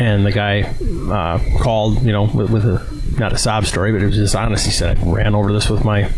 And 0.00 0.24
the 0.24 0.30
guy 0.30 0.72
uh, 1.10 1.40
called, 1.60 2.02
you 2.04 2.12
know, 2.12 2.30
with, 2.32 2.50
with 2.50 2.66
a, 2.66 2.86
not 3.18 3.32
a 3.32 3.38
sob 3.38 3.66
story, 3.66 3.90
but 3.90 4.00
it 4.00 4.06
was 4.06 4.14
just 4.14 4.36
honest. 4.36 4.64
He 4.64 4.70
said, 4.70 4.98
I 4.98 5.10
ran 5.10 5.34
over 5.34 5.52
this 5.52 5.68
with 5.68 5.84
my 5.84 6.08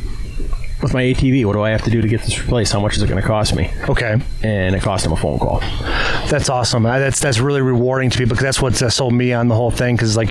with 0.83 0.95
my 0.95 1.03
ATV. 1.03 1.45
What 1.45 1.53
do 1.55 1.63
I 1.63 1.71
have 1.71 1.83
to 1.83 1.91
do 1.91 2.01
to 2.01 2.09
get 2.09 2.23
this 2.23 2.41
replaced? 2.41 2.73
How 2.73 2.81
much 2.81 2.97
is 2.97 3.03
it 3.03 3.09
going 3.09 3.21
to 3.21 3.27
cost 3.27 3.55
me? 3.55 3.71
Okay. 3.89 4.17
And 4.43 4.75
it 4.75 4.83
cost 4.83 5.05
him 5.07 5.13
a 5.13 5.17
phone 5.17 5.39
call. 5.39 5.61
That's 6.29 6.49
awesome. 6.49 6.87
I- 6.87 6.99
That's 6.99 7.21
that's 7.21 7.39
really 7.41 7.61
rewarding 7.63 8.11
to 8.11 8.19
people 8.19 8.31
because 8.35 8.45
that's 8.45 8.63
what 8.63 8.81
uh, 8.83 8.91
sold 8.91 9.13
me 9.15 9.33
on 9.33 9.49
the 9.49 9.55
whole 9.55 9.71
thing. 9.71 9.97
Because 9.97 10.17
like 10.17 10.31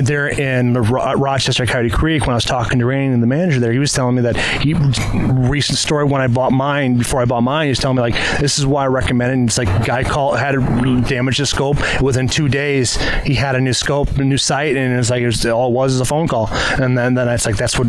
they're 0.00 0.28
in 0.28 0.74
Ro- 0.74 1.14
Rochester 1.14 1.66
Coyote 1.66 1.90
Creek. 1.90 2.22
When 2.22 2.30
I 2.30 2.34
was 2.34 2.44
talking 2.44 2.78
to 2.78 2.86
Rain 2.86 3.12
and 3.12 3.22
the 3.22 3.26
manager 3.26 3.60
there, 3.60 3.72
he 3.72 3.78
was 3.78 3.92
telling 3.92 4.16
me 4.16 4.22
that 4.22 4.36
he 4.36 4.74
recent 4.74 5.78
story 5.78 6.04
when 6.04 6.20
I 6.20 6.26
bought 6.26 6.52
mine. 6.52 6.96
Before 6.98 7.20
I 7.20 7.24
bought 7.24 7.42
mine, 7.42 7.66
he 7.66 7.70
was 7.70 7.78
telling 7.78 7.96
me 7.96 8.02
like 8.02 8.14
this 8.40 8.58
is 8.58 8.66
why 8.66 8.84
I 8.84 8.86
recommend 8.88 9.30
it. 9.30 9.34
And 9.34 9.48
it's 9.48 9.58
like 9.58 9.68
guy 9.86 10.04
called 10.04 10.38
had 10.38 10.52
to 10.52 11.00
damage 11.08 11.38
the 11.38 11.46
scope 11.46 11.76
within 12.00 12.28
two 12.28 12.48
days. 12.48 12.96
He 13.24 13.34
had 13.34 13.54
a 13.54 13.60
new 13.60 13.72
scope, 13.72 14.08
a 14.18 14.24
new 14.24 14.38
sight, 14.38 14.76
and 14.76 14.98
it's 14.98 15.10
like 15.10 15.22
it 15.22 15.26
was, 15.26 15.44
all 15.46 15.68
it 15.70 15.72
was 15.74 15.94
is 15.94 16.00
a 16.00 16.04
phone 16.04 16.28
call. 16.28 16.48
And 16.80 16.96
then 16.96 17.14
then 17.14 17.28
it's 17.28 17.46
like 17.46 17.56
that's 17.56 17.78
what 17.78 17.88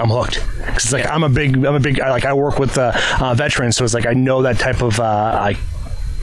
I'm 0.00 0.08
hooked. 0.10 0.40
'Cause 0.66 0.84
it's 0.84 0.92
like 0.92 1.06
I'm 1.06 1.22
a 1.24 1.25
big 1.28 1.56
I'm 1.56 1.74
a 1.74 1.80
big 1.80 2.00
I, 2.00 2.10
like 2.10 2.24
I 2.24 2.32
work 2.32 2.58
with 2.58 2.78
uh, 2.78 2.92
uh, 3.20 3.34
veterans, 3.34 3.76
so 3.76 3.84
it's 3.84 3.94
like 3.94 4.06
I 4.06 4.12
know 4.12 4.42
that 4.42 4.58
type 4.58 4.82
of 4.82 4.98
uh, 5.00 5.38
like 5.40 5.58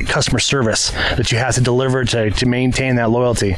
customer 0.07 0.39
service 0.39 0.89
that 0.91 1.31
you 1.31 1.37
have 1.37 1.55
to 1.55 1.61
deliver 1.61 2.03
to, 2.03 2.31
to 2.31 2.45
maintain 2.45 2.95
that 2.95 3.09
loyalty. 3.09 3.55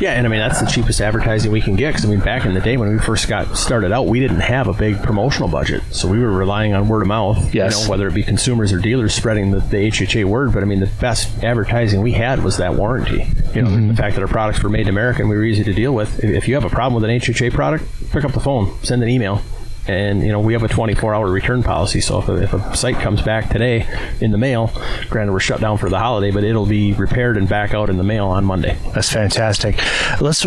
Yeah, 0.00 0.12
and 0.12 0.26
I 0.26 0.28
mean 0.28 0.40
that's 0.40 0.60
the 0.60 0.66
cheapest 0.66 1.00
advertising 1.00 1.52
we 1.52 1.60
can 1.60 1.76
get 1.76 1.92
because 1.92 2.04
I 2.04 2.08
mean 2.08 2.20
back 2.20 2.44
in 2.44 2.54
the 2.54 2.60
day 2.60 2.76
when 2.76 2.90
we 2.90 2.98
first 2.98 3.28
got 3.28 3.56
started 3.56 3.92
out, 3.92 4.06
we 4.06 4.20
didn't 4.20 4.40
have 4.40 4.68
a 4.68 4.72
big 4.72 5.02
promotional 5.02 5.48
budget, 5.48 5.82
so 5.90 6.08
we 6.08 6.18
were 6.18 6.32
relying 6.32 6.74
on 6.74 6.88
word 6.88 7.02
of 7.02 7.08
mouth. 7.08 7.54
Yes. 7.54 7.76
you 7.78 7.84
know, 7.84 7.90
whether 7.90 8.08
it 8.08 8.14
be 8.14 8.22
consumers 8.22 8.72
or 8.72 8.78
dealers 8.78 9.14
spreading 9.14 9.50
the, 9.50 9.60
the 9.60 9.88
HHA 9.88 10.24
word. 10.24 10.52
But 10.52 10.62
I 10.62 10.66
mean 10.66 10.80
the 10.80 10.90
best 11.00 11.42
advertising 11.42 12.02
we 12.02 12.12
had 12.12 12.42
was 12.42 12.56
that 12.58 12.74
warranty. 12.74 13.26
You 13.54 13.62
know, 13.62 13.86
the 13.88 13.96
fact 13.96 14.16
that 14.16 14.22
our 14.22 14.28
products 14.28 14.62
were 14.62 14.68
made 14.68 14.82
in 14.82 14.88
America 14.88 15.20
and 15.20 15.30
we 15.30 15.36
were 15.36 15.44
easy 15.44 15.64
to 15.64 15.72
deal 15.72 15.94
with. 15.94 16.22
If, 16.22 16.30
if 16.30 16.48
you 16.48 16.54
have 16.54 16.64
a 16.64 16.68
problem 16.70 17.00
with 17.00 17.08
an 17.08 17.18
HHA 17.18 17.52
product, 17.52 17.84
pick 18.10 18.24
up 18.24 18.32
the 18.32 18.40
phone, 18.40 18.76
send 18.82 19.02
an 19.02 19.08
email. 19.08 19.40
And 19.88 20.22
you 20.22 20.32
know 20.32 20.40
we 20.40 20.52
have 20.52 20.64
a 20.64 20.68
24-hour 20.68 21.30
return 21.30 21.62
policy, 21.62 22.00
so 22.00 22.18
if 22.18 22.28
a, 22.28 22.42
if 22.42 22.52
a 22.52 22.76
sight 22.76 22.96
comes 22.96 23.22
back 23.22 23.50
today 23.50 23.86
in 24.20 24.32
the 24.32 24.38
mail, 24.38 24.72
granted 25.08 25.32
we're 25.32 25.40
shut 25.40 25.60
down 25.60 25.78
for 25.78 25.88
the 25.88 25.98
holiday, 25.98 26.30
but 26.32 26.42
it'll 26.42 26.66
be 26.66 26.92
repaired 26.94 27.36
and 27.36 27.48
back 27.48 27.72
out 27.72 27.88
in 27.88 27.96
the 27.96 28.04
mail 28.04 28.26
on 28.26 28.44
Monday. 28.44 28.76
That's 28.94 29.12
fantastic. 29.12 29.78
Let's 30.20 30.44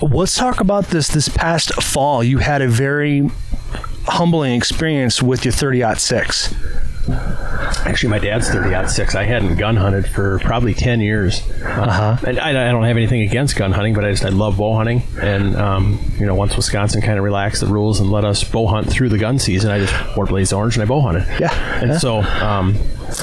let's 0.00 0.36
talk 0.36 0.60
about 0.60 0.86
this 0.86 1.08
this 1.08 1.28
past 1.28 1.74
fall. 1.82 2.24
You 2.24 2.38
had 2.38 2.62
a 2.62 2.68
very 2.68 3.30
humbling 4.06 4.54
experience 4.54 5.22
with 5.22 5.44
your 5.44 5.52
30 5.52 5.94
six. 5.96 6.54
Actually, 7.08 8.10
my 8.10 8.18
dad's 8.18 8.48
30 8.50 8.88
six. 8.88 9.14
I 9.14 9.24
hadn't 9.24 9.56
gun 9.56 9.76
hunted 9.76 10.08
for 10.08 10.38
probably 10.40 10.74
10 10.74 11.00
years. 11.00 11.40
Uh-huh. 11.62 12.16
And 12.26 12.38
I, 12.40 12.50
I 12.68 12.72
don't 12.72 12.84
have 12.84 12.96
anything 12.96 13.22
against 13.22 13.56
gun 13.56 13.72
hunting, 13.72 13.94
but 13.94 14.04
I 14.04 14.10
just 14.10 14.24
I 14.24 14.30
love 14.30 14.56
bow 14.58 14.74
hunting. 14.74 15.02
And 15.20 15.56
um, 15.56 15.98
you 16.18 16.26
know, 16.26 16.34
once 16.34 16.56
Wisconsin 16.56 17.00
kind 17.02 17.18
of 17.18 17.24
relaxed 17.24 17.60
the 17.60 17.66
rules 17.68 18.00
and 18.00 18.10
let 18.10 18.24
us 18.24 18.42
bow 18.44 18.66
hunt 18.66 18.88
through 18.90 19.10
the 19.10 19.18
gun 19.18 19.38
season, 19.38 19.70
I 19.70 19.78
just 19.80 20.16
wore 20.16 20.26
blaze 20.26 20.52
orange 20.52 20.74
and 20.76 20.82
I 20.82 20.86
bow 20.86 21.00
hunted. 21.00 21.26
Yeah. 21.40 21.80
And 21.80 21.90
Yeah. 21.92 21.98
so, 21.98 22.20
um, 22.22 22.74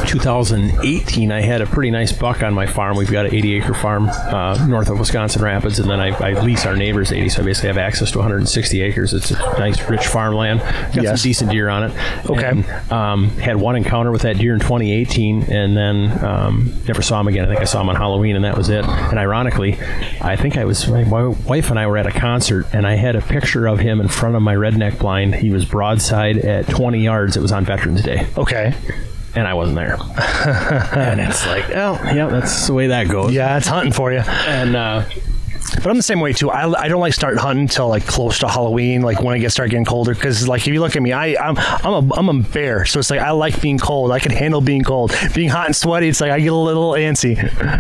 2018, 0.08 1.32
I 1.32 1.42
had 1.42 1.62
a 1.62 1.66
pretty 1.66 1.92
nice 1.92 2.12
buck 2.12 2.42
on 2.44 2.54
my 2.54 2.66
farm. 2.66 2.98
We've 2.98 3.12
got 3.12 3.26
an 3.26 3.34
80 3.36 3.56
acre 3.56 3.74
farm 3.74 4.10
uh, 4.10 4.66
north 4.68 4.90
of 4.90 5.00
Wisconsin 5.00 5.42
Rapids, 5.42 5.80
and 5.80 5.90
then 5.90 6.00
I, 6.00 6.10
I 6.18 6.42
lease 6.42 6.66
our 6.66 6.76
neighbors 6.76 7.12
80, 7.12 7.30
so 7.30 7.42
I 7.42 7.46
basically 7.46 7.68
have 7.68 7.78
access 7.78 8.12
to 8.12 8.18
160 8.20 8.82
acres. 8.82 9.14
It's 9.14 9.32
a 9.32 9.38
nice, 9.60 9.82
rich 9.90 10.08
farmland. 10.08 10.60
Got 10.62 11.04
Yes. 11.04 11.20
some 11.22 11.24
decent 11.30 11.52
deer 11.52 11.70
on 11.70 11.84
it. 11.84 12.30
Okay. 12.30 12.46
And, 12.48 12.92
um, 12.92 13.30
had 13.38 13.58
one 13.58 13.76
encounter 13.76 14.12
with 14.12 14.22
that 14.24 14.38
deer 14.38 14.54
in 14.54 14.60
2018, 14.60 15.44
and 15.52 15.76
then 15.76 16.24
um, 16.24 16.74
never 16.88 17.02
saw 17.02 17.20
him 17.20 17.28
again. 17.28 17.46
I 17.46 17.48
think 17.50 17.62
I 17.62 17.66
saw 17.66 17.82
him 17.82 17.90
on 17.90 17.96
Halloween, 17.96 18.36
and 18.36 18.46
that 18.46 18.58
was 18.58 18.70
it. 18.70 18.86
And 18.86 19.20
ironically, 19.20 19.78
I 20.22 20.36
think 20.36 20.58
I 20.58 20.66
was 20.66 20.88
my, 20.88 21.04
my 21.04 21.28
wife 21.28 21.70
and 21.70 21.78
I 21.80 21.88
were 21.88 21.98
at 21.98 22.08
a 22.08 22.12
concert, 22.12 22.68
and 22.74 22.88
I 22.88 22.96
had 22.96 23.16
a 23.16 23.22
picture 23.22 23.68
of 23.68 23.80
him 23.80 24.00
in 24.00 24.08
front 24.08 24.36
of 24.36 24.42
my 24.42 24.56
redneck 24.56 25.00
blind. 25.00 25.36
He 25.36 25.50
was 25.50 25.66
broadside 25.66 26.38
at 26.38 26.68
20 26.70 27.00
yards. 27.00 27.36
It 27.38 27.42
was 27.42 27.52
on 27.52 27.66
Veterans 27.66 28.02
Day 28.02 28.28
Okay. 28.38 28.74
And 29.36 29.48
I 29.48 29.54
wasn't 29.54 29.76
there. 29.76 29.98
and 30.96 31.20
it's 31.20 31.46
like, 31.48 31.70
oh, 31.72 32.00
yeah, 32.14 32.28
that's 32.28 32.68
the 32.68 32.74
way 32.74 32.88
that 32.88 33.08
goes. 33.08 33.34
Yeah, 33.34 33.58
it's 33.58 33.68
hunting 33.68 33.94
for 33.94 34.12
you. 34.12 34.20
And 34.20 34.76
uh, 34.76 35.06
But 35.84 35.90
I'm 35.90 35.98
the 35.98 36.04
same 36.04 36.22
way 36.22 36.32
too. 36.34 36.50
I, 36.50 36.66
I 36.84 36.88
don't 36.88 37.02
like 37.02 37.14
start 37.14 37.38
hunting 37.38 37.64
until 37.64 37.90
like 37.90 38.06
close 38.08 38.40
to 38.40 38.48
Halloween, 38.48 39.02
like 39.02 39.22
when 39.22 39.36
it 39.36 39.40
gets 39.40 39.54
start 39.54 39.70
getting 39.70 39.84
colder. 39.86 40.14
Because 40.16 40.48
like 40.48 40.62
if 40.62 40.74
you 40.74 40.80
look 40.80 40.96
at 40.96 41.02
me, 41.02 41.12
I 41.12 41.36
I'm 41.36 41.58
I'm 41.58 42.10
a 42.10 42.14
I'm 42.16 42.30
a 42.30 42.42
bear, 42.44 42.86
so 42.86 43.00
it's 43.00 43.10
like 43.10 43.20
I 43.20 43.32
like 43.32 43.62
being 43.62 43.78
cold. 43.78 44.12
I 44.12 44.20
can 44.20 44.32
handle 44.32 44.62
being 44.62 44.84
cold. 44.84 45.14
Being 45.36 45.50
hot 45.50 45.66
and 45.68 45.76
sweaty, 45.76 46.08
it's 46.08 46.22
like 46.22 46.32
I 46.32 46.40
get 46.40 46.54
a 46.54 46.56
little 46.56 46.92
antsy. 46.94 47.36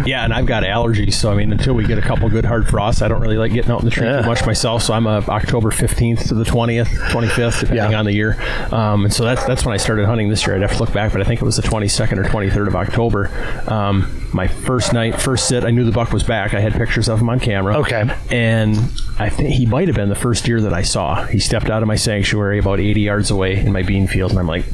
yeah, 0.05 0.23
and 0.25 0.33
I've 0.33 0.45
got 0.45 0.63
allergies, 0.63 1.13
so 1.13 1.31
I 1.31 1.35
mean, 1.35 1.51
until 1.51 1.73
we 1.75 1.85
get 1.85 1.97
a 1.97 2.01
couple 2.01 2.29
good 2.29 2.45
hard 2.45 2.67
frosts, 2.67 3.01
I 3.01 3.07
don't 3.07 3.21
really 3.21 3.37
like 3.37 3.53
getting 3.53 3.71
out 3.71 3.79
in 3.79 3.85
the 3.85 3.91
tree 3.91 4.05
Yeah. 4.05 4.21
too 4.21 4.27
much 4.27 4.45
myself. 4.45 4.83
So 4.83 4.93
I'm 4.93 5.07
a 5.07 5.19
October 5.29 5.71
15th 5.71 6.27
to 6.27 6.33
the 6.33 6.43
20th, 6.43 6.87
25th, 7.11 7.61
depending 7.61 7.91
Yeah. 7.91 7.99
on 7.99 8.05
the 8.05 8.13
year. 8.13 8.37
Um, 8.73 9.05
and 9.05 9.13
so 9.13 9.23
that's 9.23 9.43
that's 9.45 9.65
when 9.65 9.73
I 9.73 9.77
started 9.77 10.05
hunting 10.07 10.27
this 10.29 10.45
year. 10.45 10.55
I'd 10.55 10.61
have 10.61 10.73
to 10.73 10.79
look 10.79 10.91
back, 10.91 11.13
but 11.13 11.21
I 11.21 11.23
think 11.23 11.41
it 11.41 11.45
was 11.45 11.55
the 11.55 11.61
22nd 11.63 12.17
or 12.17 12.23
23rd 12.25 12.67
of 12.67 12.75
October. 12.75 13.29
Um, 13.67 14.19
my 14.33 14.47
first 14.47 14.93
night, 14.93 15.19
first 15.19 15.47
sit, 15.47 15.63
I 15.63 15.71
knew 15.71 15.83
the 15.83 15.91
buck 15.91 16.11
was 16.11 16.23
back. 16.23 16.53
I 16.53 16.59
had 16.59 16.73
pictures 16.73 17.09
of 17.09 17.19
him 17.19 17.29
on 17.29 17.39
camera. 17.39 17.77
Okay. 17.79 18.09
And 18.31 18.77
I 19.19 19.29
think 19.29 19.49
he 19.49 19.65
might 19.65 19.87
have 19.87 19.95
been 19.95 20.09
the 20.09 20.15
first 20.15 20.45
deer 20.45 20.61
that 20.61 20.73
I 20.73 20.81
saw. 20.81 21.25
He 21.25 21.39
stepped 21.39 21.69
out 21.69 21.81
of 21.81 21.87
my 21.87 21.95
sanctuary 21.95 22.59
about 22.59 22.79
80 22.79 23.01
yards 23.01 23.31
away 23.31 23.57
in 23.57 23.71
my 23.71 23.83
bean 23.83 24.07
field, 24.07 24.31
and 24.31 24.39
I'm 24.39 24.47
like, 24.47 24.65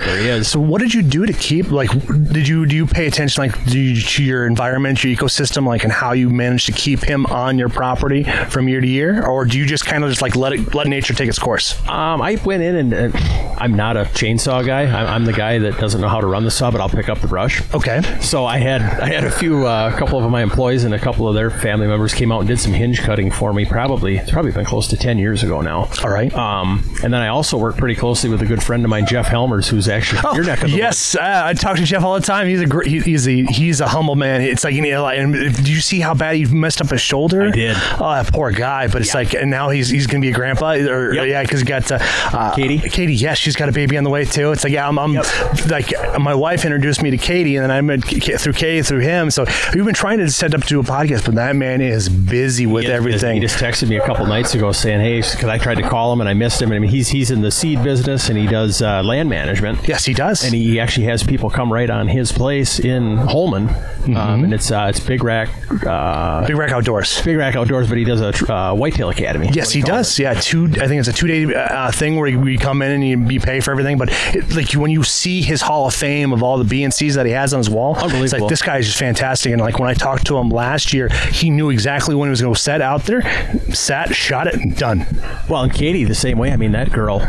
there 0.00 0.18
he 0.18 0.28
is. 0.28 0.48
So 0.48 0.60
what 0.60 0.80
did 0.80 0.94
you 0.94 1.02
do 1.02 1.26
to 1.26 1.32
keep 1.32 1.70
like 1.70 1.90
did 2.32 2.48
you 2.48 2.66
do 2.66 2.76
you 2.76 2.86
pay 2.86 3.06
attention 3.06 3.42
like 3.42 3.64
do 3.66 3.78
you, 3.78 4.00
to 4.00 4.24
your 4.24 4.46
environment, 4.46 5.02
your 5.04 5.14
ecosystem, 5.16 5.66
like 5.66 5.84
and 5.84 5.92
how 5.92 6.12
you 6.12 6.30
managed 6.30 6.66
to 6.66 6.72
keep 6.72 7.02
him 7.02 7.26
on 7.26 7.58
your 7.58 7.68
property 7.68 8.24
from 8.48 8.68
year 8.68 8.80
to 8.80 8.86
year? 8.86 9.26
Or 9.26 9.44
do 9.44 9.58
you 9.58 9.66
just 9.66 9.86
kind 9.86 10.04
of 10.04 10.10
just 10.10 10.22
like 10.22 10.36
let 10.36 10.52
it 10.52 10.74
let 10.74 10.86
nature 10.86 11.14
take 11.14 11.28
its 11.28 11.38
course? 11.38 11.78
Um, 11.88 12.22
I 12.22 12.40
went 12.44 12.62
in 12.62 12.76
and, 12.76 12.92
and 12.92 13.16
I'm 13.58 13.74
not 13.74 13.96
a 13.96 14.04
chainsaw 14.04 14.64
guy. 14.64 14.82
I'm, 14.82 15.06
I'm 15.06 15.24
the 15.24 15.32
guy 15.32 15.58
that 15.58 15.78
doesn't 15.78 16.00
know 16.00 16.08
how 16.08 16.20
to 16.20 16.26
run 16.26 16.44
the 16.44 16.50
saw, 16.50 16.70
but 16.70 16.80
I'll 16.80 16.88
pick 16.88 17.08
up 17.08 17.20
the 17.20 17.28
brush. 17.28 17.62
Okay. 17.74 18.00
So 18.20 18.46
I 18.46 18.58
had 18.58 18.82
I 18.82 19.08
had 19.08 19.24
a 19.24 19.30
few 19.30 19.66
uh, 19.66 19.90
a 19.94 19.98
couple 19.98 20.22
of 20.22 20.30
my 20.30 20.42
employees 20.42 20.84
and 20.84 20.94
a 20.94 20.98
couple 20.98 21.28
of 21.28 21.34
their 21.34 21.50
family 21.50 21.86
members 21.86 22.14
came 22.14 22.32
out 22.32 22.40
and 22.40 22.48
did 22.48 22.58
some 22.58 22.72
hinge 22.72 23.00
cutting 23.00 23.30
for 23.30 23.52
me. 23.52 23.64
Probably 23.64 24.16
it's 24.16 24.30
probably 24.30 24.52
been 24.52 24.64
close 24.64 24.88
to 24.88 24.96
ten 24.96 25.18
years 25.18 25.42
ago 25.42 25.60
now. 25.60 25.88
All 26.02 26.10
right. 26.10 26.32
Um, 26.34 26.84
and 27.02 27.12
then 27.12 27.20
I 27.20 27.28
also 27.28 27.58
work 27.58 27.76
pretty 27.76 27.96
closely 27.96 28.30
with 28.30 28.40
a 28.42 28.46
good 28.46 28.62
friend 28.62 28.84
of 28.84 28.90
mine, 28.90 29.06
Jeff 29.06 29.26
Helmers, 29.26 29.68
who's 29.68 29.88
actually 29.90 30.20
your 30.34 30.44
neck 30.44 30.62
of 30.62 30.70
the 30.70 30.76
yes, 30.76 31.14
uh, 31.14 31.42
I 31.44 31.52
talk 31.54 31.76
to 31.76 31.82
Jeff 31.84 32.02
all 32.02 32.14
the 32.14 32.24
time. 32.26 32.46
He's 32.48 32.60
a 32.60 32.66
gr- 32.66 32.84
he, 32.84 33.00
he's 33.00 33.26
a 33.28 33.44
he's 33.44 33.80
a 33.80 33.88
humble 33.88 34.16
man. 34.16 34.40
It's 34.42 34.64
like 34.64 34.74
you 34.74 34.82
know, 34.82 35.02
like, 35.02 35.18
and 35.18 35.32
did 35.34 35.68
you 35.68 35.80
see 35.80 36.00
how 36.00 36.14
bad 36.14 36.36
he 36.36 36.44
messed 36.46 36.80
up 36.80 36.88
his 36.88 37.00
shoulder? 37.00 37.42
I 37.42 37.50
did. 37.50 37.76
Oh, 37.98 38.10
that 38.12 38.32
poor 38.32 38.50
guy. 38.50 38.88
But 38.88 39.02
it's 39.02 39.14
like, 39.14 39.34
and 39.34 39.50
now 39.50 39.70
he's 39.70 39.88
he's 39.88 40.06
gonna 40.06 40.20
be 40.22 40.30
a 40.30 40.34
grandpa, 40.34 40.72
or 40.74 41.12
Yep. 41.14 41.26
yeah, 41.26 41.42
because 41.42 41.60
he 41.60 41.66
got 41.66 41.90
uh, 41.90 41.98
uh, 42.00 42.54
Katie? 42.54 42.78
Katie, 42.78 43.14
yes, 43.14 43.38
she's 43.38 43.56
got 43.56 43.68
a 43.68 43.72
baby 43.72 43.96
on 43.98 44.04
the 44.04 44.10
way 44.10 44.24
too. 44.24 44.52
It's 44.52 44.64
like, 44.64 44.72
yeah, 44.72 44.88
I'm, 44.88 44.98
I'm 44.98 45.14
like 45.68 45.92
my 46.18 46.34
wife 46.34 46.64
introduced 46.64 47.02
me 47.02 47.10
to 47.10 47.16
Katie, 47.16 47.56
and 47.56 47.62
then 47.64 47.70
I 47.70 47.80
met 47.80 48.04
K- 48.04 48.36
through 48.36 48.52
Katie 48.54 48.82
through 48.82 49.00
him. 49.00 49.30
So 49.30 49.44
we've 49.74 49.84
been 49.84 49.94
trying 49.94 50.18
to 50.18 50.30
set 50.30 50.54
up 50.54 50.62
to 50.62 50.66
do 50.68 50.80
a 50.80 50.84
podcast, 50.84 51.24
but 51.24 51.34
that 51.34 51.56
man 51.56 51.80
is 51.80 52.08
busy 52.08 52.66
with 52.66 52.84
He- 52.84 52.92
everything. 52.92 53.34
He 53.34 53.40
just 53.40 53.58
texted 53.58 53.88
me 53.88 53.96
a 53.96 54.06
couple 54.06 54.26
nights 54.26 54.54
ago 54.54 54.72
saying, 54.72 55.00
"Hey, 55.00 55.20
because 55.20 55.44
I 55.44 55.58
tried 55.58 55.76
to 55.76 55.88
call 55.88 56.12
him 56.12 56.20
and 56.20 56.28
I 56.28 56.34
missed 56.34 56.60
him. 56.62 56.70
And 56.70 56.76
I 56.76 56.78
mean, 56.80 56.90
he's 56.90 57.08
he's 57.08 57.30
in 57.30 57.40
the 57.42 57.50
seed 57.50 57.82
business 57.82 58.28
and 58.28 58.38
he 58.38 58.46
does 58.46 58.80
uh, 58.82 59.02
land 59.02 59.28
management. 59.28 59.79
Yes, 59.86 60.04
he 60.04 60.14
does. 60.14 60.44
and 60.44 60.54
he 60.54 60.78
actually 60.80 61.06
has 61.06 61.22
people 61.22 61.50
come 61.50 61.72
right 61.72 61.88
on 61.90 62.08
his 62.08 62.32
place 62.32 62.78
in 62.78 63.16
Holmen, 63.16 63.68
um, 64.16 64.44
and 64.44 64.52
it's 64.54 64.70
uh, 64.70 64.86
it's 64.90 65.00
Big 65.00 65.22
Rack, 65.24 65.48
uh, 65.86 66.46
Big 66.46 66.56
Rack 66.56 66.70
Outdoors. 66.72 67.20
Big 67.22 67.36
Rack 67.36 67.56
Outdoors, 67.56 67.88
but 67.88 67.98
he 67.98 68.04
does 68.04 68.20
a 68.20 68.32
tr- 68.32 68.50
uh, 68.52 68.74
Whitetail 68.74 69.10
Academy. 69.10 69.48
Yes, 69.52 69.70
he 69.72 69.82
does. 69.82 70.18
Yeah, 70.18 70.34
two. 70.34 70.66
I 70.80 70.86
think 70.88 71.00
it's 71.00 71.08
a 71.08 71.12
two-day 71.12 71.54
uh, 71.54 71.90
thing 71.92 72.16
where 72.16 72.28
you, 72.28 72.44
you 72.46 72.58
come 72.58 72.82
in 72.82 72.90
and 72.92 73.06
you, 73.06 73.18
you 73.34 73.40
pay 73.40 73.60
for 73.60 73.70
everything. 73.70 73.98
But 73.98 74.10
it, 74.34 74.54
like 74.54 74.72
when 74.72 74.90
you 74.90 75.02
see 75.02 75.42
his 75.42 75.60
Hall 75.62 75.86
of 75.86 75.94
Fame 75.94 76.32
of 76.32 76.42
all 76.42 76.58
the 76.58 76.64
B 76.64 76.82
and 76.84 76.92
C's 76.94 77.14
that 77.14 77.26
he 77.26 77.32
has 77.32 77.52
on 77.54 77.58
his 77.58 77.70
wall, 77.70 77.94
it's 77.94 78.04
Unbelievable. 78.04 78.42
like 78.44 78.48
this 78.50 78.62
guy 78.62 78.78
is 78.78 78.86
just 78.86 78.98
fantastic. 78.98 79.52
And 79.52 79.60
like 79.60 79.78
when 79.78 79.88
I 79.88 79.94
talked 79.94 80.26
to 80.28 80.38
him 80.38 80.50
last 80.50 80.92
year, 80.92 81.08
he 81.32 81.50
knew 81.50 81.70
exactly 81.70 82.14
when 82.14 82.28
he 82.28 82.30
was 82.30 82.40
going 82.42 82.54
to 82.54 82.60
set 82.60 82.80
out 82.80 83.04
there, 83.04 83.22
sat, 83.72 84.14
shot 84.14 84.46
it, 84.46 84.54
and 84.54 84.76
done. 84.76 85.06
Well, 85.48 85.62
and 85.62 85.72
Katie 85.72 86.04
the 86.04 86.14
same 86.14 86.38
way. 86.38 86.52
I 86.52 86.56
mean, 86.56 86.72
that 86.72 86.92
girl, 86.92 87.20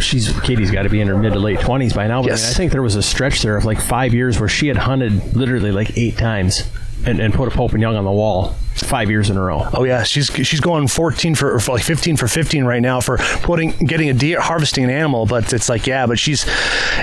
she's 0.00 0.38
Katie's 0.40 0.70
got 0.70 0.82
to 0.82 0.88
be 0.88 1.00
in 1.00 1.08
her 1.08 1.16
mid 1.16 1.32
to 1.32 1.38
late 1.38 1.60
twenties 1.60 1.85
by 1.92 2.06
now. 2.06 2.22
But 2.22 2.32
I, 2.32 2.34
mean, 2.36 2.44
I 2.44 2.52
think 2.52 2.72
there 2.72 2.82
was 2.82 2.96
a 2.96 3.02
stretch 3.02 3.42
there 3.42 3.56
of 3.56 3.64
like 3.64 3.80
five 3.80 4.14
years 4.14 4.38
where 4.38 4.48
she 4.48 4.68
had 4.68 4.76
hunted 4.76 5.36
literally 5.36 5.72
like 5.72 5.96
eight 5.96 6.16
times 6.16 6.68
and, 7.04 7.20
and 7.20 7.32
put 7.32 7.48
a 7.48 7.50
Pope 7.50 7.72
and 7.72 7.80
Young 7.80 7.96
on 7.96 8.04
the 8.04 8.12
wall 8.12 8.54
five 8.84 9.10
years 9.10 9.30
in 9.30 9.36
a 9.36 9.42
row. 9.42 9.68
Oh 9.72 9.84
yeah, 9.84 10.02
she's 10.02 10.26
she's 10.26 10.60
going 10.60 10.88
14 10.88 11.34
for, 11.34 11.58
for 11.60 11.72
like 11.72 11.82
15 11.84 12.16
for 12.16 12.28
15 12.28 12.64
right 12.64 12.80
now 12.82 13.00
for 13.00 13.18
putting 13.42 13.70
getting 13.70 14.08
a 14.08 14.12
deer 14.14 14.40
harvesting 14.40 14.84
an 14.84 14.90
animal. 14.90 15.26
But 15.26 15.52
it's 15.52 15.68
like 15.68 15.86
yeah, 15.86 16.06
but 16.06 16.18
she's 16.18 16.46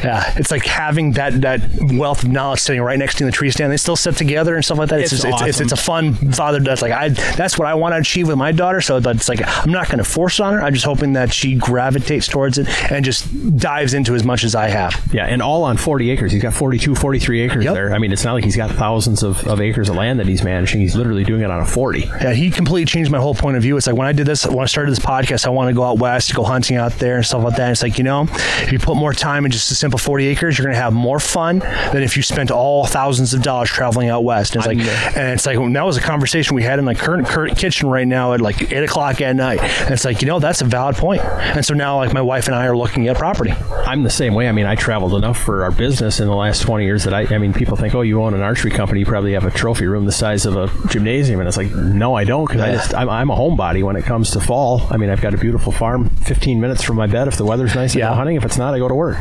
yeah, 0.04 0.34
it's 0.38 0.52
like 0.52 0.66
having 0.66 1.12
that 1.14 1.42
that 1.42 1.62
wealth 1.94 2.24
of 2.24 2.30
knowledge 2.32 2.60
sitting 2.60 2.82
right 2.82 2.98
next 3.00 3.18
to 3.20 3.26
the 3.26 3.32
tree 3.32 3.52
stand. 3.52 3.72
They 3.72 3.78
still 3.78 3.96
sit 3.96 4.16
together 4.16 4.56
and 4.56 4.64
stuff 4.64 4.78
like 4.78 4.90
that. 4.90 5.00
It's 5.02 5.14
It's 5.14 5.22
just, 5.24 5.34
it's, 5.34 5.42
it's, 5.42 5.56
awesome. 5.58 5.64
it's 5.64 5.74
a 5.74 5.78
fun 5.78 6.14
father. 6.34 6.60
That's 6.60 6.82
like 6.82 6.92
I 6.92 7.10
that's 7.10 7.58
what 7.58 7.68
I 7.68 7.74
want 7.76 7.94
to 7.94 7.98
achieve 7.98 8.28
with 8.28 8.38
my 8.38 8.52
daughter. 8.52 8.82
So 8.82 9.00
that's 9.00 9.30
like 9.30 9.42
I'm 9.46 9.72
not 9.72 9.88
going 9.88 9.98
to 10.00 10.04
force 10.04 10.40
it 10.40 10.44
on 10.44 10.54
her. 10.54 10.64
I'm 10.64 10.74
just 10.74 10.86
hoping 10.86 11.14
that 11.14 11.34
she 11.34 11.56
gravitates 11.56 12.28
towards 12.28 12.58
it 12.58 12.68
and 12.92 13.04
just 13.06 13.58
dives 13.58 13.94
into 13.94 14.16
as 14.16 14.24
much 14.24 14.44
as 14.44 14.56
I 14.56 14.68
have. 14.70 14.94
Yeah, 15.14 15.26
and 15.26 15.42
all 15.42 15.64
on 15.64 15.78
40 15.78 16.10
acres. 16.12 16.32
He's 16.32 16.42
got 16.42 16.54
42, 16.54 16.96
43 16.96 17.42
acres 17.42 17.64
Yep. 17.66 17.74
there. 17.74 17.94
I 17.94 17.98
mean, 18.00 18.12
it's 18.12 18.24
not 18.24 18.34
like 18.34 18.44
he's 18.44 18.58
got 18.58 18.72
thousands 18.72 19.24
of, 19.24 19.46
of 19.48 19.62
acres 19.62 19.90
of 19.90 19.96
land 19.96 20.20
that 20.20 20.28
he's 20.28 20.44
managing. 20.44 20.82
He's 20.82 20.96
literally 20.96 21.24
doing 21.24 21.42
it 21.42 21.50
on 21.50 21.63
a 21.64 21.66
40. 21.66 22.02
Yeah, 22.02 22.34
he 22.34 22.52
completely 22.52 22.86
changed 22.86 23.12
my 23.12 23.18
whole 23.20 23.34
point 23.34 23.58
of 23.58 23.64
view. 23.64 23.76
It's 23.78 23.88
like 23.88 23.96
when 23.96 24.08
I 24.08 24.12
did 24.12 24.26
this, 24.28 24.46
when 24.46 24.60
I 24.60 24.66
started 24.66 24.92
this 24.92 25.00
podcast, 25.00 25.46
I 25.46 25.50
want 25.50 25.70
to 25.70 25.74
go 25.74 25.84
out 25.84 25.98
west, 26.00 26.34
go 26.36 26.44
hunting 26.44 26.78
out 26.78 26.92
there 26.94 27.18
and 27.18 27.26
stuff 27.26 27.44
like 27.44 27.56
that. 27.58 27.72
It's 27.72 27.82
like, 27.84 27.98
you 27.98 28.04
know, 28.04 28.28
if 28.30 28.72
you 28.72 28.80
put 28.80 28.96
more 28.96 29.14
time 29.14 29.46
in 29.46 29.52
just 29.52 29.72
a 29.72 29.76
simple 29.76 29.98
40 30.00 30.28
acres, 30.28 30.58
you're 30.58 30.66
going 30.66 30.76
to 30.76 30.82
have 30.82 30.94
more 30.94 31.20
fun 31.20 31.60
than 31.60 32.04
if 32.04 32.16
you 32.18 32.24
spent 32.24 32.52
all 32.52 32.86
thousands 32.86 33.34
of 33.34 33.42
dollars 33.42 33.70
traveling 33.70 34.10
out 34.10 34.24
west. 34.24 34.56
And 34.56 34.60
it's 34.64 34.68
like, 34.68 34.78
I'm- 34.78 35.14
and 35.18 35.34
it's 35.34 35.46
like, 35.46 35.58
that 35.74 35.86
was 35.86 35.98
a 35.98 36.02
conversation 36.02 36.56
we 36.56 36.64
had 36.64 36.80
in 36.80 36.86
my 36.86 36.94
current, 36.94 37.28
current 37.28 37.58
kitchen 37.58 37.90
right 37.90 38.08
now 38.08 38.34
at 38.34 38.42
like 38.42 38.72
eight 38.72 38.84
o'clock 38.84 39.22
at 39.22 39.36
night. 39.36 39.60
And 39.62 39.92
it's 39.92 40.06
like, 40.06 40.22
you 40.22 40.28
know, 40.28 40.40
that's 40.40 40.62
a 40.62 40.66
valid 40.66 40.96
point. 40.96 41.22
And 41.24 41.66
so 41.66 41.74
now, 41.74 41.98
like, 41.98 42.14
my 42.14 42.22
wife 42.22 42.48
and 42.48 42.56
I 42.56 42.66
are 42.68 42.76
looking 42.78 43.08
at 43.08 43.18
property. 43.18 43.52
I'm 43.86 44.04
the 44.04 44.10
same 44.10 44.34
way. 44.34 44.48
I 44.48 44.52
mean, 44.52 44.66
I 44.66 44.76
traveled 44.76 45.14
enough 45.14 45.38
for 45.38 45.64
our 45.64 45.72
business 45.72 46.20
in 46.20 46.28
the 46.28 46.36
last 46.36 46.62
20 46.62 46.84
years 46.86 47.04
that 47.04 47.14
I, 47.14 47.22
I 47.34 47.38
mean, 47.38 47.54
people 47.54 47.78
think, 47.78 47.94
oh, 47.96 48.02
you 48.02 48.22
own 48.22 48.34
an 48.34 48.42
archery 48.42 48.72
company, 48.72 49.00
you 49.02 49.06
probably 49.06 49.34
have 49.34 49.46
a 49.46 49.52
trophy 49.52 49.86
room 49.86 50.06
the 50.06 50.12
size 50.12 50.46
of 50.46 50.56
a 50.56 50.70
gymnasium. 50.90 51.40
And 51.40 51.48
it's 51.60 51.74
like, 51.74 51.84
no, 51.84 52.16
I 52.16 52.24
don't, 52.24 52.46
because 52.48 52.62
I 52.62 52.72
just, 52.72 52.94
I'm, 52.96 53.10
I'm 53.10 53.30
a 53.30 53.36
homebody 53.36 53.84
when 53.84 53.96
it 53.96 54.04
comes 54.06 54.32
to 54.32 54.40
fall. 54.40 54.82
I 54.90 54.98
mean, 54.98 55.10
I've 55.10 55.22
got 55.22 55.34
a 55.34 55.38
beautiful 55.38 55.72
farm 55.72 56.10
15 56.10 56.60
minutes 56.60 56.82
from 56.84 56.96
my 56.96 57.06
bed. 57.08 57.28
If 57.28 57.38
the 57.38 57.46
weather's 57.46 57.76
nice, 57.76 57.96
I 57.96 58.00
Yeah. 58.00 58.10
go 58.10 58.16
hunting. 58.16 58.36
If 58.38 58.46
it's 58.46 58.58
not, 58.58 58.74
I 58.74 58.80
go 58.80 58.88
to 58.88 58.96
work. 58.96 59.18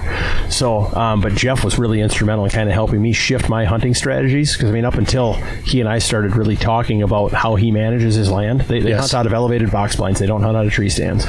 So, 0.49 0.87
um, 0.97 1.21
but 1.21 1.35
Jeff 1.35 1.63
was 1.65 1.79
really 1.79 2.01
instrumental 2.01 2.45
in 2.45 2.51
kind 2.51 2.69
of 2.69 2.75
helping 2.75 3.03
me 3.03 3.13
shift 3.13 3.49
my 3.49 3.65
hunting 3.65 3.93
strategies. 3.95 4.55
Because, 4.57 4.71
I 4.71 4.73
mean, 4.73 4.85
up 4.85 4.95
until 4.95 5.35
he 5.65 5.81
and 5.81 5.89
I 5.89 5.99
started 5.99 6.37
really 6.37 6.57
talking 6.57 7.03
about 7.03 7.33
how 7.33 7.57
he 7.57 7.71
manages 7.71 8.15
his 8.15 8.31
land, 8.31 8.63
they, 8.63 8.81
they 8.81 8.91
Yes. 8.91 9.01
hunt 9.01 9.15
out 9.15 9.27
of 9.27 9.33
elevated 9.33 9.71
box 9.71 9.97
blinds, 9.97 10.19
they 10.19 10.27
don't 10.27 10.43
hunt 10.43 10.57
out 10.57 10.65
of 10.67 10.73
tree 10.73 10.89
stands. 10.89 11.27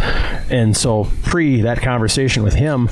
And 0.49 0.75
so, 0.75 1.07
pre 1.23 1.61
that 1.61 1.81
conversation 1.81 2.43
with 2.43 2.53
him, 2.53 2.89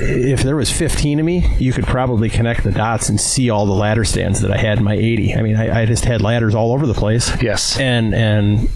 if 0.00 0.42
there 0.42 0.56
was 0.56 0.70
15 0.70 1.18
of 1.20 1.26
me, 1.26 1.46
you 1.58 1.72
could 1.72 1.86
probably 1.86 2.28
connect 2.28 2.62
the 2.64 2.70
dots 2.70 3.08
and 3.08 3.20
see 3.20 3.50
all 3.50 3.66
the 3.66 3.72
ladder 3.72 4.04
stands 4.04 4.40
that 4.40 4.50
I 4.50 4.56
had 4.56 4.78
in 4.78 4.84
my 4.84 4.94
80. 4.94 5.34
I 5.34 5.42
mean, 5.42 5.56
I, 5.56 5.82
I 5.82 5.86
just 5.86 6.04
had 6.04 6.22
ladders 6.22 6.54
all 6.54 6.72
over 6.72 6.86
the 6.88 6.94
place. 6.94 7.30
Yes. 7.42 7.78
And 7.78 8.14
and 8.14 8.68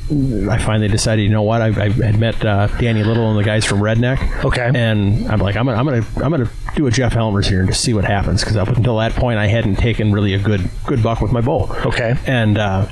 I 0.51 0.59
finally 0.59 0.89
decided, 0.89 1.23
you 1.23 1.31
know 1.31 1.43
what? 1.43 1.61
I, 1.61 1.67
I 1.69 1.89
had 1.91 2.19
met 2.19 2.45
uh, 2.45 2.69
Danny 2.79 3.03
Little 3.03 3.31
and 3.31 3.39
the 3.39 3.45
guys 3.45 3.65
from 3.65 3.81
Redneck. 3.81 4.45
Okay. 4.45 4.71
And 4.75 5.29
I'm 5.29 5.41
like, 5.41 5.57
I'm 5.57 5.67
gonna, 5.67 5.79
I'm 5.79 5.85
gonna, 5.85 6.07
I'm 6.25 6.31
gonna 6.31 6.51
do 6.77 6.87
a 6.87 6.91
Jeff 6.91 7.13
Helmers 7.13 7.49
here 7.49 7.61
and 7.61 7.69
just 7.69 7.83
see 7.83 7.95
what 7.95 8.05
happens 8.05 8.43
because 8.43 8.57
up 8.57 8.69
until 8.69 8.99
that 8.99 9.13
point, 9.13 9.39
I 9.39 9.47
hadn't 9.47 9.77
taken 9.77 10.13
really 10.13 10.35
a 10.35 10.39
good 10.39 10.69
good 10.87 11.03
buck 11.03 11.21
with 11.21 11.33
my 11.33 11.41
bow. 11.41 11.69
Okay. 11.87 12.17
And 12.27 12.59
uh, 12.59 12.89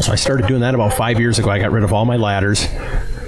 so 0.00 0.12
I 0.12 0.16
started 0.16 0.46
doing 0.46 0.60
that 0.60 0.74
about 0.74 0.94
five 0.94 1.20
years 1.20 1.38
ago. 1.38 1.50
I 1.50 1.58
got 1.58 1.70
rid 1.72 1.84
of 1.84 1.92
all 1.92 2.04
my 2.04 2.16
ladders. 2.16 2.66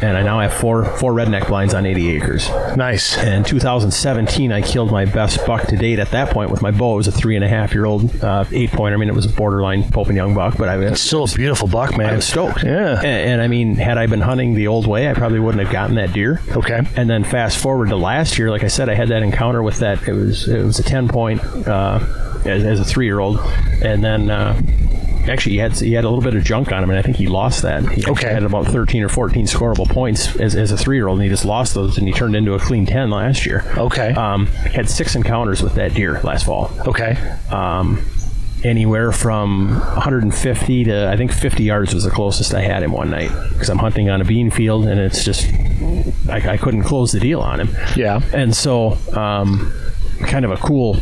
And 0.03 0.17
I 0.17 0.23
now 0.23 0.41
have 0.41 0.53
four 0.53 0.85
four 0.85 1.13
redneck 1.13 1.49
blinds 1.49 1.75
on 1.75 1.87
80 1.87 2.11
acres. 2.17 2.49
Nice. 2.77 3.17
And 3.17 3.47
2017, 3.47 4.53
I 4.53 4.61
killed 4.63 4.91
my 4.91 5.05
best 5.05 5.45
buck 5.47 5.67
to 5.69 5.77
date 5.77 5.99
at 5.99 6.11
that 6.11 6.31
point 6.31 6.51
with 6.51 6.63
my 6.63 6.71
bow. 6.71 6.95
It 6.95 6.97
was 6.99 7.09
a 7.09 7.13
three 7.13 7.37
and 7.37 7.45
a 7.45 7.49
half 7.49 7.73
year 7.73 7.87
old 7.87 8.23
uh, 8.23 8.45
eight 8.53 8.71
pointer. 8.71 8.97
I 8.97 8.99
mean, 8.99 9.09
it 9.09 9.15
was 9.15 9.27
a 9.27 9.31
borderline 9.31 9.91
Pope 9.91 10.09
and 10.09 10.17
Young 10.17 10.35
buck, 10.35 10.57
but 10.59 10.69
I 10.69 10.77
was, 10.77 11.01
Still 11.01 11.25
a 11.25 11.29
beautiful 11.29 11.69
buck, 11.69 11.97
man. 11.97 12.11
I 12.11 12.17
was 12.17 12.27
stoked. 12.27 12.63
Yeah. 12.63 12.97
And, 12.97 13.07
and 13.07 13.43
I 13.43 13.49
mean, 13.49 13.77
had 13.77 13.99
I 13.99 14.07
been 14.07 14.21
hunting 14.21 14.55
the 14.55 14.67
old 14.69 14.87
way, 14.87 15.09
I 15.09 15.15
probably 15.15 15.41
wouldn't 15.41 15.63
have 15.63 15.73
gotten 15.73 15.97
that 15.97 16.13
deer. 16.13 16.41
Okay. 16.51 16.81
And 16.97 17.09
then 17.09 17.25
fast 17.25 17.59
forward 17.59 17.89
to 17.91 17.97
last 17.97 18.39
year, 18.39 18.51
like 18.51 18.65
I 18.65 18.69
said, 18.69 18.89
I 18.89 18.95
had 18.95 19.09
that 19.09 19.23
encounter 19.23 19.63
with 19.63 19.79
that. 19.79 20.07
It 20.07 20.13
was 20.13 20.49
it 20.49 20.63
was 20.65 20.79
a 20.79 20.83
10 20.83 21.09
point 21.09 21.43
uh, 21.67 22.01
as, 22.45 22.65
as 22.65 22.81
a 22.81 22.85
three 22.85 23.07
year 23.07 23.21
old, 23.21 23.39
and 23.83 24.05
then. 24.05 24.31
Uh, 24.31 24.61
Actually, 25.29 25.53
he 25.53 25.59
had 25.59 25.73
he 25.79 25.93
had 25.93 26.05
a 26.05 26.09
little 26.09 26.23
bit 26.25 26.35
of 26.35 26.45
junk 26.45 26.73
on 26.73 26.83
him, 26.83 26.91
and 26.91 26.99
I 26.99 27.03
think 27.03 27.17
he 27.17 27.27
lost 27.27 27.63
that. 27.63 27.85
He 27.89 28.05
Okay. 28.07 28.33
had 28.33 28.43
about 28.45 28.67
13 28.67 29.03
or 29.03 29.09
14 29.09 29.47
scoreable 29.47 29.89
points 29.89 30.35
as, 30.37 30.55
as 30.55 30.73
a 30.73 30.77
three 30.77 30.97
year 30.97 31.09
old, 31.09 31.19
and 31.19 31.25
he 31.25 31.29
just 31.29 31.45
lost 31.45 31.75
those, 31.75 31.99
and 31.99 32.07
he 32.07 32.13
turned 32.13 32.37
into 32.37 32.55
a 32.55 32.59
clean 32.59 32.87
10 32.87 33.11
last 33.11 33.45
year. 33.47 33.65
Okay. 33.77 34.13
Um, 34.15 34.47
had 34.47 34.89
six 34.89 35.15
encounters 35.15 35.63
with 35.63 35.75
that 35.75 35.95
deer 35.95 36.21
last 36.23 36.45
fall. 36.47 36.71
Okay. 36.87 37.17
Um, 37.51 38.05
anywhere 38.65 39.13
from 39.13 39.75
150 39.79 40.85
to 40.85 41.09
I 41.09 41.17
think 41.17 41.31
50 41.31 41.63
yards 41.63 41.95
was 41.95 42.05
the 42.05 42.11
closest 42.11 42.55
I 42.55 42.63
had 42.63 42.83
him 42.83 42.91
one 42.93 43.11
night 43.11 43.31
because 43.53 43.69
I'm 43.69 43.79
hunting 43.79 44.09
on 44.09 44.21
a 44.21 44.25
bean 44.25 44.51
field, 44.51 44.87
and 44.87 44.99
it's 45.01 45.25
just 45.25 45.49
I, 46.29 46.53
I 46.53 46.57
couldn't 46.57 46.83
close 46.85 47.13
the 47.13 47.21
deal 47.21 47.41
on 47.41 47.61
him. 47.61 47.69
Yeah. 47.97 48.21
And 48.33 48.55
so, 48.57 48.97
um, 49.13 49.73
kind 50.21 50.45
of 50.45 50.51
a 50.51 50.57
cool 50.57 50.97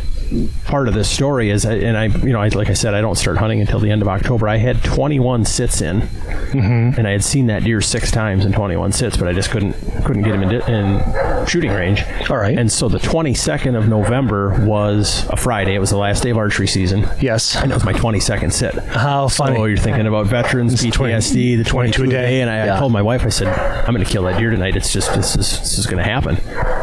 part 0.65 0.87
of 0.87 0.93
this 0.93 1.09
story 1.09 1.49
is, 1.49 1.65
and 1.65 1.97
I, 1.97 2.05
you 2.05 2.33
know, 2.33 2.41
I, 2.41 2.47
like 2.49 2.69
I 2.69 2.73
said, 2.73 2.93
I 2.93 3.01
don't 3.01 3.15
start 3.15 3.37
hunting 3.37 3.61
until 3.61 3.79
the 3.79 3.91
end 3.91 4.01
of 4.01 4.07
October. 4.07 4.47
I 4.47 4.57
had 4.57 4.83
21 4.83 5.45
sits 5.45 5.81
in, 5.81 6.01
mm-hmm. 6.01 6.97
and 6.99 7.07
I 7.07 7.11
had 7.11 7.23
seen 7.23 7.47
that 7.47 7.63
deer 7.63 7.81
six 7.81 8.11
times 8.11 8.45
in 8.45 8.51
21 8.51 8.91
sits, 8.91 9.17
but 9.17 9.27
I 9.27 9.33
just 9.33 9.49
couldn't 9.49 9.73
couldn't 10.05 10.23
get 10.23 10.35
him 10.35 10.43
in, 10.43 10.49
di- 10.49 10.71
in 10.71 11.45
shooting 11.47 11.71
range. 11.71 12.03
All 12.29 12.37
right. 12.37 12.57
And 12.57 12.71
so 12.71 12.89
the 12.89 12.99
22nd 12.99 13.77
of 13.77 13.87
November 13.87 14.65
was 14.65 15.25
a 15.29 15.35
Friday. 15.37 15.75
It 15.75 15.79
was 15.79 15.89
the 15.89 15.97
last 15.97 16.23
day 16.23 16.29
of 16.29 16.37
archery 16.37 16.67
season. 16.67 17.07
Yes. 17.19 17.55
And 17.55 17.71
it 17.71 17.73
was 17.75 17.85
my 17.85 17.93
22nd 17.93 18.51
sit. 18.51 18.75
How 18.75 19.27
funny. 19.27 19.55
So 19.55 19.65
you're 19.65 19.77
thinking 19.77 20.07
about 20.07 20.27
veterans, 20.27 20.73
It's 20.73 20.95
20 20.95 21.13
PTSD, 21.13 21.57
the 21.57 21.63
22 21.63 21.97
22 21.97 22.05
day. 22.05 22.11
day, 22.11 22.41
and 22.41 22.49
I, 22.49 22.65
Yeah. 22.65 22.75
I 22.75 22.79
told 22.79 22.91
my 22.91 23.01
wife, 23.01 23.23
I 23.25 23.29
said, 23.29 23.47
I'm 23.47 23.93
going 23.93 24.05
to 24.05 24.11
kill 24.11 24.23
that 24.23 24.37
deer 24.39 24.51
tonight. 24.51 24.75
It's 24.75 24.91
just 24.93 25.13
this 25.15 25.35
is 25.35 25.59
this 25.59 25.77
is 25.77 25.85
going 25.85 25.97
to 25.97 26.03
happen, 26.09 26.37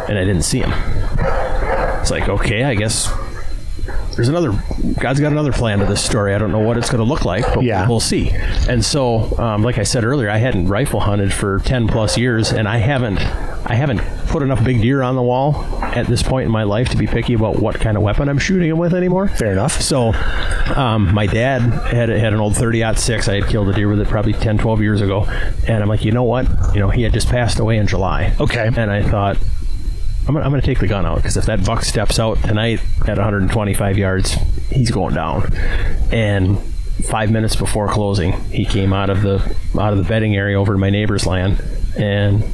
and 0.08 0.18
I 0.18 0.24
didn't 0.24 0.42
see 0.42 0.60
him. 0.60 0.72
It's 2.00 2.10
like 2.10 2.28
okay, 2.28 2.64
I 2.64 2.74
guess 2.74 3.08
there's 4.16 4.28
another 4.28 4.52
God's 5.00 5.20
got 5.20 5.32
another 5.32 5.52
plan 5.52 5.78
to 5.80 5.86
this 5.86 6.04
story. 6.04 6.34
I 6.34 6.38
don't 6.38 6.52
know 6.52 6.58
what 6.60 6.76
it's 6.76 6.90
going 6.90 6.98
to 7.04 7.08
look 7.08 7.24
like, 7.24 7.44
but 7.54 7.64
Yeah. 7.64 7.88
we'll 7.88 8.00
see. 8.00 8.30
And 8.68 8.84
so, 8.84 9.36
um, 9.38 9.62
like 9.62 9.78
I 9.78 9.82
said 9.84 10.04
earlier, 10.04 10.28
I 10.30 10.36
hadn't 10.38 10.68
rifle 10.68 11.00
hunted 11.00 11.32
for 11.32 11.58
10 11.60 11.88
plus 11.88 12.16
years, 12.18 12.52
and 12.52 12.68
I 12.68 12.78
haven't 12.78 13.18
I 13.64 13.76
haven't 13.76 14.00
put 14.26 14.42
enough 14.42 14.62
big 14.64 14.82
deer 14.82 15.02
on 15.02 15.14
the 15.14 15.22
wall 15.22 15.64
at 15.82 16.06
this 16.08 16.20
point 16.22 16.46
in 16.46 16.50
my 16.50 16.64
life 16.64 16.88
to 16.90 16.96
be 16.96 17.06
picky 17.06 17.34
about 17.34 17.60
what 17.60 17.76
kind 17.76 17.96
of 17.96 18.02
weapon 18.02 18.28
I'm 18.28 18.38
shooting 18.38 18.68
them 18.68 18.78
with 18.78 18.92
anymore. 18.92 19.28
Fair 19.28 19.52
enough. 19.52 19.80
So, 19.80 20.12
um, 20.74 21.14
my 21.14 21.26
dad 21.26 21.60
had 21.60 22.08
had 22.08 22.32
an 22.32 22.40
old 22.40 22.56
30 22.56 22.82
six. 22.96 23.28
I 23.28 23.34
had 23.36 23.46
killed 23.46 23.68
a 23.68 23.72
deer 23.72 23.88
with 23.88 24.00
it 24.00 24.08
probably 24.08 24.32
10, 24.32 24.58
12 24.58 24.80
years 24.82 25.00
ago, 25.00 25.24
and 25.68 25.82
I'm 25.82 25.88
like, 25.88 26.04
you 26.04 26.10
know 26.12 26.24
what? 26.24 26.46
You 26.74 26.80
know, 26.80 26.90
he 26.90 27.02
had 27.02 27.12
just 27.12 27.28
passed 27.28 27.60
away 27.60 27.76
in 27.78 27.86
July. 27.86 28.34
Okay. 28.40 28.68
And 28.76 28.90
I 28.90 29.02
thought, 29.08 29.38
I'm 30.26 30.34
gonna, 30.34 30.44
I'm 30.44 30.50
gonna 30.52 30.62
take 30.62 30.78
the 30.78 30.86
gun 30.86 31.04
out 31.04 31.16
because 31.16 31.36
if 31.36 31.46
that 31.46 31.64
buck 31.64 31.84
steps 31.84 32.18
out 32.18 32.38
tonight 32.42 32.80
at 33.02 33.16
125 33.16 33.98
yards, 33.98 34.32
he's 34.70 34.90
going 34.90 35.14
down. 35.14 35.52
And 36.12 36.58
five 37.04 37.30
minutes 37.30 37.56
before 37.56 37.88
closing, 37.88 38.32
he 38.50 38.64
came 38.64 38.92
out 38.92 39.10
of 39.10 39.22
the 39.22 39.38
out 39.78 39.92
of 39.92 39.98
the 39.98 40.04
bedding 40.04 40.36
area 40.36 40.58
over 40.58 40.72
to 40.72 40.78
my 40.78 40.90
neighbor's 40.90 41.26
land, 41.26 41.62
and 41.98 42.44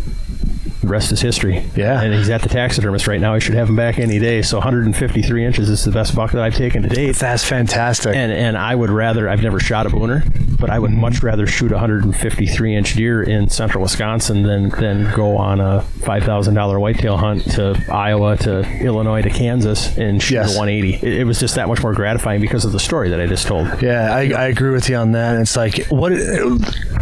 rest 0.83 1.13
is 1.13 1.21
history. 1.21 1.65
Yeah. 1.77 2.01
And 2.03 2.15
he's 2.15 2.31
at 2.31 2.43
the 2.43 2.49
taxidermist 2.49 3.07
right 3.07 3.21
now. 3.21 3.35
I 3.35 3.39
should 3.39 3.55
have 3.55 3.69
him 3.69 3.77
back 3.77 3.99
any 3.99 4.19
day. 4.19 4.43
So 4.43 4.59
153 4.59 5.45
inches 5.45 5.69
is 5.69 5.85
the 5.85 5.91
best 5.91 6.15
buck 6.15 6.33
that 6.33 6.43
I've 6.43 6.55
taken 6.55 6.83
to 6.83 6.89
date. 6.89 7.17
That's 7.17 7.45
fantastic. 7.45 8.15
And 8.15 8.33
and 8.33 8.57
I 8.57 8.75
would 8.75 8.91
rather 8.91 9.29
I've 9.29 9.43
never 9.43 9.59
shot 9.61 9.87
a 9.87 9.91
booner, 9.91 10.23
but 10.59 10.71
I 10.71 10.79
would 10.79 10.91
much 10.93 11.23
rather 11.23 11.47
shoot 11.47 11.73
a 11.73 11.75
153 11.77 12.75
inch 12.77 12.95
deer 12.95 13.23
in 13.23 13.49
central 13.49 13.83
Wisconsin 13.83 14.43
than 14.43 14.69
than 14.71 15.13
go 15.15 15.37
on 15.37 15.61
a 15.61 15.83
five 15.83 16.25
thousand 16.25 16.55
dollar 16.55 16.79
whitetail 16.79 17.17
hunt 17.17 17.45
to 17.53 17.81
Iowa 17.93 18.37
to 18.39 18.61
Illinois 18.81 19.23
to 19.23 19.31
Kansas 19.31 19.97
and 19.99 20.23
shoot 20.23 20.35
Yes. 20.35 20.55
a 20.55 20.59
180. 20.59 21.07
It, 21.07 21.21
it 21.21 21.25
was 21.25 21.41
just 21.41 21.55
that 21.57 21.69
much 21.69 21.83
more 21.83 21.93
gratifying 21.93 22.41
because 22.41 22.65
of 22.65 22.73
the 22.73 22.79
story 22.81 23.11
that 23.11 23.21
I 23.21 23.27
just 23.27 23.47
told. 23.47 23.67
Yeah, 23.83 24.15
I, 24.15 24.21
I 24.33 24.45
agree 24.47 24.71
with 24.71 24.89
you 24.89 24.97
on 24.97 25.13
that. 25.13 25.37
It's 25.41 25.57
like 25.57 25.87
what 25.89 26.13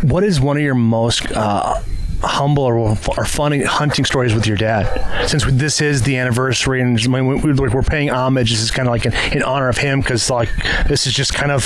what 0.03 0.24
is 0.24 0.41
one 0.41 0.57
of 0.57 0.62
your 0.62 0.74
most 0.74 1.31
uh, 1.33 1.81
humble 2.23 2.62
or, 2.64 2.79
or 2.91 3.25
funny 3.25 3.62
hunting 3.62 4.05
stories 4.05 4.35
with 4.35 4.47
your 4.47 4.57
dad? 4.57 5.29
Since 5.29 5.45
this 5.53 5.81
is 5.81 6.03
the 6.03 6.17
anniversary 6.17 6.81
and 6.81 6.99
I 7.03 7.07
mean, 7.09 7.27
we, 7.43 7.53
we- 7.53 7.67
we're 7.69 7.83
paying 7.83 8.11
homage, 8.11 8.51
this 8.51 8.61
is 8.62 8.71
kind 8.71 8.89
of 8.89 8.93
like 8.93 9.07
in, 9.07 9.14
in 9.37 9.43
honor 9.43 9.69
of 9.69 9.77
him 9.79 10.01
because 10.01 10.31
like 10.31 10.49
this 10.87 11.07
is 11.07 11.12
just 11.12 11.35
kind 11.35 11.51
of 11.53 11.64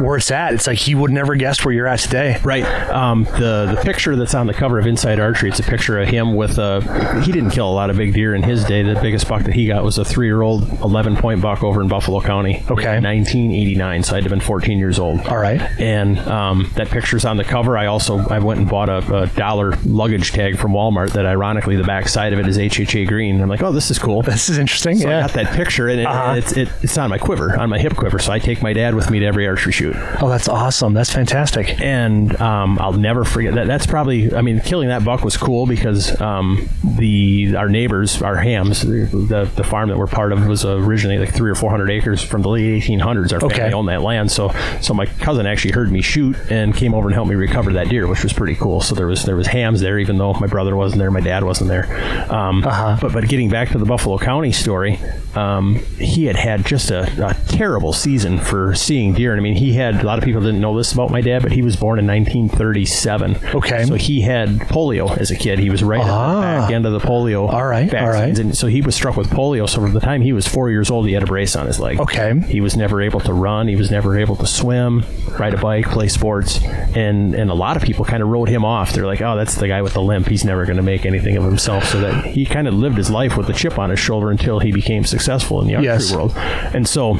where 0.00 0.16
it's 0.16 0.30
at. 0.30 0.54
It's 0.54 0.66
like 0.66 0.78
he 0.78 0.94
would 0.94 1.10
never 1.10 1.34
guess 1.36 1.64
where 1.64 1.74
you're 1.74 1.86
at 1.86 1.98
today. 2.00 2.38
Right. 2.42 2.64
Um, 2.90 3.24
the 3.24 3.74
the 3.76 3.80
picture 3.82 4.16
that's 4.16 4.34
on 4.34 4.46
the 4.46 4.54
cover 4.54 4.78
of 4.78 4.86
Inside 4.86 5.20
Archery, 5.20 5.50
it's 5.50 5.60
a 5.60 5.62
picture 5.62 6.00
of 6.00 6.08
him 6.08 6.34
with 6.34 6.58
a. 6.58 7.22
He 7.24 7.32
didn't 7.32 7.50
kill 7.50 7.68
a 7.68 7.72
lot 7.72 7.90
of 7.90 7.96
big 7.96 8.14
deer 8.14 8.34
in 8.34 8.42
his 8.42 8.64
day. 8.64 8.82
The 8.82 8.98
biggest 9.00 9.28
buck 9.28 9.42
that 9.44 9.54
he 9.54 9.66
got 9.66 9.84
was 9.84 9.98
a 9.98 10.04
three 10.04 10.26
year 10.26 10.42
old, 10.42 10.62
11 10.80 11.16
point 11.16 11.40
buck 11.42 11.62
over 11.62 11.80
in 11.82 11.88
Buffalo 11.88 12.20
County. 12.20 12.62
Okay. 12.70 12.98
1989, 13.00 14.02
so 14.02 14.16
I'd 14.16 14.22
have 14.24 14.30
been 14.30 14.40
14 14.40 14.78
years 14.78 14.98
old. 14.98 15.20
All 15.26 15.38
right. 15.38 15.60
And 15.80 16.18
um, 16.20 16.70
that 16.76 16.88
picture's 16.88 17.24
on 17.24 17.36
the 17.36 17.44
cover. 17.44 17.76
I 17.76 17.86
also 17.86 18.18
I 18.28 18.38
went 18.38 18.60
and 18.60 18.68
bought 18.68 18.88
a, 18.88 19.22
a 19.22 19.26
dollar 19.28 19.76
luggage 19.92 20.32
tag 20.32 20.58
from 20.58 20.72
Walmart 20.72 21.12
that 21.12 21.26
ironically 21.26 21.76
the 21.76 21.84
back 21.84 22.08
side 22.08 22.32
of 22.32 22.38
it 22.38 22.46
is 22.46 22.56
HHA 22.58 23.06
green. 23.06 23.40
I'm 23.40 23.48
like, 23.48 23.62
oh, 23.62 23.72
this 23.72 23.90
is 23.90 23.98
cool. 23.98 24.22
This 24.22 24.48
is 24.48 24.58
interesting. 24.58 24.96
So 24.96 25.08
I 25.08 25.12
yeah. 25.12 25.20
got 25.22 25.32
that 25.34 25.54
picture, 25.54 25.88
and 25.88 26.00
it, 26.00 26.06
Uh-huh. 26.06 26.34
it's 26.36 26.52
it, 26.52 26.68
it's 26.82 26.96
on 26.98 27.10
my 27.10 27.18
quiver, 27.18 27.58
on 27.58 27.68
my 27.68 27.78
hip 27.78 27.94
quiver. 27.94 28.18
So 28.18 28.32
I 28.32 28.38
take 28.38 28.62
my 28.62 28.72
dad 28.72 28.94
with 28.94 29.10
me 29.10 29.20
to 29.20 29.26
every 29.26 29.46
archery 29.46 29.72
shoot 29.72 29.94
Oh, 30.20 30.28
that's 30.28 30.48
awesome. 30.48 30.94
That's 30.94 31.12
fantastic. 31.12 31.80
and 31.80 32.40
um, 32.40 32.78
I'll 32.78 32.92
never 32.94 33.24
forget 33.24 33.54
that. 33.54 33.66
That's 33.66 33.86
probably, 33.86 34.34
I 34.34 34.40
mean, 34.42 34.60
killing 34.60 34.88
that 34.88 35.04
buck 35.04 35.22
was 35.22 35.36
cool 35.36 35.66
because 35.66 36.18
um, 36.20 36.68
the 36.98 37.54
our 37.56 37.68
neighbors, 37.68 38.22
our 38.22 38.36
Hamms, 38.36 38.82
the 38.82 39.44
the 39.54 39.64
farm 39.64 39.88
that 39.90 39.98
we're 39.98 40.06
part 40.06 40.32
of 40.32 40.46
was 40.46 40.64
originally 40.64 41.18
like 41.18 41.34
three 41.34 41.50
or 41.50 41.54
four 41.54 41.70
hundred 41.70 41.90
acres 41.90 42.22
from 42.22 42.42
the 42.42 42.48
late 42.48 42.82
1800s. 42.82 43.32
Our 43.32 43.40
family 43.40 43.54
Okay. 43.54 43.72
owned 43.72 43.88
that 43.88 44.02
land, 44.02 44.30
so 44.30 44.50
so 44.80 44.94
my 44.94 45.06
cousin 45.06 45.46
actually 45.46 45.72
heard 45.72 45.90
me 45.92 46.00
shoot 46.00 46.36
and 46.50 46.74
came 46.74 46.94
over 46.94 47.08
and 47.08 47.14
helped 47.14 47.28
me 47.30 47.36
recover 47.36 47.72
that 47.74 47.88
deer, 47.88 48.06
which 48.06 48.22
was 48.22 48.32
pretty 48.32 48.54
cool. 48.54 48.80
So 48.80 48.94
there 48.94 49.06
was 49.06 49.24
there 49.24 49.36
was 49.36 49.46
Hamms 49.48 49.81
there, 49.82 49.98
even 49.98 50.16
though 50.18 50.32
my 50.34 50.46
brother 50.46 50.74
wasn't 50.74 51.00
there, 51.00 51.10
my 51.10 51.20
dad 51.20 51.44
wasn't 51.44 51.68
there. 51.68 51.84
Um, 52.32 52.64
Uh-huh. 52.64 52.96
But 53.00 53.12
but 53.12 53.28
getting 53.28 53.50
back 53.50 53.68
to 53.70 53.78
the 53.78 53.84
Buffalo 53.84 54.16
County 54.18 54.52
story, 54.52 54.98
um, 55.34 55.74
he 55.98 56.24
had 56.26 56.36
had 56.36 56.64
just 56.64 56.90
a, 56.90 57.02
a 57.28 57.34
terrible 57.48 57.92
season 57.92 58.38
for 58.38 58.74
seeing 58.74 59.12
deer. 59.14 59.32
And 59.32 59.40
I 59.40 59.42
mean, 59.42 59.56
he 59.56 59.72
had 59.74 59.96
a 60.02 60.06
lot 60.06 60.18
of 60.18 60.24
people 60.24 60.40
didn't 60.40 60.60
know 60.60 60.76
this 60.76 60.92
about 60.92 61.10
my 61.10 61.20
dad, 61.20 61.42
but 61.42 61.52
he 61.52 61.62
was 61.62 61.76
born 61.76 61.98
in 61.98 62.06
1937. 62.06 63.36
Okay. 63.54 63.84
so 63.84 63.94
he 63.94 64.20
had 64.20 64.48
polio 64.68 65.16
as 65.18 65.30
a 65.30 65.36
kid. 65.36 65.58
He 65.58 65.70
was 65.70 65.82
right 65.82 66.00
at 66.00 66.06
Ah. 66.08 66.34
the 66.34 66.40
back 66.62 66.70
end 66.72 66.86
of 66.86 66.92
the 66.92 66.98
polio. 67.00 67.48
All 67.52 67.64
right, 67.66 67.84
all 67.84 67.90
vaccines. 68.06 68.38
right. 68.38 68.38
And 68.46 68.56
so 68.56 68.66
he 68.66 68.80
was 68.82 68.94
struck 68.94 69.16
with 69.16 69.28
polio. 69.30 69.68
So 69.68 69.80
from 69.80 69.92
the 69.92 70.00
time 70.00 70.22
he 70.22 70.32
was 70.32 70.46
four 70.46 70.70
years 70.70 70.90
old, 70.90 71.06
he 71.06 71.12
had 71.12 71.22
a 71.22 71.26
brace 71.26 71.56
on 71.56 71.66
his 71.66 71.78
leg. 71.80 72.00
Okay. 72.00 72.38
He 72.48 72.60
was 72.60 72.76
never 72.76 73.00
able 73.02 73.20
to 73.20 73.32
run. 73.32 73.68
He 73.68 73.76
was 73.76 73.90
never 73.90 74.18
able 74.18 74.36
to 74.36 74.46
swim, 74.46 75.04
ride 75.38 75.54
a 75.54 75.58
bike, 75.58 75.86
play 75.86 76.08
sports, 76.08 76.60
and 76.94 77.34
and 77.34 77.50
a 77.50 77.54
lot 77.54 77.76
of 77.76 77.82
people 77.82 78.04
kind 78.04 78.22
of 78.22 78.28
wrote 78.28 78.48
him 78.48 78.64
off. 78.64 78.92
They're 78.92 79.06
like, 79.06 79.20
oh, 79.22 79.36
that's 79.36 79.56
the 79.56 79.68
guy 79.72 79.82
with 79.82 79.94
the 79.94 80.02
limp. 80.02 80.26
He's 80.28 80.44
never 80.44 80.64
going 80.66 80.76
to 80.76 80.82
make 80.82 81.06
anything 81.06 81.36
of 81.36 81.44
himself. 81.44 81.84
So 81.84 82.00
that 82.00 82.24
he 82.26 82.44
kind 82.44 82.66
of 82.68 82.74
lived 82.74 82.96
his 82.96 83.10
life 83.10 83.36
with 83.36 83.48
a 83.48 83.52
chip 83.54 83.78
on 83.78 83.88
his 83.90 83.98
shoulder 84.00 84.30
until 84.30 84.58
he 84.58 84.70
became 84.72 85.04
successful 85.04 85.60
in 85.62 85.66
the 85.66 85.74
archery 85.76 85.86
Yes. 85.92 86.12
world. 86.14 86.32
And 86.76 86.86
so. 86.86 87.18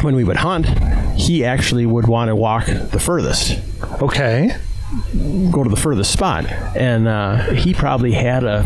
When 0.00 0.16
we 0.16 0.24
would 0.24 0.38
hunt, 0.38 0.66
he 1.16 1.44
actually 1.44 1.86
would 1.86 2.08
want 2.08 2.28
to 2.30 2.34
walk 2.34 2.64
the 2.66 2.98
furthest 2.98 3.60
Okay. 4.00 4.50
go 5.52 5.62
to 5.62 5.70
the 5.70 5.76
furthest 5.76 6.10
spot. 6.10 6.44
And 6.74 7.06
uh, 7.06 7.36
he 7.52 7.72
probably 7.72 8.10
had 8.12 8.42
a 8.42 8.62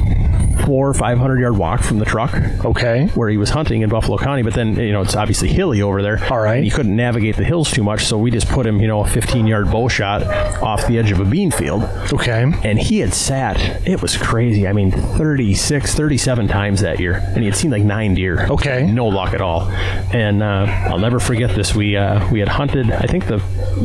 four 0.64 0.88
or 0.88 0.94
five 0.94 1.18
hundred 1.18 1.40
yard 1.40 1.56
walk 1.56 1.82
from 1.82 1.98
the 1.98 2.04
truck 2.04 2.34
Okay. 2.64 3.06
where 3.14 3.28
he 3.28 3.36
was 3.36 3.50
hunting 3.50 3.82
in 3.82 3.88
Buffalo 3.90 4.16
County. 4.18 4.42
But 4.42 4.54
then, 4.54 4.76
you 4.76 4.92
know, 4.92 5.02
it's 5.02 5.14
obviously 5.14 5.48
hilly 5.48 5.82
over 5.82 6.02
there. 6.02 6.24
All 6.30 6.40
right. 6.40 6.62
He 6.64 6.70
couldn't 6.70 6.94
navigate 6.96 7.36
the 7.36 7.44
hills 7.44 7.70
too 7.70 7.82
much. 7.84 8.04
So 8.06 8.18
we 8.18 8.30
just 8.30 8.48
put 8.48 8.66
him, 8.66 8.80
you 8.80 8.88
know, 8.88 9.00
a 9.04 9.06
15 9.06 9.46
yard 9.46 9.70
bow 9.70 9.88
shot 9.88 10.22
off 10.62 10.86
the 10.86 10.98
edge 10.98 11.10
of 11.10 11.20
a 11.20 11.24
bean 11.24 11.50
field. 11.50 11.82
Okay. 12.12 12.50
And 12.64 12.78
he 12.78 12.98
had 13.00 13.12
sat, 13.14 13.58
it 13.86 14.00
was 14.02 14.16
crazy. 14.16 14.66
I 14.66 14.72
mean, 14.72 14.90
36, 14.90 15.94
37 15.94 16.48
times 16.48 16.80
that 16.80 17.00
year. 17.00 17.14
And 17.14 17.38
he 17.38 17.46
had 17.46 17.56
seen 17.56 17.70
like 17.70 17.82
nine 17.82 18.14
deer. 18.14 18.46
Okay. 18.50 18.86
No 18.90 19.06
luck 19.06 19.34
at 19.34 19.40
all. 19.40 19.62
And 20.12 20.42
uh, 20.42 20.66
I'll 20.88 20.98
never 20.98 21.20
forget 21.20 21.54
this. 21.54 21.74
We 21.74 21.96
uh, 21.96 22.28
we 22.30 22.38
had 22.40 22.48
hunted, 22.48 22.90
I 22.90 23.06
think 23.06 23.26
the 23.26 23.38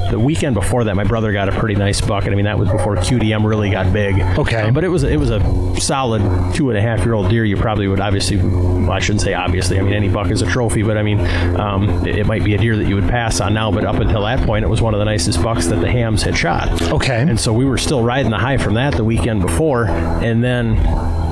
the 0.09 0.19
weekend 0.19 0.55
before 0.55 0.83
that, 0.85 0.95
my 0.95 1.03
brother 1.03 1.31
got 1.33 1.49
a 1.49 1.51
pretty 1.51 1.75
nice 1.75 1.99
buck. 2.01 2.23
And 2.25 2.33
I 2.33 2.35
mean, 2.35 2.45
that 2.45 2.57
was 2.57 2.69
before 2.69 2.95
QDM 2.95 3.45
really 3.47 3.69
got 3.71 3.91
big. 3.91 4.19
Okay. 4.39 4.61
Uh, 4.69 4.71
but 4.71 4.83
it 4.83 4.87
was, 4.89 5.03
it 5.03 5.17
was 5.19 5.29
a 5.29 5.39
solid 5.79 6.21
two 6.61 6.69
and 6.69 6.77
a 6.77 6.81
half 6.81 7.03
year 7.03 7.15
old 7.15 7.27
deer. 7.27 7.43
You 7.43 7.57
probably 7.57 7.87
would 7.87 7.99
obviously, 7.99 8.37
well, 8.37 8.91
I 8.91 8.99
shouldn't 8.99 9.21
say 9.21 9.33
obviously. 9.33 9.79
I 9.79 9.81
mean, 9.81 9.93
any 9.93 10.09
buck 10.09 10.29
is 10.29 10.43
a 10.43 10.45
trophy, 10.45 10.83
but 10.83 10.95
I 10.95 11.01
mean, 11.01 11.19
um, 11.59 12.05
it, 12.05 12.19
it 12.19 12.27
might 12.27 12.43
be 12.43 12.53
a 12.53 12.59
deer 12.59 12.77
that 12.77 12.87
you 12.87 12.93
would 12.93 13.09
pass 13.09 13.41
on 13.41 13.55
now. 13.55 13.71
But 13.71 13.83
up 13.83 13.95
until 13.95 14.21
that 14.25 14.45
point, 14.45 14.63
it 14.63 14.67
was 14.67 14.79
one 14.79 14.93
of 14.93 14.99
the 14.99 15.05
nicest 15.05 15.41
bucks 15.41 15.65
that 15.67 15.77
the 15.77 15.87
Hamms 15.87 16.21
had 16.21 16.37
shot. 16.37 16.79
Okay. 16.83 17.21
And 17.21 17.39
so 17.39 17.51
we 17.51 17.65
were 17.65 17.79
still 17.79 18.03
riding 18.03 18.29
the 18.29 18.37
high 18.37 18.57
from 18.57 18.75
that 18.75 18.95
the 18.95 19.03
weekend 19.03 19.41
before, 19.41 19.87
and 19.87 20.43
then. 20.43 20.77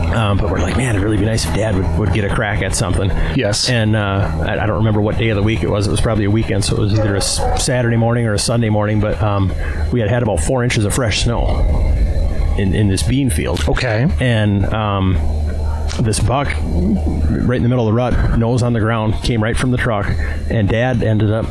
Um, 0.09 0.37
but 0.37 0.49
we're 0.49 0.57
like, 0.57 0.75
man, 0.75 0.95
it'd 0.95 1.03
really 1.03 1.17
be 1.17 1.25
nice 1.25 1.45
if 1.45 1.53
Dad 1.53 1.75
would, 1.75 1.99
would 1.99 2.13
get 2.13 2.25
a 2.25 2.33
crack 2.33 2.63
at 2.63 2.73
something. 2.73 3.11
Yes. 3.35 3.69
And 3.69 3.95
uh, 3.95 4.43
I, 4.43 4.63
I 4.63 4.65
don't 4.65 4.77
remember 4.77 5.01
what 5.01 5.19
day 5.19 5.29
of 5.29 5.35
the 5.35 5.43
week 5.43 5.61
it 5.61 5.69
was. 5.69 5.85
It 5.85 5.91
was 5.91 6.01
probably 6.01 6.25
a 6.25 6.31
weekend, 6.31 6.65
so 6.65 6.77
it 6.77 6.79
was 6.79 6.99
either 6.99 7.13
a 7.13 7.21
Saturday 7.21 7.95
morning 7.95 8.25
or 8.25 8.33
a 8.33 8.39
Sunday 8.39 8.69
morning. 8.69 8.99
But 8.99 9.21
um, 9.21 9.53
we 9.91 9.99
had 9.99 10.09
had 10.09 10.23
about 10.23 10.39
four 10.39 10.63
inches 10.63 10.83
of 10.83 10.95
fresh 10.95 11.25
snow 11.25 11.98
in, 12.59 12.73
in 12.73 12.87
this 12.89 13.03
bean 13.03 13.29
field. 13.29 13.67
Okay. 13.67 14.07
And 14.19 14.65
um, 14.65 15.15
this 15.97 16.19
buck, 16.19 16.47
right 16.47 17.57
in 17.57 17.63
the 17.63 17.69
middle 17.69 17.87
of 17.87 17.93
the 17.93 17.93
rut, 17.93 18.37
nose 18.37 18.63
on 18.63 18.73
the 18.73 18.79
ground, 18.79 19.15
came 19.23 19.41
right 19.41 19.57
from 19.57 19.71
the 19.71 19.77
truck, 19.77 20.07
and 20.49 20.67
Dad 20.67 21.03
ended 21.03 21.31
up 21.31 21.45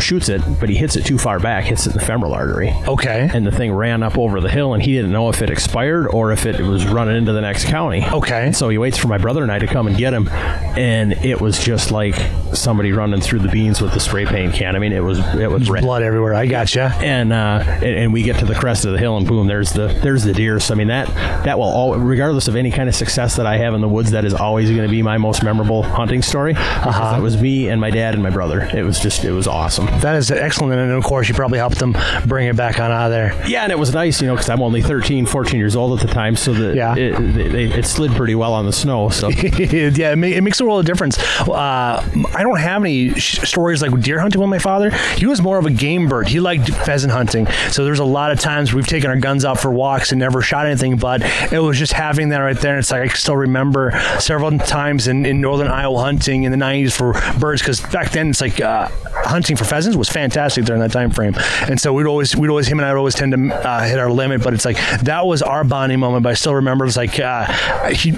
shoots 0.00 0.28
it, 0.28 0.42
but 0.60 0.68
he 0.68 0.76
hits 0.76 0.96
it 0.96 1.04
too 1.04 1.18
far 1.18 1.38
back, 1.38 1.64
hits 1.64 1.86
it 1.86 1.90
in 1.90 1.98
the 1.98 2.04
femoral 2.04 2.34
artery. 2.34 2.72
Okay. 2.86 3.30
And 3.32 3.46
the 3.46 3.52
thing 3.52 3.72
ran 3.72 4.02
up 4.02 4.18
over 4.18 4.40
the 4.40 4.48
hill, 4.48 4.74
and 4.74 4.82
he 4.82 4.92
didn't 4.92 5.12
know 5.12 5.28
if 5.28 5.42
it 5.42 5.50
expired 5.50 6.08
or 6.08 6.32
if 6.32 6.46
it 6.46 6.60
was 6.60 6.86
running 6.86 7.16
into 7.16 7.32
the 7.32 7.40
next 7.40 7.66
county. 7.66 8.04
Okay. 8.04 8.46
And 8.46 8.56
so 8.56 8.68
he 8.68 8.78
waits 8.78 8.98
for 8.98 9.08
my 9.08 9.18
brother 9.18 9.42
and 9.42 9.50
I 9.50 9.58
to 9.58 9.66
come 9.66 9.86
and 9.86 9.96
get 9.96 10.12
him, 10.12 10.28
and 10.28 11.12
it 11.24 11.40
was 11.40 11.62
just 11.62 11.90
like 11.90 12.14
somebody 12.54 12.92
running 12.92 13.20
through 13.20 13.40
the 13.40 13.48
beans 13.48 13.80
with 13.80 13.92
the 13.92 14.00
spray 14.00 14.26
paint 14.26 14.54
can. 14.54 14.76
I 14.76 14.78
mean, 14.78 14.92
it 14.92 15.00
was 15.00 15.18
it 15.34 15.50
was 15.50 15.70
red. 15.70 15.82
Blood 15.82 16.02
everywhere. 16.02 16.34
I 16.34 16.46
gotcha. 16.46 16.92
And, 17.00 17.32
uh, 17.32 17.62
and 17.66 17.84
and 17.84 18.12
we 18.12 18.22
get 18.22 18.38
to 18.40 18.44
the 18.44 18.54
crest 18.54 18.84
of 18.84 18.92
the 18.92 18.98
hill, 18.98 19.16
and 19.16 19.26
boom, 19.26 19.46
there's 19.46 19.72
the 19.72 19.88
there's 20.02 20.24
the 20.24 20.32
deer. 20.32 20.60
So 20.60 20.74
I 20.74 20.76
mean 20.76 20.88
that 20.88 21.08
that 21.44 21.58
will 21.58 21.66
all, 21.66 21.96
regardless 21.96 22.48
of 22.48 22.56
any 22.56 22.70
kind 22.70 22.88
of 22.88 22.94
success 22.94 23.36
that 23.36 23.46
I 23.46 23.58
have 23.58 23.74
in 23.74 23.80
the 23.82 23.88
woods, 23.88 24.10
that 24.12 24.24
is 24.24 24.32
always 24.34 24.70
going 24.70 24.82
to 24.82 24.88
be 24.88 25.02
my 25.02 25.18
most 25.18 25.42
memorable 25.44 25.82
hunting 25.82 26.22
story. 26.22 26.54
Uh-huh. 26.54 27.12
That 27.12 27.22
was 27.22 27.40
me 27.40 27.68
and 27.68 27.80
my 27.80 27.90
dad 27.90 28.14
and 28.14 28.22
my 28.22 28.30
brother. 28.30 28.62
It 28.74 28.82
was 28.84 28.98
just 28.98 29.24
it 29.24 29.32
was 29.32 29.46
awesome. 29.46 29.86
That 30.00 30.16
is 30.16 30.30
excellent. 30.30 30.72
And 30.80 30.90
of 30.92 31.04
course, 31.04 31.28
you 31.28 31.34
probably 31.34 31.58
helped 31.58 31.78
them 31.78 31.94
bring 32.26 32.48
it 32.48 32.56
back 32.56 32.80
on 32.80 32.90
out 32.90 33.06
of 33.06 33.10
there. 33.10 33.34
Yeah, 33.46 33.62
and 33.64 33.72
it 33.72 33.78
was 33.78 33.92
nice, 33.92 34.20
you 34.20 34.26
know, 34.26 34.34
because 34.34 34.48
I'm 34.48 34.62
only 34.62 34.80
13, 34.82 35.26
14 35.26 35.58
years 35.58 35.76
old 35.76 36.00
at 36.00 36.06
the 36.06 36.12
time, 36.12 36.36
so 36.36 36.52
that 36.54 36.74
Yeah. 36.74 36.94
it, 36.96 37.36
it, 37.36 37.54
it 37.78 37.84
slid 37.84 38.12
pretty 38.12 38.34
well 38.34 38.54
on 38.54 38.66
the 38.66 38.72
snow. 38.72 39.08
So 39.10 39.28
yeah, 39.30 40.12
it, 40.12 40.24
it 40.24 40.42
makes 40.42 40.60
a 40.60 40.64
world 40.64 40.80
of 40.80 40.86
difference. 40.86 41.18
Uh, 41.40 42.04
I 42.34 42.42
don't 42.42 42.58
have 42.58 42.82
any 42.82 43.14
sh- 43.14 43.40
stories 43.48 43.82
like 43.82 43.98
deer 44.00 44.18
hunting 44.20 44.40
with 44.40 44.50
my 44.50 44.58
father. 44.58 44.90
He 45.16 45.26
was 45.26 45.40
more 45.42 45.58
of 45.58 45.66
a 45.66 45.70
game 45.70 46.08
bird. 46.08 46.28
He 46.28 46.40
liked 46.40 46.68
pheasant 46.68 47.12
hunting. 47.12 47.46
So 47.70 47.84
there's 47.84 47.98
a 47.98 48.04
lot 48.04 48.32
of 48.32 48.40
times 48.40 48.72
we've 48.72 48.86
taken 48.86 49.10
our 49.10 49.16
guns 49.16 49.44
out 49.44 49.58
for 49.60 49.70
walks 49.70 50.12
and 50.12 50.18
never 50.18 50.42
shot 50.42 50.66
anything, 50.66 50.96
but 50.96 51.22
it 51.52 51.58
was 51.58 51.78
just 51.78 51.92
having 51.92 52.28
that 52.30 52.38
right 52.38 52.58
there. 52.58 52.72
And 52.72 52.78
it's 52.80 52.90
like 52.90 53.02
I 53.10 53.14
still 53.14 53.36
remember 53.36 53.71
remember 53.72 54.20
several 54.20 54.58
times 54.58 55.08
in, 55.08 55.26
in 55.26 55.40
northern 55.40 55.68
Iowa 55.68 56.00
hunting 56.00 56.44
in 56.44 56.52
the 56.52 56.58
90s 56.58 56.92
for 56.92 57.12
birds 57.38 57.62
because 57.62 57.80
back 57.80 58.12
then 58.12 58.30
it's 58.30 58.40
like 58.40 58.60
uh, 58.60 58.88
hunting 59.24 59.56
for 59.56 59.64
pheasants 59.64 59.96
was 59.96 60.08
fantastic 60.08 60.64
during 60.64 60.80
that 60.80 60.92
time 60.92 61.10
frame, 61.10 61.34
and 61.68 61.80
so 61.80 61.92
we'd 61.92 62.06
always 62.06 62.36
we'd 62.36 62.48
always 62.48 62.66
him 62.66 62.78
and 62.78 62.86
I 62.86 62.92
would 62.92 62.98
always 62.98 63.14
tend 63.14 63.32
to 63.32 63.54
uh, 63.54 63.82
hit 63.84 63.98
our 63.98 64.10
limit. 64.10 64.42
But 64.42 64.54
it's 64.54 64.64
like 64.64 64.76
that 65.02 65.26
was 65.26 65.42
our 65.42 65.64
bonding 65.64 66.00
moment. 66.00 66.22
But 66.22 66.30
I 66.30 66.34
still 66.34 66.54
remember 66.54 66.84
it's 66.84 66.96
like 66.96 67.18
uh, 67.18 67.46
he, 67.92 68.12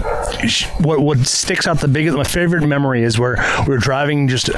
what 0.82 1.00
what 1.00 1.18
sticks 1.20 1.66
out 1.66 1.80
the 1.80 1.88
biggest 1.88 2.16
my 2.16 2.24
favorite 2.24 2.66
memory 2.66 3.02
is 3.02 3.18
where 3.18 3.36
we 3.66 3.74
were 3.74 3.78
driving 3.78 4.28
just 4.28 4.50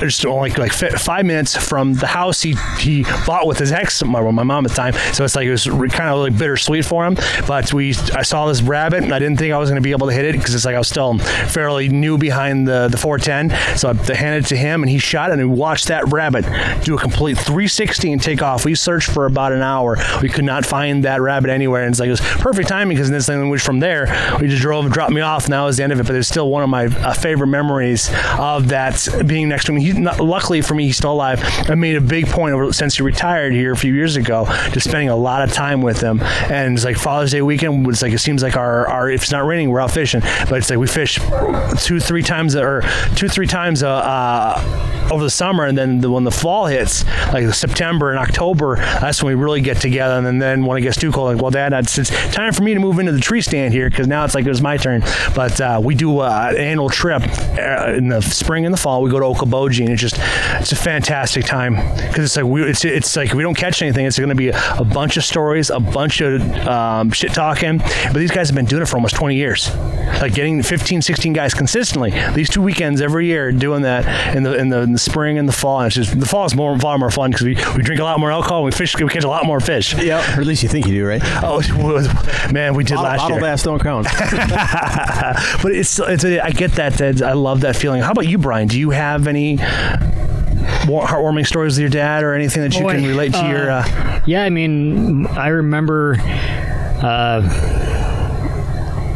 just 0.00 0.24
only 0.24 0.50
like 0.52 0.72
fi- 0.72 0.90
five 0.90 1.26
minutes 1.26 1.56
from 1.56 1.94
the 1.94 2.06
house 2.06 2.40
he 2.40 2.54
he 2.78 3.02
bought 3.26 3.46
with 3.46 3.58
his 3.58 3.72
ex 3.72 4.02
my, 4.02 4.20
my 4.30 4.42
mom 4.42 4.64
at 4.64 4.70
the 4.70 4.74
time 4.76 4.94
so 5.12 5.24
it's 5.24 5.36
like 5.36 5.46
it 5.46 5.50
was 5.50 5.64
kind 5.64 6.08
of 6.08 6.18
like 6.20 6.36
bittersweet 6.36 6.84
for 6.84 7.04
him 7.06 7.16
but 7.46 7.72
we 7.72 7.90
I 8.14 8.22
saw 8.22 8.46
this 8.46 8.62
rabbit 8.62 9.04
and 9.04 9.12
I 9.12 9.18
didn't 9.18 9.38
think 9.38 9.52
I 9.52 9.58
was 9.58 9.68
going 9.68 9.80
to 9.80 9.84
be 9.84 9.90
able 9.90 10.08
to 10.08 10.09
hit 10.12 10.24
it 10.24 10.32
because 10.32 10.54
it's 10.54 10.64
like 10.64 10.74
I 10.74 10.78
was 10.78 10.88
still 10.88 11.18
fairly 11.18 11.88
new 11.88 12.18
behind 12.18 12.66
the 12.66 12.88
the 12.88 12.96
410 12.96 13.76
so 13.76 13.90
I 13.90 14.14
handed 14.14 14.44
it 14.44 14.48
to 14.48 14.56
him 14.56 14.82
and 14.82 14.90
he 14.90 14.98
shot 14.98 15.30
and 15.30 15.40
we 15.40 15.46
watched 15.46 15.88
that 15.88 16.10
rabbit 16.12 16.44
do 16.84 16.94
a 16.94 16.98
complete 16.98 17.38
360 17.38 18.12
and 18.12 18.22
take 18.22 18.42
off. 18.42 18.64
We 18.64 18.74
searched 18.74 19.10
for 19.10 19.26
about 19.26 19.52
an 19.52 19.62
hour. 19.62 19.96
We 20.22 20.28
could 20.28 20.44
not 20.44 20.64
find 20.64 21.04
that 21.04 21.20
rabbit 21.20 21.50
anywhere 21.50 21.84
and 21.84 21.92
it's 21.92 22.00
like 22.00 22.08
it 22.08 22.10
was 22.10 22.20
perfect 22.20 22.68
timing 22.68 22.96
because 22.96 23.10
this 23.10 23.26
thing 23.26 23.48
was 23.48 23.62
from 23.62 23.80
there 23.80 24.06
we 24.40 24.48
just 24.48 24.62
drove 24.62 24.84
and 24.84 24.92
dropped 24.92 25.12
me 25.12 25.20
off 25.20 25.44
and 25.44 25.52
that 25.52 25.62
was 25.62 25.76
the 25.76 25.82
end 25.82 25.92
of 25.92 26.00
it. 26.00 26.06
But 26.06 26.16
it's 26.16 26.28
still 26.28 26.50
one 26.50 26.62
of 26.62 26.68
my 26.68 26.86
uh, 26.86 27.12
favorite 27.12 27.48
memories 27.48 28.10
of 28.38 28.68
that 28.68 29.06
being 29.26 29.48
next 29.48 29.66
to 29.66 29.72
him 29.72 29.78
he 29.78 29.92
not, 29.92 30.20
luckily 30.20 30.60
for 30.62 30.74
me 30.74 30.86
he's 30.86 30.96
still 30.96 31.12
alive. 31.12 31.40
I 31.68 31.74
made 31.74 31.96
a 31.96 32.00
big 32.00 32.26
point 32.28 32.54
over, 32.54 32.72
since 32.72 32.96
he 32.96 33.02
retired 33.02 33.52
here 33.52 33.72
a 33.72 33.76
few 33.76 33.94
years 33.94 34.16
ago 34.16 34.46
just 34.72 34.88
spending 34.88 35.08
a 35.08 35.16
lot 35.16 35.42
of 35.42 35.52
time 35.52 35.82
with 35.82 36.00
him. 36.00 36.20
And 36.22 36.74
it's 36.74 36.84
like 36.84 36.96
Father's 36.96 37.32
Day 37.32 37.42
weekend 37.42 37.86
was 37.86 38.02
like 38.02 38.12
it 38.12 38.18
seems 38.18 38.42
like 38.42 38.56
our, 38.56 38.86
our 38.88 39.10
if 39.10 39.22
it's 39.22 39.32
not 39.32 39.44
raining 39.44 39.70
we're 39.70 39.80
out 39.80 39.90
fishing 39.90 39.99
but 40.48 40.52
it's 40.52 40.70
like 40.70 40.78
we 40.78 40.86
fish 40.86 41.18
two 41.78 42.00
three 42.00 42.22
times 42.22 42.56
or 42.56 42.82
two 43.16 43.28
three 43.28 43.46
times 43.46 43.82
uh, 43.82 43.90
uh, 43.90 45.08
over 45.12 45.22
the 45.22 45.30
summer. 45.30 45.64
And 45.64 45.76
then 45.76 46.00
the, 46.00 46.10
when 46.10 46.24
the 46.24 46.30
fall 46.30 46.66
hits 46.66 47.04
like 47.32 47.52
September 47.54 48.10
and 48.10 48.18
October 48.18 48.76
that's 48.76 49.22
when 49.22 49.36
we 49.36 49.42
really 49.42 49.60
get 49.60 49.78
together. 49.78 50.26
And 50.26 50.40
then, 50.40 50.64
when 50.64 50.78
it 50.78 50.82
gets 50.82 50.96
too 50.96 51.10
cold 51.10 51.34
like 51.34 51.42
well 51.42 51.50
dad 51.50 51.72
it's, 51.72 51.98
it's 51.98 52.10
time 52.32 52.52
for 52.52 52.62
me 52.62 52.74
to 52.74 52.80
move 52.80 52.98
into 52.98 53.12
the 53.12 53.20
tree 53.20 53.40
stand 53.40 53.72
here 53.72 53.88
because 53.88 54.06
now 54.06 54.24
it's 54.24 54.34
like 54.34 54.44
it 54.44 54.48
was 54.48 54.62
my 54.62 54.76
turn. 54.76 55.02
But 55.34 55.60
uh, 55.60 55.80
we 55.82 55.94
do 55.94 56.20
uh, 56.20 56.48
an 56.50 56.56
annual 56.56 56.88
trip 56.88 57.22
uh, 57.58 57.92
in 57.96 58.08
the 58.08 58.20
spring 58.20 58.64
and 58.64 58.72
the 58.72 58.78
fall. 58.78 59.02
We 59.02 59.10
go 59.10 59.18
to 59.18 59.26
Okoboji 59.26 59.80
and 59.80 59.90
it's 59.90 60.00
just 60.00 60.16
it's 60.60 60.72
a 60.72 60.76
fantastic 60.76 61.44
time. 61.44 61.74
Because 61.74 62.24
it's 62.24 62.36
like 62.36 62.46
we 62.46 62.62
it's, 62.64 62.84
it's 62.84 63.16
like 63.16 63.32
we 63.32 63.42
don't 63.42 63.56
catch 63.56 63.82
anything 63.82 64.06
it's 64.06 64.18
going 64.18 64.28
to 64.28 64.34
be 64.34 64.48
a, 64.48 64.74
a, 64.78 64.84
bunch 64.84 65.16
of 65.16 65.24
stories 65.24 65.70
a 65.70 65.80
bunch 65.80 66.20
of 66.20 66.40
um, 66.66 67.10
shit 67.10 67.32
talking. 67.32 67.78
But 67.78 68.14
these 68.14 68.30
guys 68.30 68.48
have 68.48 68.56
been 68.56 68.66
doing 68.66 68.82
it 68.82 68.86
for 68.86 68.96
almost 68.96 69.16
20 69.16 69.36
years 69.36 69.70
like 70.20 70.34
getting 70.34 70.62
15 70.62 71.02
16 71.02 71.32
guys 71.32 71.54
consistently. 71.54 72.10
These 72.34 72.50
two 72.50 72.62
weekends 72.62 73.00
every 73.00 73.26
year 73.26 73.52
doing 73.52 73.82
that 73.82 74.36
in 74.36 74.42
the 74.42 74.54
in 74.56 74.68
the, 74.68 74.82
in 74.82 74.92
the 74.92 74.98
spring 74.98 75.38
and 75.38 75.48
the 75.48 75.52
fall. 75.52 75.80
And 75.80 75.86
it's 75.86 75.96
just 75.96 76.18
the 76.18 76.26
fall 76.26 76.44
is 76.44 76.54
more 76.54 76.78
far 76.78 76.98
more 76.98 77.10
fun 77.10 77.30
because 77.30 77.46
we, 77.46 77.54
we 77.76 77.82
drink 77.82 78.00
a 78.00 78.04
lot 78.04 78.18
more 78.20 78.30
alcohol 78.30 78.62
we 78.64 78.70
fish 78.70 78.96
we 78.96 79.08
catch 79.08 79.24
a 79.24 79.28
lot 79.28 79.46
more 79.46 79.60
fish. 79.60 79.94
Yeah 79.94 80.18
or 80.36 80.40
at 80.40 80.46
least 80.46 80.62
you 80.62 80.68
think 80.68 80.86
you 80.86 80.92
do 80.92 81.06
right? 81.06 81.22
Oh 81.42 81.60
man 82.52 82.74
we 82.74 82.84
did 82.84 82.96
bottle, 82.96 83.10
last 83.10 83.18
bottle 83.18 83.36
year. 83.36 83.40
bass 83.46 83.62
don't 83.62 83.80
count. 83.80 84.06
But 85.62 85.72
it's 85.72 85.98
it's 85.98 86.24
a, 86.24 86.40
I 86.40 86.50
get 86.50 86.72
that, 86.72 86.94
that 86.94 87.22
I 87.22 87.32
love 87.32 87.60
that 87.60 87.76
feeling. 87.76 88.02
How 88.02 88.12
about 88.12 88.26
you 88.26 88.38
Brian? 88.38 88.68
Do 88.68 88.78
you 88.78 88.90
have 88.90 89.26
any 89.26 89.58
heartwarming 90.86 91.46
stories 91.46 91.74
with 91.74 91.80
your 91.80 91.90
dad 91.90 92.24
or 92.24 92.34
anything 92.34 92.62
that 92.62 92.74
you 92.74 92.82
Boy, 92.82 92.94
can 92.94 93.04
relate 93.04 93.32
to 93.32 93.38
uh, 93.38 93.48
your 93.48 93.70
uh, 93.70 94.22
Yeah, 94.26 94.42
I 94.42 94.50
mean, 94.50 95.26
I 95.26 95.48
remember. 95.48 96.16
Uh, 97.02 97.79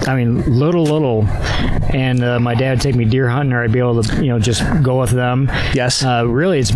I 0.07 0.17
mean, 0.17 0.59
little, 0.59 0.85
little, 0.85 1.25
and 1.93 2.23
uh, 2.23 2.39
my 2.41 2.55
dad 2.55 2.73
would 2.73 2.81
take 2.81 2.95
me 2.95 3.05
deer 3.05 3.29
hunting, 3.29 3.53
or 3.53 3.63
I'd 3.63 3.73
be 3.73 3.79
able 3.79 4.03
to, 4.03 4.17
you 4.23 4.29
know, 4.29 4.39
just 4.39 4.63
go 4.83 5.01
with 5.01 5.11
them. 5.11 5.51
Yes. 5.73 6.05
Uh, 6.05 6.27
really, 6.27 6.59
it's 6.59 6.73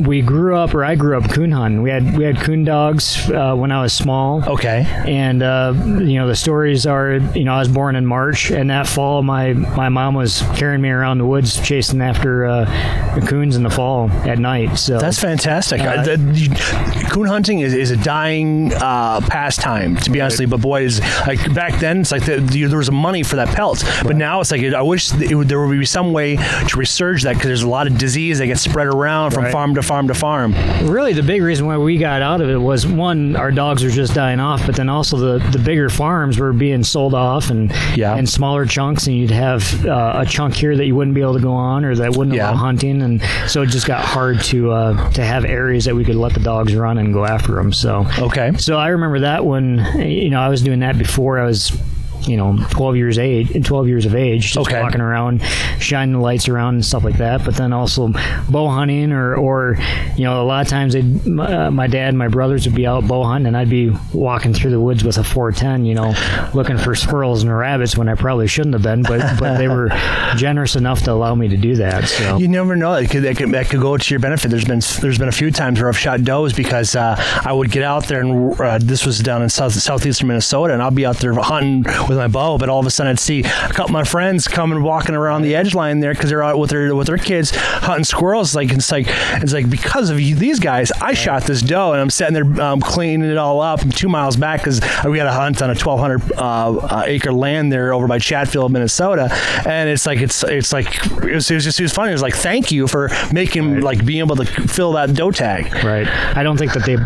we 0.00 0.22
grew 0.22 0.56
up, 0.56 0.74
or 0.74 0.84
I 0.84 0.94
grew 0.94 1.16
up 1.16 1.30
coon 1.30 1.52
hunting. 1.52 1.82
We 1.82 1.90
had 1.90 2.16
we 2.16 2.24
had 2.24 2.38
coon 2.38 2.64
dogs 2.64 3.30
uh, 3.30 3.54
when 3.54 3.70
I 3.72 3.82
was 3.82 3.92
small. 3.92 4.42
okay 4.44 4.86
And 5.06 5.42
uh, 5.42 5.74
you 5.76 6.18
know 6.18 6.26
the 6.26 6.36
stories 6.36 6.86
are, 6.86 7.14
you 7.34 7.44
know, 7.44 7.54
I 7.54 7.58
was 7.58 7.68
born 7.68 7.96
in 7.96 8.06
March, 8.06 8.50
and 8.50 8.70
that 8.70 8.86
fall, 8.86 9.22
my 9.22 9.52
my 9.52 9.88
mom 9.88 10.14
was 10.14 10.42
carrying 10.56 10.80
me 10.82 10.90
around 10.90 11.18
the 11.18 11.26
woods 11.26 11.60
chasing 11.60 12.00
after 12.00 12.46
uh, 12.46 13.20
coons 13.26 13.56
in 13.56 13.62
the 13.62 13.70
fall 13.70 14.10
at 14.10 14.38
night. 14.38 14.76
So 14.78 14.98
That's 14.98 15.18
fantastic. 15.18 15.80
Uh, 15.80 15.90
Uh, 15.90 16.02
the, 16.04 17.06
coon 17.10 17.26
hunting 17.26 17.60
is, 17.60 17.74
is 17.74 17.90
a 17.90 17.96
dying 17.96 18.72
uh, 18.74 19.20
pastime, 19.22 19.96
to 19.96 20.10
be 20.10 20.20
honest 20.20 20.36
with 20.38 20.46
you. 20.48 20.56
But 20.56 20.60
boy, 20.62 20.82
is 20.84 21.00
like 21.26 21.52
back 21.54 21.78
then, 21.80 22.00
it's 22.02 22.12
like 22.12 22.24
the, 22.24 22.36
the, 22.36 22.64
there 22.64 22.78
was 22.78 22.90
money 22.90 23.22
for 23.22 23.36
that 23.36 23.48
pelt. 23.56 23.84
But 24.04 24.16
now 24.16 24.40
it's 24.40 24.50
like 24.50 24.62
I 24.62 24.82
wish 24.82 25.12
it 25.12 25.48
there 25.48 25.66
would 25.66 25.78
be 25.78 25.84
some 25.84 26.12
way 26.12 26.36
to 26.36 26.76
resurge 26.76 27.22
that 27.24 27.34
because 27.34 27.46
there's 27.48 27.62
a 27.62 27.68
lot 27.68 27.86
of 27.86 27.98
disease 27.98 28.38
that 28.38 28.46
gets 28.46 28.62
spread 28.62 28.86
around 28.86 29.32
from 29.32 29.40
Right. 29.44 29.52
farm 29.52 29.74
to 29.74 29.82
farm 29.82 29.89
to 29.90 30.14
farm. 30.14 30.54
really 30.84 31.12
the 31.12 31.22
big 31.22 31.42
reason 31.42 31.66
why 31.66 31.76
we 31.76 31.98
got 31.98 32.22
out 32.22 32.40
of 32.40 32.48
it 32.48 32.56
was 32.56 32.86
one, 32.86 33.34
our 33.34 33.50
dogs 33.50 33.82
were 33.82 33.90
just 33.90 34.14
dying 34.14 34.38
off, 34.38 34.64
but 34.64 34.76
then 34.76 34.88
also 34.88 35.16
the, 35.16 35.44
the 35.50 35.58
bigger 35.58 35.90
farms 35.90 36.38
were 36.38 36.52
being 36.52 36.84
sold 36.84 37.12
off 37.12 37.50
and 37.50 37.72
Yeah. 37.96 38.14
and 38.14 38.28
smaller 38.28 38.64
chunks, 38.66 39.08
and 39.08 39.16
you'd 39.16 39.32
have 39.32 39.84
uh, 39.84 40.18
a 40.20 40.26
chunk 40.26 40.54
here 40.54 40.76
that 40.76 40.86
you 40.86 40.94
wouldn't 40.94 41.14
be 41.16 41.20
able 41.22 41.34
to 41.34 41.40
go 41.40 41.52
on 41.52 41.84
or 41.84 41.96
that 41.96 42.16
wouldn't 42.16 42.36
Yeah. 42.36 42.50
allow 42.52 42.56
hunting, 42.56 43.02
and 43.02 43.20
so 43.48 43.62
it 43.62 43.66
just 43.66 43.86
got 43.86 44.04
hard 44.04 44.40
to 44.44 44.70
uh, 44.70 45.10
to 45.12 45.24
have 45.24 45.44
areas 45.44 45.86
that 45.86 45.96
we 45.96 46.04
could 46.04 46.14
let 46.16 46.34
the 46.34 46.40
dogs 46.40 46.72
run 46.74 46.96
and 46.98 47.12
go 47.12 47.24
after 47.24 47.56
them. 47.56 47.72
So 47.72 48.06
Okay. 48.18 48.52
So 48.58 48.76
I 48.76 48.88
remember 48.88 49.18
that 49.20 49.44
when 49.44 49.78
you 49.98 50.30
know 50.30 50.40
I 50.40 50.48
was 50.48 50.62
doing 50.62 50.78
that 50.80 50.96
before 50.98 51.40
I 51.40 51.44
was 51.46 51.76
you 52.22 52.36
know 52.36 52.56
12 52.70 52.96
years 52.96 53.18
age 53.18 53.64
12 53.66 53.88
years 53.88 54.06
of 54.06 54.14
age 54.14 54.52
just 54.52 54.56
Okay. 54.68 54.80
walking 54.82 55.00
around 55.00 55.42
shining 55.78 56.12
the 56.14 56.18
lights 56.20 56.48
around 56.48 56.74
and 56.74 56.84
stuff 56.84 57.04
like 57.04 57.16
that 57.18 57.44
but 57.44 57.54
then 57.56 57.72
also 57.72 58.08
bow 58.48 58.68
hunting 58.68 59.12
or 59.12 59.34
or 59.36 59.76
you 60.16 60.24
know 60.24 60.42
a 60.42 60.44
lot 60.44 60.60
of 60.62 60.68
times 60.68 60.92
they'd, 60.92 61.38
uh, 61.38 61.70
my 61.70 61.86
dad 61.86 62.08
and 62.10 62.18
my 62.18 62.28
brothers 62.28 62.66
would 62.66 62.74
be 62.74 62.86
out 62.86 63.06
bow 63.06 63.22
hunting 63.24 63.46
and 63.46 63.56
I'd 63.56 63.70
be 63.70 63.90
walking 64.12 64.52
through 64.54 64.70
the 64.72 64.80
woods 64.80 65.02
with 65.04 65.18
a 65.18 65.24
410 65.24 65.84
you 65.86 65.94
know 65.94 66.12
looking 66.54 66.76
for 66.78 66.94
squirrels 66.94 67.42
and 67.42 67.56
rabbits 67.56 67.96
when 67.96 68.08
I 68.08 68.14
probably 68.14 68.46
shouldn't 68.46 68.74
have 68.74 68.82
been 68.82 69.02
but 69.02 69.38
but 69.38 69.56
they 69.58 69.68
were 69.68 69.88
generous 70.36 70.76
enough 70.76 71.02
to 71.04 71.12
allow 71.12 71.34
me 71.34 71.48
to 71.48 71.56
do 71.56 71.76
that 71.76 72.04
so 72.08 72.36
You 72.38 72.48
never 72.48 72.76
know. 72.76 72.94
It 72.94 73.10
could, 73.10 73.22
that, 73.24 73.36
could, 73.36 73.50
that 73.52 73.68
could 73.68 73.80
go 73.80 73.96
to 73.96 74.10
your 74.14 74.20
benefit. 74.20 74.50
There's 74.50 74.64
been 74.64 74.80
there's 75.00 75.18
been 75.18 75.28
a 75.28 75.32
few 75.32 75.50
times 75.50 75.80
where 75.80 75.88
I've 75.88 75.98
shot 75.98 76.22
does 76.24 76.52
because 76.52 76.94
uh, 76.96 77.16
I 77.44 77.52
would 77.52 77.70
get 77.70 77.82
out 77.82 78.04
there 78.06 78.20
and 78.20 78.58
uh, 78.60 78.78
this 78.78 79.04
was 79.06 79.18
down 79.20 79.42
in 79.42 79.48
south, 79.48 79.72
southeastern 79.74 80.28
Minnesota 80.28 80.72
and 80.74 80.82
I'll 80.82 80.90
be 80.90 81.06
out 81.06 81.16
there 81.18 81.32
hunting 81.34 81.84
with 82.10 82.18
my 82.18 82.28
bow, 82.28 82.58
but 82.58 82.68
all 82.68 82.80
of 82.80 82.86
a 82.86 82.90
sudden 82.90 83.10
I'd 83.12 83.18
see 83.20 83.40
a 83.40 83.44
couple 83.68 83.84
of 83.86 83.90
my 83.92 84.04
friends 84.04 84.46
coming 84.48 84.82
walking 84.82 85.14
around 85.14 85.42
the 85.42 85.54
edge 85.54 85.74
line 85.74 86.00
there 86.00 86.12
because 86.12 86.28
they're 86.28 86.42
out 86.42 86.58
with 86.58 86.70
their 86.70 86.94
with 86.94 87.06
their 87.06 87.16
kids 87.18 87.52
hunting 87.54 88.04
squirrels. 88.04 88.54
Like 88.54 88.70
it's 88.72 88.90
like 88.90 89.06
it's 89.08 89.52
like 89.52 89.70
because 89.70 90.10
of 90.10 90.20
you, 90.20 90.34
these 90.34 90.58
guys, 90.58 90.90
I 91.00 91.14
shot 91.14 91.44
this 91.44 91.62
doe 91.62 91.92
and 91.92 92.00
I'm 92.00 92.10
sitting 92.10 92.34
there 92.34 92.62
um, 92.62 92.80
cleaning 92.80 93.30
it 93.30 93.36
all 93.38 93.60
up. 93.60 93.80
I'm 93.82 93.90
two 93.90 94.08
miles 94.08 94.36
back 94.36 94.60
because 94.60 94.80
we 95.06 95.18
had 95.18 95.26
a 95.26 95.32
hunt 95.32 95.62
on 95.62 95.70
a 95.70 95.74
1,200 95.74 96.32
uh, 96.32 96.40
uh, 96.40 97.02
acre 97.06 97.32
land 97.32 97.72
there 97.72 97.94
over 97.94 98.06
by 98.06 98.18
Chatfield, 98.18 98.72
Minnesota, 98.72 99.28
and 99.66 99.88
it's 99.88 100.04
like 100.04 100.20
it's 100.20 100.42
it's 100.44 100.72
like 100.72 100.86
it 101.22 101.34
was, 101.34 101.50
it 101.50 101.54
was 101.54 101.64
just 101.64 101.78
it 101.80 101.84
was 101.84 101.92
funny. 101.92 102.10
It 102.10 102.14
was 102.14 102.22
like 102.22 102.34
thank 102.34 102.72
you 102.72 102.88
for 102.88 103.08
making 103.32 103.80
like 103.80 104.04
being 104.04 104.18
able 104.20 104.36
to 104.36 104.44
fill 104.44 104.92
that 104.92 105.14
doe 105.14 105.30
tag. 105.30 105.72
Right. 105.84 106.08
I 106.36 106.42
don't 106.42 106.56
think 106.56 106.72
that 106.74 106.84
they 106.84 106.96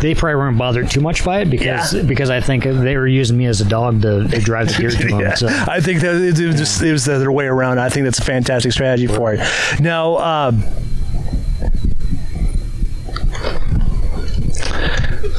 they 0.00 0.14
probably 0.14 0.34
weren't 0.36 0.58
bothered 0.58 0.90
too 0.90 1.00
much 1.00 1.24
by 1.24 1.40
it 1.42 1.50
because 1.50 1.94
Yeah. 1.94 2.02
because 2.02 2.28
I 2.30 2.40
think 2.40 2.64
they 2.64 2.96
were 2.96 3.06
using 3.06 3.36
me 3.38 3.46
as 3.46 3.60
a 3.60 3.64
dog 3.64 4.02
to, 4.02 4.26
to 4.32 4.40
drive 4.40 4.68
the 4.68 4.88
them. 5.08 5.20
Yeah. 5.20 5.34
So. 5.34 5.48
I 5.48 5.80
think 5.80 6.00
that 6.00 6.16
it, 6.16 6.38
it 6.38 6.46
was 6.46 6.56
just 6.56 6.82
it 6.82 6.92
was 6.92 7.04
the 7.04 7.14
other 7.14 7.30
way 7.32 7.46
around. 7.46 7.78
I 7.78 7.88
think 7.88 8.04
that's 8.04 8.18
a 8.18 8.24
fantastic 8.24 8.72
strategy 8.72 9.06
for 9.06 9.34
it. 9.34 9.40
Now, 9.80 10.18
um, 10.18 10.64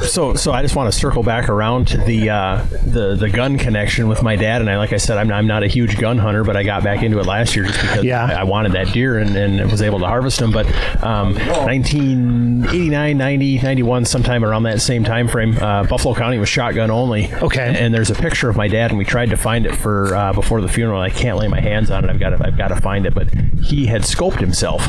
So, 0.03 0.33
so 0.35 0.51
I 0.51 0.61
just 0.61 0.75
want 0.75 0.91
to 0.91 0.97
circle 0.97 1.23
back 1.23 1.49
around 1.49 1.87
to 1.89 1.97
the 1.97 2.29
uh, 2.29 2.63
the 2.85 3.15
the 3.15 3.29
gun 3.29 3.57
connection 3.57 4.07
with 4.07 4.21
my 4.23 4.35
dad 4.35 4.61
and 4.61 4.69
I. 4.69 4.77
Like 4.77 4.93
I 4.93 4.97
said, 4.97 5.17
I'm, 5.17 5.31
I'm 5.31 5.47
not 5.47 5.63
a 5.63 5.67
huge 5.67 5.97
gun 5.97 6.17
hunter, 6.17 6.43
but 6.43 6.55
I 6.55 6.63
got 6.63 6.83
back 6.83 7.03
into 7.03 7.19
it 7.19 7.25
last 7.25 7.55
year 7.55 7.65
just 7.65 7.81
because 7.81 8.03
Yeah. 8.03 8.25
I, 8.25 8.33
I 8.41 8.43
wanted 8.43 8.73
that 8.73 8.91
deer 8.93 9.17
and, 9.19 9.35
and 9.35 9.71
was 9.71 9.81
able 9.81 9.99
to 9.99 10.05
harvest 10.07 10.39
them. 10.39 10.51
But 10.51 10.65
um, 11.03 11.35
1989, 11.35 13.17
90, 13.17 13.59
91, 13.61 14.05
sometime 14.05 14.43
around 14.45 14.63
that 14.63 14.81
same 14.81 15.03
time 15.03 15.27
frame, 15.27 15.57
uh, 15.57 15.83
Buffalo 15.85 16.13
County 16.15 16.37
was 16.37 16.49
shotgun 16.49 16.91
only. 16.91 17.33
Okay. 17.33 17.75
And 17.79 17.93
there's 17.93 18.09
a 18.11 18.15
picture 18.15 18.49
of 18.49 18.55
my 18.55 18.67
dad, 18.67 18.91
and 18.91 18.97
we 18.97 19.05
tried 19.05 19.29
to 19.29 19.37
find 19.37 19.65
it 19.65 19.75
for 19.75 20.15
uh, 20.15 20.33
before 20.33 20.61
the 20.61 20.67
funeral. 20.69 21.01
I 21.01 21.09
can't 21.09 21.37
lay 21.37 21.47
my 21.47 21.59
hands 21.61 21.89
on 21.91 22.03
it. 22.03 22.09
I've 22.09 22.19
got 22.19 22.29
to 22.31 22.45
I've 22.45 22.57
got 22.57 22.69
to 22.69 22.75
find 22.81 23.05
it. 23.05 23.13
But 23.13 23.29
he 23.61 23.85
had 23.85 24.01
scoped 24.01 24.39
himself. 24.39 24.81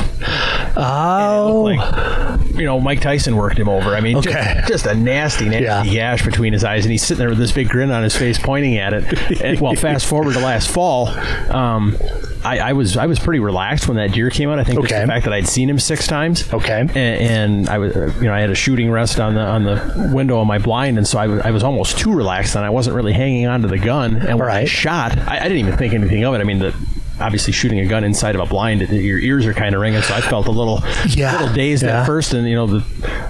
oh, 0.77 1.61
Like, 1.65 2.55
you 2.55 2.65
know, 2.65 2.79
Mike 2.79 3.01
Tyson 3.01 3.35
worked 3.35 3.57
him 3.57 3.69
over. 3.69 3.95
I 3.95 4.01
mean, 4.01 4.17
Okay. 4.17 4.61
just, 4.67 4.85
a 4.85 4.93
nasty, 5.05 5.45
nasty 5.49 5.63
Yeah. 5.65 5.85
gash 5.85 6.25
between 6.25 6.53
his 6.53 6.63
eyes, 6.63 6.83
and 6.85 6.91
he's 6.91 7.03
sitting 7.03 7.19
there 7.19 7.29
with 7.29 7.37
this 7.37 7.51
big 7.51 7.69
grin 7.69 7.91
on 7.91 8.03
his 8.03 8.15
face, 8.15 8.37
pointing 8.37 8.77
at 8.77 8.93
it. 8.93 9.41
And, 9.41 9.59
well, 9.61 9.75
fast 9.75 10.05
forward 10.05 10.33
to 10.33 10.39
last 10.39 10.69
fall. 10.69 11.07
Um, 11.49 11.95
I, 12.43 12.59
I 12.59 12.73
was 12.73 12.95
I 12.95 13.07
was 13.07 13.17
pretty 13.17 13.39
relaxed 13.39 13.87
when 13.87 13.97
that 13.97 14.11
deer 14.11 14.29
came 14.29 14.49
out. 14.49 14.59
I 14.59 14.63
think 14.63 14.77
Okay. 14.79 15.01
the 15.01 15.07
fact 15.07 15.23
that 15.25 15.33
I'd 15.33 15.47
seen 15.47 15.67
him 15.67 15.79
six 15.79 16.05
times. 16.05 16.51
Okay. 16.53 16.81
and, 16.81 16.91
and 16.95 17.69
I 17.69 17.79
was 17.79 17.95
uh, 17.95 18.13
you 18.17 18.25
know 18.27 18.33
I 18.33 18.39
had 18.39 18.51
a 18.51 18.55
shooting 18.55 18.91
rest 18.91 19.19
on 19.19 19.33
the 19.33 19.41
on 19.41 19.63
the 19.63 20.11
window 20.13 20.39
of 20.39 20.45
my 20.47 20.59
blind, 20.59 20.97
and 20.99 21.07
so 21.07 21.17
I 21.17 21.49
was, 21.49 21.63
almost 21.63 21.97
too 21.97 22.13
relaxed, 22.13 22.55
and 22.55 22.63
I 22.63 22.69
wasn't 22.69 22.95
really 22.95 23.13
hanging 23.13 23.47
on 23.47 23.61
to 23.63 23.67
the 23.67 23.79
gun. 23.79 24.17
And 24.17 24.39
when 24.39 24.49
I 24.49 24.65
shot, 24.65 25.17
I, 25.17 25.37
I 25.39 25.43
didn't 25.43 25.57
even 25.57 25.77
think 25.77 25.93
anything 25.95 26.23
of 26.23 26.35
it. 26.35 26.39
I 26.39 26.43
mean 26.43 26.59
the. 26.59 26.75
Obviously, 27.19 27.53
shooting 27.53 27.79
a 27.79 27.85
gun 27.85 28.03
inside 28.03 28.35
of 28.35 28.41
a 28.41 28.45
blind, 28.45 28.81
your 28.89 29.19
ears 29.19 29.45
are 29.45 29.53
kind 29.53 29.73
of 29.73 29.79
ringing. 29.81 30.01
So 30.01 30.13
I 30.13 30.21
felt 30.21 30.47
a 30.47 30.51
little, 30.51 30.81
Yeah. 31.07 31.39
little 31.39 31.53
dazed 31.55 31.83
Yeah. 31.83 32.01
at 32.01 32.05
first, 32.05 32.33
and 32.33 32.47
you 32.47 32.55
know, 32.55 32.67
the, 32.67 32.83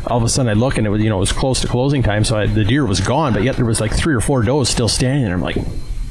all 0.08 0.18
of 0.18 0.24
a 0.24 0.30
sudden 0.30 0.50
I 0.50 0.54
look 0.54 0.78
and 0.80 0.88
it 0.88 0.90
was, 0.90 1.02
you 1.04 1.10
know, 1.10 1.18
it 1.18 1.20
was 1.20 1.32
close 1.32 1.62
to 1.62 1.68
closing 1.68 2.02
time, 2.02 2.24
so 2.24 2.36
I, 2.38 2.48
the 2.48 2.64
deer 2.64 2.86
was 2.86 3.00
gone, 3.00 3.34
but 3.34 3.44
yet 3.44 3.56
there 3.58 3.66
was 3.66 3.80
like 3.80 3.94
three 3.96 4.16
or 4.16 4.22
four 4.22 4.42
does 4.42 4.70
still 4.70 4.88
standing 4.88 5.24
there. 5.26 5.34
I'm 5.36 5.42
like, 5.42 5.58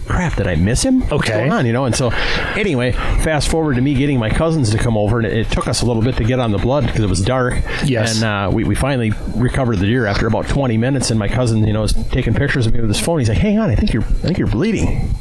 crap, 0.06 0.36
did 0.36 0.46
I 0.46 0.54
miss 0.54 0.84
him? 0.84 1.02
Okay. 1.04 1.14
What's 1.16 1.28
going 1.30 1.50
on? 1.52 1.66
You 1.66 1.72
know, 1.72 1.84
and 1.86 1.96
so 1.96 2.10
anyway, 2.56 2.92
fast 2.92 3.48
forward 3.48 3.74
to 3.74 3.80
me 3.80 3.94
getting 3.94 4.20
my 4.20 4.30
cousins 4.30 4.70
to 4.70 4.78
come 4.78 4.96
over, 4.96 5.18
and 5.18 5.26
it, 5.26 5.32
it 5.32 5.50
took 5.50 5.66
us 5.66 5.82
a 5.82 5.86
little 5.86 6.02
bit 6.02 6.16
to 6.18 6.24
get 6.24 6.38
on 6.38 6.52
the 6.52 6.58
blood 6.58 6.86
because 6.86 7.00
it 7.00 7.10
was 7.10 7.22
dark. 7.22 7.54
Yes. 7.84 8.16
And 8.16 8.24
uh, 8.24 8.50
we, 8.52 8.62
we 8.62 8.76
finally 8.76 9.12
recovered 9.34 9.76
the 9.80 9.86
deer 9.86 10.06
after 10.06 10.28
about 10.28 10.46
20 10.46 10.76
minutes, 10.76 11.10
and 11.10 11.18
my 11.18 11.26
cousin, 11.26 11.66
you 11.66 11.72
know, 11.72 11.80
was 11.80 11.94
taking 12.10 12.34
pictures 12.34 12.66
of 12.68 12.72
me 12.74 12.80
with 12.80 12.90
his 12.90 13.00
phone. 13.00 13.18
He's 13.18 13.28
like, 13.28 13.38
"Hang 13.38 13.58
on, 13.58 13.68
I 13.70 13.74
think 13.74 13.92
you're, 13.92 14.02
I 14.04 14.06
think 14.26 14.38
you're 14.38 14.46
bleeding." 14.46 15.12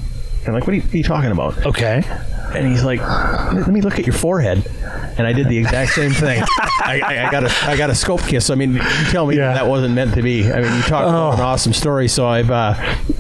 I'm 0.46 0.52
like, 0.54 0.68
"What 0.68 0.74
are 0.74 0.76
you, 0.76 0.82
what 0.82 0.94
are 0.94 0.98
you 0.98 1.04
talking 1.04 1.32
about?" 1.32 1.66
Okay. 1.66 2.04
And 2.56 2.68
he's 2.68 2.84
like, 2.84 3.00
"Let 3.02 3.68
me 3.68 3.82
look 3.82 4.00
at 4.00 4.06
your 4.06 4.16
forehead." 4.16 4.64
And 5.16 5.28
I 5.28 5.34
did 5.34 5.48
the 5.48 5.58
exact 5.60 5.92
same 5.92 6.12
thing. 6.12 6.42
I, 6.86 7.00
I, 7.06 7.28
I 7.28 7.32
got 7.32 7.44
a 7.44 7.52
I 7.70 7.78
got 7.78 7.90
a 7.92 7.96
scope 7.96 8.22
kiss. 8.22 8.50
I 8.50 8.56
mean, 8.56 8.74
you 8.74 8.82
tell 9.12 9.28
me 9.28 9.38
Yeah. 9.38 9.54
that 9.54 9.68
wasn't 9.68 9.94
meant 9.94 10.16
to 10.16 10.22
be. 10.24 10.52
I 10.52 10.62
mean, 10.62 10.76
you 10.76 10.82
talk 10.82 11.04
about 11.08 11.36
an 11.36 11.40
awesome 11.42 11.72
story. 11.74 12.08
So 12.08 12.26
I've 12.28 12.50
uh, 12.50 12.74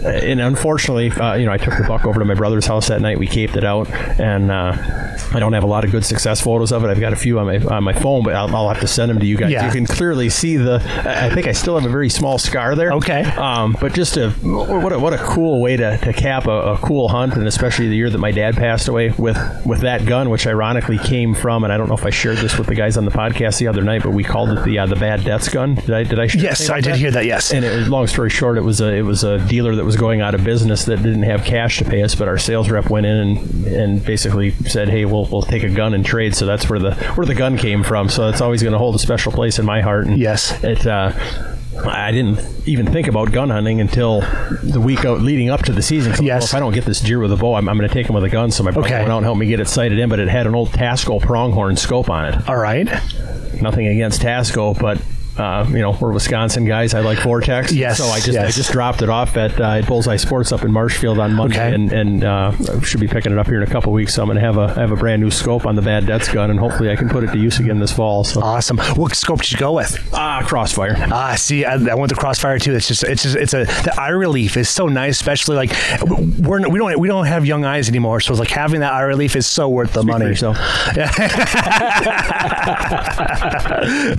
and 0.03 0.41
unfortunately, 0.41 1.11
uh, 1.11 1.35
you 1.35 1.45
know, 1.45 1.51
I 1.51 1.57
took 1.57 1.77
the 1.77 1.85
buck 1.87 2.05
over 2.05 2.19
to 2.19 2.25
my 2.25 2.33
brother's 2.33 2.65
house 2.65 2.87
that 2.87 3.01
night. 3.01 3.19
We 3.19 3.27
caped 3.27 3.55
it 3.55 3.63
out, 3.63 3.89
and 4.19 4.49
uh, 4.51 4.73
I 5.33 5.39
don't 5.39 5.53
have 5.53 5.63
a 5.63 5.67
lot 5.67 5.85
of 5.85 5.91
good 5.91 6.03
success 6.03 6.41
photos 6.41 6.71
of 6.71 6.83
it. 6.83 6.87
I've 6.87 6.99
got 6.99 7.13
a 7.13 7.15
few 7.15 7.37
on 7.39 7.45
my 7.45 7.57
on 7.75 7.83
my 7.83 7.93
phone, 7.93 8.23
but 8.23 8.33
I'll, 8.35 8.53
I'll 8.55 8.69
have 8.69 8.81
to 8.81 8.87
send 8.87 9.11
them 9.11 9.19
to 9.19 9.25
you 9.25 9.37
guys. 9.37 9.51
Yeah. 9.51 9.65
You 9.67 9.71
can 9.71 9.85
clearly 9.85 10.29
see 10.29 10.57
the. 10.57 10.81
I 11.05 11.27
I 11.27 11.29
think 11.29 11.47
I 11.47 11.51
still 11.51 11.75
have 11.79 11.87
a 11.87 11.91
very 11.91 12.09
small 12.09 12.37
scar 12.39 12.75
there. 12.75 12.91
Okay. 12.93 13.23
Um, 13.23 13.77
but 13.79 13.93
just 13.93 14.17
a 14.17 14.31
what 14.41 14.91
a 14.91 14.99
what 14.99 15.13
a 15.13 15.17
cool 15.19 15.61
way 15.61 15.77
to, 15.77 15.97
to 15.99 16.11
cap 16.13 16.47
a, 16.47 16.73
a 16.73 16.77
cool 16.79 17.07
hunt, 17.07 17.35
and 17.35 17.47
especially 17.47 17.87
the 17.87 17.95
year 17.95 18.09
that 18.09 18.17
my 18.17 18.31
dad 18.31 18.55
passed 18.55 18.87
away 18.87 19.09
with 19.23 19.65
with 19.65 19.79
that 19.81 20.05
gun, 20.05 20.29
which 20.29 20.45
ironically 20.45 20.97
came 20.99 21.33
from, 21.33 21.63
and 21.63 21.71
I 21.73 21.77
don't 21.77 21.87
know 21.87 21.95
if 21.95 22.05
I 22.05 22.09
shared 22.09 22.37
this 22.37 22.57
with 22.57 22.67
the 22.67 22.75
guys 22.75 22.97
on 22.97 23.05
the 23.05 23.11
podcast 23.11 23.57
the 23.57 23.67
other 23.67 23.81
night, 23.81 24.03
but 24.03 24.11
we 24.11 24.23
called 24.23 24.49
it 24.49 24.63
the 24.63 24.77
uh, 24.79 24.85
the 24.85 24.95
bad 24.97 25.23
debts 25.23 25.49
gun. 25.49 25.75
Did 25.75 25.91
I 25.91 26.03
did 26.03 26.19
I? 26.19 26.27
Share 26.27 26.41
Yes, 26.41 26.69
I 26.69 26.81
did 26.81 26.97
hear 26.97 27.09
that, 27.11 27.25
yes. 27.25 27.51
And 27.53 27.63
it 27.65 27.75
was 27.75 27.89
long 27.89 28.05
story 28.07 28.29
short, 28.29 28.57
it 28.57 28.61
was 28.61 28.81
a 28.81 28.93
it 28.93 29.01
was 29.01 29.23
a 29.23 29.39
dealer 29.47 29.75
that 29.75 29.85
was 29.85 29.95
going 29.95 30.21
out 30.21 30.35
of 30.35 30.43
business 30.43 30.85
that 30.85 30.97
didn't 30.97 31.23
have 31.23 31.43
cash 31.45 31.77
to 31.79 31.85
pay 31.85 32.03
us, 32.03 32.13
but 32.13 32.27
our 32.27 32.37
sales 32.37 32.69
rep 32.69 32.89
went 32.89 33.05
in 33.05 33.15
and, 33.17 33.65
and 33.67 34.05
basically 34.05 34.51
said, 34.67 34.89
"Hey, 34.89 35.05
we'll 35.05 35.25
we'll 35.25 35.41
take 35.41 35.63
a 35.63 35.69
gun 35.69 35.93
and 35.93 36.05
trade." 36.05 36.35
So 36.35 36.45
that's 36.45 36.69
where 36.69 36.79
the 36.79 36.93
where 37.15 37.25
the 37.25 37.35
gun 37.35 37.57
came 37.57 37.83
from. 37.83 38.09
So 38.09 38.27
it's 38.27 38.41
always 38.41 38.61
going 38.61 38.73
to 38.73 38.79
hold 38.79 38.95
a 38.95 38.99
special 38.99 39.31
place 39.31 39.57
in 39.57 39.65
my 39.65 39.81
heart. 39.81 40.05
And 40.07 40.19
Yes. 40.19 40.61
it. 40.63 40.85
Uh, 40.85 41.13
I 41.85 42.11
didn't 42.11 42.39
even 42.67 42.85
think 42.85 43.07
about 43.07 43.31
gun 43.31 43.49
hunting 43.49 43.81
until 43.81 44.21
the 44.63 44.79
week 44.79 45.05
out 45.05 45.21
leading 45.21 45.49
up 45.49 45.61
to 45.63 45.71
the 45.73 45.81
season. 45.81 46.11
Yes. 46.23 46.41
well, 46.41 46.43
if 46.43 46.53
I 46.53 46.59
don't 46.59 46.73
get 46.73 46.85
this 46.85 46.99
deer 47.01 47.19
with 47.19 47.31
a 47.31 47.35
bow, 47.35 47.55
I'm, 47.55 47.67
I'm 47.67 47.77
going 47.77 47.87
to 47.89 47.93
take 47.93 48.07
him 48.07 48.15
with 48.15 48.23
a 48.23 48.29
gun. 48.29 48.51
So 48.51 48.63
my 48.63 48.71
brother 48.71 48.87
Okay. 48.87 48.99
went 48.99 49.11
out 49.11 49.17
and 49.17 49.25
helped 49.25 49.39
me 49.39 49.47
get 49.47 49.59
it 49.59 49.67
sighted 49.67 49.97
in, 49.99 50.09
but 50.09 50.19
it 50.19 50.27
had 50.27 50.47
an 50.47 50.55
old 50.55 50.69
Tasco 50.69 51.19
pronghorn 51.21 51.75
scope 51.75 52.09
on 52.09 52.25
it. 52.33 52.47
All 52.49 52.57
right. 52.57 52.85
Nothing 53.61 53.87
against 53.87 54.21
Tasco, 54.21 54.77
but 54.79 54.99
uh, 55.37 55.65
you 55.69 55.79
know 55.79 55.97
we're 55.99 56.11
Wisconsin 56.11 56.65
guys. 56.65 56.93
I 56.93 57.01
like 57.01 57.19
Vortex. 57.19 57.71
Yes, 57.71 57.97
So 57.97 58.05
I 58.05 58.19
just 58.19 58.37
I 58.37 58.51
just 58.51 58.71
dropped 58.71 59.01
it 59.01 59.09
off 59.09 59.35
at, 59.37 59.59
uh, 59.59 59.77
at 59.79 59.87
Bullseye 59.87 60.15
Sports 60.17 60.51
up 60.51 60.63
in 60.63 60.71
Marshfield 60.71 61.19
on 61.19 61.33
Monday, 61.33 61.55
Okay. 61.57 61.73
and 61.75 61.91
and 61.91 62.23
uh, 62.23 62.81
should 62.81 63.01
be 63.01 63.07
picking 63.07 63.31
it 63.31 63.37
up 63.37 63.47
here 63.47 63.61
in 63.61 63.67
a 63.67 63.71
couple 63.71 63.91
weeks. 63.91 64.13
So 64.13 64.21
I'm 64.21 64.27
going 64.27 64.35
to 64.37 64.41
have 64.41 64.57
a 64.57 64.73
have 64.75 64.91
a 64.91 64.95
brand 64.95 65.21
new 65.21 65.31
scope 65.31 65.65
on 65.65 65.75
the 65.75 65.81
Bad 65.81 66.05
Debts 66.05 66.31
gun, 66.31 66.49
and 66.51 66.59
hopefully 66.59 66.91
I 66.91 66.95
can 66.95 67.09
put 67.09 67.23
it 67.23 67.31
to 67.31 67.37
use 67.37 67.59
again 67.59 67.79
this 67.79 67.91
fall. 67.91 68.23
So 68.23 68.41
Awesome. 68.41 68.77
What 68.95 69.15
scope 69.15 69.41
did 69.41 69.51
you 69.51 69.57
go 69.57 69.73
with? 69.73 69.97
ah, 70.13 70.41
crossfire. 70.45 70.95
Ah, 71.11 71.35
see, 71.35 71.65
I, 71.65 71.73
I 71.75 71.95
went 71.95 72.09
to 72.09 72.15
Crossfire 72.15 72.59
too. 72.59 72.75
It's 72.75 72.87
just, 72.87 73.03
it's 73.03 73.23
just, 73.23 73.35
it's 73.35 73.53
a 73.53 73.65
the 73.65 73.93
eye 73.99 74.09
relief 74.09 74.57
is 74.57 74.69
so 74.69 74.87
nice, 74.87 75.15
especially 75.15 75.55
like 75.55 75.71
we're 76.39 76.67
we 76.69 76.77
don't 76.79 76.99
we 76.99 77.07
don't 77.07 77.25
have 77.25 77.45
young 77.45 77.65
eyes 77.65 77.89
anymore, 77.89 78.19
so 78.19 78.33
it's 78.33 78.39
like 78.39 78.49
having 78.49 78.81
that 78.81 78.93
eye 78.93 79.01
relief 79.01 79.35
is 79.35 79.47
so 79.47 79.69
worth 79.69 79.93
the 79.93 80.01
Speak 80.01 80.11
money. 80.11 80.25
yourself. 80.25 80.57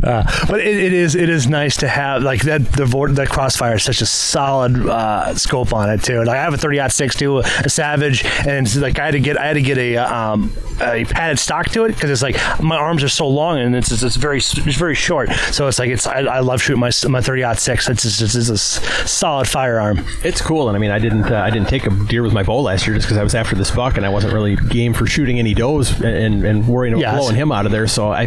Uh, 0.05 0.23
but 0.49 0.61
it, 0.61 0.77
it 0.77 0.93
is 0.93 1.04
it 1.13 1.29
is 1.29 1.47
nice 1.47 1.77
to 1.79 1.89
have 1.89 2.23
like 2.23 2.43
that 2.43 2.65
the 2.73 2.87
that 3.15 3.29
crossfire 3.29 3.75
is 3.75 3.83
such 3.83 4.01
a 4.01 4.07
solid 4.07 4.77
uh, 4.87 5.35
scope 5.35 5.73
on 5.73 5.91
it 5.91 6.03
too. 6.03 6.23
Like 6.25 6.39
I 6.39 6.43
have 6.43 6.55
a 6.55 6.59
30 6.59 6.89
six 6.89 7.15
too, 7.17 7.39
a 7.39 7.69
Savage, 7.69 8.25
and 8.25 8.67
it's 8.67 8.77
like 8.77 8.99
I 8.99 9.07
had 9.07 9.13
to 9.13 9.21
get 9.21 9.39
I 9.39 9.47
had 9.47 9.55
to 9.55 9.63
get 9.63 9.79
a 9.79 9.97
um, 9.97 10.53
a 10.81 11.05
padded 11.05 11.39
stock 11.39 11.67
to 11.71 11.85
it 11.85 11.89
because 11.89 12.11
it's 12.11 12.23
like 12.23 12.37
my 12.63 12.77
arms 12.77 13.03
are 13.03 13.09
so 13.09 13.29
long 13.29 13.59
and 13.59 13.77
it's, 13.77 13.91
it's, 13.91 14.17
very 14.17 14.39
it's 14.39 14.77
very 14.77 14.95
short. 14.95 15.31
So 15.51 15.67
it's 15.67 15.79
like 15.79 15.91
it's 15.91 16.07
I, 16.07 16.21
I 16.21 16.41
love 16.41 16.63
shooting 16.63 16.81
my 16.81 16.91
my 17.09 17.21
30 17.21 17.55
six. 17.57 17.89
It's 17.89 18.03
just, 18.03 18.21
it's, 18.23 18.35
it's 18.35 18.49
a 18.49 18.59
solid 19.07 19.49
firearm. 19.49 20.05
It's 20.23 20.41
cool, 20.41 20.69
and 20.69 20.77
I 20.77 20.81
mean, 20.81 20.91
I 20.91 20.99
didn't 20.99 21.25
uh, 21.25 21.37
I 21.41 21.51
didn't 21.51 21.69
take 21.69 21.87
a 21.87 21.91
deer 21.91 22.23
with 22.23 22.33
my 22.33 22.43
bow 22.43 22.61
last 22.61 22.87
year 22.87 22.95
just 22.95 23.07
because 23.07 23.19
I 23.19 23.23
was 23.23 23.35
after 23.35 23.57
this 23.57 23.71
buck, 23.71 23.97
and 23.97 24.07
I 24.07 24.09
wasn't 24.09 24.33
really 24.33 24.57
game 24.57 24.95
for 24.95 25.07
shooting 25.07 25.39
any 25.39 25.55
does 25.55 26.01
and, 26.01 26.45
and 26.45 26.67
worrying 26.69 26.95
about 26.95 27.01
Yes. 27.01 27.19
blowing 27.19 27.37
him 27.37 27.53
out 27.53 27.67
of 27.67 27.73
there. 27.73 27.87
So 27.87 28.13
I, 28.13 28.23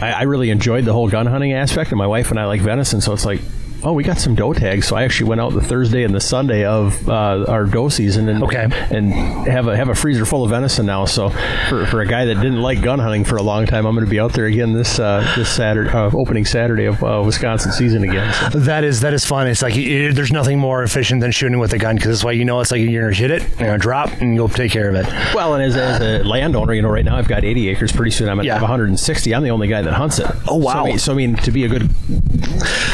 I 0.00 0.12
I 0.12 0.22
really 0.22 0.50
enjoyed 0.50 0.84
the 0.84 0.92
whole 0.92 1.08
gun 1.08 1.26
hunting 1.26 1.52
aspect, 1.52 1.90
and 1.90 1.98
my 1.98 2.06
wife 2.14 2.30
and 2.30 2.38
I 2.38 2.44
like 2.46 2.60
venison, 2.60 3.00
so 3.00 3.12
it's 3.12 3.24
like. 3.24 3.40
Oh, 3.86 3.92
we 3.92 4.02
got 4.02 4.16
some 4.18 4.34
doe 4.34 4.54
tags, 4.54 4.88
so 4.88 4.96
I 4.96 5.02
actually 5.04 5.28
went 5.28 5.42
out 5.42 5.52
the 5.52 5.60
Thursday 5.60 6.04
and 6.04 6.14
the 6.14 6.20
Sunday 6.20 6.64
of 6.64 7.06
uh, 7.06 7.44
our 7.48 7.66
doe 7.66 7.90
season, 7.90 8.30
and 8.30 8.42
Okay. 8.42 8.66
and 8.90 9.12
have 9.46 9.68
a 9.68 9.76
have 9.76 9.90
a 9.90 9.94
freezer 9.94 10.24
full 10.24 10.42
of 10.42 10.48
venison 10.48 10.86
now. 10.86 11.04
So 11.04 11.28
for, 11.68 11.84
for 11.86 12.00
a 12.00 12.06
guy 12.06 12.24
that 12.24 12.36
didn't 12.36 12.62
like 12.62 12.80
gun 12.80 12.98
hunting 12.98 13.24
for 13.24 13.36
a 13.36 13.42
long 13.42 13.66
time, 13.66 13.84
I'm 13.84 13.94
going 13.94 14.06
to 14.06 14.10
be 14.10 14.18
out 14.18 14.32
there 14.32 14.46
again 14.46 14.72
this 14.72 14.98
uh, 14.98 15.30
this 15.36 15.50
Saturday, 15.50 15.90
uh, 15.90 16.10
opening 16.14 16.46
Saturday 16.46 16.86
of 16.86 17.04
uh, 17.04 17.22
Wisconsin 17.26 17.72
season 17.72 18.04
again. 18.04 18.32
So. 18.52 18.58
That 18.60 18.84
is 18.84 19.00
that 19.02 19.12
is 19.12 19.26
fun. 19.26 19.48
It's 19.48 19.60
like 19.60 19.76
you, 19.76 20.12
there's 20.14 20.32
nothing 20.32 20.58
more 20.58 20.82
efficient 20.82 21.20
than 21.20 21.30
shooting 21.30 21.58
with 21.58 21.74
a 21.74 21.78
gun 21.78 21.96
because 21.96 22.08
that's 22.10 22.24
why 22.24 22.32
you 22.32 22.46
know 22.46 22.60
it's 22.60 22.70
like 22.70 22.80
you're 22.80 23.02
gonna 23.02 23.14
hit 23.14 23.30
it, 23.30 23.42
you're 23.58 23.68
gonna 23.68 23.78
drop, 23.78 24.08
and 24.22 24.34
you'll 24.34 24.48
take 24.48 24.72
care 24.72 24.88
of 24.88 24.94
it. 24.94 25.04
Well, 25.34 25.52
and 25.54 25.62
as, 25.62 25.76
as 25.76 26.00
a 26.00 26.24
landowner, 26.26 26.72
you 26.72 26.80
know, 26.80 26.88
right 26.88 27.04
now 27.04 27.16
I've 27.16 27.28
got 27.28 27.44
80 27.44 27.68
acres. 27.68 27.92
Pretty 27.92 28.12
soon 28.12 28.30
I'm 28.30 28.36
going 28.36 28.44
to 28.44 28.48
Yeah. 28.48 28.54
have 28.54 28.62
160. 28.62 29.34
I'm 29.34 29.42
the 29.42 29.50
only 29.50 29.68
guy 29.68 29.82
that 29.82 29.92
hunts 29.92 30.18
it. 30.20 30.26
Oh, 30.48 30.56
wow. 30.56 30.72
So 30.72 30.78
I 30.78 30.84
mean, 30.84 30.98
so, 30.98 31.12
I 31.12 31.16
mean 31.16 31.34
to 31.36 31.50
be 31.50 31.64
a 31.64 31.68
good 31.68 31.82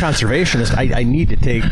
conservationist, 0.01 0.77
I, 0.81 1.01
I 1.01 1.03
need 1.03 1.29
to 1.29 1.37
take 1.37 1.63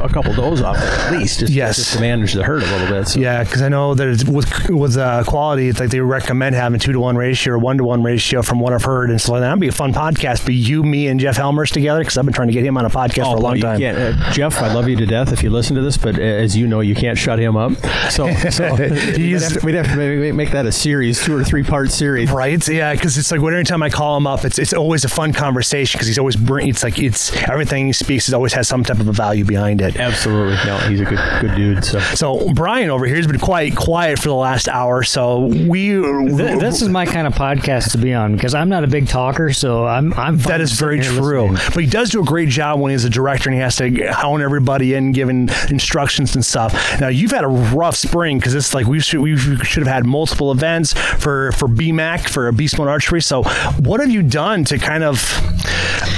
a 0.00 0.08
couple 0.08 0.34
does 0.34 0.62
off 0.62 0.76
at 0.76 1.12
least, 1.12 1.40
just, 1.40 1.52
Yes. 1.52 1.76
just 1.76 1.94
to 1.94 2.00
manage 2.00 2.32
the 2.32 2.42
herd 2.44 2.62
a 2.62 2.66
little 2.66 2.88
bit. 2.88 3.08
So. 3.08 3.20
Yeah, 3.20 3.42
because 3.44 3.62
I 3.62 3.68
know 3.68 3.94
that 3.94 4.08
it's, 4.08 4.24
with 4.24 4.68
with 4.70 4.96
uh, 4.96 5.24
quality, 5.24 5.68
it's 5.68 5.80
like 5.80 5.90
they 5.90 6.00
recommend 6.00 6.54
having 6.54 6.78
two 6.80 6.92
to 6.92 7.00
one 7.00 7.16
ratio 7.16 7.54
or 7.54 7.58
one 7.58 7.78
to 7.78 7.84
one 7.84 8.02
ratio 8.02 8.42
from 8.42 8.60
what 8.60 8.72
I've 8.72 8.84
heard, 8.84 9.10
and 9.10 9.20
so 9.20 9.32
like, 9.32 9.40
that'd 9.40 9.60
be 9.60 9.68
a 9.68 9.72
fun 9.72 9.92
podcast. 9.92 10.46
Be 10.46 10.54
you, 10.54 10.82
me, 10.82 11.06
and 11.08 11.18
Jeff 11.20 11.36
Helmers 11.36 11.70
together 11.70 12.00
because 12.00 12.16
I've 12.18 12.24
been 12.24 12.34
trying 12.34 12.48
to 12.48 12.54
get 12.54 12.64
him 12.64 12.76
on 12.76 12.84
a 12.84 12.90
podcast 12.90 13.24
for 13.30 13.36
a 13.36 13.38
Oh, 13.38 13.42
long 13.42 13.58
time. 13.60 13.80
uh, 13.82 14.32
Jeff, 14.32 14.60
I 14.62 14.72
love 14.72 14.88
you 14.88 14.96
to 14.96 15.06
death 15.06 15.32
if 15.32 15.42
you 15.42 15.50
listen 15.50 15.76
to 15.76 15.82
this, 15.82 15.96
but 15.96 16.18
uh, 16.18 16.22
as 16.22 16.56
you 16.56 16.66
know, 16.66 16.80
you 16.80 16.94
can't 16.94 17.18
shut 17.18 17.38
him 17.38 17.56
up. 17.56 17.72
So, 18.10 18.32
so 18.50 18.74
we'd, 18.78 19.32
have 19.40 19.52
to, 19.52 19.60
we'd 19.64 19.74
have 19.74 19.86
to 19.86 19.96
maybe 19.96 20.32
make 20.32 20.50
that 20.52 20.66
a 20.66 20.72
series, 20.72 21.22
two 21.22 21.36
or 21.36 21.44
three 21.44 21.62
part 21.62 21.90
series. 21.90 22.30
Right? 22.30 22.66
Yeah, 22.68 22.92
because 22.94 23.16
it's 23.18 23.30
like 23.30 23.40
every 23.40 23.64
time 23.64 23.82
I 23.82 23.90
call 23.90 24.16
him 24.16 24.26
up, 24.26 24.44
it's 24.44 24.58
it's 24.58 24.72
always 24.72 25.04
a 25.04 25.08
fun 25.08 25.32
conversation 25.32 25.98
because 25.98 26.06
he's 26.08 26.18
always 26.18 26.36
bring. 26.36 26.68
It's 26.68 26.82
like 26.82 26.98
it's 26.98 27.34
everything 27.48 27.86
he 27.86 27.92
speaks. 27.92 28.28
It 28.28 28.34
always 28.34 28.52
has 28.54 28.68
some 28.68 28.84
type 28.84 28.98
of 29.00 29.08
a 29.08 29.12
value 29.12 29.44
behind 29.44 29.80
it. 29.80 29.85
Absolutely, 29.94 30.56
no, 30.66 30.78
he's 30.88 31.00
a 31.00 31.04
good 31.04 31.20
good 31.40 31.54
dude. 31.54 31.84
So 31.84 32.00
So 32.14 32.52
Brian 32.54 32.90
over 32.90 33.06
here 33.06 33.16
has 33.16 33.26
been 33.26 33.38
quite 33.38 33.76
quiet 33.76 34.18
for 34.18 34.28
the 34.28 34.34
last 34.34 34.68
hour. 34.68 35.02
So 35.02 35.46
we 35.46 35.90
Th- 35.90 36.58
this 36.58 36.82
is 36.82 36.88
my 36.88 37.06
kind 37.06 37.26
of 37.26 37.34
podcast 37.34 37.92
to 37.92 37.98
be 37.98 38.12
on 38.14 38.34
because 38.34 38.54
I'm 38.54 38.68
not 38.68 38.82
a 38.84 38.86
big 38.86 39.06
talker, 39.08 39.52
so 39.52 39.86
I'm 39.86 40.12
I'm. 40.14 40.38
That 40.38 40.60
is 40.60 40.72
very 40.72 41.02
sitting 41.02 41.22
true. 41.22 41.42
listening. 41.50 41.70
But 41.74 41.84
he 41.84 41.90
does 41.90 42.10
do 42.10 42.20
a 42.20 42.24
great 42.24 42.48
job 42.48 42.80
when 42.80 42.90
he's 42.92 43.04
a 43.04 43.10
director 43.10 43.48
and 43.48 43.54
he 43.54 43.60
has 43.62 43.76
to 43.76 44.12
hone 44.12 44.42
everybody 44.42 44.94
in, 44.94 45.12
giving 45.12 45.48
instructions 45.70 46.34
and 46.34 46.44
stuff. 46.44 47.00
Now 47.00 47.08
you've 47.08 47.30
had 47.30 47.44
a 47.44 47.48
rough 47.48 47.96
spring 47.96 48.38
because 48.38 48.54
it's 48.54 48.74
like 48.74 48.86
we 48.86 49.00
should 49.00 49.20
we 49.20 49.36
should 49.36 49.84
have 49.86 49.92
had 49.92 50.06
multiple 50.06 50.50
events 50.50 50.92
for 50.94 51.52
for 51.52 51.68
BMAC 51.68 52.28
for 52.28 52.50
Beast 52.52 52.78
Mode 52.78 52.88
Archery. 52.88 53.20
So 53.22 53.42
what 53.78 54.00
have 54.00 54.10
you 54.10 54.22
done 54.22 54.64
to 54.64 54.78
kind 54.78 55.04
of 55.04 55.16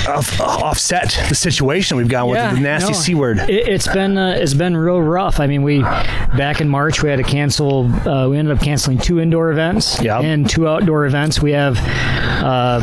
of- 0.09 0.41
offset 0.41 1.19
the 1.29 1.35
situation 1.35 1.97
we've 1.97 2.09
got 2.09 2.29
with 2.29 2.39
the 2.55 2.61
nasty 2.61 2.93
no, 2.93 2.99
c 2.99 3.15
word? 3.15 3.39
It, 3.49 3.58
it's 3.67 3.89
been 3.89 4.17
uh, 4.17 4.37
it's 4.39 4.55
been 4.55 4.77
real 4.77 5.01
rough. 5.01 5.41
I 5.41 5.47
mean, 5.47 5.63
we 5.63 5.81
back 5.83 6.61
in 6.61 6.69
March 6.69 7.03
we 7.03 7.09
had 7.11 7.17
to 7.17 7.23
cancel. 7.23 7.87
Uh, 8.09 8.29
we 8.29 8.39
ended 8.39 8.57
up 8.57 8.63
canceling 8.63 8.99
two 8.99 9.21
indoor 9.21 9.51
events 9.51 10.01
Yep. 10.03 10.23
and 10.25 10.49
two 10.49 10.69
outdoor 10.69 11.07
events. 11.07 11.41
We 11.41 11.53
have 11.53 11.77
uh, 12.43 12.79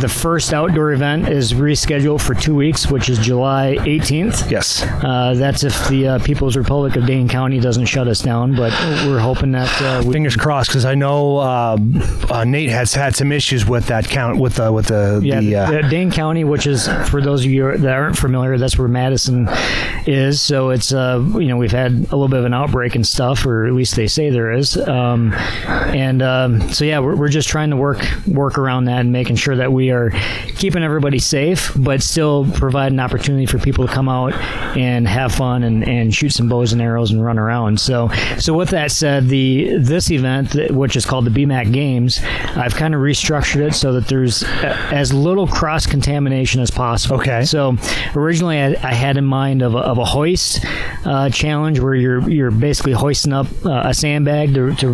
the 0.00 0.08
first 0.08 0.52
outdoor 0.52 0.92
event 0.92 1.28
is 1.28 1.52
rescheduled 1.52 2.20
for 2.20 2.34
two 2.34 2.54
weeks, 2.54 2.90
which 2.90 3.08
is 3.08 3.18
July 3.18 3.76
18th. 3.80 4.50
Yes. 4.50 4.82
Uh, 5.02 5.34
that's 5.36 5.64
if 5.64 5.88
the 5.88 6.06
uh, 6.08 6.18
People's 6.20 6.56
Republic 6.56 6.96
of 6.96 7.06
Dane 7.06 7.28
County 7.28 7.58
doesn't 7.60 7.86
shut 7.86 8.06
us 8.08 8.20
down, 8.20 8.54
but 8.54 8.72
we're 9.06 9.18
hoping 9.18 9.52
that 9.52 9.70
uh, 9.82 10.02
we 10.06 10.12
Fingers 10.12 10.36
crossed, 10.36 10.70
because 10.70 10.84
I 10.84 10.94
know 10.94 11.38
uh, 11.38 11.76
uh, 12.30 12.44
Nate 12.44 12.68
has 12.70 12.94
had 12.94 13.16
some 13.16 13.32
issues 13.32 13.66
with 13.66 13.86
that 13.86 14.06
count 14.08 14.38
with 14.38 14.56
the 14.56 14.70
with 14.70 14.86
the, 14.86 15.20
Yeah, 15.22 15.40
the 15.40 15.56
uh, 15.56 15.70
the 15.70 15.88
Dane 15.88 16.10
County, 16.10 16.44
which 16.44 16.66
is 16.66 16.88
for 17.08 17.20
those 17.22 17.44
of 17.44 17.50
you 17.50 17.76
that 17.78 17.92
aren't 17.92 18.18
familiar, 18.18 18.58
that's 18.58 18.78
where 18.78 18.88
Madison 18.88 19.48
is. 20.06 20.19
Is. 20.20 20.40
So 20.40 20.70
it's 20.70 20.92
uh, 20.92 21.24
you 21.34 21.48
know 21.48 21.56
we've 21.56 21.72
had 21.72 21.92
a 21.92 22.16
little 22.16 22.28
bit 22.28 22.38
of 22.38 22.44
an 22.44 22.54
outbreak 22.54 22.94
and 22.94 23.06
stuff, 23.06 23.44
or 23.46 23.66
at 23.66 23.72
least 23.72 23.96
they 23.96 24.06
say 24.06 24.30
there 24.30 24.52
is. 24.52 24.76
Um, 24.76 25.32
and 25.32 26.22
um, 26.22 26.72
so 26.72 26.84
yeah, 26.84 27.00
we're, 27.00 27.16
we're 27.16 27.28
just 27.28 27.48
trying 27.48 27.70
to 27.70 27.76
work 27.76 28.04
work 28.26 28.58
around 28.58 28.84
that 28.84 29.00
and 29.00 29.12
making 29.12 29.36
sure 29.36 29.56
that 29.56 29.72
we 29.72 29.90
are 29.90 30.10
keeping 30.56 30.82
everybody 30.82 31.18
safe, 31.18 31.72
but 31.76 32.02
still 32.02 32.50
provide 32.52 32.92
an 32.92 33.00
opportunity 33.00 33.46
for 33.46 33.58
people 33.58 33.86
to 33.86 33.92
come 33.92 34.08
out 34.08 34.34
and 34.76 35.08
have 35.08 35.34
fun 35.34 35.62
and, 35.62 35.86
and 35.88 36.14
shoot 36.14 36.30
some 36.30 36.48
bows 36.48 36.72
and 36.72 36.82
arrows 36.82 37.10
and 37.10 37.24
run 37.24 37.38
around. 37.38 37.80
So 37.80 38.10
so 38.38 38.54
with 38.54 38.70
that 38.70 38.92
said, 38.92 39.28
the 39.28 39.76
this 39.78 40.10
event, 40.10 40.54
which 40.70 40.96
is 40.96 41.06
called 41.06 41.24
the 41.24 41.30
BMAC 41.30 41.72
Games, 41.72 42.20
I've 42.56 42.74
kind 42.74 42.94
of 42.94 43.00
restructured 43.00 43.68
it 43.68 43.74
so 43.74 43.94
that 43.94 44.08
there's 44.08 44.42
as 44.42 45.12
little 45.12 45.46
cross 45.46 45.86
contamination 45.86 46.60
as 46.60 46.70
possible. 46.70 47.16
Okay. 47.16 47.44
So 47.44 47.76
originally 48.14 48.58
I, 48.60 48.68
I 48.82 48.94
had 48.94 49.16
in 49.16 49.24
mind 49.24 49.62
of 49.62 49.74
a, 49.74 49.78
of 49.78 49.98
a 49.98 50.04
hoist 50.10 50.64
uh, 51.04 51.30
challenge 51.30 51.78
where 51.80 51.94
you're 51.94 52.28
you're 52.28 52.50
basically 52.50 52.92
hoisting 52.92 53.32
up 53.32 53.46
uh, 53.64 53.82
a 53.86 53.94
sandbag 53.94 54.52
to, 54.54 54.74
to 54.76 54.92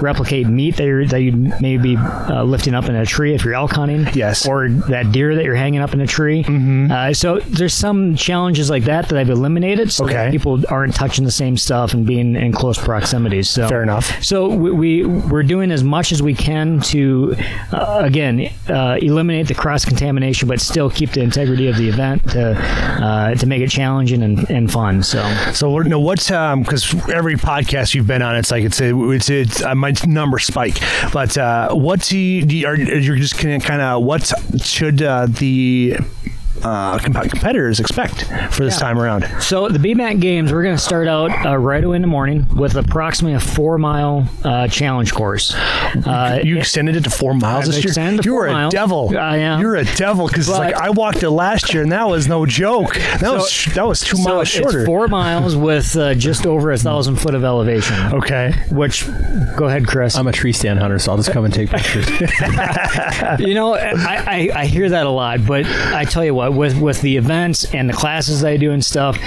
replicate 0.00 0.46
meat 0.46 0.76
that 0.76 0.84
you 0.84 1.06
that 1.06 1.20
you 1.22 1.32
maybe 1.60 1.96
uh, 1.96 2.42
lifting 2.44 2.74
up 2.74 2.84
in 2.88 2.94
a 2.94 3.06
tree 3.06 3.34
if 3.34 3.44
you're 3.44 3.54
elk 3.54 3.72
hunting. 3.72 4.06
Yes. 4.14 4.46
Or 4.46 4.68
that 4.68 5.10
deer 5.12 5.34
that 5.34 5.44
you're 5.44 5.54
hanging 5.56 5.80
up 5.80 5.94
in 5.94 6.00
a 6.00 6.06
tree. 6.06 6.44
Mm-hmm. 6.44 6.92
Uh, 6.92 7.12
so 7.14 7.38
there's 7.40 7.74
some 7.74 8.14
challenges 8.16 8.68
like 8.70 8.84
that 8.84 9.08
that 9.08 9.18
I've 9.18 9.30
eliminated 9.30 9.90
so 9.92 10.04
Okay. 10.04 10.30
people 10.30 10.62
aren't 10.68 10.94
touching 10.94 11.24
the 11.24 11.30
same 11.30 11.56
stuff 11.56 11.94
and 11.94 12.06
being 12.06 12.36
in 12.36 12.52
close 12.52 12.78
proximity. 12.78 13.42
So 13.42 13.68
Fair 13.68 13.82
enough. 13.82 14.22
so 14.22 14.48
we, 14.48 14.70
we 14.70 15.04
we're 15.06 15.42
doing 15.42 15.70
as 15.70 15.82
much 15.82 16.12
as 16.12 16.22
we 16.22 16.34
can 16.34 16.80
to 16.92 17.34
uh, 17.72 18.00
again 18.04 18.50
uh, 18.68 18.96
eliminate 19.00 19.48
the 19.48 19.54
cross 19.54 19.84
contamination, 19.84 20.48
but 20.48 20.60
still 20.60 20.90
keep 20.90 21.10
the 21.12 21.22
integrity 21.22 21.66
of 21.68 21.76
the 21.76 21.88
event 21.88 22.22
to 22.30 22.42
uh, 22.58 23.34
to 23.34 23.46
make 23.46 23.62
it 23.62 23.70
challenging 23.70 24.22
and, 24.22 24.48
and 24.50 24.57
fun. 24.66 25.02
So 25.02 25.22
So 25.52 25.78
no, 25.78 26.00
what's 26.00 26.30
um 26.30 26.62
because 26.62 26.92
every 27.08 27.36
podcast 27.36 27.94
you've 27.94 28.06
been 28.06 28.22
on, 28.22 28.34
it's 28.34 28.50
like 28.50 28.64
it's 28.64 28.80
a, 28.80 29.10
it's 29.10 29.30
it's 29.30 29.62
uh, 29.62 29.74
my 29.74 29.92
number 30.06 30.38
spike. 30.38 30.80
But 31.12 31.38
uh, 31.38 31.74
what's 31.74 32.08
the 32.08 32.42
do 32.42 32.56
you, 32.56 32.66
are 32.66 32.74
you're 32.74 33.16
just 33.16 33.38
kind 33.38 33.62
of 33.82 34.02
what 34.02 34.32
should 34.60 35.02
uh, 35.02 35.26
the 35.26 35.96
uh, 36.64 36.98
comp- 36.98 37.30
competitors 37.30 37.80
expect 37.80 38.24
for 38.54 38.64
this 38.64 38.78
time 38.78 38.98
around? 38.98 39.24
So 39.40 39.68
the 39.68 39.78
BMAC 39.78 40.20
games, 40.20 40.52
we're 40.52 40.62
going 40.62 40.76
to 40.76 40.82
start 40.82 41.08
out 41.08 41.30
uh, 41.46 41.56
right 41.56 41.82
away 41.82 41.96
in 41.96 42.02
the 42.02 42.08
morning 42.08 42.46
with 42.56 42.76
approximately 42.76 43.34
a 43.34 43.40
four 43.40 43.78
mile 43.78 44.28
uh, 44.44 44.68
challenge 44.68 45.12
course. 45.12 45.54
Uh, 45.54 46.40
You 46.42 46.58
extended 46.58 46.96
it 46.96 47.04
to 47.04 47.10
four 47.10 47.34
miles 47.34 47.68
I've 47.68 47.82
this 47.82 47.96
year. 47.96 48.20
You're 48.22 48.46
a 48.46 48.52
miles. 48.52 48.72
devil. 48.72 49.16
I 49.16 49.38
am. 49.38 49.60
You're 49.60 49.76
a 49.76 49.84
devil 49.96 50.26
because 50.28 50.48
like 50.48 50.74
I 50.74 50.90
walked 50.90 51.22
it 51.22 51.30
last 51.30 51.72
year 51.72 51.82
and 51.82 51.92
that 51.92 52.08
was 52.08 52.28
no 52.28 52.46
joke. 52.46 52.94
That 52.94 53.32
was 53.32 53.64
that 53.74 53.86
was 53.86 54.00
two 54.00 54.16
so 54.16 54.22
miles 54.34 54.48
shorter. 54.48 54.80
It's 54.80 54.86
four 54.86 55.08
miles 55.08 55.56
with 55.56 55.96
uh, 55.96 56.14
just 56.14 56.46
over 56.46 56.70
a 56.72 56.78
thousand 56.78 57.16
foot 57.16 57.34
of 57.34 57.44
elevation. 57.44 57.96
okay. 58.14 58.54
Which, 58.70 59.06
go 59.56 59.66
ahead, 59.66 59.86
Chris. 59.86 60.16
I'm 60.16 60.26
a 60.26 60.32
tree 60.32 60.52
stand 60.52 60.78
hunter, 60.78 60.98
so 60.98 61.12
I'll 61.12 61.16
just 61.16 61.30
come 61.32 61.44
and 61.44 61.52
take 61.54 61.70
pictures. 61.70 62.08
you 63.40 63.54
know, 63.54 63.74
I, 63.74 63.90
I, 64.16 64.50
I 64.54 64.66
hear 64.66 64.88
that 64.90 65.06
a 65.06 65.10
lot, 65.10 65.44
but 65.46 65.66
I 65.66 66.04
tell 66.04 66.24
you 66.24 66.34
what, 66.34 66.47
Uh, 66.48 66.52
with 66.52 66.80
with 66.80 67.00
the 67.02 67.16
events 67.16 67.74
and 67.74 67.88
the 67.88 67.92
classes 67.92 68.44
I 68.44 68.56
do 68.56 68.72
and 68.72 68.84
stuff, 68.84 69.18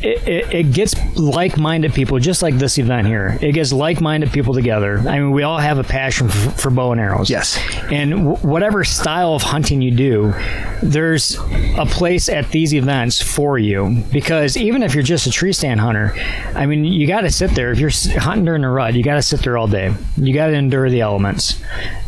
it, 0.00 0.28
it, 0.28 0.54
it 0.54 0.72
gets 0.72 0.94
like-minded 1.16 1.92
people, 1.92 2.18
just 2.18 2.42
like 2.42 2.58
this 2.58 2.78
event 2.78 3.06
here. 3.06 3.38
It 3.40 3.52
gets 3.52 3.72
like-minded 3.72 4.30
people 4.30 4.54
together. 4.54 4.98
I 4.98 5.18
mean, 5.18 5.32
we 5.32 5.42
all 5.42 5.58
have 5.58 5.78
a 5.78 5.84
passion 5.84 6.28
for, 6.28 6.50
for 6.50 6.70
bow 6.70 6.92
and 6.92 7.00
arrows. 7.00 7.30
Yes. 7.30 7.58
And 7.90 8.10
w- 8.10 8.36
whatever 8.38 8.84
style 8.84 9.34
of 9.34 9.42
hunting 9.42 9.82
you 9.82 9.90
do, 9.90 10.34
there's 10.82 11.36
a 11.76 11.86
place 11.86 12.28
at 12.28 12.50
these 12.50 12.74
events 12.74 13.20
for 13.20 13.58
you. 13.58 14.02
Because 14.12 14.56
even 14.56 14.82
if 14.82 14.94
you're 14.94 15.02
just 15.02 15.26
a 15.26 15.30
tree 15.30 15.52
stand 15.52 15.80
hunter, 15.80 16.14
I 16.54 16.66
mean, 16.66 16.84
you 16.84 17.06
got 17.06 17.22
to 17.22 17.30
sit 17.30 17.50
there. 17.52 17.72
If 17.72 17.78
you're 17.78 17.90
hunting 18.20 18.44
during 18.44 18.64
a 18.64 18.70
rut, 18.70 18.94
you 18.94 19.02
got 19.02 19.16
to 19.16 19.22
sit 19.22 19.42
there 19.42 19.56
all 19.56 19.68
day. 19.68 19.94
You 20.16 20.34
got 20.34 20.48
to 20.48 20.54
endure 20.54 20.90
the 20.90 21.00
elements. 21.00 21.60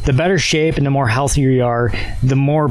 The 0.05 0.13
better 0.13 0.39
shape 0.39 0.77
and 0.77 0.87
the 0.87 0.91
more 0.91 1.09
healthier 1.09 1.51
you 1.51 1.65
are, 1.65 1.93
the 2.23 2.37
more 2.37 2.71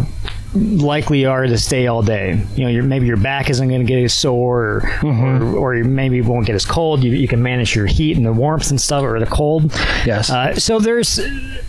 likely 0.56 1.26
are 1.26 1.46
to 1.46 1.58
stay 1.58 1.88
all 1.88 2.02
day. 2.02 2.44
You 2.56 2.72
know, 2.72 2.82
maybe 2.88 3.06
your 3.06 3.18
back 3.18 3.50
isn't 3.50 3.68
going 3.68 3.82
to 3.82 3.86
get 3.86 4.02
as 4.04 4.14
sore, 4.14 4.64
or, 4.64 4.82
Mm-hmm. 5.00 5.56
or, 5.56 5.80
or 5.80 5.84
maybe 5.84 6.20
won't 6.22 6.46
get 6.46 6.56
as 6.56 6.66
cold. 6.66 7.04
You, 7.04 7.12
you 7.12 7.28
can 7.28 7.42
manage 7.42 7.76
your 7.76 7.86
heat 7.86 8.18
and 8.18 8.26
the 8.26 8.34
warmth 8.34 8.70
and 8.70 8.80
stuff, 8.82 9.04
or 9.04 9.20
the 9.20 9.26
cold. 9.26 9.72
Yes. 10.06 10.30
Uh, 10.30 10.56
so 10.56 10.80
there's, 10.80 11.20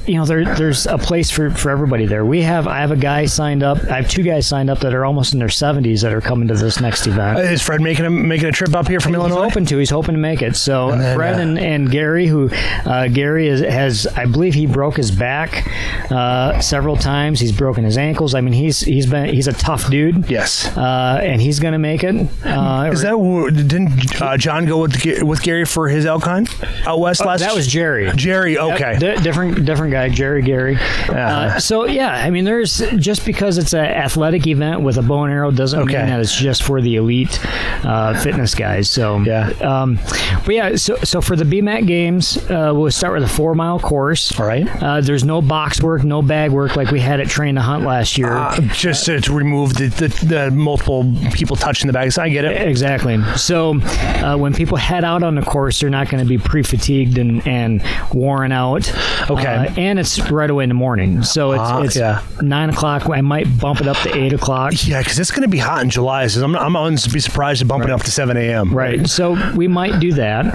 you 0.06 0.14
know, 0.14 0.24
there 0.24 0.44
there's 0.56 0.86
a 0.86 0.98
place 0.98 1.30
for, 1.30 1.50
for 1.50 1.70
everybody 1.70 2.06
there. 2.06 2.24
We 2.24 2.42
have 2.42 2.66
I 2.66 2.78
have 2.78 2.90
a 2.90 2.96
guy 2.96 3.26
signed 3.26 3.62
up. 3.62 3.78
I 3.84 3.96
have 3.96 4.08
two 4.08 4.22
guys 4.22 4.46
signed 4.46 4.70
up 4.70 4.80
that 4.80 4.94
are 4.94 5.04
almost 5.04 5.32
in 5.32 5.38
their 5.38 5.48
70s 5.48 6.02
that 6.02 6.12
are 6.12 6.20
coming 6.20 6.48
to 6.48 6.54
this 6.54 6.80
next 6.80 7.06
event. 7.06 7.38
Is 7.40 7.62
Fred 7.62 7.80
making 7.80 8.06
a 8.06 8.10
making 8.10 8.48
a 8.48 8.52
trip 8.52 8.74
up 8.74 8.88
here 8.88 9.00
from 9.00 9.12
He's 9.12 9.18
Illinois? 9.20 9.42
hoping 9.44 9.66
to. 9.66 9.76
He's 9.78 9.90
hoping 9.90 10.14
to 10.14 10.20
make 10.20 10.42
it. 10.42 10.56
So 10.56 10.90
then, 10.92 11.16
Fred 11.16 11.36
uh, 11.36 11.42
and, 11.42 11.58
and 11.58 11.90
Gary, 11.90 12.26
who 12.26 12.50
uh, 12.84 13.08
Gary 13.08 13.48
is, 13.48 13.60
has, 13.60 14.06
I 14.06 14.24
believe 14.26 14.54
he 14.54 14.66
broke 14.66 14.96
his 14.96 15.10
back 15.10 15.66
uh, 16.10 16.60
several 16.60 16.96
times. 16.96 17.38
He's 17.40 17.52
broken 17.52 17.84
his 17.84 17.96
ankles. 17.98 18.34
I 18.34 18.40
mean, 18.40 18.54
he's 18.70 18.80
he's 18.80 19.06
been 19.06 19.32
he's 19.34 19.48
a 19.48 19.52
tough 19.52 19.90
dude. 19.90 20.30
Yes. 20.30 20.66
Uh, 20.76 21.18
and 21.22 21.40
he's 21.40 21.58
going 21.60 21.72
to 21.72 21.78
make 21.78 22.04
it. 22.04 22.14
Uh, 22.44 22.90
Is 22.92 23.02
that 23.02 23.16
didn't 23.54 24.20
uh, 24.22 24.36
John 24.36 24.66
go 24.66 24.78
with 24.82 25.02
with 25.22 25.42
Gary 25.42 25.64
for 25.64 25.88
his 25.88 26.06
elk 26.06 26.24
hunt 26.24 26.48
out 26.86 27.00
west 27.00 27.24
last? 27.24 27.42
Oh, 27.42 27.46
that 27.46 27.54
was 27.54 27.66
Jerry. 27.66 28.10
Jerry. 28.14 28.58
Okay. 28.58 28.96
Di- 28.98 29.16
different 29.22 29.64
different 29.64 29.92
guy, 29.92 30.08
Jerry 30.08 30.42
Gary. 30.42 30.76
Uh, 31.08 31.58
so 31.58 31.86
yeah, 31.86 32.10
I 32.12 32.30
mean, 32.30 32.44
there's 32.44 32.78
just 32.96 33.24
because 33.26 33.58
it's 33.58 33.72
an 33.72 33.84
athletic 33.84 34.46
event 34.46 34.82
with 34.82 34.96
a 34.98 35.02
bow 35.02 35.24
and 35.24 35.32
arrow 35.32 35.50
doesn't 35.50 35.80
Okay. 35.80 35.96
mean 35.98 36.06
that 36.06 36.20
it's 36.20 36.36
just 36.36 36.62
for 36.62 36.80
the 36.80 36.96
elite 36.96 37.38
uh, 37.84 38.18
fitness 38.22 38.54
guys. 38.54 38.88
So 38.88 39.18
Yeah. 39.20 39.48
Um, 39.60 39.98
but 40.44 40.54
yeah, 40.54 40.76
so 40.76 40.96
so 41.02 41.20
for 41.20 41.34
the 41.36 41.44
BMAC 41.44 41.86
games, 41.86 42.36
uh, 42.50 42.72
we'll 42.74 42.90
start 42.90 43.14
with 43.14 43.24
a 43.24 43.28
four 43.32 43.54
mile 43.54 43.80
course. 43.80 44.38
All 44.38 44.46
right. 44.46 44.66
Uh, 44.82 45.00
there's 45.00 45.24
no 45.24 45.42
box 45.42 45.82
work, 45.82 46.04
no 46.04 46.22
bag 46.22 46.50
work 46.52 46.76
like 46.76 46.90
we 46.90 47.00
had 47.00 47.20
at 47.20 47.28
Train 47.28 47.54
to 47.56 47.60
Hunt 47.60 47.84
last 47.84 48.16
year. 48.18 48.30
Uh, 48.68 48.72
just 48.74 49.06
to, 49.06 49.20
to 49.20 49.32
remove 49.32 49.74
the, 49.74 49.88
the, 49.88 50.08
the 50.26 50.50
multiple 50.50 51.04
people 51.32 51.56
touching 51.56 51.86
the 51.86 51.92
bags. 51.92 52.18
I 52.18 52.28
get 52.28 52.44
it. 52.44 52.66
Exactly. 52.68 53.22
So 53.36 53.80
uh, 53.80 54.36
when 54.36 54.52
people 54.54 54.76
head 54.76 55.04
out 55.04 55.22
on 55.22 55.34
the 55.34 55.42
course, 55.42 55.80
they're 55.80 55.90
not 55.90 56.08
going 56.08 56.22
to 56.22 56.28
be 56.28 56.38
pre-fatigued 56.38 57.18
and, 57.18 57.46
and 57.46 57.82
worn 58.12 58.52
out. 58.52 58.88
Okay. 59.30 59.46
Uh, 59.46 59.74
and 59.76 59.98
it's 59.98 60.18
right 60.30 60.50
away 60.50 60.64
in 60.64 60.68
the 60.70 60.74
morning, 60.74 61.22
so 61.22 61.52
it's, 61.52 61.60
Ah, 61.60 61.82
it's 61.82 61.96
yeah. 61.96 62.22
nine 62.40 62.70
o'clock. 62.70 63.08
I 63.08 63.20
might 63.20 63.46
bump 63.58 63.80
it 63.80 63.86
up 63.88 63.96
to 63.98 64.16
eight 64.16 64.32
o'clock. 64.32 64.72
Yeah, 64.86 65.00
because 65.02 65.18
it's 65.18 65.30
going 65.30 65.42
to 65.42 65.48
be 65.48 65.58
hot 65.58 65.82
in 65.82 65.90
July. 65.90 66.26
So 66.26 66.42
I'm, 66.44 66.56
I'm 66.56 66.72
going 66.72 66.96
to 66.96 67.10
be 67.10 67.20
surprised 67.20 67.60
to 67.60 67.66
bump 67.66 67.84
it 67.84 67.90
up 67.90 68.02
to 68.02 68.10
7 68.10 68.36
a.m. 68.36 68.72
Right. 68.74 69.08
So 69.08 69.36
we 69.54 69.68
might 69.68 70.00
do 70.00 70.12
that. 70.14 70.54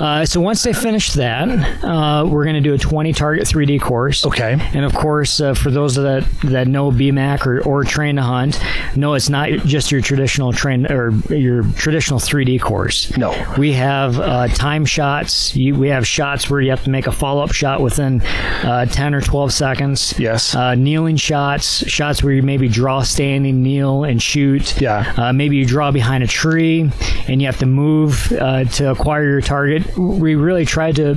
Uh, 0.00 0.24
so 0.26 0.40
once 0.40 0.62
they 0.62 0.72
finish 0.72 1.12
that, 1.12 1.48
uh, 1.84 2.24
we're 2.26 2.44
going 2.44 2.54
to 2.54 2.60
do 2.60 2.74
a 2.74 2.78
20 2.78 3.12
target 3.12 3.44
3D 3.46 3.80
course. 3.80 4.24
Okay. 4.26 4.56
And 4.74 4.84
of 4.84 4.94
course, 4.94 5.40
uh, 5.40 5.54
for 5.54 5.70
those 5.70 5.94
that 5.96 6.26
that 6.44 6.68
know 6.68 6.90
BMAC 6.90 7.35
or, 7.44 7.60
or 7.62 7.82
train 7.82 8.14
to 8.16 8.22
hunt, 8.22 8.60
no, 8.94 9.14
it's 9.14 9.28
not 9.28 9.48
just 9.66 9.90
your 9.90 10.00
traditional 10.00 10.52
train 10.52 10.86
or 10.86 11.10
your 11.34 11.64
traditional 11.72 12.20
3D 12.20 12.60
course. 12.60 13.16
No. 13.16 13.34
We 13.58 13.72
have 13.72 14.20
uh, 14.20 14.46
time 14.46 14.84
shots. 14.84 15.56
You, 15.56 15.74
we 15.74 15.88
have 15.88 16.06
shots 16.06 16.48
where 16.48 16.60
you 16.60 16.70
have 16.70 16.84
to 16.84 16.90
make 16.90 17.08
a 17.08 17.12
follow 17.12 17.42
up 17.42 17.50
shot 17.52 17.80
within 17.80 18.22
uh, 18.62 18.86
10 18.86 19.12
or 19.14 19.20
12 19.20 19.52
seconds. 19.52 20.14
Yes. 20.20 20.54
Uh, 20.54 20.76
kneeling 20.76 21.16
shots, 21.16 21.84
shots 21.88 22.22
where 22.22 22.32
you 22.32 22.42
maybe 22.42 22.68
draw 22.68 23.02
standing, 23.02 23.62
kneel, 23.64 24.04
and 24.04 24.22
shoot. 24.22 24.80
Yeah. 24.80 25.12
Uh, 25.16 25.32
maybe 25.32 25.56
you 25.56 25.66
draw 25.66 25.90
behind 25.90 26.22
a 26.22 26.28
tree 26.28 26.88
and 27.26 27.40
you 27.40 27.46
have 27.48 27.58
to 27.58 27.66
move 27.66 28.30
uh, 28.32 28.64
to 28.64 28.90
acquire 28.92 29.24
your 29.24 29.40
target. 29.40 29.96
We 29.96 30.36
really 30.36 30.64
try 30.64 30.92
to 30.92 31.16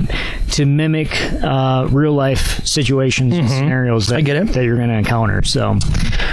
to 0.52 0.66
mimic 0.66 1.10
uh, 1.44 1.86
real 1.92 2.12
life 2.12 2.66
situations 2.66 3.36
and 3.36 3.48
scenarios 3.48 4.08
that, 4.08 4.14
Mm-hmm. 4.14 4.18
I 4.18 4.22
get 4.22 4.36
it. 4.36 4.52
that 4.54 4.64
you're 4.64 4.76
going 4.76 4.88
to 4.88 4.96
encounter. 4.96 5.42
So, 5.44 5.78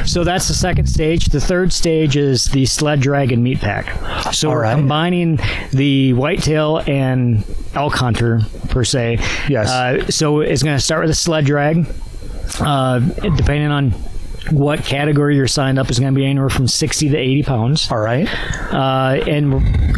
so 0.05 0.23
that's 0.23 0.47
the 0.47 0.53
second 0.53 0.87
stage. 0.87 1.25
The 1.25 1.41
third 1.41 1.73
stage 1.73 2.15
is 2.17 2.45
the 2.45 2.65
sled 2.65 2.99
dragon 3.01 3.43
meat 3.43 3.59
pack. 3.59 4.33
So 4.33 4.49
All 4.49 4.55
we're 4.55 4.73
combining 4.73 5.39
the 5.71 6.13
whitetail 6.13 6.77
and 6.87 7.43
elk 7.73 7.93
hunter 7.95 8.41
per 8.69 8.83
se. 8.83 9.19
Yes. 9.49 9.69
Uh, 9.69 10.09
so 10.09 10.39
it's 10.41 10.63
going 10.63 10.77
to 10.77 10.83
start 10.83 11.01
with 11.01 11.11
a 11.11 11.15
sled 11.15 11.45
drag. 11.45 11.85
Uh, 12.59 12.99
depending 12.99 13.69
on 13.69 13.93
what 14.51 14.83
category 14.83 15.35
you're 15.35 15.47
signed 15.47 15.79
up 15.79 15.89
is 15.89 15.99
going 15.99 16.13
to 16.13 16.15
be 16.17 16.25
anywhere 16.25 16.49
from 16.49 16.67
60 16.67 17.09
to 17.09 17.17
80 17.17 17.43
pounds. 17.43 17.91
All 17.91 17.97
right. 17.97 18.27
Uh, 18.73 19.23
and 19.27 19.53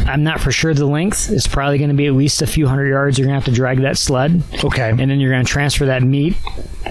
I'm 0.08 0.22
not 0.22 0.40
for 0.40 0.52
sure 0.52 0.74
the 0.74 0.86
length. 0.86 1.30
It's 1.30 1.46
probably 1.46 1.78
going 1.78 1.90
to 1.90 1.96
be 1.96 2.06
at 2.06 2.12
least 2.12 2.42
a 2.42 2.46
few 2.46 2.66
hundred 2.66 2.88
yards. 2.88 3.18
You're 3.18 3.26
going 3.26 3.38
to 3.38 3.44
have 3.44 3.52
to 3.52 3.56
drag 3.56 3.80
that 3.82 3.98
sled. 3.98 4.42
Okay. 4.64 4.90
And 4.90 4.98
then 4.98 5.20
you're 5.20 5.30
going 5.30 5.44
to 5.44 5.50
transfer 5.50 5.86
that 5.86 6.02
meat 6.02 6.36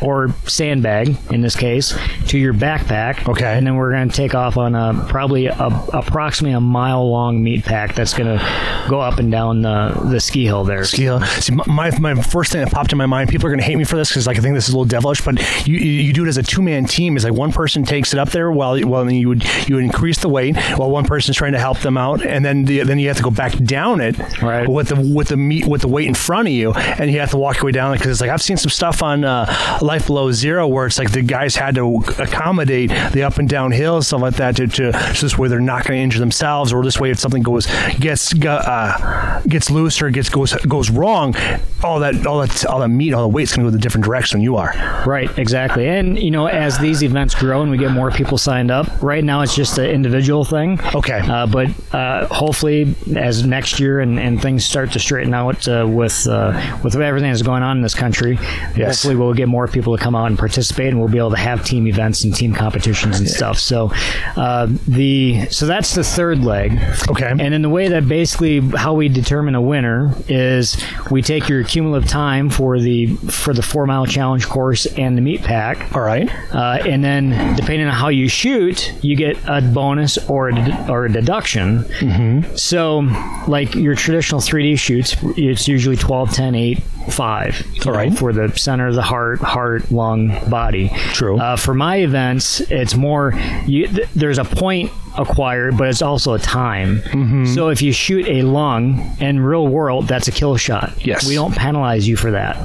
or 0.02 0.34
sandbag, 0.46 1.18
in 1.32 1.42
this 1.42 1.56
case, 1.56 1.98
to 2.28 2.38
your 2.38 2.54
backpack. 2.54 3.28
Okay. 3.28 3.58
And 3.58 3.66
then 3.66 3.76
we're 3.76 3.92
going 3.92 4.10
to 4.10 4.16
take 4.16 4.36
off 4.36 4.58
on 4.58 4.76
a 4.76 5.06
probably 5.10 5.48
a, 5.48 5.68
approximately 5.94 6.54
a 6.54 6.62
mile 6.62 7.10
long 7.10 7.44
meat 7.44 7.66
pack 7.66 7.96
that's 7.96 8.14
going 8.14 8.38
to 8.38 8.86
go 8.90 9.00
up 9.00 9.20
and 9.20 9.32
down 9.32 9.62
the, 9.62 10.00
the 10.10 10.20
ski 10.20 10.46
hill 10.46 10.64
there. 10.64 10.84
Skill. 10.86 11.22
See, 11.22 11.54
my, 11.54 11.98
my 12.00 12.22
first 12.22 12.52
thing 12.52 12.64
that 12.64 12.72
popped 12.72 12.92
in 12.92 12.98
my 12.98 13.06
mind, 13.06 13.30
people 13.30 13.48
are 13.48 13.50
going 13.50 13.60
to 13.60 13.66
hate 13.66 13.78
me 13.78 13.84
for 13.84 13.98
this 13.98 14.10
because 14.10 14.28
like 14.28 14.38
I 14.38 14.42
think 14.42 14.56
this 14.56 14.68
is 14.68 14.74
a 14.74 14.78
little 14.78 14.86
devilish, 14.86 15.22
but 15.22 15.38
you 15.68 15.78
you 15.78 15.92
you 16.04 16.14
do 16.14 16.26
it 16.26 16.30
as 16.30 16.38
a 16.38 16.44
two 16.44 16.62
man 16.62 16.86
team. 16.86 17.18
Is 17.18 17.24
like 17.24 17.34
one 17.34 17.49
one 17.50 17.56
person 17.56 17.84
takes 17.84 18.14
it 18.14 18.20
up 18.20 18.30
there 18.30 18.52
while 18.52 18.80
well 18.88 19.10
you 19.12 19.28
would 19.28 19.44
you 19.68 19.76
would 19.76 19.84
increase 19.84 20.20
the 20.20 20.30
weight 20.30 20.56
while 20.78 20.90
one 20.92 21.06
person's 21.06 21.36
trying 21.36 21.54
to 21.54 21.60
help 21.60 21.80
them 21.80 21.98
out, 21.98 22.24
and 22.24 22.46
then 22.46 22.66
the, 22.66 22.84
then 22.84 23.00
you 23.00 23.08
have 23.08 23.18
to 23.18 23.24
go 23.24 23.32
back 23.32 23.58
down 23.64 24.02
it 24.02 24.16
Right. 24.42 24.68
with 24.68 24.90
the 24.90 24.96
with 25.16 25.30
the 25.30 25.38
meat 25.38 25.66
with 25.66 25.82
the 25.82 25.88
weight 25.88 26.08
in 26.08 26.14
front 26.14 26.48
of 26.48 26.54
you, 26.54 26.74
and 26.74 27.10
you 27.12 27.20
have 27.20 27.32
to 27.32 27.38
walk 27.38 27.58
your 27.58 27.66
way 27.66 27.72
down 27.72 27.94
it 27.94 27.98
because 27.98 28.12
it's 28.12 28.22
like 28.22 28.30
I've 28.30 28.42
seen 28.42 28.58
some 28.58 28.70
stuff 28.70 29.02
on 29.02 29.24
uh, 29.24 29.46
Life 29.82 30.08
Below 30.08 30.32
Zero 30.32 30.68
where 30.68 30.86
it's 30.86 31.00
like 31.00 31.12
the 31.12 31.22
guys 31.24 31.56
had 31.56 31.76
to 31.76 31.98
accommodate 32.20 32.90
the 33.14 33.24
up 33.24 33.38
and 33.38 33.50
down 33.50 33.72
hills 33.72 34.08
stuff 34.08 34.22
like 34.22 34.36
that 34.36 34.56
to, 34.58 34.68
to 34.68 34.92
just 35.14 35.38
where 35.40 35.50
they're 35.50 35.60
not 35.60 35.86
going 35.86 35.98
to 35.98 36.04
injure 36.04 36.20
themselves 36.20 36.72
or 36.72 36.84
this 36.84 37.00
way 37.00 37.10
if 37.12 37.20
something 37.20 37.42
goes 37.44 37.66
gets 38.00 38.34
uh, 38.46 39.42
gets 39.48 39.70
loose 39.72 40.02
or 40.02 40.10
gets 40.12 40.30
goes 40.30 40.54
goes 40.68 40.90
wrong, 40.90 41.36
all 41.84 42.00
that 42.00 42.26
all 42.28 42.40
that 42.46 42.66
all 42.66 42.80
that 42.80 42.90
meat 42.90 43.14
all 43.14 43.24
the 43.24 43.28
weight's 43.28 43.56
going 43.56 43.66
to 43.66 43.72
go 43.72 43.76
the 43.76 43.82
different 43.82 44.06
direction 44.06 44.42
you 44.42 44.56
are. 44.56 44.74
Right, 45.08 45.36
exactly. 45.38 45.88
And 45.88 46.18
you 46.20 46.32
know, 46.32 46.48
as 46.48 46.78
these 46.80 47.04
events 47.04 47.34
grow 47.40 47.62
and 47.62 47.72
we 47.72 47.78
get 47.78 47.92
more 47.92 48.12
people 48.12 48.38
signed 48.38 48.72
up, 48.72 48.88
right 49.02 49.24
now 49.24 49.42
it's 49.42 49.56
just 49.56 49.78
an 49.78 49.86
individual 49.86 50.44
thing. 50.46 50.80
Okay. 50.96 51.20
Uh, 51.20 51.48
but 51.48 51.68
uh, 51.94 52.28
hopefully, 52.28 52.96
as 53.16 53.46
next 53.46 53.80
year 53.80 54.00
and, 54.00 54.20
and 54.20 54.42
things 54.42 54.66
start 54.66 54.92
to 54.94 55.00
straighten 55.00 55.34
out 55.34 55.68
uh, 55.68 55.86
with 55.90 56.28
uh, 56.28 56.78
with 56.84 56.96
everything 56.96 57.32
that's 57.32 57.42
going 57.42 57.64
on 57.64 57.78
in 57.78 57.84
this 57.84 57.96
country, 57.96 58.38
Yes. 58.76 58.98
hopefully 59.04 59.16
we'll 59.16 59.34
get 59.34 59.48
more 59.48 59.68
people 59.68 59.96
to 59.98 60.04
come 60.04 60.16
out 60.16 60.26
and 60.28 60.38
participate, 60.38 60.88
and 60.90 61.00
we'll 61.00 61.10
be 61.10 61.18
able 61.18 61.32
to 61.32 61.38
have 61.38 61.66
team 61.66 61.88
events 61.88 62.24
and 62.24 62.36
team 62.36 62.54
competitions 62.54 63.20
and 63.20 63.28
stuff. 63.28 63.58
So 63.58 63.92
uh, 64.36 64.68
the 64.88 65.48
so 65.50 65.66
that's 65.66 65.96
the 65.96 66.04
third 66.04 66.44
leg. 66.44 66.80
Okay. 67.10 67.30
And 67.30 67.40
then 67.40 67.62
the 67.62 67.70
way 67.70 67.88
that 67.90 68.08
basically 68.08 68.60
how 68.60 68.94
we 68.94 69.10
determine 69.10 69.56
a 69.56 69.62
winner 69.62 70.14
is 70.28 70.82
we 71.10 71.22
take 71.22 71.48
your 71.50 71.64
cumulative 71.64 72.10
time 72.10 72.50
for 72.50 72.80
the 72.80 73.08
for 73.16 73.54
the 73.54 73.62
four 73.62 73.86
mile 73.86 74.06
challenge 74.06 74.48
course 74.48 74.86
and 74.86 75.18
the 75.18 75.22
meat 75.22 75.42
pack. 75.42 75.96
All 75.96 76.02
right. 76.02 76.30
Uh, 76.54 76.80
and 76.86 77.04
then, 77.04 77.19
depending 77.56 77.88
on 77.88 77.94
how 77.94 78.08
you 78.10 78.28
shoot, 78.30 78.94
you 79.04 79.16
get 79.16 79.38
a 79.48 79.62
bonus 79.62 80.18
or 80.30 80.50
a, 80.50 80.56
de- 80.56 80.92
or 80.92 81.06
a 81.06 81.12
deduction. 81.12 81.80
Mm-hmm. 81.84 82.56
So, 82.56 83.00
like 83.48 83.76
your 83.76 83.96
traditional 83.96 84.42
3D 84.42 84.78
shoots, 84.80 85.16
it's 85.38 85.68
usually 85.68 85.98
12, 85.98 86.32
10, 86.32 86.56
8, 86.56 86.80
5. 87.12 87.66
you 87.74 87.82
All 87.92 87.94
know. 87.94 88.16
For 88.16 88.32
the 88.34 88.50
center 88.58 88.88
of 88.88 88.96
the 88.96 89.02
heart, 89.02 89.40
heart, 89.40 89.92
lung, 89.92 90.28
body. 90.50 90.90
True. 91.14 91.40
Uh, 91.40 91.56
for 91.58 91.74
my 91.74 91.98
events, 91.98 92.62
it's 92.62 92.96
more, 92.96 93.34
you, 93.66 93.88
th- 93.88 94.08
there's 94.16 94.38
a 94.38 94.46
point 94.46 94.92
acquired, 95.18 95.78
but 95.78 95.88
it's 95.90 96.02
also 96.02 96.34
a 96.34 96.40
time. 96.40 97.00
Mm-hmm. 97.02 97.46
So, 97.48 97.70
if 97.70 97.82
you 97.82 97.92
shoot 97.92 98.28
a 98.28 98.44
lung 98.44 99.16
in 99.20 99.40
real 99.40 99.68
world, 99.68 100.08
that's 100.08 100.28
a 100.28 100.32
kill 100.32 100.56
shot. 100.58 101.06
Yes. 101.06 101.28
We 101.28 101.36
don't 101.36 101.56
penalize 101.56 102.08
you 102.08 102.16
for 102.16 102.32
that. 102.32 102.58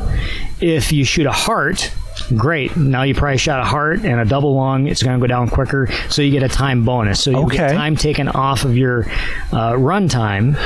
If 0.60 0.92
you 0.92 1.04
shoot 1.04 1.26
a 1.26 1.32
heart, 1.32 1.92
great. 2.32 2.76
Now 2.76 3.02
you 3.02 3.14
probably 3.14 3.38
shot 3.38 3.60
a 3.60 3.64
heart 3.64 4.00
and 4.04 4.20
a 4.20 4.24
double 4.24 4.54
lung. 4.54 4.86
It's 4.86 5.02
going 5.02 5.18
to 5.18 5.22
go 5.22 5.26
down 5.28 5.48
quicker, 5.48 5.88
so 6.08 6.22
you 6.22 6.30
get 6.30 6.42
a 6.42 6.48
time 6.48 6.84
bonus. 6.84 7.22
So 7.22 7.30
you 7.30 7.50
get 7.50 7.72
time 7.72 7.96
taken 7.96 8.28
off 8.28 8.64
of 8.64 8.76
your 8.76 9.06
uh, 9.52 9.76
run 9.76 10.08
time. 10.08 10.56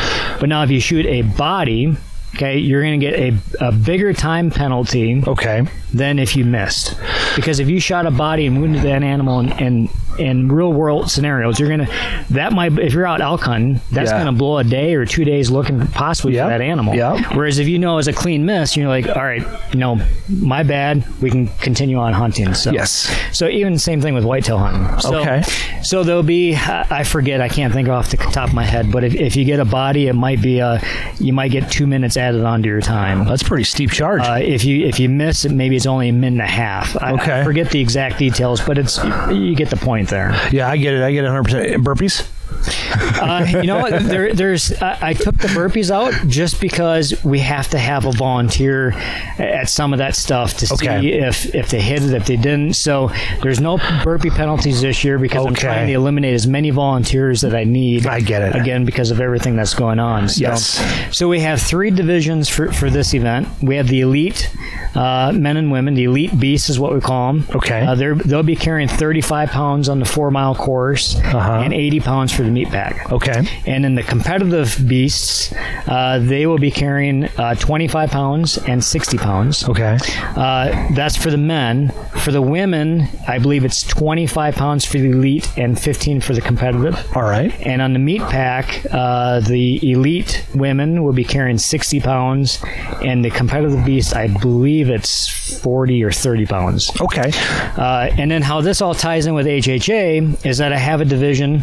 But 0.40 0.48
now 0.48 0.62
if 0.62 0.70
you 0.70 0.80
shoot 0.80 1.06
a 1.06 1.22
body, 1.22 1.96
okay, 2.34 2.58
you're 2.58 2.82
going 2.82 3.00
to 3.00 3.06
get 3.06 3.18
a, 3.18 3.36
a 3.68 3.72
bigger 3.72 4.12
time 4.12 4.50
penalty 4.50 5.22
Okay. 5.26 5.66
than 5.92 6.18
if 6.18 6.36
you 6.36 6.44
missed. 6.44 6.96
Because 7.36 7.60
if 7.60 7.68
you 7.68 7.80
shot 7.80 8.06
a 8.06 8.10
body 8.10 8.46
and 8.46 8.60
wounded 8.60 8.82
that 8.82 9.02
animal 9.02 9.40
and, 9.40 9.52
in, 9.60 9.88
in 10.18 10.48
real 10.50 10.72
world 10.72 11.10
scenarios, 11.10 11.58
you're 11.60 11.68
gonna 11.68 11.88
that 12.30 12.52
might 12.52 12.78
if 12.78 12.92
you're 12.92 13.06
out 13.06 13.20
elk 13.20 13.42
hunting, 13.42 13.80
that's 13.92 14.10
Yeah. 14.10 14.18
gonna 14.18 14.32
blow 14.32 14.58
a 14.58 14.64
day 14.64 14.94
or 14.94 15.04
two 15.04 15.24
days 15.24 15.50
looking 15.50 15.86
possibly 15.88 16.34
Yep. 16.34 16.44
for 16.46 16.50
that 16.50 16.60
animal. 16.60 16.94
Yep. 16.94 17.34
Whereas 17.34 17.58
if 17.58 17.68
you 17.68 17.78
know 17.78 17.98
it's 17.98 18.08
a 18.08 18.12
clean 18.12 18.44
miss, 18.44 18.76
you're 18.76 18.88
like, 18.88 19.08
all 19.08 19.24
right, 19.24 19.44
you 19.72 19.78
know, 19.78 20.00
my 20.28 20.62
bad. 20.62 21.04
We 21.20 21.30
can 21.30 21.48
continue 21.60 21.98
on 21.98 22.12
hunting. 22.12 22.54
So 22.54 22.72
Yes. 22.72 23.14
So 23.32 23.48
even 23.48 23.78
same 23.78 24.00
thing 24.00 24.14
with 24.14 24.24
whitetail 24.24 24.58
hunting. 24.58 24.98
So, 25.00 25.16
Okay. 25.18 25.42
So 25.82 26.02
there'll 26.04 26.22
be 26.22 26.54
I 26.56 26.86
I 26.90 27.04
forget 27.04 27.40
I 27.40 27.48
can't 27.48 27.72
think 27.72 27.88
off 27.88 28.10
the 28.10 28.16
top 28.16 28.48
of 28.48 28.54
my 28.54 28.64
head, 28.64 28.90
but 28.92 29.04
if, 29.04 29.14
if 29.14 29.36
you 29.36 29.44
get 29.44 29.60
a 29.60 29.64
body, 29.64 30.08
it 30.08 30.14
might 30.14 30.42
be 30.42 30.58
a 30.58 30.80
you 31.18 31.32
might 31.32 31.50
get 31.50 31.70
two 31.70 31.86
minutes 31.86 32.16
added 32.16 32.44
onto 32.44 32.68
your 32.68 32.80
time. 32.80 33.24
That's 33.26 33.42
pretty 33.42 33.64
steep 33.64 33.90
charge. 33.90 34.22
Uh, 34.22 34.38
if 34.42 34.64
you 34.64 34.86
if 34.86 34.98
you 35.00 35.08
miss 35.08 35.44
it, 35.44 35.52
maybe 35.52 35.76
it's 35.76 35.86
only 35.86 36.08
a 36.08 36.12
minute 36.12 36.40
and 36.40 36.42
a 36.42 36.46
half. 36.46 36.96
I, 37.00 37.12
Okay. 37.12 37.40
I 37.40 37.44
forget 37.44 37.70
the 37.70 37.80
exact 37.80 38.18
details, 38.18 38.60
but 38.60 38.78
it's 38.78 38.98
you 39.30 39.54
get 39.54 39.70
the 39.70 39.76
point 39.76 40.07
there. 40.08 40.48
yeah, 40.52 40.68
I 40.68 40.76
get 40.76 40.94
it. 40.94 41.02
I 41.02 41.12
get 41.12 41.24
it 41.24 41.28
100%. 41.28 41.84
Burpees? 41.84 42.26
Uh, 43.18 43.44
you 43.48 43.64
know 43.64 43.78
what? 43.80 43.90
There, 44.04 44.32
there's 44.32 44.72
I, 44.80 45.08
I 45.08 45.12
took 45.12 45.36
the 45.38 45.48
burpees 45.48 45.90
out 45.90 46.12
just 46.28 46.60
because 46.60 47.22
we 47.24 47.40
have 47.40 47.68
to 47.70 47.78
have 47.78 48.04
a 48.04 48.12
volunteer 48.12 48.92
at 49.38 49.68
some 49.68 49.92
of 49.92 49.98
that 49.98 50.14
stuff 50.14 50.56
to 50.58 50.72
Okay. 50.74 51.00
see 51.00 51.12
if 51.14 51.52
if 51.54 51.68
they 51.70 51.80
hit 51.80 52.02
it, 52.04 52.12
if 52.14 52.26
they 52.26 52.36
didn't. 52.36 52.74
So 52.74 53.10
there's 53.42 53.60
no 53.60 53.78
burpee 54.04 54.30
penalties 54.30 54.80
this 54.82 55.02
year 55.04 55.18
because 55.18 55.44
I'm 55.44 55.54
trying 55.54 55.88
to 55.88 55.92
eliminate 55.94 56.34
as 56.34 56.46
many 56.46 56.70
volunteers 56.70 57.40
that 57.40 57.54
I 57.54 57.64
need. 57.64 58.06
I 58.06 58.20
get 58.20 58.42
it. 58.42 58.54
again 58.54 58.84
because 58.84 59.10
of 59.10 59.20
everything 59.20 59.56
that's 59.56 59.74
going 59.74 59.98
on. 59.98 60.28
So, 60.28 60.40
Yes. 60.40 60.80
So 61.16 61.28
we 61.28 61.40
have 61.40 61.60
three 61.60 61.90
divisions 61.90 62.48
for 62.48 62.72
for 62.72 62.88
this 62.88 63.14
event. 63.14 63.48
We 63.62 63.76
have 63.76 63.88
the 63.88 64.00
elite 64.02 64.48
uh, 64.94 65.32
men 65.34 65.56
and 65.56 65.70
women. 65.72 65.94
The 65.94 66.04
elite 66.04 66.38
beasts 66.38 66.70
is 66.70 66.78
what 66.78 66.94
we 66.94 67.00
call 67.00 67.32
them. 67.32 67.46
Okay. 67.54 67.80
Uh, 67.84 67.94
they'll 68.24 68.42
be 68.42 68.56
carrying 68.56 68.88
35 68.88 69.50
pounds 69.50 69.88
on 69.88 69.98
the 69.98 70.04
four 70.06 70.30
mile 70.30 70.54
course 70.54 71.16
Uh-huh. 71.16 71.60
and 71.64 71.72
80 71.74 72.00
pounds 72.00 72.32
for 72.32 72.42
the 72.48 72.54
meat 72.54 72.68
pack. 72.68 73.12
Okay. 73.12 73.46
And 73.66 73.84
in 73.84 73.94
the 73.94 74.02
competitive 74.02 74.76
beasts, 74.86 75.52
uh, 75.86 76.18
they 76.18 76.46
will 76.46 76.58
be 76.58 76.70
carrying 76.70 77.24
uh, 77.24 77.54
25 77.54 78.10
pounds 78.10 78.58
and 78.58 78.82
60 78.82 79.18
pounds. 79.18 79.68
Okay. 79.68 79.98
Uh, 80.36 80.94
that's 80.94 81.16
for 81.16 81.30
the 81.30 81.36
men. 81.36 81.92
For 82.18 82.32
the 82.32 82.42
women, 82.42 83.08
I 83.26 83.38
believe 83.38 83.64
it's 83.64 83.82
25 83.82 84.54
pounds 84.54 84.84
for 84.84 84.98
the 84.98 85.10
elite 85.10 85.50
and 85.56 85.78
15 85.78 86.20
for 86.20 86.32
the 86.32 86.40
competitive. 86.40 86.96
All 87.14 87.22
right. 87.22 87.52
And 87.60 87.82
on 87.82 87.92
the 87.92 87.98
meat 87.98 88.22
pack, 88.22 88.86
uh, 88.90 89.40
the 89.40 89.90
elite 89.90 90.46
women 90.54 91.04
will 91.04 91.12
be 91.12 91.24
carrying 91.24 91.58
60 91.58 92.00
pounds, 92.00 92.60
and 93.02 93.24
the 93.24 93.30
competitive 93.30 93.84
beast, 93.84 94.14
I 94.16 94.28
believe 94.28 94.90
it's 94.90 95.28
40 95.60 96.02
or 96.02 96.12
30 96.12 96.46
pounds. 96.46 96.90
Okay. 97.00 97.30
Uh, 97.76 98.10
and 98.18 98.30
then 98.30 98.42
how 98.42 98.60
this 98.60 98.80
all 98.80 98.94
ties 98.94 99.26
in 99.26 99.34
with 99.34 99.46
HHA 99.46 100.46
is 100.46 100.58
that 100.58 100.72
I 100.72 100.78
have 100.78 101.00
a 101.00 101.04
division 101.04 101.62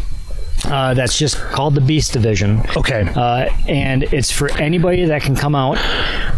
uh, 0.65 0.93
that's 0.93 1.17
just 1.17 1.37
called 1.37 1.75
the 1.75 1.81
Beast 1.81 2.13
Division. 2.13 2.61
Okay. 2.75 3.07
Uh, 3.15 3.49
and 3.67 4.03
it's 4.03 4.31
for 4.31 4.51
anybody 4.57 5.05
that 5.05 5.21
can 5.21 5.35
come 5.35 5.55
out, 5.55 5.77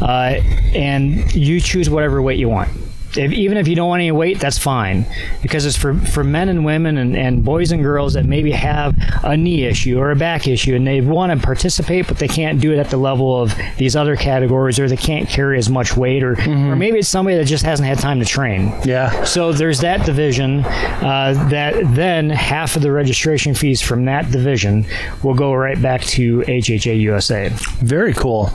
uh, 0.01 0.39
and 0.75 1.33
you 1.33 1.59
choose 1.59 1.89
whatever 1.89 2.21
weight 2.21 2.39
you 2.39 2.49
want. 2.49 2.69
If, 3.18 3.31
even 3.31 3.57
if 3.57 3.68
you 3.68 3.76
don't 3.76 3.88
want 3.89 4.02
any 4.02 4.11
weight, 4.11 4.39
that's 4.39 4.57
fine, 4.57 5.06
because 5.41 5.65
it's 5.65 5.76
for, 5.77 5.94
for 5.95 6.23
men 6.23 6.49
and 6.49 6.64
women 6.65 6.98
and, 6.98 7.15
and 7.15 7.44
boys 7.44 7.72
and 7.72 7.81
girls 7.81 8.14
that 8.14 8.26
maybe 8.26 8.52
have 8.52 8.95
a 9.23 9.35
knee 9.35 9.64
issue 9.65 9.98
or 9.99 10.11
a 10.11 10.15
back 10.15 10.48
issue, 10.48 10.76
and 10.76 10.85
they 10.85 11.02
want 11.02 11.31
to 11.31 11.45
participate, 11.45 12.07
but 12.07 12.18
they 12.18 12.27
can't 12.27 12.60
do 12.61 12.72
it 12.73 12.77
at 12.80 12.89
the 12.89 12.98
level 12.98 13.41
of 13.41 13.53
these 13.77 13.95
other 13.95 14.15
categories, 14.15 14.80
or 14.80 14.88
they 14.88 14.98
can't 14.98 15.27
carry 15.30 15.57
as 15.57 15.69
much 15.69 15.95
weight, 15.98 16.23
or 16.23 16.34
or 16.48 16.76
maybe 16.76 16.99
it's 16.99 17.07
somebody 17.10 17.38
that 17.38 17.45
just 17.45 17.64
hasn't 17.65 17.88
had 17.88 17.99
time 17.99 18.19
to 18.19 18.26
train. 18.26 18.73
Yeah. 18.85 19.23
So 19.23 19.52
there's 19.53 19.80
that 19.81 20.06
division. 20.06 20.64
Uh, 20.65 21.48
that 21.49 21.76
then 21.95 22.30
half 22.30 22.76
of 22.76 22.81
the 22.81 22.91
registration 22.91 23.53
fees 23.53 23.81
from 23.81 24.06
that 24.06 24.30
division 24.31 24.85
will 25.23 25.34
go 25.34 25.53
right 25.53 25.81
back 25.81 26.02
to 26.02 26.39
HHA 26.41 26.99
USA. 27.02 27.49
Very 27.81 28.14
cool. 28.14 28.48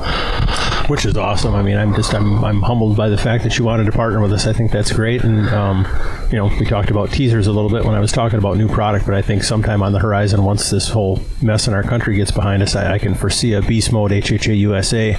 which 0.89 1.07
is 1.07 1.17
awesome. 1.17 1.55
I 1.55 1.63
mean, 1.63 1.77
I'm 1.77 1.95
just 1.95 2.13
I'm 2.15 2.45
I'm 2.45 2.61
humbled 2.61 2.97
by 2.97 3.09
the 3.09 3.17
fact 3.19 3.45
that 3.45 3.57
you 3.59 3.65
wanted 3.65 3.85
to 3.85 3.93
partner 3.93 4.21
with 4.21 4.33
us. 4.33 4.47
I 4.53 4.55
think 4.55 4.71
that's 4.71 4.93
great, 4.93 5.25
and 5.25 5.49
um, 5.49 5.87
you 6.31 6.37
know, 6.37 6.45
we 6.61 6.67
talked 6.67 6.91
about 6.91 7.11
teasers 7.11 7.47
a 7.47 7.53
little 7.53 7.71
bit 7.71 7.87
when 7.87 7.95
I 7.95 8.01
was 8.01 8.13
talking 8.13 8.39
about 8.39 8.59
new 8.59 8.69
product, 8.69 9.07
but 9.07 9.15
I 9.15 9.23
think 9.23 9.45
sometime 9.45 9.83
on 9.83 9.93
the 9.93 9.99
horizon, 9.99 10.45
once 10.45 10.69
this 10.69 10.91
whole 10.91 11.23
mess 11.41 11.69
in 11.69 11.73
our 11.73 11.83
country 11.83 12.17
gets 12.17 12.31
behind 12.31 12.63
us, 12.63 12.77
I, 12.77 12.93
I 12.93 12.99
can 12.99 13.15
foresee 13.15 13.55
a 13.55 13.63
Beast 13.63 13.93
Mode 13.93 14.11
HHA 14.11 14.59
USA 14.59 15.17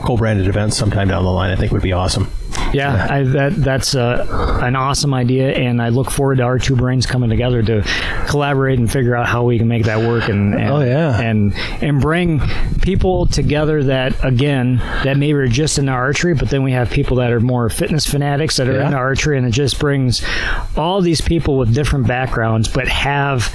co-branded 0.00 0.48
event 0.48 0.74
sometime 0.74 1.08
down 1.08 1.24
the 1.24 1.30
line. 1.30 1.50
I 1.50 1.56
think 1.56 1.72
would 1.72 1.80
be 1.80 1.94
awesome. 1.94 2.30
Yeah, 2.74 3.06
I, 3.10 3.22
that 3.22 3.54
that's 3.56 3.94
uh, 3.94 4.58
an 4.62 4.76
awesome 4.76 5.14
idea, 5.14 5.52
and 5.52 5.80
I 5.80 5.88
look 5.90 6.10
forward 6.10 6.36
to 6.38 6.42
our 6.44 6.58
two 6.58 6.76
brains 6.76 7.06
coming 7.06 7.30
together 7.30 7.62
to 7.62 7.82
collaborate 8.28 8.78
and 8.78 8.90
figure 8.90 9.14
out 9.14 9.26
how 9.26 9.44
we 9.44 9.58
can 9.58 9.68
make 9.68 9.84
that 9.84 9.98
work. 10.06 10.28
And, 10.28 10.54
and 10.54 10.70
Oh, 10.70 10.80
yeah. 10.80 11.20
and 11.20 11.54
and 11.80 12.00
bring 12.00 12.40
people 12.82 13.26
together 13.26 13.84
that 13.84 14.22
again 14.24 14.76
that 15.04 15.16
maybe 15.16 15.32
are 15.34 15.46
just 15.48 15.78
into 15.78 15.92
archery, 15.92 16.34
but 16.34 16.50
then 16.50 16.62
we 16.62 16.72
have 16.72 16.90
people 16.90 17.16
that 17.18 17.30
are 17.32 17.40
more 17.40 17.68
fitness 17.70 18.06
fanatics 18.06 18.56
that 18.56 18.68
are 18.68 18.74
Yeah. 18.74 18.86
into 18.86 18.96
archery, 18.96 19.38
and 19.38 19.46
it 19.46 19.50
just 19.52 19.78
brings 19.78 20.24
all 20.76 21.00
these 21.00 21.20
people 21.20 21.56
with 21.58 21.72
different 21.74 22.06
backgrounds, 22.06 22.68
but 22.68 22.88
have 22.88 23.54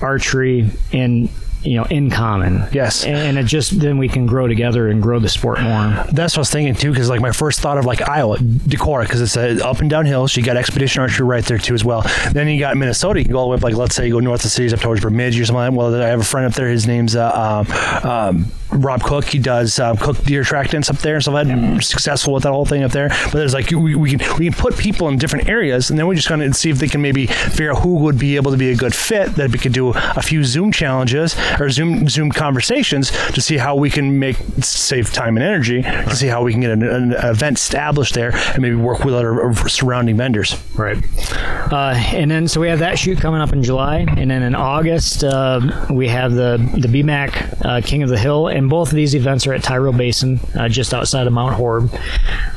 archery 0.00 0.70
in 0.92 1.28
you 1.62 1.76
know 1.76 1.84
in 1.84 2.10
common. 2.10 2.64
Yes. 2.72 3.04
and 3.04 3.38
it 3.38 3.46
just 3.46 3.78
then 3.80 3.98
we 3.98 4.08
can 4.08 4.26
grow 4.26 4.48
together 4.48 4.88
and 4.88 5.02
grow 5.02 5.18
the 5.18 5.28
sport 5.28 5.60
more. 5.60 6.04
That's 6.12 6.34
what 6.34 6.38
I 6.38 6.40
was 6.40 6.50
thinking 6.50 6.74
too, 6.74 6.90
because 6.90 7.08
like 7.08 7.20
my 7.20 7.32
first 7.32 7.60
thought 7.60 7.78
of 7.78 7.84
like 7.84 8.06
Iowa, 8.08 8.38
Decorah, 8.38 9.02
because 9.02 9.20
it's 9.20 9.36
a 9.36 9.66
up 9.66 9.80
and 9.80 9.90
down 9.90 10.06
hills. 10.06 10.36
You 10.36 10.42
got 10.42 10.56
expedition 10.56 11.02
archery 11.02 11.26
right 11.26 11.44
there 11.44 11.58
too 11.58 11.74
as 11.74 11.84
well. 11.84 12.04
Then 12.32 12.48
you 12.48 12.58
got 12.58 12.76
Minnesota. 12.76 13.20
You 13.20 13.24
can 13.24 13.32
go 13.32 13.38
all 13.38 13.46
the 13.46 13.50
way 13.50 13.56
up, 13.56 13.62
like 13.62 13.74
let's 13.74 13.94
say 13.94 14.06
you 14.06 14.12
go 14.14 14.20
north 14.20 14.40
of 14.40 14.44
the 14.44 14.48
cities 14.50 14.72
up 14.72 14.80
towards 14.80 15.02
Bemidji 15.02 15.40
or 15.40 15.44
something. 15.44 15.60
Like 15.60 15.70
that. 15.70 15.76
Well, 15.76 16.02
I 16.02 16.06
have 16.08 16.20
a 16.20 16.24
friend 16.24 16.46
up 16.46 16.54
there. 16.54 16.68
His 16.68 16.86
name's 16.86 17.16
uh, 17.16 17.64
um, 18.04 18.10
um, 18.10 18.46
Rob 18.72 19.02
Cook. 19.02 19.24
He 19.24 19.38
does 19.38 19.78
um, 19.78 19.96
Cook 19.96 20.18
Deer 20.24 20.42
Tractants 20.42 20.90
up 20.90 20.98
there 20.98 21.14
and 21.14 21.22
stuff 21.22 21.34
like 21.34 21.48
that. 21.48 21.82
Successful 21.82 22.34
with 22.34 22.44
that 22.44 22.52
whole 22.52 22.64
thing 22.64 22.82
up 22.82 22.92
there. 22.92 23.08
But 23.08 23.32
there's 23.32 23.54
like 23.54 23.70
we, 23.70 23.94
we 23.94 24.16
can 24.16 24.38
we 24.38 24.46
can 24.46 24.54
put 24.54 24.76
people 24.76 25.08
in 25.08 25.18
different 25.18 25.48
areas, 25.48 25.90
and 25.90 25.98
then 25.98 26.06
we're 26.06 26.14
just 26.14 26.28
going 26.28 26.40
to 26.40 26.52
see 26.54 26.70
if 26.70 26.78
they 26.78 26.88
can 26.88 27.02
maybe 27.02 27.26
figure 27.26 27.72
out 27.72 27.82
who 27.82 27.96
would 27.96 28.18
be 28.18 28.36
able 28.36 28.50
to 28.50 28.56
be 28.56 28.70
a 28.70 28.76
good 28.76 28.94
fit. 28.94 29.34
That 29.34 29.50
we 29.50 29.58
could 29.58 29.72
do 29.72 29.92
a 29.94 30.22
few 30.22 30.44
Zoom 30.44 30.72
challenges 30.72 31.36
or 31.58 31.70
Zoom 31.70 32.08
Zoom 32.08 32.30
conversations 32.30 33.10
to 33.32 33.40
see 33.40 33.56
how 33.56 33.76
we 33.76 33.90
can 33.90 34.18
make 34.18 34.36
save 34.60 35.12
time 35.12 35.36
and 35.36 35.44
energy 35.44 35.82
to 35.82 36.16
see 36.16 36.26
how 36.26 36.42
we 36.42 36.52
can 36.52 36.60
get 36.60 36.70
an, 36.70 36.82
an 36.82 37.12
event 37.12 37.58
established 37.58 38.14
there 38.14 38.30
and 38.34 38.60
maybe 38.60 38.76
work 38.76 39.04
with 39.04 39.14
other 39.14 39.54
surrounding 39.68 40.16
vendors. 40.16 40.56
Right. 40.74 40.98
Uh, 41.72 41.94
and 41.96 42.30
then 42.30 42.48
so 42.48 42.60
we 42.60 42.68
have 42.68 42.80
that 42.80 42.98
shoot 42.98 43.18
coming 43.18 43.40
up 43.40 43.52
in 43.52 43.62
July, 43.62 43.98
and 44.16 44.30
then 44.30 44.42
in 44.42 44.54
August 44.54 45.24
uh, 45.24 45.86
we 45.90 46.08
have 46.08 46.32
the 46.32 46.58
the 46.78 46.88
BMAC 46.88 47.64
uh, 47.64 47.80
King 47.80 48.02
of 48.02 48.08
the 48.08 48.18
Hill, 48.18 48.48
and 48.60 48.68
both 48.68 48.90
of 48.90 48.94
these 48.94 49.14
events 49.14 49.46
are 49.46 49.54
at 49.54 49.62
Tyrol 49.62 49.94
Basin, 49.94 50.38
uh, 50.54 50.68
just 50.68 50.92
outside 50.92 51.26
of 51.26 51.32
Mount 51.32 51.54
Horeb, 51.54 51.90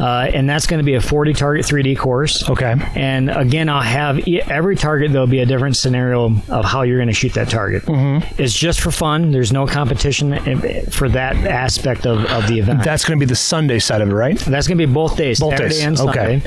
uh, 0.01 0.29
and 0.33 0.49
that's 0.49 0.67
going 0.67 0.79
to 0.79 0.83
be 0.83 0.95
a 0.95 1.01
40 1.01 1.31
target 1.31 1.65
3D 1.65 1.97
course. 1.97 2.49
Okay. 2.49 2.75
And 2.93 3.31
again, 3.31 3.69
I'll 3.69 3.81
have 3.81 4.27
e- 4.27 4.41
every 4.41 4.75
target. 4.75 5.13
There'll 5.13 5.27
be 5.27 5.39
a 5.39 5.45
different 5.45 5.77
scenario 5.77 6.25
of 6.49 6.65
how 6.65 6.81
you're 6.81 6.97
going 6.97 7.07
to 7.07 7.13
shoot 7.13 7.33
that 7.35 7.49
target. 7.49 7.83
Mm-hmm. 7.83 8.41
It's 8.41 8.53
just 8.53 8.81
for 8.81 8.91
fun. 8.91 9.31
There's 9.31 9.53
no 9.53 9.65
competition 9.65 10.33
eh, 10.33 10.83
for 10.89 11.07
that 11.07 11.37
aspect 11.37 12.05
of, 12.05 12.25
of 12.25 12.49
the 12.49 12.59
event. 12.59 12.83
That's 12.83 13.05
going 13.05 13.17
to 13.17 13.25
be 13.25 13.29
the 13.29 13.37
Sunday 13.37 13.79
side 13.79 14.01
of 14.01 14.09
it, 14.09 14.13
right? 14.13 14.37
That's 14.37 14.67
going 14.67 14.77
to 14.77 14.85
be 14.85 14.93
both 14.93 15.15
days, 15.15 15.39
Both 15.39 15.51
Saturday 15.51 15.75
days, 15.75 16.01
and 16.01 16.09
okay. 16.09 16.41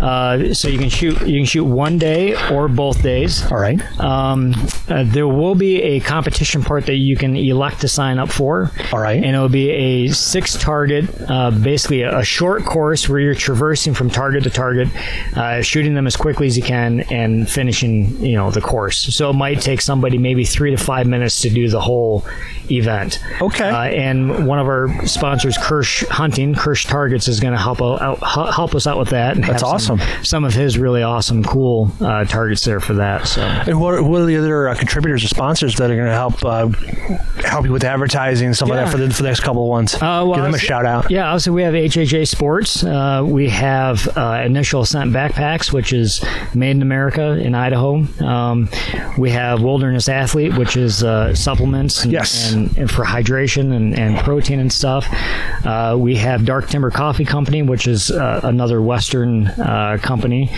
Uh, 0.00 0.54
so 0.54 0.68
you 0.68 0.78
can 0.78 0.88
shoot 0.88 1.20
you 1.26 1.40
can 1.40 1.44
shoot 1.44 1.64
one 1.64 1.98
day 1.98 2.34
or 2.50 2.66
both 2.66 3.02
days. 3.02 3.44
All 3.52 3.58
right. 3.58 3.78
Um, 4.00 4.54
uh, 4.88 5.04
there 5.04 5.28
will 5.28 5.54
be 5.54 5.82
a 5.82 6.00
competition 6.00 6.62
part 6.62 6.86
that 6.86 6.96
you 6.96 7.14
can 7.14 7.36
elect 7.36 7.82
to 7.82 7.88
sign 7.88 8.18
up 8.18 8.30
for. 8.30 8.70
All 8.90 9.00
right. 9.02 9.22
And 9.22 9.34
it'll 9.34 9.48
be 9.48 9.70
a 9.70 10.08
six 10.08 10.54
target, 10.56 11.04
uh, 11.28 11.50
basically 11.50 12.02
a, 12.02 12.18
a 12.20 12.24
short 12.24 12.64
course 12.64 13.08
where 13.08 13.18
you're 13.20 13.34
traversing 13.34 13.94
from 13.94 14.08
target 14.10 14.44
to 14.44 14.50
target, 14.50 14.88
uh, 15.36 15.60
shooting 15.62 15.94
them 15.94 16.06
as 16.06 16.16
quickly 16.16 16.46
as 16.46 16.56
you 16.56 16.62
can, 16.62 17.00
and 17.10 17.48
finishing 17.48 18.16
you 18.24 18.36
know 18.36 18.50
the 18.50 18.60
course. 18.60 18.98
So 19.14 19.30
it 19.30 19.34
might 19.34 19.60
take 19.60 19.80
somebody 19.80 20.18
maybe 20.18 20.44
three 20.44 20.70
to 20.70 20.76
five 20.76 21.06
minutes 21.06 21.40
to 21.42 21.50
do 21.50 21.68
the 21.68 21.80
whole 21.80 22.24
event. 22.70 23.18
Okay. 23.40 23.68
Uh, 23.68 23.84
and 23.84 24.46
one 24.46 24.58
of 24.58 24.66
our 24.66 25.06
sponsors, 25.06 25.58
Kirsch 25.58 26.06
Hunting, 26.08 26.54
Kirsch 26.54 26.86
Targets, 26.86 27.28
is 27.28 27.40
going 27.40 27.52
to 27.52 27.58
help 27.58 27.82
out, 27.82 28.18
help 28.22 28.74
us 28.74 28.86
out 28.86 28.98
with 28.98 29.10
that. 29.10 29.34
And 29.34 29.44
That's 29.44 29.62
have 29.62 29.80
some- 29.80 30.00
awesome. 30.00 30.24
Some, 30.24 30.44
of 30.44 30.54
his 30.54 30.78
really 30.78 31.02
awesome, 31.02 31.42
cool 31.44 31.92
uh, 32.00 32.24
targets 32.24 32.64
there 32.64 32.80
for 32.80 32.94
that. 32.94 33.26
So. 33.26 33.42
And 33.42 33.80
what, 33.80 34.02
what 34.02 34.22
are 34.22 34.26
the 34.26 34.36
other 34.36 34.68
uh, 34.68 34.74
contributors 34.76 35.24
or 35.24 35.28
sponsors 35.28 35.76
that 35.76 35.90
are 35.90 35.96
going 35.96 36.06
to 36.06 36.12
help 36.12 36.44
uh, 36.44 36.68
help 37.44 37.64
you 37.66 37.72
with 37.72 37.84
advertising 37.84 38.46
and 38.46 38.56
stuff 38.56 38.68
like 38.68 38.78
that 38.78 38.86
Yeah. 38.86 38.91
For 38.92 38.98
the, 38.98 39.10
for 39.12 39.22
the 39.22 39.28
next 39.28 39.40
couple 39.40 39.62
of 39.62 39.68
ones? 39.68 39.94
Uh, 39.94 39.98
well, 40.00 40.34
Give 40.34 40.44
them 40.44 40.54
a 40.54 40.58
shout 40.58 40.84
out. 40.86 41.10
Yeah, 41.10 41.26
obviously 41.28 41.52
we 41.54 41.62
have 41.62 41.74
HHA 41.74 42.28
Sports. 42.28 42.84
Uh, 42.84 43.24
we 43.26 43.48
have 43.48 44.06
uh, 44.16 44.42
Initial 44.44 44.82
Ascent 44.82 45.12
Backpacks, 45.12 45.72
which 45.72 45.92
is 45.92 46.22
made 46.54 46.72
in 46.72 46.82
America 46.82 47.32
in 47.40 47.54
Idaho. 47.54 48.04
Um, 48.24 48.68
we 49.18 49.30
have 49.30 49.62
Wilderness 49.62 50.08
Athlete, 50.08 50.56
which 50.56 50.76
is 50.76 51.02
uh, 51.02 51.34
supplements 51.34 52.04
and, 52.04 52.12
Yes. 52.12 52.52
and, 52.52 52.76
and 52.76 52.90
for 52.90 53.04
hydration 53.04 53.72
and, 53.74 53.98
and 53.98 54.18
protein 54.18 54.60
and 54.60 54.72
stuff. 54.72 55.06
Uh, 55.64 55.96
we 55.98 56.16
have 56.16 56.44
Dark 56.44 56.68
Timber 56.68 56.90
Coffee 56.90 57.24
Company, 57.24 57.62
which 57.62 57.86
is 57.86 58.10
uh, 58.10 58.40
another 58.44 58.82
Western 58.82 59.46
uh, 59.46 59.98
company. 60.02 60.50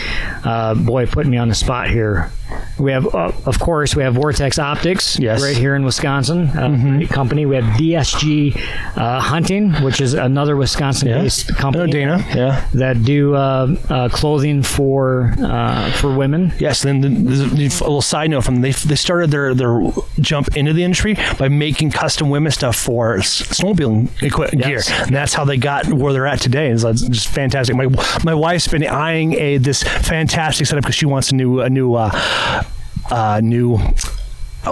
Uh, 0.42 0.74
boy, 0.74 1.06
putting 1.06 1.30
me 1.30 1.38
on 1.38 1.48
the 1.48 1.54
spot 1.54 1.88
here. 1.88 2.30
We 2.78 2.92
have, 2.92 3.06
uh, 3.14 3.32
of 3.46 3.58
course, 3.60 3.94
we 3.94 4.02
have 4.02 4.14
Vortex 4.14 4.58
Optics 4.58 5.18
Yes. 5.18 5.42
right 5.42 5.56
here 5.56 5.74
in 5.74 5.84
Wisconsin. 5.84 6.48
Uh, 6.48 6.64
Mm-hmm. 6.74 7.04
company. 7.12 7.46
We 7.46 7.54
have 7.56 7.64
DSG 7.78 8.56
uh, 8.96 9.20
Hunting, 9.20 9.72
which 9.84 10.00
is 10.00 10.14
another 10.14 10.56
Wisconsin-based 10.56 11.50
Yeah. 11.50 11.56
company. 11.56 11.84
Oh, 11.84 11.92
Dana. 11.92 12.24
Yeah. 12.34 12.66
That 12.74 13.04
do 13.04 13.34
uh, 13.34 13.76
uh, 13.88 14.08
clothing 14.08 14.62
for 14.62 15.34
uh, 15.40 15.90
for 15.92 16.14
women. 16.14 16.52
Yes, 16.58 16.84
and 16.84 17.02
then 17.04 17.24
the, 17.24 17.30
the, 17.44 17.66
a 17.66 17.84
little 17.84 18.02
side 18.02 18.30
note 18.30 18.42
from 18.44 18.54
them, 18.56 18.62
they 18.62 18.72
they 18.72 18.96
started 18.96 19.30
their 19.30 19.54
their 19.54 19.80
jump 20.20 20.56
into 20.56 20.72
the 20.72 20.82
industry 20.82 21.16
by 21.38 21.48
making 21.48 21.90
custom 21.92 22.28
women's 22.30 22.54
stuff 22.54 22.76
for 22.76 23.18
s- 23.18 23.42
snowmobiling 23.42 24.08
equi- 24.22 24.48
Yes. 24.58 24.88
gear, 24.88 24.96
and 25.06 25.14
that's 25.14 25.32
how 25.34 25.44
they 25.44 25.56
got 25.56 25.86
where 25.92 26.12
they're 26.12 26.26
at 26.26 26.40
today. 26.40 26.68
It's 26.70 26.82
just 27.02 27.28
fantastic. 27.28 27.76
My 27.76 27.86
my 28.24 28.34
wife's 28.34 28.66
been 28.68 28.84
eyeing 28.84 29.34
a 29.34 29.58
this 29.58 29.82
fantastic 29.82 30.66
setup 30.66 30.82
because 30.84 30.96
she 30.96 31.06
wants 31.06 31.30
a 31.30 31.34
new 31.36 31.60
a 31.60 31.70
new 31.70 31.94
uh, 33.10 33.40
new. 33.42 33.78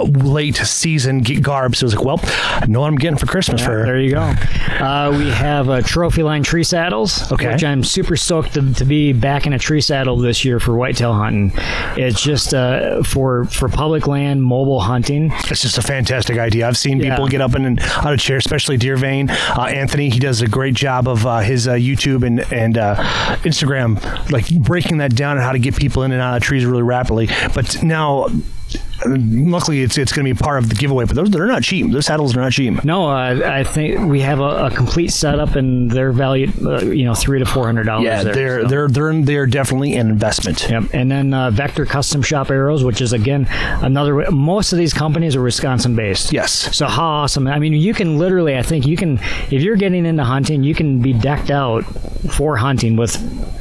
Late 0.01 0.55
season 0.55 1.21
garb, 1.21 1.75
so 1.75 1.83
I 1.83 1.87
was 1.87 1.95
like, 1.95 2.05
"Well, 2.05 2.19
I 2.23 2.65
know 2.67 2.81
what 2.81 2.87
I'm 2.87 2.95
getting 2.95 3.17
for 3.17 3.25
Christmas 3.27 3.61
for 3.61 3.71
her." 3.71 3.85
There 3.85 3.99
you 3.99 4.11
go. 4.11 4.21
Uh, 4.21 5.13
we 5.17 5.29
have 5.29 5.69
uh, 5.69 5.81
Trophyline 5.81 6.43
tree 6.43 6.63
saddles, 6.63 7.31
Okay. 7.31 7.51
which 7.53 7.63
I'm 7.63 7.83
super 7.83 8.15
stoked 8.15 8.53
to, 8.55 8.73
to 8.73 8.85
be 8.85 9.13
back 9.13 9.45
in 9.45 9.53
a 9.53 9.59
tree 9.59 9.81
saddle 9.81 10.17
this 10.17 10.43
year 10.43 10.59
for 10.59 10.75
whitetail 10.75 11.13
hunting. 11.13 11.51
It's 11.95 12.21
just 12.21 12.53
uh, 12.53 13.03
for 13.03 13.45
for 13.45 13.69
public 13.69 14.07
land 14.07 14.43
mobile 14.43 14.79
hunting. 14.81 15.31
It's 15.49 15.61
just 15.61 15.77
a 15.77 15.81
fantastic 15.81 16.37
idea. 16.37 16.67
I've 16.67 16.77
seen 16.77 16.99
Yeah. 16.99 17.11
people 17.11 17.27
get 17.27 17.41
up 17.41 17.55
in 17.55 17.65
and 17.65 17.79
out 17.79 18.13
of 18.13 18.19
chairs, 18.19 18.45
especially 18.45 18.77
Deer 18.77 18.97
Vein. 18.97 19.29
Uh, 19.29 19.69
Anthony, 19.73 20.09
he 20.09 20.19
does 20.19 20.41
a 20.41 20.47
great 20.47 20.73
job 20.73 21.07
of 21.07 21.25
uh, 21.25 21.39
his 21.39 21.67
uh, 21.67 21.73
YouTube 21.73 22.25
and 22.25 22.39
and 22.51 22.77
uh, 22.77 22.95
Instagram, 23.43 24.01
like 24.31 24.49
breaking 24.61 24.97
that 24.97 25.15
down 25.15 25.37
and 25.37 25.43
how 25.45 25.51
to 25.51 25.59
get 25.59 25.75
people 25.75 26.03
in 26.03 26.11
and 26.11 26.21
out 26.21 26.35
of 26.37 26.43
trees 26.43 26.65
really 26.65 26.83
rapidly. 26.83 27.29
But 27.53 27.83
now, 27.83 28.27
luckily, 29.05 29.81
it's 29.81 29.97
it's 29.97 30.11
going 30.11 30.25
to 30.25 30.33
be 30.33 30.37
part 30.37 30.61
of 30.61 30.69
the 30.69 30.75
giveaway. 30.75 31.05
But 31.05 31.15
those 31.15 31.31
they're 31.31 31.47
not 31.47 31.63
cheap. 31.63 31.91
Those 31.91 32.05
saddles 32.05 32.35
are 32.35 32.41
not 32.41 32.51
cheap. 32.51 32.83
No, 32.83 33.09
uh, 33.09 33.41
I 33.43 33.63
think 33.63 33.99
we 34.09 34.19
have 34.21 34.39
a, 34.39 34.65
a 34.65 34.71
complete 34.71 35.11
setup, 35.11 35.55
and 35.55 35.89
they're 35.89 36.11
valued, 36.11 36.53
uh, 36.65 36.81
you 36.81 37.05
know, 37.05 37.15
three 37.15 37.39
to 37.39 37.45
four 37.45 37.65
hundred 37.65 37.85
dollars. 37.85 38.05
Yeah, 38.05 38.23
there, 38.23 38.33
they're 38.33 38.61
so. 38.61 38.67
they're 38.67 38.87
they're 38.87 39.21
they're 39.21 39.45
definitely 39.47 39.95
an 39.95 40.09
investment. 40.09 40.67
Yep. 40.69 40.83
And 40.93 41.11
then 41.11 41.33
uh, 41.33 41.49
Vector 41.51 41.85
Custom 41.85 42.21
Shop 42.21 42.49
Arrows, 42.51 42.83
which 42.83 43.01
is 43.01 43.13
again 43.13 43.47
another. 43.81 44.29
Most 44.31 44.73
of 44.73 44.77
these 44.77 44.93
companies 44.93 45.35
are 45.35 45.41
Wisconsin 45.41 45.95
based. 45.95 46.31
Yes. 46.33 46.75
So 46.75 46.85
how 46.87 47.03
awesome! 47.03 47.47
I 47.47 47.59
mean, 47.59 47.73
you 47.73 47.93
can 47.93 48.17
literally, 48.17 48.57
I 48.57 48.63
think 48.63 48.85
you 48.85 48.97
can, 48.97 49.19
if 49.49 49.61
you're 49.61 49.75
getting 49.75 50.05
into 50.05 50.23
hunting, 50.23 50.63
you 50.63 50.75
can 50.75 51.01
be 51.01 51.13
decked 51.13 51.49
out 51.49 51.83
for 52.31 52.55
hunting 52.57 52.95
with 52.95 53.17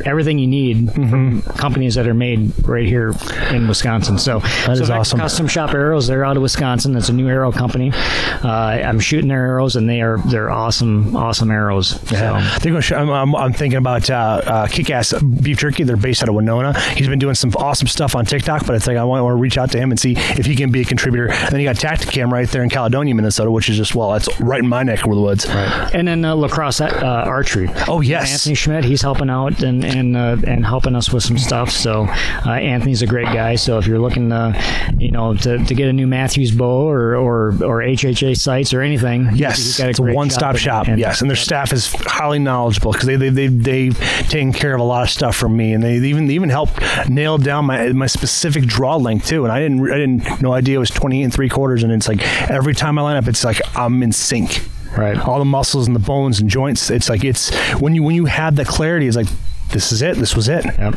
everything 0.07 0.39
you 0.39 0.47
need 0.47 0.93
from 0.93 1.43
companies 1.43 1.95
that 1.95 2.07
are 2.07 2.15
made 2.15 2.53
right 2.67 2.87
here 2.87 3.13
in 3.51 3.69
Wisconsin. 3.69 4.19
So 4.19 4.41
Mm-hmm. 4.43 4.71
That 4.71 4.77
so 4.77 4.83
is 4.83 4.91
awesome. 4.91 5.21
Custom 5.33 5.49
Shop 5.49 5.73
Arrows, 5.73 6.07
they're 6.09 6.27
out 6.27 6.37
of 6.37 6.43
Wisconsin. 6.43 6.95
It's 6.95 7.09
a 7.09 7.13
new 7.15 7.27
arrow 7.27 7.51
company. 7.53 7.91
Uh, 7.95 8.49
I'm 8.85 9.01
shooting 9.01 9.29
their 9.29 9.47
arrows, 9.47 9.77
and 9.77 9.89
they 9.89 10.03
are 10.03 10.19
they're 10.27 10.51
awesome, 10.51 11.17
awesome 11.17 11.51
arrows. 11.51 11.99
Yeah. 12.13 12.51
So. 12.51 12.59
They're 12.59 12.73
going 12.73 12.83
to 12.83 12.97
I'm, 12.99 13.09
I'm, 13.09 13.35
I'm 13.35 13.53
thinking 13.55 13.79
about 13.79 14.11
uh, 14.11 14.43
uh, 14.45 14.67
Kick-Ass 14.67 15.15
Beef 15.23 15.57
Jerky. 15.57 15.85
They're 15.85 15.97
based 15.97 16.23
out 16.23 16.29
of 16.29 16.35
Winona. 16.35 16.79
He's 16.91 17.09
been 17.09 17.19
doing 17.19 17.35
some 17.35 17.51
awesome 17.57 17.89
stuff 17.89 18.15
on 18.15 18.27
TikTok, 18.27 18.67
but 18.67 18.75
it's 18.75 18.87
like 18.87 18.99
I 18.99 19.05
want, 19.05 19.21
I 19.21 19.23
want 19.23 19.39
to 19.39 19.41
reach 19.41 19.57
out 19.57 19.71
to 19.71 19.79
him 19.79 19.91
and 19.91 19.99
see 19.99 20.13
if 20.19 20.45
he 20.45 20.55
can 20.55 20.71
be 20.71 20.83
a 20.83 20.85
contributor. 20.85 21.31
And 21.31 21.49
then 21.49 21.61
you 21.63 21.67
got 21.67 21.77
Tactacam 21.77 22.31
right 22.31 22.47
there 22.51 22.63
in 22.63 22.69
Caledonia, 22.69 23.15
Minnesota, 23.15 23.51
which 23.51 23.71
is 23.71 23.79
just, 23.79 23.95
well, 23.95 24.11
that's 24.11 24.39
right 24.39 24.61
in 24.61 24.69
my 24.69 24.83
neck 24.83 25.03
of 25.03 25.15
the 25.15 25.19
woods. 25.19 25.49
Right. 25.49 25.95
And 25.95 26.07
then 26.09 26.27
uh, 26.27 26.37
La 26.37 26.49
Crosse 26.49 26.83
uh, 26.83 27.25
archery. 27.27 27.71
Oh, 27.89 28.03
yes. 28.03 28.31
Anthony 28.35 28.55
Schmidt, 28.55 28.85
he's 28.85 29.01
helping 29.01 29.31
out 29.31 29.63
and 29.63 29.83
and 29.83 30.15
uh, 30.15 30.37
and 30.47 30.67
helping 30.67 30.95
us 30.95 31.11
with 31.11 31.23
some 31.23 31.39
stuff. 31.39 31.71
So 31.71 32.05
uh, 32.45 32.51
Anthony's 32.51 33.01
a 33.01 33.07
great 33.07 33.29
guy. 33.29 33.55
So 33.55 33.79
if 33.79 33.87
you're 33.87 33.99
looking, 33.99 34.29
to, 34.29 34.93
you 34.99 35.11
know, 35.11 35.22
to, 35.43 35.65
to 35.65 35.75
get 35.75 35.89
a 35.89 35.93
new 35.93 36.07
Mathews 36.07 36.51
bow 36.53 36.89
or 36.91 37.17
or, 37.17 37.49
or 37.65 37.81
HHA 37.83 38.37
sights 38.39 38.75
or 38.75 38.81
anything, 38.83 39.31
Yes, 39.35 39.79
it's 39.81 39.99
a 39.99 40.03
one-stop 40.03 40.57
shop. 40.57 40.89
and- 40.89 40.99
yes, 40.99 41.21
and 41.21 41.31
their 41.31 41.37
staff 41.37 41.73
is 41.73 41.93
highly 42.07 42.39
knowledgeable 42.39 42.93
because 42.93 43.07
they 43.07 43.17
they 43.17 43.29
they 43.31 43.47
they've 43.49 43.99
taken 44.29 44.53
care 44.53 44.75
of 44.75 44.81
a 44.81 44.85
lot 44.85 45.03
of 45.03 45.11
stuff 45.11 45.37
for 45.37 45.49
me, 45.49 45.73
and 45.73 45.83
they 45.83 45.97
even 45.97 46.27
they 46.27 46.35
even 46.35 46.49
helped 46.51 46.79
nail 47.09 47.39
down 47.39 47.65
my 47.67 47.93
my 47.93 48.07
specific 48.07 48.65
draw 48.65 48.97
length 48.97 49.27
too. 49.27 49.45
And 49.45 49.53
I 49.53 49.61
didn't 49.61 49.81
I 49.91 49.97
didn't 49.99 50.43
no 50.43 50.53
idea 50.53 50.77
it 50.77 50.81
was 50.81 50.91
twenty 50.91 51.23
and 51.23 51.33
three 51.33 51.49
quarters, 51.49 51.83
and 51.83 51.93
it's 51.93 52.09
like 52.09 52.21
every 52.51 52.75
time 52.75 52.99
I 52.99 53.03
line 53.03 53.17
up, 53.17 53.29
it's 53.29 53.45
like 53.45 53.61
I'm 53.77 54.03
in 54.03 54.13
sync. 54.13 54.63
Right. 54.97 55.17
all 55.19 55.39
the 55.39 55.47
muscles 55.47 55.87
and 55.87 55.97
the 55.97 56.01
bones 56.01 56.39
and 56.39 56.51
joints. 56.51 56.91
It's 56.91 57.09
like 57.09 57.25
it's 57.25 57.51
when 57.81 57.95
you 57.95 58.03
when 58.03 58.15
you 58.15 58.27
have 58.27 58.57
that 58.57 58.67
clarity, 58.67 59.07
it's 59.07 59.17
like 59.17 59.29
this 59.73 59.93
is 59.93 60.03
it. 60.03 60.17
This 60.17 60.37
was 60.37 60.49
it. 60.49 60.65
Yep. 60.65 60.95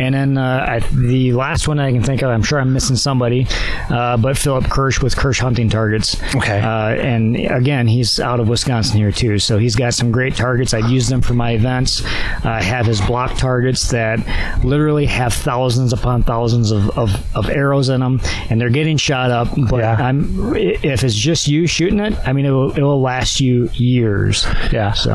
And 0.00 0.14
then 0.14 0.38
uh, 0.38 0.66
I, 0.68 0.78
the 0.92 1.32
last 1.32 1.68
one 1.68 1.78
I 1.78 1.92
can 1.92 2.02
think 2.02 2.22
of, 2.22 2.30
I'm 2.30 2.42
sure 2.42 2.58
I'm 2.58 2.72
missing 2.72 2.96
somebody, 2.96 3.46
uh, 3.90 4.16
but 4.16 4.36
Philip 4.36 4.64
Kirsch 4.70 5.00
with 5.00 5.16
Kirsch 5.16 5.40
Hunting 5.40 5.68
Targets. 5.68 6.20
Okay. 6.34 6.60
Uh, 6.60 6.88
and 6.94 7.36
again, 7.36 7.86
he's 7.86 8.18
out 8.20 8.40
of 8.40 8.48
Wisconsin 8.48 8.96
here 8.96 9.12
too, 9.12 9.38
so 9.38 9.58
he's 9.58 9.76
got 9.76 9.94
some 9.94 10.10
great 10.10 10.34
targets. 10.34 10.74
I'd 10.74 10.90
use 10.90 11.08
them 11.08 11.20
for 11.22 11.34
my 11.34 11.52
events. 11.52 12.02
I 12.44 12.62
have 12.62 12.86
his 12.86 13.00
block 13.00 13.36
targets 13.36 13.90
that 13.90 14.18
literally 14.64 15.06
have 15.06 15.32
thousands 15.32 15.92
upon 15.92 16.22
thousands 16.22 16.70
of, 16.70 16.96
of, 16.98 17.36
of 17.36 17.48
arrows 17.50 17.88
in 17.88 18.00
them, 18.00 18.20
and 18.50 18.60
they're 18.60 18.70
getting 18.70 18.96
shot 18.96 19.30
up. 19.30 19.48
But 19.70 19.80
Yeah. 19.80 19.94
I'm 19.94 20.54
if 20.56 21.04
it's 21.04 21.14
just 21.14 21.46
you 21.48 21.66
shooting 21.66 22.00
it, 22.00 22.14
I 22.26 22.32
mean, 22.32 22.46
it 22.46 22.50
will, 22.50 22.72
it 22.72 22.80
will 22.82 23.00
last 23.00 23.40
you 23.40 23.68
years. 23.74 24.46
Yeah. 24.72 24.92
So 24.92 25.14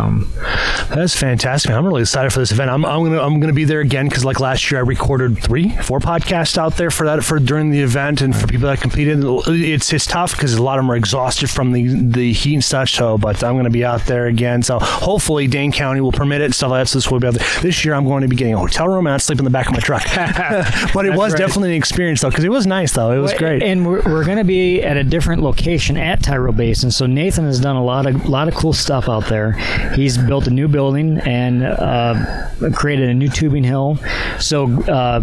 That's 0.89 1.15
fantastic. 1.15 1.71
I'm 1.71 1.85
really 1.85 2.01
excited 2.01 2.31
for 2.31 2.39
this 2.39 2.51
event. 2.51 2.69
I'm, 2.69 2.85
I'm 2.85 2.98
gonna 3.03 3.21
I'm 3.21 3.39
gonna 3.39 3.53
be 3.53 3.65
there 3.65 3.81
again 3.81 4.07
because 4.07 4.25
like 4.25 4.39
last 4.39 4.71
year 4.71 4.79
I 4.79 4.83
recorded 4.83 5.37
three 5.37 5.69
four 5.69 5.99
podcasts 5.99 6.57
out 6.57 6.77
there 6.77 6.91
for 6.91 7.05
that 7.05 7.23
for 7.23 7.39
during 7.39 7.69
the 7.71 7.81
event 7.81 8.21
and 8.21 8.35
for 8.35 8.47
people 8.47 8.67
that 8.67 8.81
competed. 8.81 9.19
It's 9.47 9.91
it's 9.93 10.05
tough 10.05 10.33
because 10.33 10.53
a 10.53 10.63
lot 10.63 10.79
of 10.79 10.83
them 10.83 10.91
are 10.91 10.95
exhausted 10.95 11.49
from 11.49 11.71
the 11.71 11.87
the 11.87 12.33
heat 12.33 12.55
and 12.55 12.63
such. 12.63 12.95
So, 12.95 13.17
but 13.17 13.43
I'm 13.43 13.55
gonna 13.55 13.69
be 13.69 13.85
out 13.85 14.05
there 14.05 14.27
again. 14.27 14.63
So 14.63 14.79
hopefully 14.79 15.47
Dane 15.47 15.71
County 15.71 16.01
will 16.01 16.11
permit 16.11 16.41
it 16.41 16.45
and 16.45 16.55
stuff 16.55 16.71
like 16.71 16.81
that. 16.81 16.89
So 16.89 16.97
this 16.97 17.09
will 17.09 17.19
be 17.19 17.27
out 17.27 17.33
there. 17.35 17.47
This 17.61 17.85
year 17.85 17.93
I'm 17.93 18.05
going 18.05 18.21
to 18.21 18.27
be 18.27 18.35
getting 18.35 18.53
a 18.53 18.57
hotel 18.57 18.87
room 18.87 19.07
and 19.07 19.13
I'll 19.13 19.19
sleep 19.19 19.39
in 19.39 19.45
the 19.45 19.51
back 19.51 19.67
of 19.67 19.73
my 19.73 19.79
truck. 19.79 20.03
but 20.93 21.05
it 21.05 21.15
was 21.15 21.33
right. 21.33 21.39
definitely 21.39 21.69
an 21.69 21.77
experience 21.77 22.21
though 22.21 22.29
because 22.29 22.43
it 22.43 22.49
was 22.49 22.65
nice 22.65 22.93
though. 22.93 23.11
It 23.11 23.19
was 23.19 23.33
great. 23.33 23.63
And 23.63 23.85
we're, 23.85 24.01
we're 24.03 24.25
going 24.25 24.37
to 24.37 24.43
be 24.43 24.81
at 24.81 24.97
a 24.97 25.03
different 25.03 25.41
location 25.41 25.97
at 25.97 26.21
Tyrol 26.21 26.53
Basin. 26.53 26.91
So 26.91 27.05
Nathan 27.05 27.45
has 27.45 27.59
done 27.59 27.75
a 27.75 27.83
lot 27.83 28.05
of 28.05 28.27
lot 28.27 28.47
of 28.47 28.55
cool 28.55 28.73
stuff 28.73 29.07
out 29.07 29.27
there. 29.27 29.53
He's 29.93 30.17
built 30.17 30.47
a 30.47 30.49
new 30.49 30.67
building 30.67 31.19
and 31.19 31.63
uh, 31.63 32.49
created 32.73 32.88
a 32.97 33.13
new 33.13 33.29
tubing 33.29 33.63
hill. 33.63 33.99
So 34.39 34.65
uh, 34.83 35.21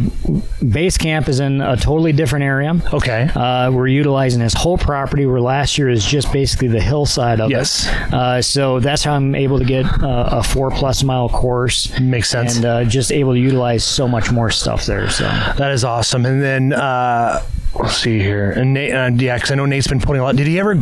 base 0.68 0.96
camp 0.96 1.28
is 1.28 1.40
in 1.40 1.60
a 1.60 1.76
totally 1.76 2.12
different 2.12 2.44
area. 2.44 2.80
Okay. 2.94 3.28
Uh, 3.34 3.72
we're 3.72 3.88
utilizing 3.88 4.38
this 4.40 4.54
whole 4.54 4.78
property, 4.78 5.26
where 5.26 5.40
last 5.40 5.78
year 5.78 5.88
is 5.88 6.04
just 6.04 6.32
basically 6.32 6.68
the 6.68 6.80
hillside 6.80 7.40
of 7.40 7.50
Yes. 7.50 7.86
it. 7.88 8.14
Uh, 8.14 8.40
so 8.42 8.78
that's 8.78 9.02
how 9.02 9.14
I'm 9.14 9.34
able 9.34 9.58
to 9.58 9.64
get 9.64 9.84
uh, 10.02 10.28
a 10.32 10.42
four 10.44 10.70
plus 10.70 11.02
mile 11.02 11.28
course. 11.28 11.98
Makes 11.98 12.28
sense. 12.30 12.56
And 12.56 12.64
uh, 12.64 12.84
just 12.84 13.10
able 13.10 13.32
to 13.32 13.40
utilize 13.40 13.82
so 13.82 14.06
much 14.06 14.30
more 14.30 14.50
stuff 14.50 14.86
there. 14.86 15.10
So. 15.10 15.24
That 15.24 15.72
is 15.72 15.82
awesome. 15.82 16.24
And 16.26 16.42
then 16.42 16.72
uh, 16.74 17.42
let's 17.74 17.96
see 17.96 18.18
here. 18.20 18.52
And 18.52 18.74
Nate, 18.74 18.92
uh, 18.92 19.10
yeah, 19.14 19.34
because 19.36 19.50
I 19.50 19.54
know 19.56 19.66
Nate's 19.66 19.88
been 19.88 20.00
putting 20.00 20.20
a 20.20 20.24
lot. 20.24 20.36
Did 20.36 20.46
he 20.46 20.60
ever 20.60 20.78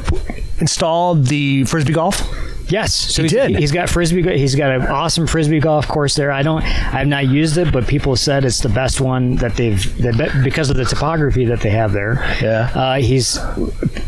install 0.58 1.14
the 1.14 1.64
frisbee 1.64 1.92
golf? 1.92 2.20
Yes, 2.68 2.94
so 2.94 3.22
He 3.22 3.26
he's, 3.28 3.32
did. 3.32 3.58
He's 3.58 3.72
got 3.72 3.90
frisbee. 3.90 4.22
He's 4.38 4.54
got 4.54 4.70
an 4.72 4.82
awesome 4.86 5.26
frisbee 5.26 5.60
golf 5.60 5.86
course 5.88 6.14
there. 6.16 6.30
I 6.32 6.42
don't. 6.42 6.62
I've 6.94 7.06
not 7.06 7.26
used 7.28 7.56
it, 7.58 7.72
but 7.72 7.86
people 7.86 8.16
said 8.16 8.44
it's 8.44 8.60
the 8.60 8.68
best 8.68 9.00
one 9.00 9.36
that 9.36 9.54
they've 9.56 9.82
that, 9.98 10.40
because 10.42 10.70
of 10.70 10.76
the 10.76 10.84
topography 10.84 11.44
that 11.46 11.60
they 11.60 11.70
have 11.70 11.92
there. 11.92 12.14
Yeah. 12.42 12.70
Uh, 12.74 12.94
he's 12.96 13.38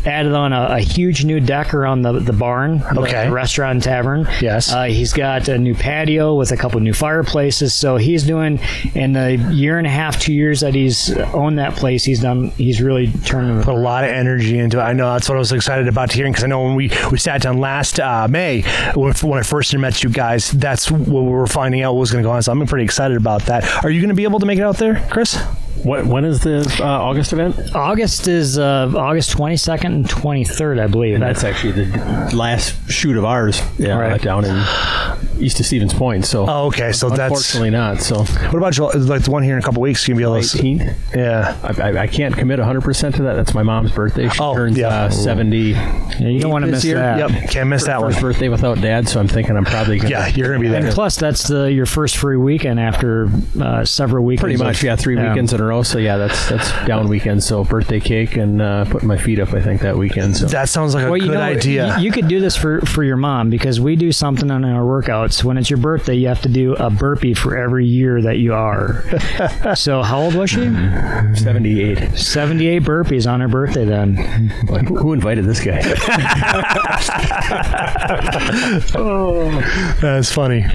added 0.05 0.33
on 0.33 0.53
a, 0.53 0.75
a 0.75 0.79
huge 0.79 1.23
new 1.25 1.39
deck 1.39 1.73
around 1.73 2.01
the 2.01 2.13
the 2.13 2.33
barn, 2.33 2.79
the- 2.79 3.01
Okay. 3.01 3.25
the 3.25 3.31
restaurant 3.31 3.75
and 3.75 3.83
tavern. 3.83 4.27
Yes. 4.41 4.71
Uh, 4.73 4.83
he's 4.85 5.13
got 5.13 5.47
a 5.49 5.57
new 5.57 5.75
patio 5.75 6.35
with 6.35 6.51
a 6.51 6.57
couple 6.57 6.79
new 6.79 6.93
fireplaces. 6.93 7.73
So 7.73 7.97
he's 7.97 8.23
doing 8.23 8.59
in 8.95 9.13
the 9.13 9.35
year 9.51 9.77
and 9.77 9.85
a 9.87 9.89
half, 9.91 10.19
two 10.19 10.33
years 10.33 10.61
that 10.61 10.73
he's 10.73 11.15
owned 11.17 11.59
that 11.59 11.75
place. 11.75 12.03
He's 12.03 12.21
done. 12.21 12.49
He's 12.51 12.81
really 12.81 13.07
turning. 13.25 13.61
Put 13.61 13.75
a 13.75 13.77
lot 13.77 14.03
of 14.03 14.09
energy 14.09 14.57
into 14.57 14.79
it. 14.79 14.81
I 14.83 14.93
know 14.93 15.13
that's 15.13 15.29
what 15.29 15.35
I 15.35 15.39
was 15.39 15.51
excited 15.51 15.87
about 15.87 16.11
hearing 16.11 16.31
because 16.31 16.43
I 16.43 16.47
know 16.47 16.63
when 16.63 16.75
we, 16.75 16.89
we 17.11 17.17
sat 17.17 17.41
down 17.41 17.59
last 17.59 17.99
uh, 17.99 18.27
May 18.29 18.46
when, 18.95 19.39
I 19.39 19.43
first 19.43 19.77
met 19.77 20.03
you 20.03 20.09
guys, 20.09 20.51
that's 20.51 20.89
what 20.89 21.07
we 21.07 21.29
were 21.29 21.47
finding 21.47 21.81
out 21.81 21.93
what 21.93 22.01
was 22.01 22.11
going 22.11 22.23
to 22.23 22.27
go 22.27 22.31
on. 22.31 22.41
So 22.41 22.51
I'm 22.51 22.65
pretty 22.65 22.85
excited 22.85 23.17
about 23.17 23.43
that. 23.43 23.83
Are 23.83 23.89
you 23.89 24.01
going 24.01 24.09
to 24.09 24.15
be 24.15 24.23
able 24.23 24.39
to 24.39 24.45
make 24.45 24.59
it 24.59 24.63
out 24.63 24.77
there, 24.77 25.05
Chris? 25.09 25.39
What, 25.83 26.05
when 26.05 26.25
is 26.25 26.41
the 26.41 26.59
uh, 26.81 26.85
August 26.85 27.33
event? 27.33 27.73
August 27.75 28.27
is 28.27 28.57
uh, 28.57 28.91
August 28.95 29.35
22nd 29.37 29.85
and 29.85 30.05
23rd, 30.05 30.79
I 30.81 30.87
believe. 30.87 31.13
And 31.15 31.23
That's 31.23 31.43
actually 31.43 31.83
the 31.83 32.31
last 32.35 32.89
shoot 32.91 33.15
of 33.17 33.23
ours. 33.25 33.61
Yeah, 33.77 33.97
Right. 33.97 34.21
down 34.21 34.43
in 34.45 34.55
east 35.41 35.59
of 35.59 35.65
Stevens 35.65 35.93
Point. 35.93 36.25
So 36.25 36.45
Oh, 36.47 36.65
okay. 36.67 36.91
So 36.91 37.09
that's 37.09 37.21
unfortunately 37.31 37.69
not. 37.69 38.01
So 38.01 38.23
what 38.23 38.55
about 38.55 38.73
July, 38.73 38.93
like 38.95 39.23
the 39.23 39.31
one 39.31 39.43
here 39.43 39.53
in 39.53 39.59
a 39.59 39.65
couple 39.65 39.81
weeks? 39.81 40.07
You 40.07 40.13
can 40.13 40.17
be 40.17 40.23
able 40.23 40.41
to. 40.41 40.57
18th. 40.57 40.95
Yeah. 41.15 41.57
I, 41.63 41.81
I, 41.89 42.01
I 42.03 42.07
can't 42.07 42.35
commit 42.35 42.59
100% 42.59 43.15
to 43.15 43.23
that. 43.23 43.33
That's 43.35 43.53
my 43.53 43.63
mom's 43.63 43.91
birthday. 43.91 44.27
She 44.29 44.39
Oh, 44.41 44.55
turns 44.55 44.77
yeah. 44.77 44.87
uh, 45.05 45.09
70. 45.09 45.57
Yeah, 45.57 46.17
you 46.19 46.39
don't 46.39 46.51
want 46.51 46.65
to 46.65 46.71
miss 46.71 46.83
year. 46.83 46.95
that. 46.95 47.29
Yep. 47.31 47.49
Can't 47.51 47.69
miss 47.69 47.85
that 47.85 48.01
one. 48.01 48.11
First 48.11 48.21
birthday 48.21 48.49
without 48.49 48.81
dad, 48.81 49.07
so 49.07 49.19
I'm 49.19 49.27
thinking 49.27 49.55
I'm 49.55 49.65
probably 49.65 49.97
going 49.99 50.07
to. 50.11 50.17
Yeah, 50.17 50.27
you're 50.27 50.47
going 50.47 50.59
to 50.59 50.63
be 50.63 50.69
there. 50.69 50.83
And 50.85 50.93
plus, 50.93 51.15
that's 51.17 51.47
the 51.47 51.71
your 51.71 51.85
first 51.85 52.17
free 52.17 52.37
weekend 52.37 52.79
after 52.79 53.29
uh, 53.61 53.85
several 53.85 54.25
weekends. 54.25 54.41
Pretty 54.43 54.57
much, 54.57 54.77
of- 54.77 54.83
yeah, 54.83 54.95
three 54.95 55.15
weekends 55.15 55.53
in 55.53 55.61
a 55.61 55.65
row. 55.67 55.83
So 55.83 55.97
yeah, 55.99 56.17
that's 56.17 56.49
that's 56.49 56.71
down 56.87 57.07
weekend. 57.07 57.43
So 57.43 57.63
birthday 57.63 57.99
cake 57.99 58.35
and 58.37 58.61
uh, 58.61 58.85
putting 58.85 59.07
my 59.07 59.17
feet 59.17 59.39
up. 59.39 59.53
I 59.53 59.61
think 59.61 59.81
that 59.81 59.97
weekend. 59.97 60.37
So 60.37 60.45
That 60.47 60.69
sounds 60.69 60.93
like 60.95 61.05
a 61.05 61.09
Well, 61.09 61.17
you 61.17 61.27
good 61.27 61.33
know, 61.35 61.41
idea. 61.41 61.97
You, 61.97 62.05
you 62.05 62.11
could 62.11 62.27
do 62.27 62.39
this 62.39 62.55
for, 62.55 62.81
for 62.81 63.03
your 63.03 63.17
mom 63.17 63.49
because 63.49 63.79
we 63.79 63.95
do 63.95 64.11
something 64.11 64.49
on 64.51 64.63
our 64.65 64.83
workouts. 64.83 65.43
When 65.43 65.57
it's 65.57 65.69
your 65.69 65.77
birthday, 65.79 66.15
you 66.15 66.27
have 66.27 66.41
to 66.41 66.49
do 66.49 66.75
a 66.75 66.89
burpee 66.89 67.33
for 67.33 67.57
every 67.57 67.85
year 67.85 68.21
that 68.21 68.37
you 68.37 68.53
are. 68.53 69.03
so, 69.75 70.01
how 70.03 70.19
old 70.21 70.35
was 70.35 70.49
she? 70.49 70.65
78. 71.35 72.17
78 72.17 72.83
burpees 72.83 73.29
on 73.29 73.39
her 73.41 73.47
birthday 73.47 73.85
then. 73.85 74.15
Who 74.15 74.95
who 74.97 75.13
invited 75.13 75.45
this 75.45 75.59
guy? 75.63 75.81
That's 80.01 80.31
funny. 80.31 80.65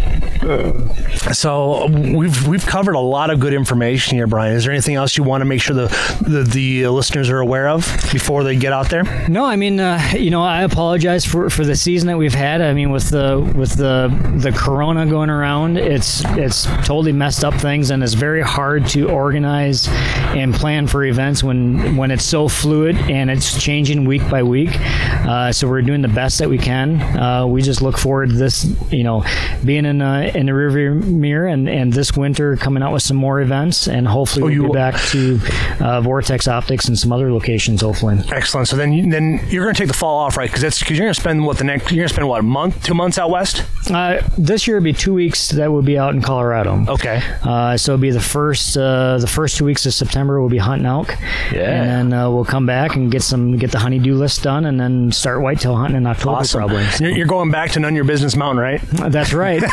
So 1.33 1.87
we've 1.89 2.47
we've 2.49 2.67
covered 2.67 2.95
a 2.95 2.99
lot 3.01 3.31
of 3.31 3.41
good 3.41 3.55
information 3.55 4.17
here, 4.17 4.27
Brian. 4.27 4.57
Is 4.57 4.65
there 4.65 4.73
anything 4.73 4.82
else 4.89 5.17
you 5.17 5.23
want 5.23 5.41
to 5.41 5.45
make 5.45 5.61
sure 5.61 5.75
the 5.75 5.89
the, 6.27 6.43
the 6.43 6.89
listeners 6.89 7.31
are 7.31 7.39
aware 7.39 7.69
of 7.69 7.83
before 8.13 8.45
they 8.45 8.57
get 8.57 8.73
out 8.73 8.91
there? 8.91 9.05
No, 9.29 9.45
I 9.45 9.57
mean, 9.57 9.81
uh, 9.81 10.01
you 10.15 10.31
know, 10.31 10.43
I 10.43 10.63
apologize 10.63 11.25
for, 11.25 11.49
for 11.51 11.65
the 11.65 11.77
season 11.77 12.09
that 12.09 12.19
we've 12.19 12.35
had. 12.35 12.61
I 12.61 12.73
mean, 12.75 12.91
with 12.91 13.11
the 13.11 13.41
with 13.57 13.73
the 13.77 14.09
the 14.37 14.53
corona 14.53 15.07
going 15.07 15.31
around, 15.31 15.77
it's 15.79 16.23
it's 16.37 16.65
totally 16.87 17.13
messed 17.13 17.45
up 17.45 17.55
things, 17.55 17.91
and 17.91 18.03
it's 18.03 18.15
very 18.15 18.43
hard 18.43 18.87
to 18.89 19.09
organize 19.11 19.89
and 19.89 20.55
plan 20.55 20.87
for 20.87 21.05
events 21.05 21.43
when 21.43 21.97
when 21.97 22.11
it's 22.11 22.25
so 22.25 22.49
fluid 22.49 22.97
and 22.97 23.31
it's 23.31 23.61
changing 23.63 24.05
week 24.05 24.29
by 24.31 24.43
week. 24.43 24.71
Uh, 24.81 25.53
so 25.53 25.69
we're 25.69 25.83
doing 25.83 26.03
the 26.03 26.09
best 26.09 26.39
that 26.39 26.49
we 26.49 26.59
can. 26.59 27.01
Uh, 27.17 27.47
we 27.47 27.63
just 27.63 27.83
look 27.83 27.97
forward 27.99 28.31
to 28.31 28.35
this, 28.37 28.65
you 28.91 29.05
know, 29.05 29.25
being 29.65 29.85
in 29.85 30.01
uh, 30.03 30.31
in 30.35 30.47
the 30.47 30.53
rearview 30.53 31.03
mirror, 31.05 31.47
and, 31.47 31.69
and 31.69 31.93
this 31.93 32.17
winter 32.17 32.57
coming 32.57 32.83
out 32.83 32.93
with 32.93 33.03
some 33.03 33.17
more 33.17 33.41
events, 33.41 33.87
and 33.87 34.07
hopefully 34.09 34.43
we'll 34.45 34.69
you- 34.69 34.72
be 34.73 34.79
back 34.79 35.01
to 35.11 35.41
uh, 35.81 36.01
Vortex 36.01 36.49
Optics 36.49 36.87
and 36.89 36.99
some 36.99 37.13
other 37.13 37.33
locations. 37.33 37.81
Hopefully. 37.83 38.19
Excellent. 38.31 38.69
So 38.69 38.77
then 38.77 38.93
you, 38.93 39.11
then 39.11 39.41
you're 39.49 39.65
going 39.65 39.75
to 39.75 39.79
take 39.79 39.89
the 39.89 39.95
fall 39.95 40.19
off, 40.19 40.37
right? 40.37 40.49
Because 40.49 40.63
that's 40.63 40.79
because 40.81 40.99
you're 40.99 41.07
going 41.07 41.15
to 41.15 41.21
spend 41.21 41.45
what 41.45 41.59
the 41.59 41.65
next 41.65 41.91
you're 41.91 41.99
going 42.03 42.09
to 42.09 42.15
spend 42.15 42.29
what 42.29 42.41
a 42.41 42.43
month, 42.45 42.83
two 42.85 42.95
months 42.95 43.19
out 43.19 43.31
west. 43.31 43.65
Uh, 43.91 44.23
this 44.39 44.67
year 44.67 44.77
would 44.77 44.85
be 44.85 44.93
two 44.93 45.13
weeks 45.15 45.51
that 45.51 45.71
will 45.73 45.83
be 45.83 45.99
out 45.99 46.15
in 46.15 46.23
Colorado. 46.23 46.85
Okay. 46.89 47.21
Uh, 47.43 47.77
so 47.77 47.93
it'll 47.95 48.01
be 48.03 48.11
the 48.11 48.21
first 48.21 48.77
uh, 48.77 49.19
the 49.19 49.27
first 49.27 49.57
two 49.57 49.65
weeks 49.65 49.85
of 49.87 49.93
September. 49.95 50.41
We'll 50.41 50.49
be 50.51 50.59
hunting 50.59 50.87
elk, 50.87 51.09
Yeah. 51.53 51.61
and 51.71 52.13
then 52.13 52.13
uh, 52.21 52.31
we'll 52.31 52.45
come 52.45 52.67
back 52.67 52.95
and 52.97 53.11
get 53.11 53.23
some 53.23 53.57
get 53.59 53.71
the 53.73 53.79
honeydew 53.79 54.15
list 54.15 54.43
done, 54.43 54.65
and 54.67 54.79
then 54.81 55.11
start 55.13 55.41
whitetail 55.43 55.75
hunting 55.77 55.97
in 55.97 56.07
October 56.07 56.37
Awesome. 56.39 56.61
probably. 56.61 56.87
You're, 57.01 57.11
you're 57.19 57.27
going 57.27 57.51
back 57.51 57.71
to 57.73 57.81
none 57.81 57.95
your 57.95 58.05
business 58.05 58.37
mountain, 58.37 58.63
right? 58.63 58.81
That's 58.83 59.33
right. 59.33 59.61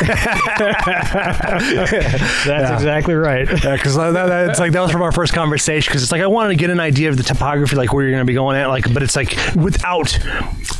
That's 1.60 2.70
exactly 2.72 3.14
right. 3.14 3.48
Yeah, 3.62 3.76
because 3.76 3.96
that, 3.96 4.12
that, 4.12 4.50
it's 4.50 4.58
like 4.60 4.72
that 4.72 4.79
was 4.82 4.90
from 4.92 5.02
our 5.02 5.12
first 5.12 5.32
conversation. 5.32 5.90
Because 5.90 6.02
it's 6.02 6.12
like 6.12 6.22
I 6.22 6.26
wanted 6.26 6.50
to 6.50 6.56
get 6.56 6.70
an 6.70 6.80
idea 6.80 7.08
of 7.08 7.16
the 7.16 7.22
topography, 7.22 7.76
like 7.76 7.92
where 7.92 8.02
you're 8.02 8.12
going 8.12 8.22
to 8.22 8.30
be 8.30 8.34
going 8.34 8.56
at, 8.56 8.66
like, 8.68 8.92
but 8.92 9.02
it's 9.02 9.16
like 9.16 9.36
without 9.56 10.18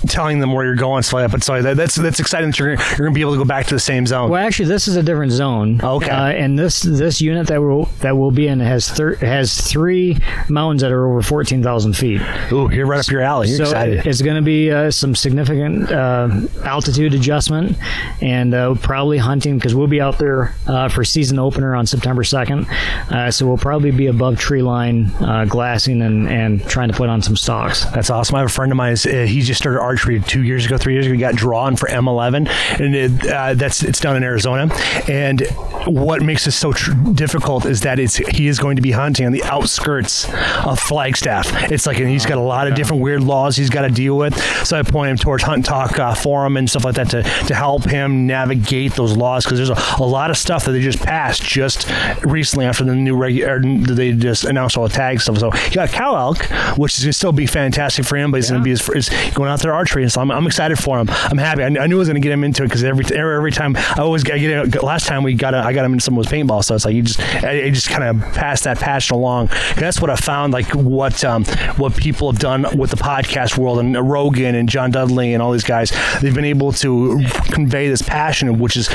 telling 0.08 0.40
them 0.40 0.52
where 0.52 0.64
you're 0.64 0.74
going, 0.74 1.04
like. 1.12 1.30
But 1.30 1.42
so 1.42 1.60
that, 1.62 1.76
that's 1.76 1.94
that's 1.94 2.20
exciting 2.20 2.50
that 2.50 2.58
you're 2.58 2.76
gonna, 2.76 2.88
you're 2.90 2.98
going 2.98 3.12
to 3.12 3.14
be 3.14 3.20
able 3.20 3.32
to 3.32 3.38
go 3.38 3.44
back 3.44 3.66
to 3.66 3.74
the 3.74 3.80
same 3.80 4.06
zone. 4.06 4.30
Well, 4.30 4.44
actually, 4.44 4.68
this 4.68 4.88
is 4.88 4.96
a 4.96 5.02
different 5.02 5.32
zone. 5.32 5.80
Okay. 5.82 6.10
Uh, 6.10 6.28
and 6.28 6.58
this 6.58 6.82
this 6.82 7.20
unit 7.20 7.46
that 7.48 7.60
we'll 7.60 7.86
that 8.00 8.16
we'll 8.16 8.30
be 8.30 8.46
in 8.48 8.60
has 8.60 8.88
thir- 8.88 9.16
has 9.16 9.60
three 9.60 10.18
mountains 10.48 10.82
that 10.82 10.92
are 10.92 11.06
over 11.06 11.22
fourteen 11.22 11.62
thousand 11.62 11.94
feet. 11.94 12.20
Ooh, 12.52 12.70
you're 12.70 12.86
right 12.86 13.00
up 13.00 13.10
your 13.10 13.22
alley. 13.22 13.48
You're 13.48 13.58
so 13.58 13.64
excited. 13.64 14.06
it's 14.06 14.22
going 14.22 14.36
to 14.36 14.42
be 14.42 14.70
uh, 14.70 14.90
some 14.90 15.14
significant 15.14 15.90
uh, 15.90 16.40
altitude 16.64 17.14
adjustment 17.14 17.76
and 18.20 18.54
uh, 18.54 18.74
probably 18.76 19.18
hunting 19.18 19.56
because 19.56 19.74
we'll 19.74 19.86
be 19.86 20.00
out 20.00 20.18
there 20.18 20.54
uh, 20.66 20.88
for 20.88 21.04
season 21.04 21.38
opener 21.38 21.74
on 21.74 21.86
September 21.86 22.22
2nd. 22.22 22.68
Uh, 23.10 23.30
so 23.30 23.46
we'll 23.46 23.58
probably 23.58 23.89
be 23.96 24.06
above 24.06 24.38
tree 24.38 24.62
line 24.62 25.06
uh, 25.20 25.44
glassing 25.44 26.02
and, 26.02 26.28
and 26.28 26.64
trying 26.66 26.88
to 26.88 26.96
put 26.96 27.08
on 27.08 27.22
some 27.22 27.36
stalks. 27.36 27.84
That's 27.86 28.10
awesome. 28.10 28.36
I 28.36 28.40
have 28.40 28.48
a 28.48 28.52
friend 28.52 28.72
of 28.72 28.76
mine. 28.76 28.92
Uh, 28.92 29.26
he 29.26 29.42
just 29.42 29.60
started 29.60 29.80
archery 29.80 30.20
two 30.20 30.42
years 30.42 30.66
ago, 30.66 30.78
three 30.78 30.94
years 30.94 31.06
ago. 31.06 31.14
He 31.14 31.20
got 31.20 31.34
drawn 31.34 31.76
for 31.76 31.88
M11, 31.88 32.48
and 32.80 32.94
it, 32.94 33.26
uh, 33.26 33.54
that's 33.54 33.82
it's 33.82 34.00
down 34.00 34.16
in 34.16 34.22
Arizona, 34.22 34.72
and 35.08 35.46
what 35.86 36.22
makes 36.22 36.44
this 36.44 36.56
so 36.56 36.72
tr- 36.72 36.92
difficult 37.12 37.64
is 37.64 37.80
that 37.82 37.98
it's 37.98 38.16
he 38.16 38.46
is 38.46 38.58
going 38.58 38.76
to 38.76 38.82
be 38.82 38.90
hunting 38.90 39.26
on 39.26 39.32
the 39.32 39.42
outskirts 39.44 40.28
of 40.64 40.78
Flagstaff. 40.78 41.70
It's 41.70 41.86
like 41.86 41.98
and 41.98 42.08
he's 42.08 42.26
got 42.26 42.38
a 42.38 42.42
lot 42.42 42.68
of 42.68 42.74
different 42.74 43.02
weird 43.02 43.22
laws 43.22 43.56
he's 43.56 43.70
got 43.70 43.82
to 43.82 43.90
deal 43.90 44.16
with. 44.16 44.36
So 44.66 44.78
I 44.78 44.82
point 44.82 45.10
him 45.10 45.16
towards 45.16 45.42
Hunt 45.42 45.64
Talk 45.64 45.98
uh, 45.98 46.14
Forum 46.14 46.56
and 46.56 46.68
stuff 46.68 46.84
like 46.84 46.96
that 46.96 47.10
to, 47.10 47.22
to 47.22 47.54
help 47.54 47.84
him 47.84 48.26
navigate 48.26 48.92
those 48.94 49.16
laws 49.16 49.44
because 49.44 49.58
there's 49.58 49.70
a, 49.70 50.02
a 50.02 50.04
lot 50.04 50.30
of 50.30 50.36
stuff 50.36 50.64
that 50.64 50.72
they 50.72 50.80
just 50.80 51.00
passed 51.00 51.42
just 51.42 51.88
recently 52.24 52.66
after 52.66 52.84
the 52.84 52.94
new 52.94 53.16
regular 53.16 53.58
they 53.80 54.12
just 54.12 54.44
announced 54.44 54.76
all 54.76 54.86
the 54.86 54.94
tag 54.94 55.20
stuff. 55.20 55.38
So 55.38 55.54
you 55.54 55.72
got 55.72 55.88
cow 55.90 56.16
elk, 56.16 56.44
which 56.76 56.98
is 56.98 57.04
going 57.04 57.10
to 57.10 57.12
still 57.12 57.32
be 57.32 57.46
fantastic 57.46 58.04
for 58.04 58.16
him, 58.16 58.30
but 58.30 58.38
he's 58.38 58.50
going 58.50 58.60
to 58.60 58.64
be 58.64 58.70
his, 58.70 58.86
his 58.86 59.10
going 59.34 59.50
out 59.50 59.60
there 59.60 59.74
archery, 59.74 60.02
and 60.02 60.12
so 60.12 60.20
I'm, 60.20 60.30
I'm 60.30 60.46
excited 60.46 60.78
for 60.78 60.98
him. 60.98 61.08
I'm 61.10 61.38
happy. 61.38 61.62
I, 61.62 61.66
I 61.66 61.86
knew 61.86 61.96
I 61.96 61.98
was 61.98 62.08
going 62.08 62.20
to 62.20 62.26
get 62.26 62.32
him 62.32 62.44
into 62.44 62.62
it 62.62 62.66
because 62.66 62.84
every 62.84 63.04
every 63.16 63.36
every 63.36 63.52
time 63.52 63.76
I 63.76 64.00
always 64.00 64.22
get 64.22 64.40
it. 64.40 64.82
Last 64.82 65.06
time 65.06 65.22
we 65.22 65.34
got 65.34 65.54
a, 65.54 65.58
I 65.58 65.72
got 65.72 65.84
him 65.84 65.92
into 65.92 66.04
some 66.04 66.16
of 66.18 66.24
his 66.24 66.32
paintball, 66.32 66.64
so 66.64 66.74
it's 66.74 66.84
like 66.84 66.94
you 66.94 67.02
just 67.02 67.20
I, 67.20 67.64
I 67.64 67.70
just 67.70 67.88
kind 67.88 68.04
of 68.04 68.32
passed 68.32 68.64
that 68.64 68.78
passion 68.78 69.16
along. 69.16 69.48
that's 69.76 70.00
what 70.00 70.10
I 70.10 70.16
found, 70.16 70.52
like 70.52 70.74
what 70.74 71.24
um, 71.24 71.44
what 71.76 71.96
people 71.96 72.30
have 72.30 72.40
done 72.40 72.66
with 72.76 72.90
the 72.90 72.96
podcast 72.96 73.56
world 73.56 73.78
and 73.78 73.96
Rogan 74.10 74.54
and 74.54 74.68
John 74.68 74.90
Dudley 74.90 75.34
and 75.34 75.42
all 75.42 75.52
these 75.52 75.64
guys. 75.64 75.92
They've 76.20 76.34
been 76.34 76.44
able 76.44 76.72
to 76.72 77.20
convey 77.46 77.88
this 77.88 78.02
passion, 78.02 78.58
which 78.58 78.74
has 78.74 78.88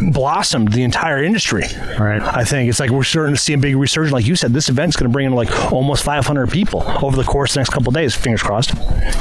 blossomed 0.00 0.72
the 0.72 0.82
entire 0.82 1.22
industry. 1.22 1.64
Right. 1.98 2.22
I 2.22 2.44
think 2.44 2.68
it's 2.68 2.80
like 2.80 2.90
we're 2.90 3.04
starting 3.04 3.34
to 3.34 3.40
see 3.40 3.52
a 3.52 3.58
big 3.58 3.76
resurgence. 3.76 4.12
Like 4.12 4.26
you 4.30 4.36
said, 4.36 4.52
this 4.52 4.68
event's 4.68 4.96
going 4.96 5.10
to 5.10 5.12
bring 5.12 5.26
in 5.26 5.32
like 5.32 5.50
almost 5.72 6.04
500 6.04 6.50
people 6.50 6.82
over 7.04 7.16
the 7.16 7.24
course 7.24 7.50
of 7.50 7.54
the 7.54 7.60
next 7.60 7.70
couple 7.70 7.88
of 7.88 7.94
days. 7.94 8.14
Fingers 8.14 8.42
crossed. 8.42 8.72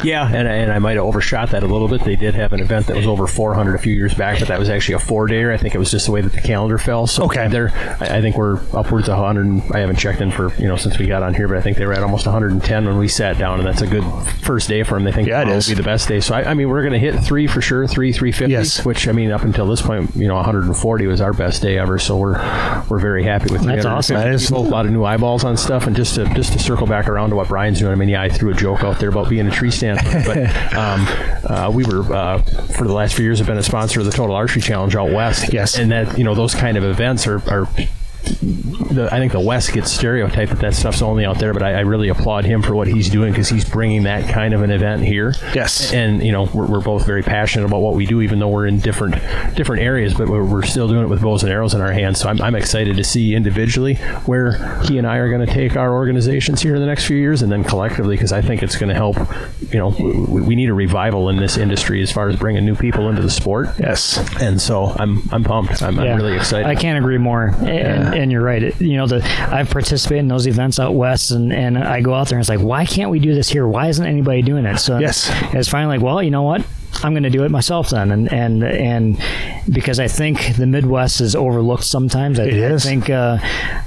Yeah, 0.03 0.25
and, 0.27 0.47
and 0.47 0.71
I 0.71 0.79
might 0.79 0.95
have 0.95 1.05
overshot 1.05 1.49
that 1.49 1.63
a 1.63 1.67
little 1.67 1.87
bit. 1.87 2.03
They 2.03 2.15
did 2.15 2.35
have 2.35 2.53
an 2.53 2.59
event 2.61 2.87
that 2.87 2.95
was 2.95 3.07
over 3.07 3.27
400 3.27 3.75
a 3.75 3.79
few 3.79 3.93
years 3.93 4.13
back, 4.13 4.39
but 4.39 4.47
that 4.47 4.59
was 4.59 4.69
actually 4.69 4.95
a 4.95 4.99
four-dayer. 4.99 5.53
I 5.53 5.57
think 5.57 5.75
it 5.75 5.79
was 5.79 5.91
just 5.91 6.05
the 6.05 6.11
way 6.11 6.21
that 6.21 6.31
the 6.31 6.41
calendar 6.41 6.77
fell. 6.77 7.07
So 7.07 7.23
Okay. 7.25 7.47
there, 7.47 7.71
I 7.99 8.17
I 8.19 8.21
think 8.21 8.37
we're 8.37 8.59
upwards 8.73 9.07
of 9.09 9.17
100. 9.17 9.71
I 9.75 9.79
haven't 9.79 9.97
checked 9.97 10.21
in 10.21 10.29
for 10.31 10.53
you 10.55 10.67
know 10.67 10.75
since 10.75 10.97
we 10.99 11.07
got 11.07 11.23
on 11.23 11.33
here, 11.33 11.47
but 11.47 11.57
I 11.57 11.61
think 11.61 11.77
they 11.77 11.85
were 11.85 11.93
at 11.93 12.03
almost 12.03 12.25
110 12.25 12.85
when 12.85 12.97
we 12.97 13.07
sat 13.07 13.37
down, 13.37 13.59
and 13.59 13.67
that's 13.67 13.81
a 13.81 13.87
good 13.87 14.03
first 14.43 14.67
day 14.69 14.83
for 14.83 14.95
them. 14.95 15.03
They 15.05 15.11
think 15.11 15.27
Yeah, 15.27 15.37
it 15.39 15.43
tomorrow 15.45 15.57
is. 15.57 15.67
will 15.67 15.75
be 15.75 15.81
the 15.81 15.85
best 15.85 16.07
day. 16.07 16.19
So 16.19 16.35
I, 16.35 16.51
I 16.51 16.53
mean, 16.53 16.69
we're 16.69 16.81
going 16.81 16.93
to 16.93 16.99
hit 16.99 17.15
three 17.23 17.47
for 17.47 17.61
sure, 17.61 17.87
three 17.87 18.11
350. 18.11 18.51
Yes. 18.51 18.85
Which 18.85 19.07
I 19.07 19.11
mean, 19.11 19.31
up 19.31 19.41
until 19.43 19.65
this 19.67 19.81
point, 19.81 20.15
you 20.15 20.27
know, 20.27 20.35
140 20.35 21.07
was 21.07 21.21
our 21.21 21.33
best 21.33 21.61
day 21.61 21.77
ever. 21.79 21.97
So 21.97 22.17
we're 22.17 22.37
we're 22.89 22.99
very 22.99 23.23
happy 23.23 23.51
with 23.51 23.61
That's 23.63 23.83
350 23.83 23.87
awesome. 23.89 24.15
That 24.17 24.27
is- 24.33 24.45
people, 24.47 24.67
a 24.67 24.69
lot 24.69 24.85
of 24.85 24.91
new 24.91 24.98
eyeballs 25.05 25.43
on 25.43 25.57
stuff, 25.57 25.87
and 25.87 25.95
just 25.95 26.15
to 26.15 26.25
just 26.33 26.53
to 26.53 26.59
circle 26.59 26.87
back 26.87 27.07
around 27.07 27.29
to 27.29 27.35
what 27.35 27.47
Brian's 27.47 27.79
doing. 27.79 27.91
I 27.91 27.95
mean, 27.95 28.09
yeah, 28.09 28.21
I 28.21 28.29
threw 28.29 28.51
a 28.51 28.53
joke 28.53 28.83
out 28.83 28.99
there 28.99 29.09
about 29.09 29.29
being 29.29 29.47
a 29.47 29.51
tree 29.51 29.71
stand, 29.71 29.99
but 30.25 30.37
um, 30.75 31.07
uh, 31.45 31.71
we 31.73 31.85
were 31.85 32.01
uh, 32.13 32.41
for 32.41 32.87
the 32.87 32.93
last 32.93 33.15
few 33.15 33.25
years 33.25 33.39
have 33.39 33.47
been 33.47 33.57
a 33.57 33.63
sponsor 33.63 33.99
of 33.99 34.05
the 34.05 34.11
Total 34.11 34.35
Archery 34.35 34.61
Challenge 34.61 34.95
out 34.95 35.11
west. 35.11 35.53
Yes. 35.53 35.77
and 35.77 35.91
that 35.91 36.17
you 36.17 36.23
know 36.23 36.35
those 36.35 36.55
kind 36.55 36.77
of 36.77 36.83
events 36.83 37.27
are. 37.27 37.37
are 37.49 37.67
the, 38.23 39.09
I 39.11 39.19
think 39.19 39.31
the 39.31 39.39
West 39.39 39.73
gets 39.73 39.91
stereotyped 39.91 40.51
that 40.51 40.59
that 40.59 40.73
stuff's 40.73 41.01
only 41.01 41.25
out 41.25 41.39
there, 41.39 41.53
but 41.53 41.63
I, 41.63 41.75
I 41.75 41.79
really 41.81 42.09
applaud 42.09 42.45
him 42.45 42.61
for 42.61 42.75
what 42.75 42.87
he's 42.87 43.09
doing 43.09 43.31
because 43.31 43.49
he's 43.49 43.67
bringing 43.67 44.03
that 44.03 44.31
kind 44.31 44.53
of 44.53 44.61
an 44.61 44.71
event 44.71 45.03
here. 45.03 45.33
Yes. 45.53 45.93
and 45.93 46.23
you 46.23 46.31
know 46.31 46.43
we're, 46.53 46.67
we're 46.67 46.81
both 46.81 47.05
very 47.05 47.23
passionate 47.23 47.65
about 47.65 47.81
what 47.81 47.95
we 47.95 48.05
do, 48.05 48.21
even 48.21 48.39
though 48.39 48.49
we're 48.49 48.67
in 48.67 48.79
different 48.79 49.15
different 49.55 49.81
areas, 49.81 50.13
but 50.13 50.27
we're, 50.27 50.43
we're 50.43 50.63
still 50.63 50.87
doing 50.87 51.03
it 51.03 51.07
with 51.07 51.21
bows 51.21 51.43
and 51.43 51.51
arrows 51.51 51.73
in 51.73 51.81
our 51.81 51.91
hands. 51.91 52.19
So 52.19 52.29
I'm, 52.29 52.41
I'm 52.41 52.55
excited 52.55 52.97
to 52.97 53.03
see 53.03 53.35
individually 53.35 53.95
where 54.25 54.81
he 54.83 54.97
and 54.97 55.07
I 55.07 55.17
are 55.17 55.29
going 55.29 55.45
to 55.45 55.53
take 55.53 55.75
our 55.75 55.93
organizations 55.93 56.61
here 56.61 56.75
in 56.75 56.81
the 56.81 56.87
next 56.87 57.05
few 57.05 57.17
years, 57.17 57.41
and 57.41 57.51
then 57.51 57.63
collectively 57.63 58.15
because 58.15 58.31
I 58.31 58.41
think 58.41 58.63
it's 58.63 58.77
going 58.77 58.89
to 58.89 58.95
help. 58.95 59.17
You 59.71 59.79
know, 59.79 59.89
we, 59.89 60.41
we 60.41 60.55
need 60.55 60.69
a 60.69 60.73
revival 60.73 61.29
in 61.29 61.37
this 61.37 61.57
industry 61.57 62.01
as 62.01 62.11
far 62.11 62.29
as 62.29 62.35
bringing 62.35 62.65
new 62.65 62.75
people 62.75 63.09
into 63.09 63.21
the 63.21 63.29
sport. 63.29 63.69
Yes. 63.79 64.17
And 64.41 64.59
so 64.59 64.85
I'm 64.85 65.21
I'm 65.31 65.43
pumped. 65.43 65.81
I'm, 65.81 65.99
I'm 65.99 66.17
really 66.17 66.35
excited. 66.35 66.65
I 66.65 66.75
can't 66.75 66.97
agree 66.97 67.17
more. 67.17 67.53
And, 67.59 68.08
and 68.13 68.31
you're 68.31 68.41
right. 68.43 68.61
It- 68.63 68.79
you 68.81 68.97
know, 68.97 69.07
the 69.07 69.23
I've 69.51 69.69
participated 69.69 70.19
in 70.19 70.27
those 70.27 70.47
events 70.47 70.79
out 70.79 70.93
west, 70.95 71.31
and, 71.31 71.51
and 71.53 71.77
I 71.77 72.01
go 72.01 72.13
out 72.13 72.27
there 72.29 72.37
and 72.37 72.41
it's 72.43 72.49
like, 72.49 72.59
why 72.59 72.85
can't 72.85 73.09
we 73.11 73.19
do 73.19 73.33
this 73.33 73.49
here? 73.49 73.67
Why 73.67 73.87
isn't 73.87 74.05
anybody 74.05 74.41
doing 74.41 74.65
it? 74.65 74.77
So 74.79 74.97
Yes. 74.99 75.29
it's 75.53 75.67
finally 75.69 75.97
like, 75.97 76.03
well, 76.05 76.21
you 76.23 76.31
know 76.31 76.43
what? 76.43 76.65
I'm 77.03 77.13
going 77.13 77.23
to 77.23 77.29
do 77.29 77.43
it 77.45 77.51
myself 77.51 77.89
then, 77.91 78.11
and 78.11 78.33
and 78.33 78.63
and 78.63 79.21
because 79.69 79.99
I 79.99 80.07
think 80.07 80.55
the 80.57 80.65
Midwest 80.65 81.21
is 81.21 81.35
overlooked 81.35 81.83
sometimes. 81.83 82.39
I, 82.39 82.45
It 82.45 82.53
is. 82.55 82.85
I 82.85 82.89
think. 82.89 83.09
Uh, 83.09 83.37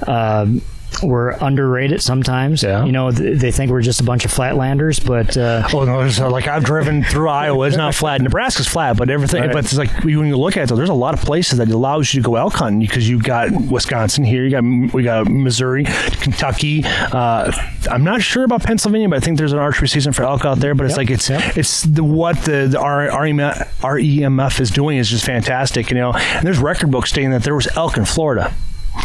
um 0.07 0.61
we're 1.03 1.31
underrated 1.31 2.01
sometimes. 2.01 2.63
Yeah. 2.63 2.85
You 2.85 2.91
know, 2.91 3.11
th- 3.11 3.39
they 3.39 3.51
think 3.51 3.71
we're 3.71 3.81
just 3.81 4.01
a 4.01 4.03
bunch 4.03 4.25
of 4.25 4.31
flatlanders, 4.31 5.03
but 5.05 5.35
uh, 5.37 5.67
Oh 5.73 5.83
no! 5.85 6.09
So 6.09 6.29
like 6.29 6.47
I've 6.47 6.63
driven 6.63 7.03
through 7.03 7.29
Iowa. 7.29 7.67
It's 7.67 7.77
not 7.77 7.95
flat. 7.95 8.21
Nebraska's 8.21 8.67
flat, 8.67 8.97
but 8.97 9.09
everything. 9.09 9.43
Right. 9.43 9.53
But 9.53 9.65
it's 9.65 9.75
like 9.77 9.91
when 10.03 10.27
you 10.27 10.37
look 10.37 10.57
at 10.57 10.63
it, 10.63 10.69
though, 10.69 10.75
there's 10.75 10.89
a 10.89 10.93
lot 10.93 11.13
of 11.13 11.21
places 11.21 11.57
that 11.59 11.69
allows 11.69 12.13
you 12.13 12.21
to 12.21 12.25
go 12.25 12.35
elk 12.35 12.53
hunting 12.53 12.79
because 12.79 13.07
you 13.09 13.19
got 13.19 13.51
Wisconsin 13.51 14.23
here. 14.23 14.43
You 14.43 14.51
got 14.51 14.93
we 14.93 15.03
got 15.03 15.27
Missouri, 15.27 15.85
Kentucky. 15.85 16.83
Uh, 16.85 17.51
I'm 17.89 18.03
not 18.03 18.21
sure 18.21 18.43
about 18.43 18.63
Pennsylvania, 18.63 19.09
but 19.09 19.17
I 19.17 19.19
think 19.19 19.37
there's 19.37 19.53
an 19.53 19.59
archery 19.59 19.87
season 19.87 20.13
for 20.13 20.23
elk 20.23 20.45
out 20.45 20.59
there. 20.59 20.75
But 20.75 20.85
it's 20.85 20.97
like 20.97 21.09
it's 21.09 21.29
it's 21.29 21.83
the 21.83 22.03
what 22.03 22.37
the 22.43 22.67
the 22.69 22.79
R, 22.79 23.07
RMEF, 23.07 23.67
RMEF 23.79 24.59
is 24.59 24.71
doing 24.71 24.97
is 24.97 25.09
just 25.09 25.25
fantastic. 25.25 25.89
You 25.89 25.97
know, 25.97 26.13
and 26.13 26.45
there's 26.45 26.59
record 26.59 26.91
books 26.91 27.09
stating 27.09 27.31
that 27.31 27.43
there 27.43 27.55
was 27.55 27.67
elk 27.75 27.97
in 27.97 28.05
Florida. 28.05 28.53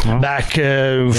Back 0.05 0.57
uh, 0.57 1.11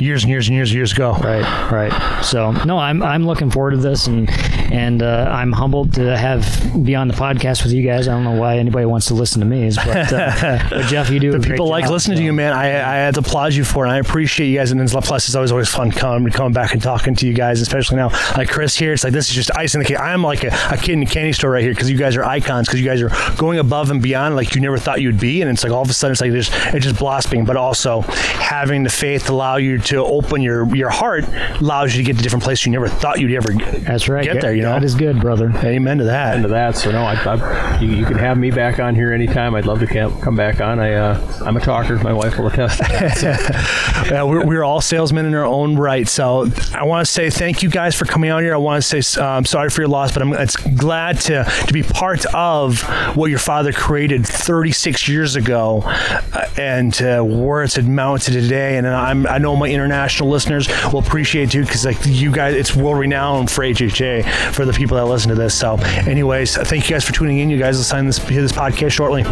years 0.00 0.24
and 0.24 0.30
years 0.30 0.48
and 0.48 0.56
years 0.56 0.70
and 0.70 0.76
years 0.76 0.92
ago. 0.92 1.12
Right, 1.12 1.70
right. 1.70 2.22
So 2.24 2.50
no, 2.64 2.76
I'm 2.76 3.02
I'm 3.02 3.24
looking 3.24 3.50
forward 3.50 3.70
to 3.72 3.76
this, 3.76 4.08
and 4.08 4.28
and 4.72 5.02
uh, 5.02 5.30
I'm 5.30 5.52
humbled 5.52 5.94
to 5.94 6.16
have 6.16 6.42
be 6.84 6.94
on 6.94 7.08
the 7.08 7.14
podcast 7.14 7.62
with 7.62 7.72
you 7.72 7.86
guys. 7.86 8.08
I 8.08 8.12
don't 8.12 8.24
know 8.24 8.38
why 8.40 8.58
anybody 8.58 8.84
wants 8.84 9.06
to 9.06 9.14
listen 9.14 9.40
to 9.40 9.46
me, 9.46 9.70
but, 9.74 10.12
uh, 10.12 10.58
but 10.70 10.86
Jeff, 10.86 11.08
you 11.10 11.20
do. 11.20 11.30
great 11.32 11.44
people 11.44 11.68
like 11.68 11.84
job, 11.84 11.92
listening 11.92 12.18
to 12.18 12.24
you, 12.24 12.32
man. 12.32 12.52
I, 12.52 12.66
I 12.66 12.96
had 12.96 13.14
to 13.14 13.20
applaud 13.20 13.54
you 13.54 13.64
for 13.64 13.86
it. 13.86 13.90
I 13.90 13.98
appreciate 13.98 14.48
you 14.48 14.58
guys. 14.58 14.72
And 14.72 14.90
plus, 14.90 15.28
it's 15.28 15.34
always 15.34 15.52
always 15.52 15.68
fun 15.68 15.92
coming 15.92 16.32
coming 16.32 16.52
back 16.52 16.72
and 16.72 16.82
talking 16.82 17.14
to 17.16 17.26
you 17.26 17.32
guys, 17.32 17.60
especially 17.60 17.96
now. 17.96 18.08
Like 18.36 18.48
Chris 18.48 18.76
here, 18.76 18.92
it's 18.92 19.04
like 19.04 19.12
this 19.12 19.28
is 19.28 19.34
just 19.34 19.50
icing 19.56 19.80
the 19.80 19.84
cake. 19.84 20.00
I'm 20.00 20.22
like 20.22 20.42
a, 20.42 20.50
a 20.70 20.76
kid 20.76 20.92
in 20.94 21.02
a 21.02 21.06
candy 21.06 21.32
store 21.32 21.50
right 21.50 21.62
here 21.62 21.72
because 21.72 21.90
you 21.90 21.96
guys 21.96 22.16
are 22.16 22.24
icons. 22.24 22.66
Because 22.66 22.80
you 22.80 22.86
guys 22.86 23.00
are 23.02 23.10
going 23.36 23.58
above 23.58 23.90
and 23.90 24.02
beyond 24.02 24.34
like 24.34 24.54
you 24.54 24.60
never 24.60 24.78
thought 24.78 25.00
you'd 25.00 25.20
be. 25.20 25.42
And 25.42 25.50
it's 25.50 25.62
like 25.62 25.72
all 25.72 25.82
of 25.82 25.90
a 25.90 25.92
sudden 25.92 26.12
it's 26.12 26.20
like 26.20 26.32
just 26.32 26.52
it's 26.74 26.84
just 26.84 26.98
blossoming. 26.98 27.44
But 27.44 27.56
also 27.56 28.02
having 28.16 28.82
the 28.82 28.90
faith 28.90 29.28
allow 29.28 29.56
you 29.56 29.78
to 29.78 29.96
open 29.98 30.42
your 30.42 30.74
your 30.74 30.90
heart 30.90 31.24
allows 31.60 31.94
you 31.94 32.02
to 32.02 32.06
get 32.06 32.16
to 32.16 32.22
different 32.22 32.42
places 32.42 32.66
you 32.66 32.72
never 32.72 32.88
thought 32.88 33.20
you'd 33.20 33.32
ever 33.32 33.52
That's 33.80 34.08
right. 34.08 34.24
get 34.24 34.40
there. 34.40 34.54
You 34.54 34.62
know, 34.62 34.72
that 34.72 34.84
is 34.84 34.94
good, 34.94 35.20
brother. 35.20 35.50
amen 35.64 35.98
to 35.98 36.04
that. 36.04 36.36
into 36.36 36.48
that. 36.48 36.76
So 36.76 36.90
no, 36.92 37.02
I, 37.02 37.14
I 37.14 37.80
you, 37.80 37.88
you 37.88 38.04
can 38.04 38.18
have 38.18 38.38
me 38.38 38.50
back 38.50 38.78
on 38.78 38.94
here 38.94 39.12
anytime. 39.12 39.54
I'd 39.54 39.66
love 39.66 39.80
to 39.80 39.86
come 39.86 40.36
back 40.36 40.60
on. 40.60 40.78
I 40.78 40.94
uh, 40.94 41.42
I'm 41.44 41.56
a 41.56 41.60
talker. 41.60 41.96
My 41.96 42.12
wife 42.12 42.38
will 42.38 42.46
attest. 42.48 42.78
To 42.78 42.84
that. 42.84 43.16
So, 43.16 44.06
Yeah, 44.14 44.22
we're, 44.22 44.46
we're 44.46 44.62
all 44.62 44.80
salesmen 44.80 45.26
in 45.26 45.34
our 45.34 45.44
own 45.44 45.76
right. 45.76 46.06
So 46.06 46.48
I 46.74 46.84
want 46.84 47.04
to 47.06 47.12
say 47.12 47.30
thank 47.30 47.62
you 47.62 47.70
guys 47.70 47.94
for 47.96 48.04
coming 48.04 48.30
out 48.30 48.42
here. 48.42 48.54
I 48.54 48.58
want 48.58 48.82
to 48.82 49.02
say 49.02 49.20
um, 49.20 49.44
sorry 49.44 49.70
for 49.70 49.80
your 49.80 49.88
loss, 49.88 50.12
but 50.12 50.22
I'm 50.22 50.32
it's 50.34 50.56
glad 50.56 51.20
to, 51.22 51.44
to 51.66 51.72
be 51.72 51.82
part 51.82 52.24
of 52.34 52.82
what 53.16 53.30
your 53.30 53.38
father 53.38 53.72
created 53.72 54.26
36 54.26 55.08
years 55.08 55.34
ago 55.36 55.82
uh, 55.84 56.48
and 56.56 57.00
uh, 57.02 57.22
where 57.22 57.62
it's 57.62 57.78
mounted 58.06 58.32
today. 58.34 58.78
And 58.78 58.86
I'm, 58.86 59.26
I 59.26 59.38
know 59.38 59.56
my 59.56 59.68
international 59.68 60.28
listeners 60.28 60.68
will 60.92 61.00
appreciate 61.00 61.52
you 61.52 61.62
because 61.62 61.84
like 61.84 61.98
you 62.04 62.30
guys, 62.30 62.54
it's 62.54 62.74
world 62.74 62.98
renowned 62.98 63.50
for 63.50 63.64
HHA 63.64 64.52
for 64.52 64.64
the 64.64 64.72
people 64.72 64.96
that 64.96 65.06
listen 65.06 65.30
to 65.30 65.34
this. 65.34 65.58
So 65.58 65.74
anyways, 66.06 66.56
thank 66.56 66.88
you 66.88 66.94
guys 66.94 67.04
for 67.04 67.12
tuning 67.12 67.38
in. 67.38 67.50
You 67.50 67.58
guys 67.58 67.76
will 67.76 67.84
sign 67.84 68.06
this, 68.06 68.18
this 68.20 68.52
podcast 68.52 68.92
shortly. 68.92 69.24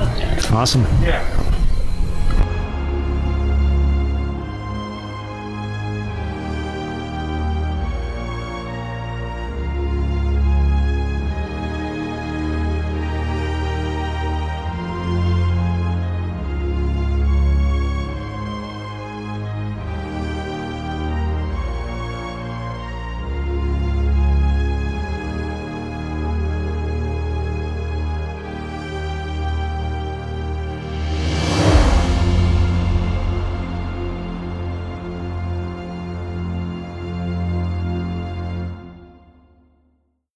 Awesome. 0.53 0.85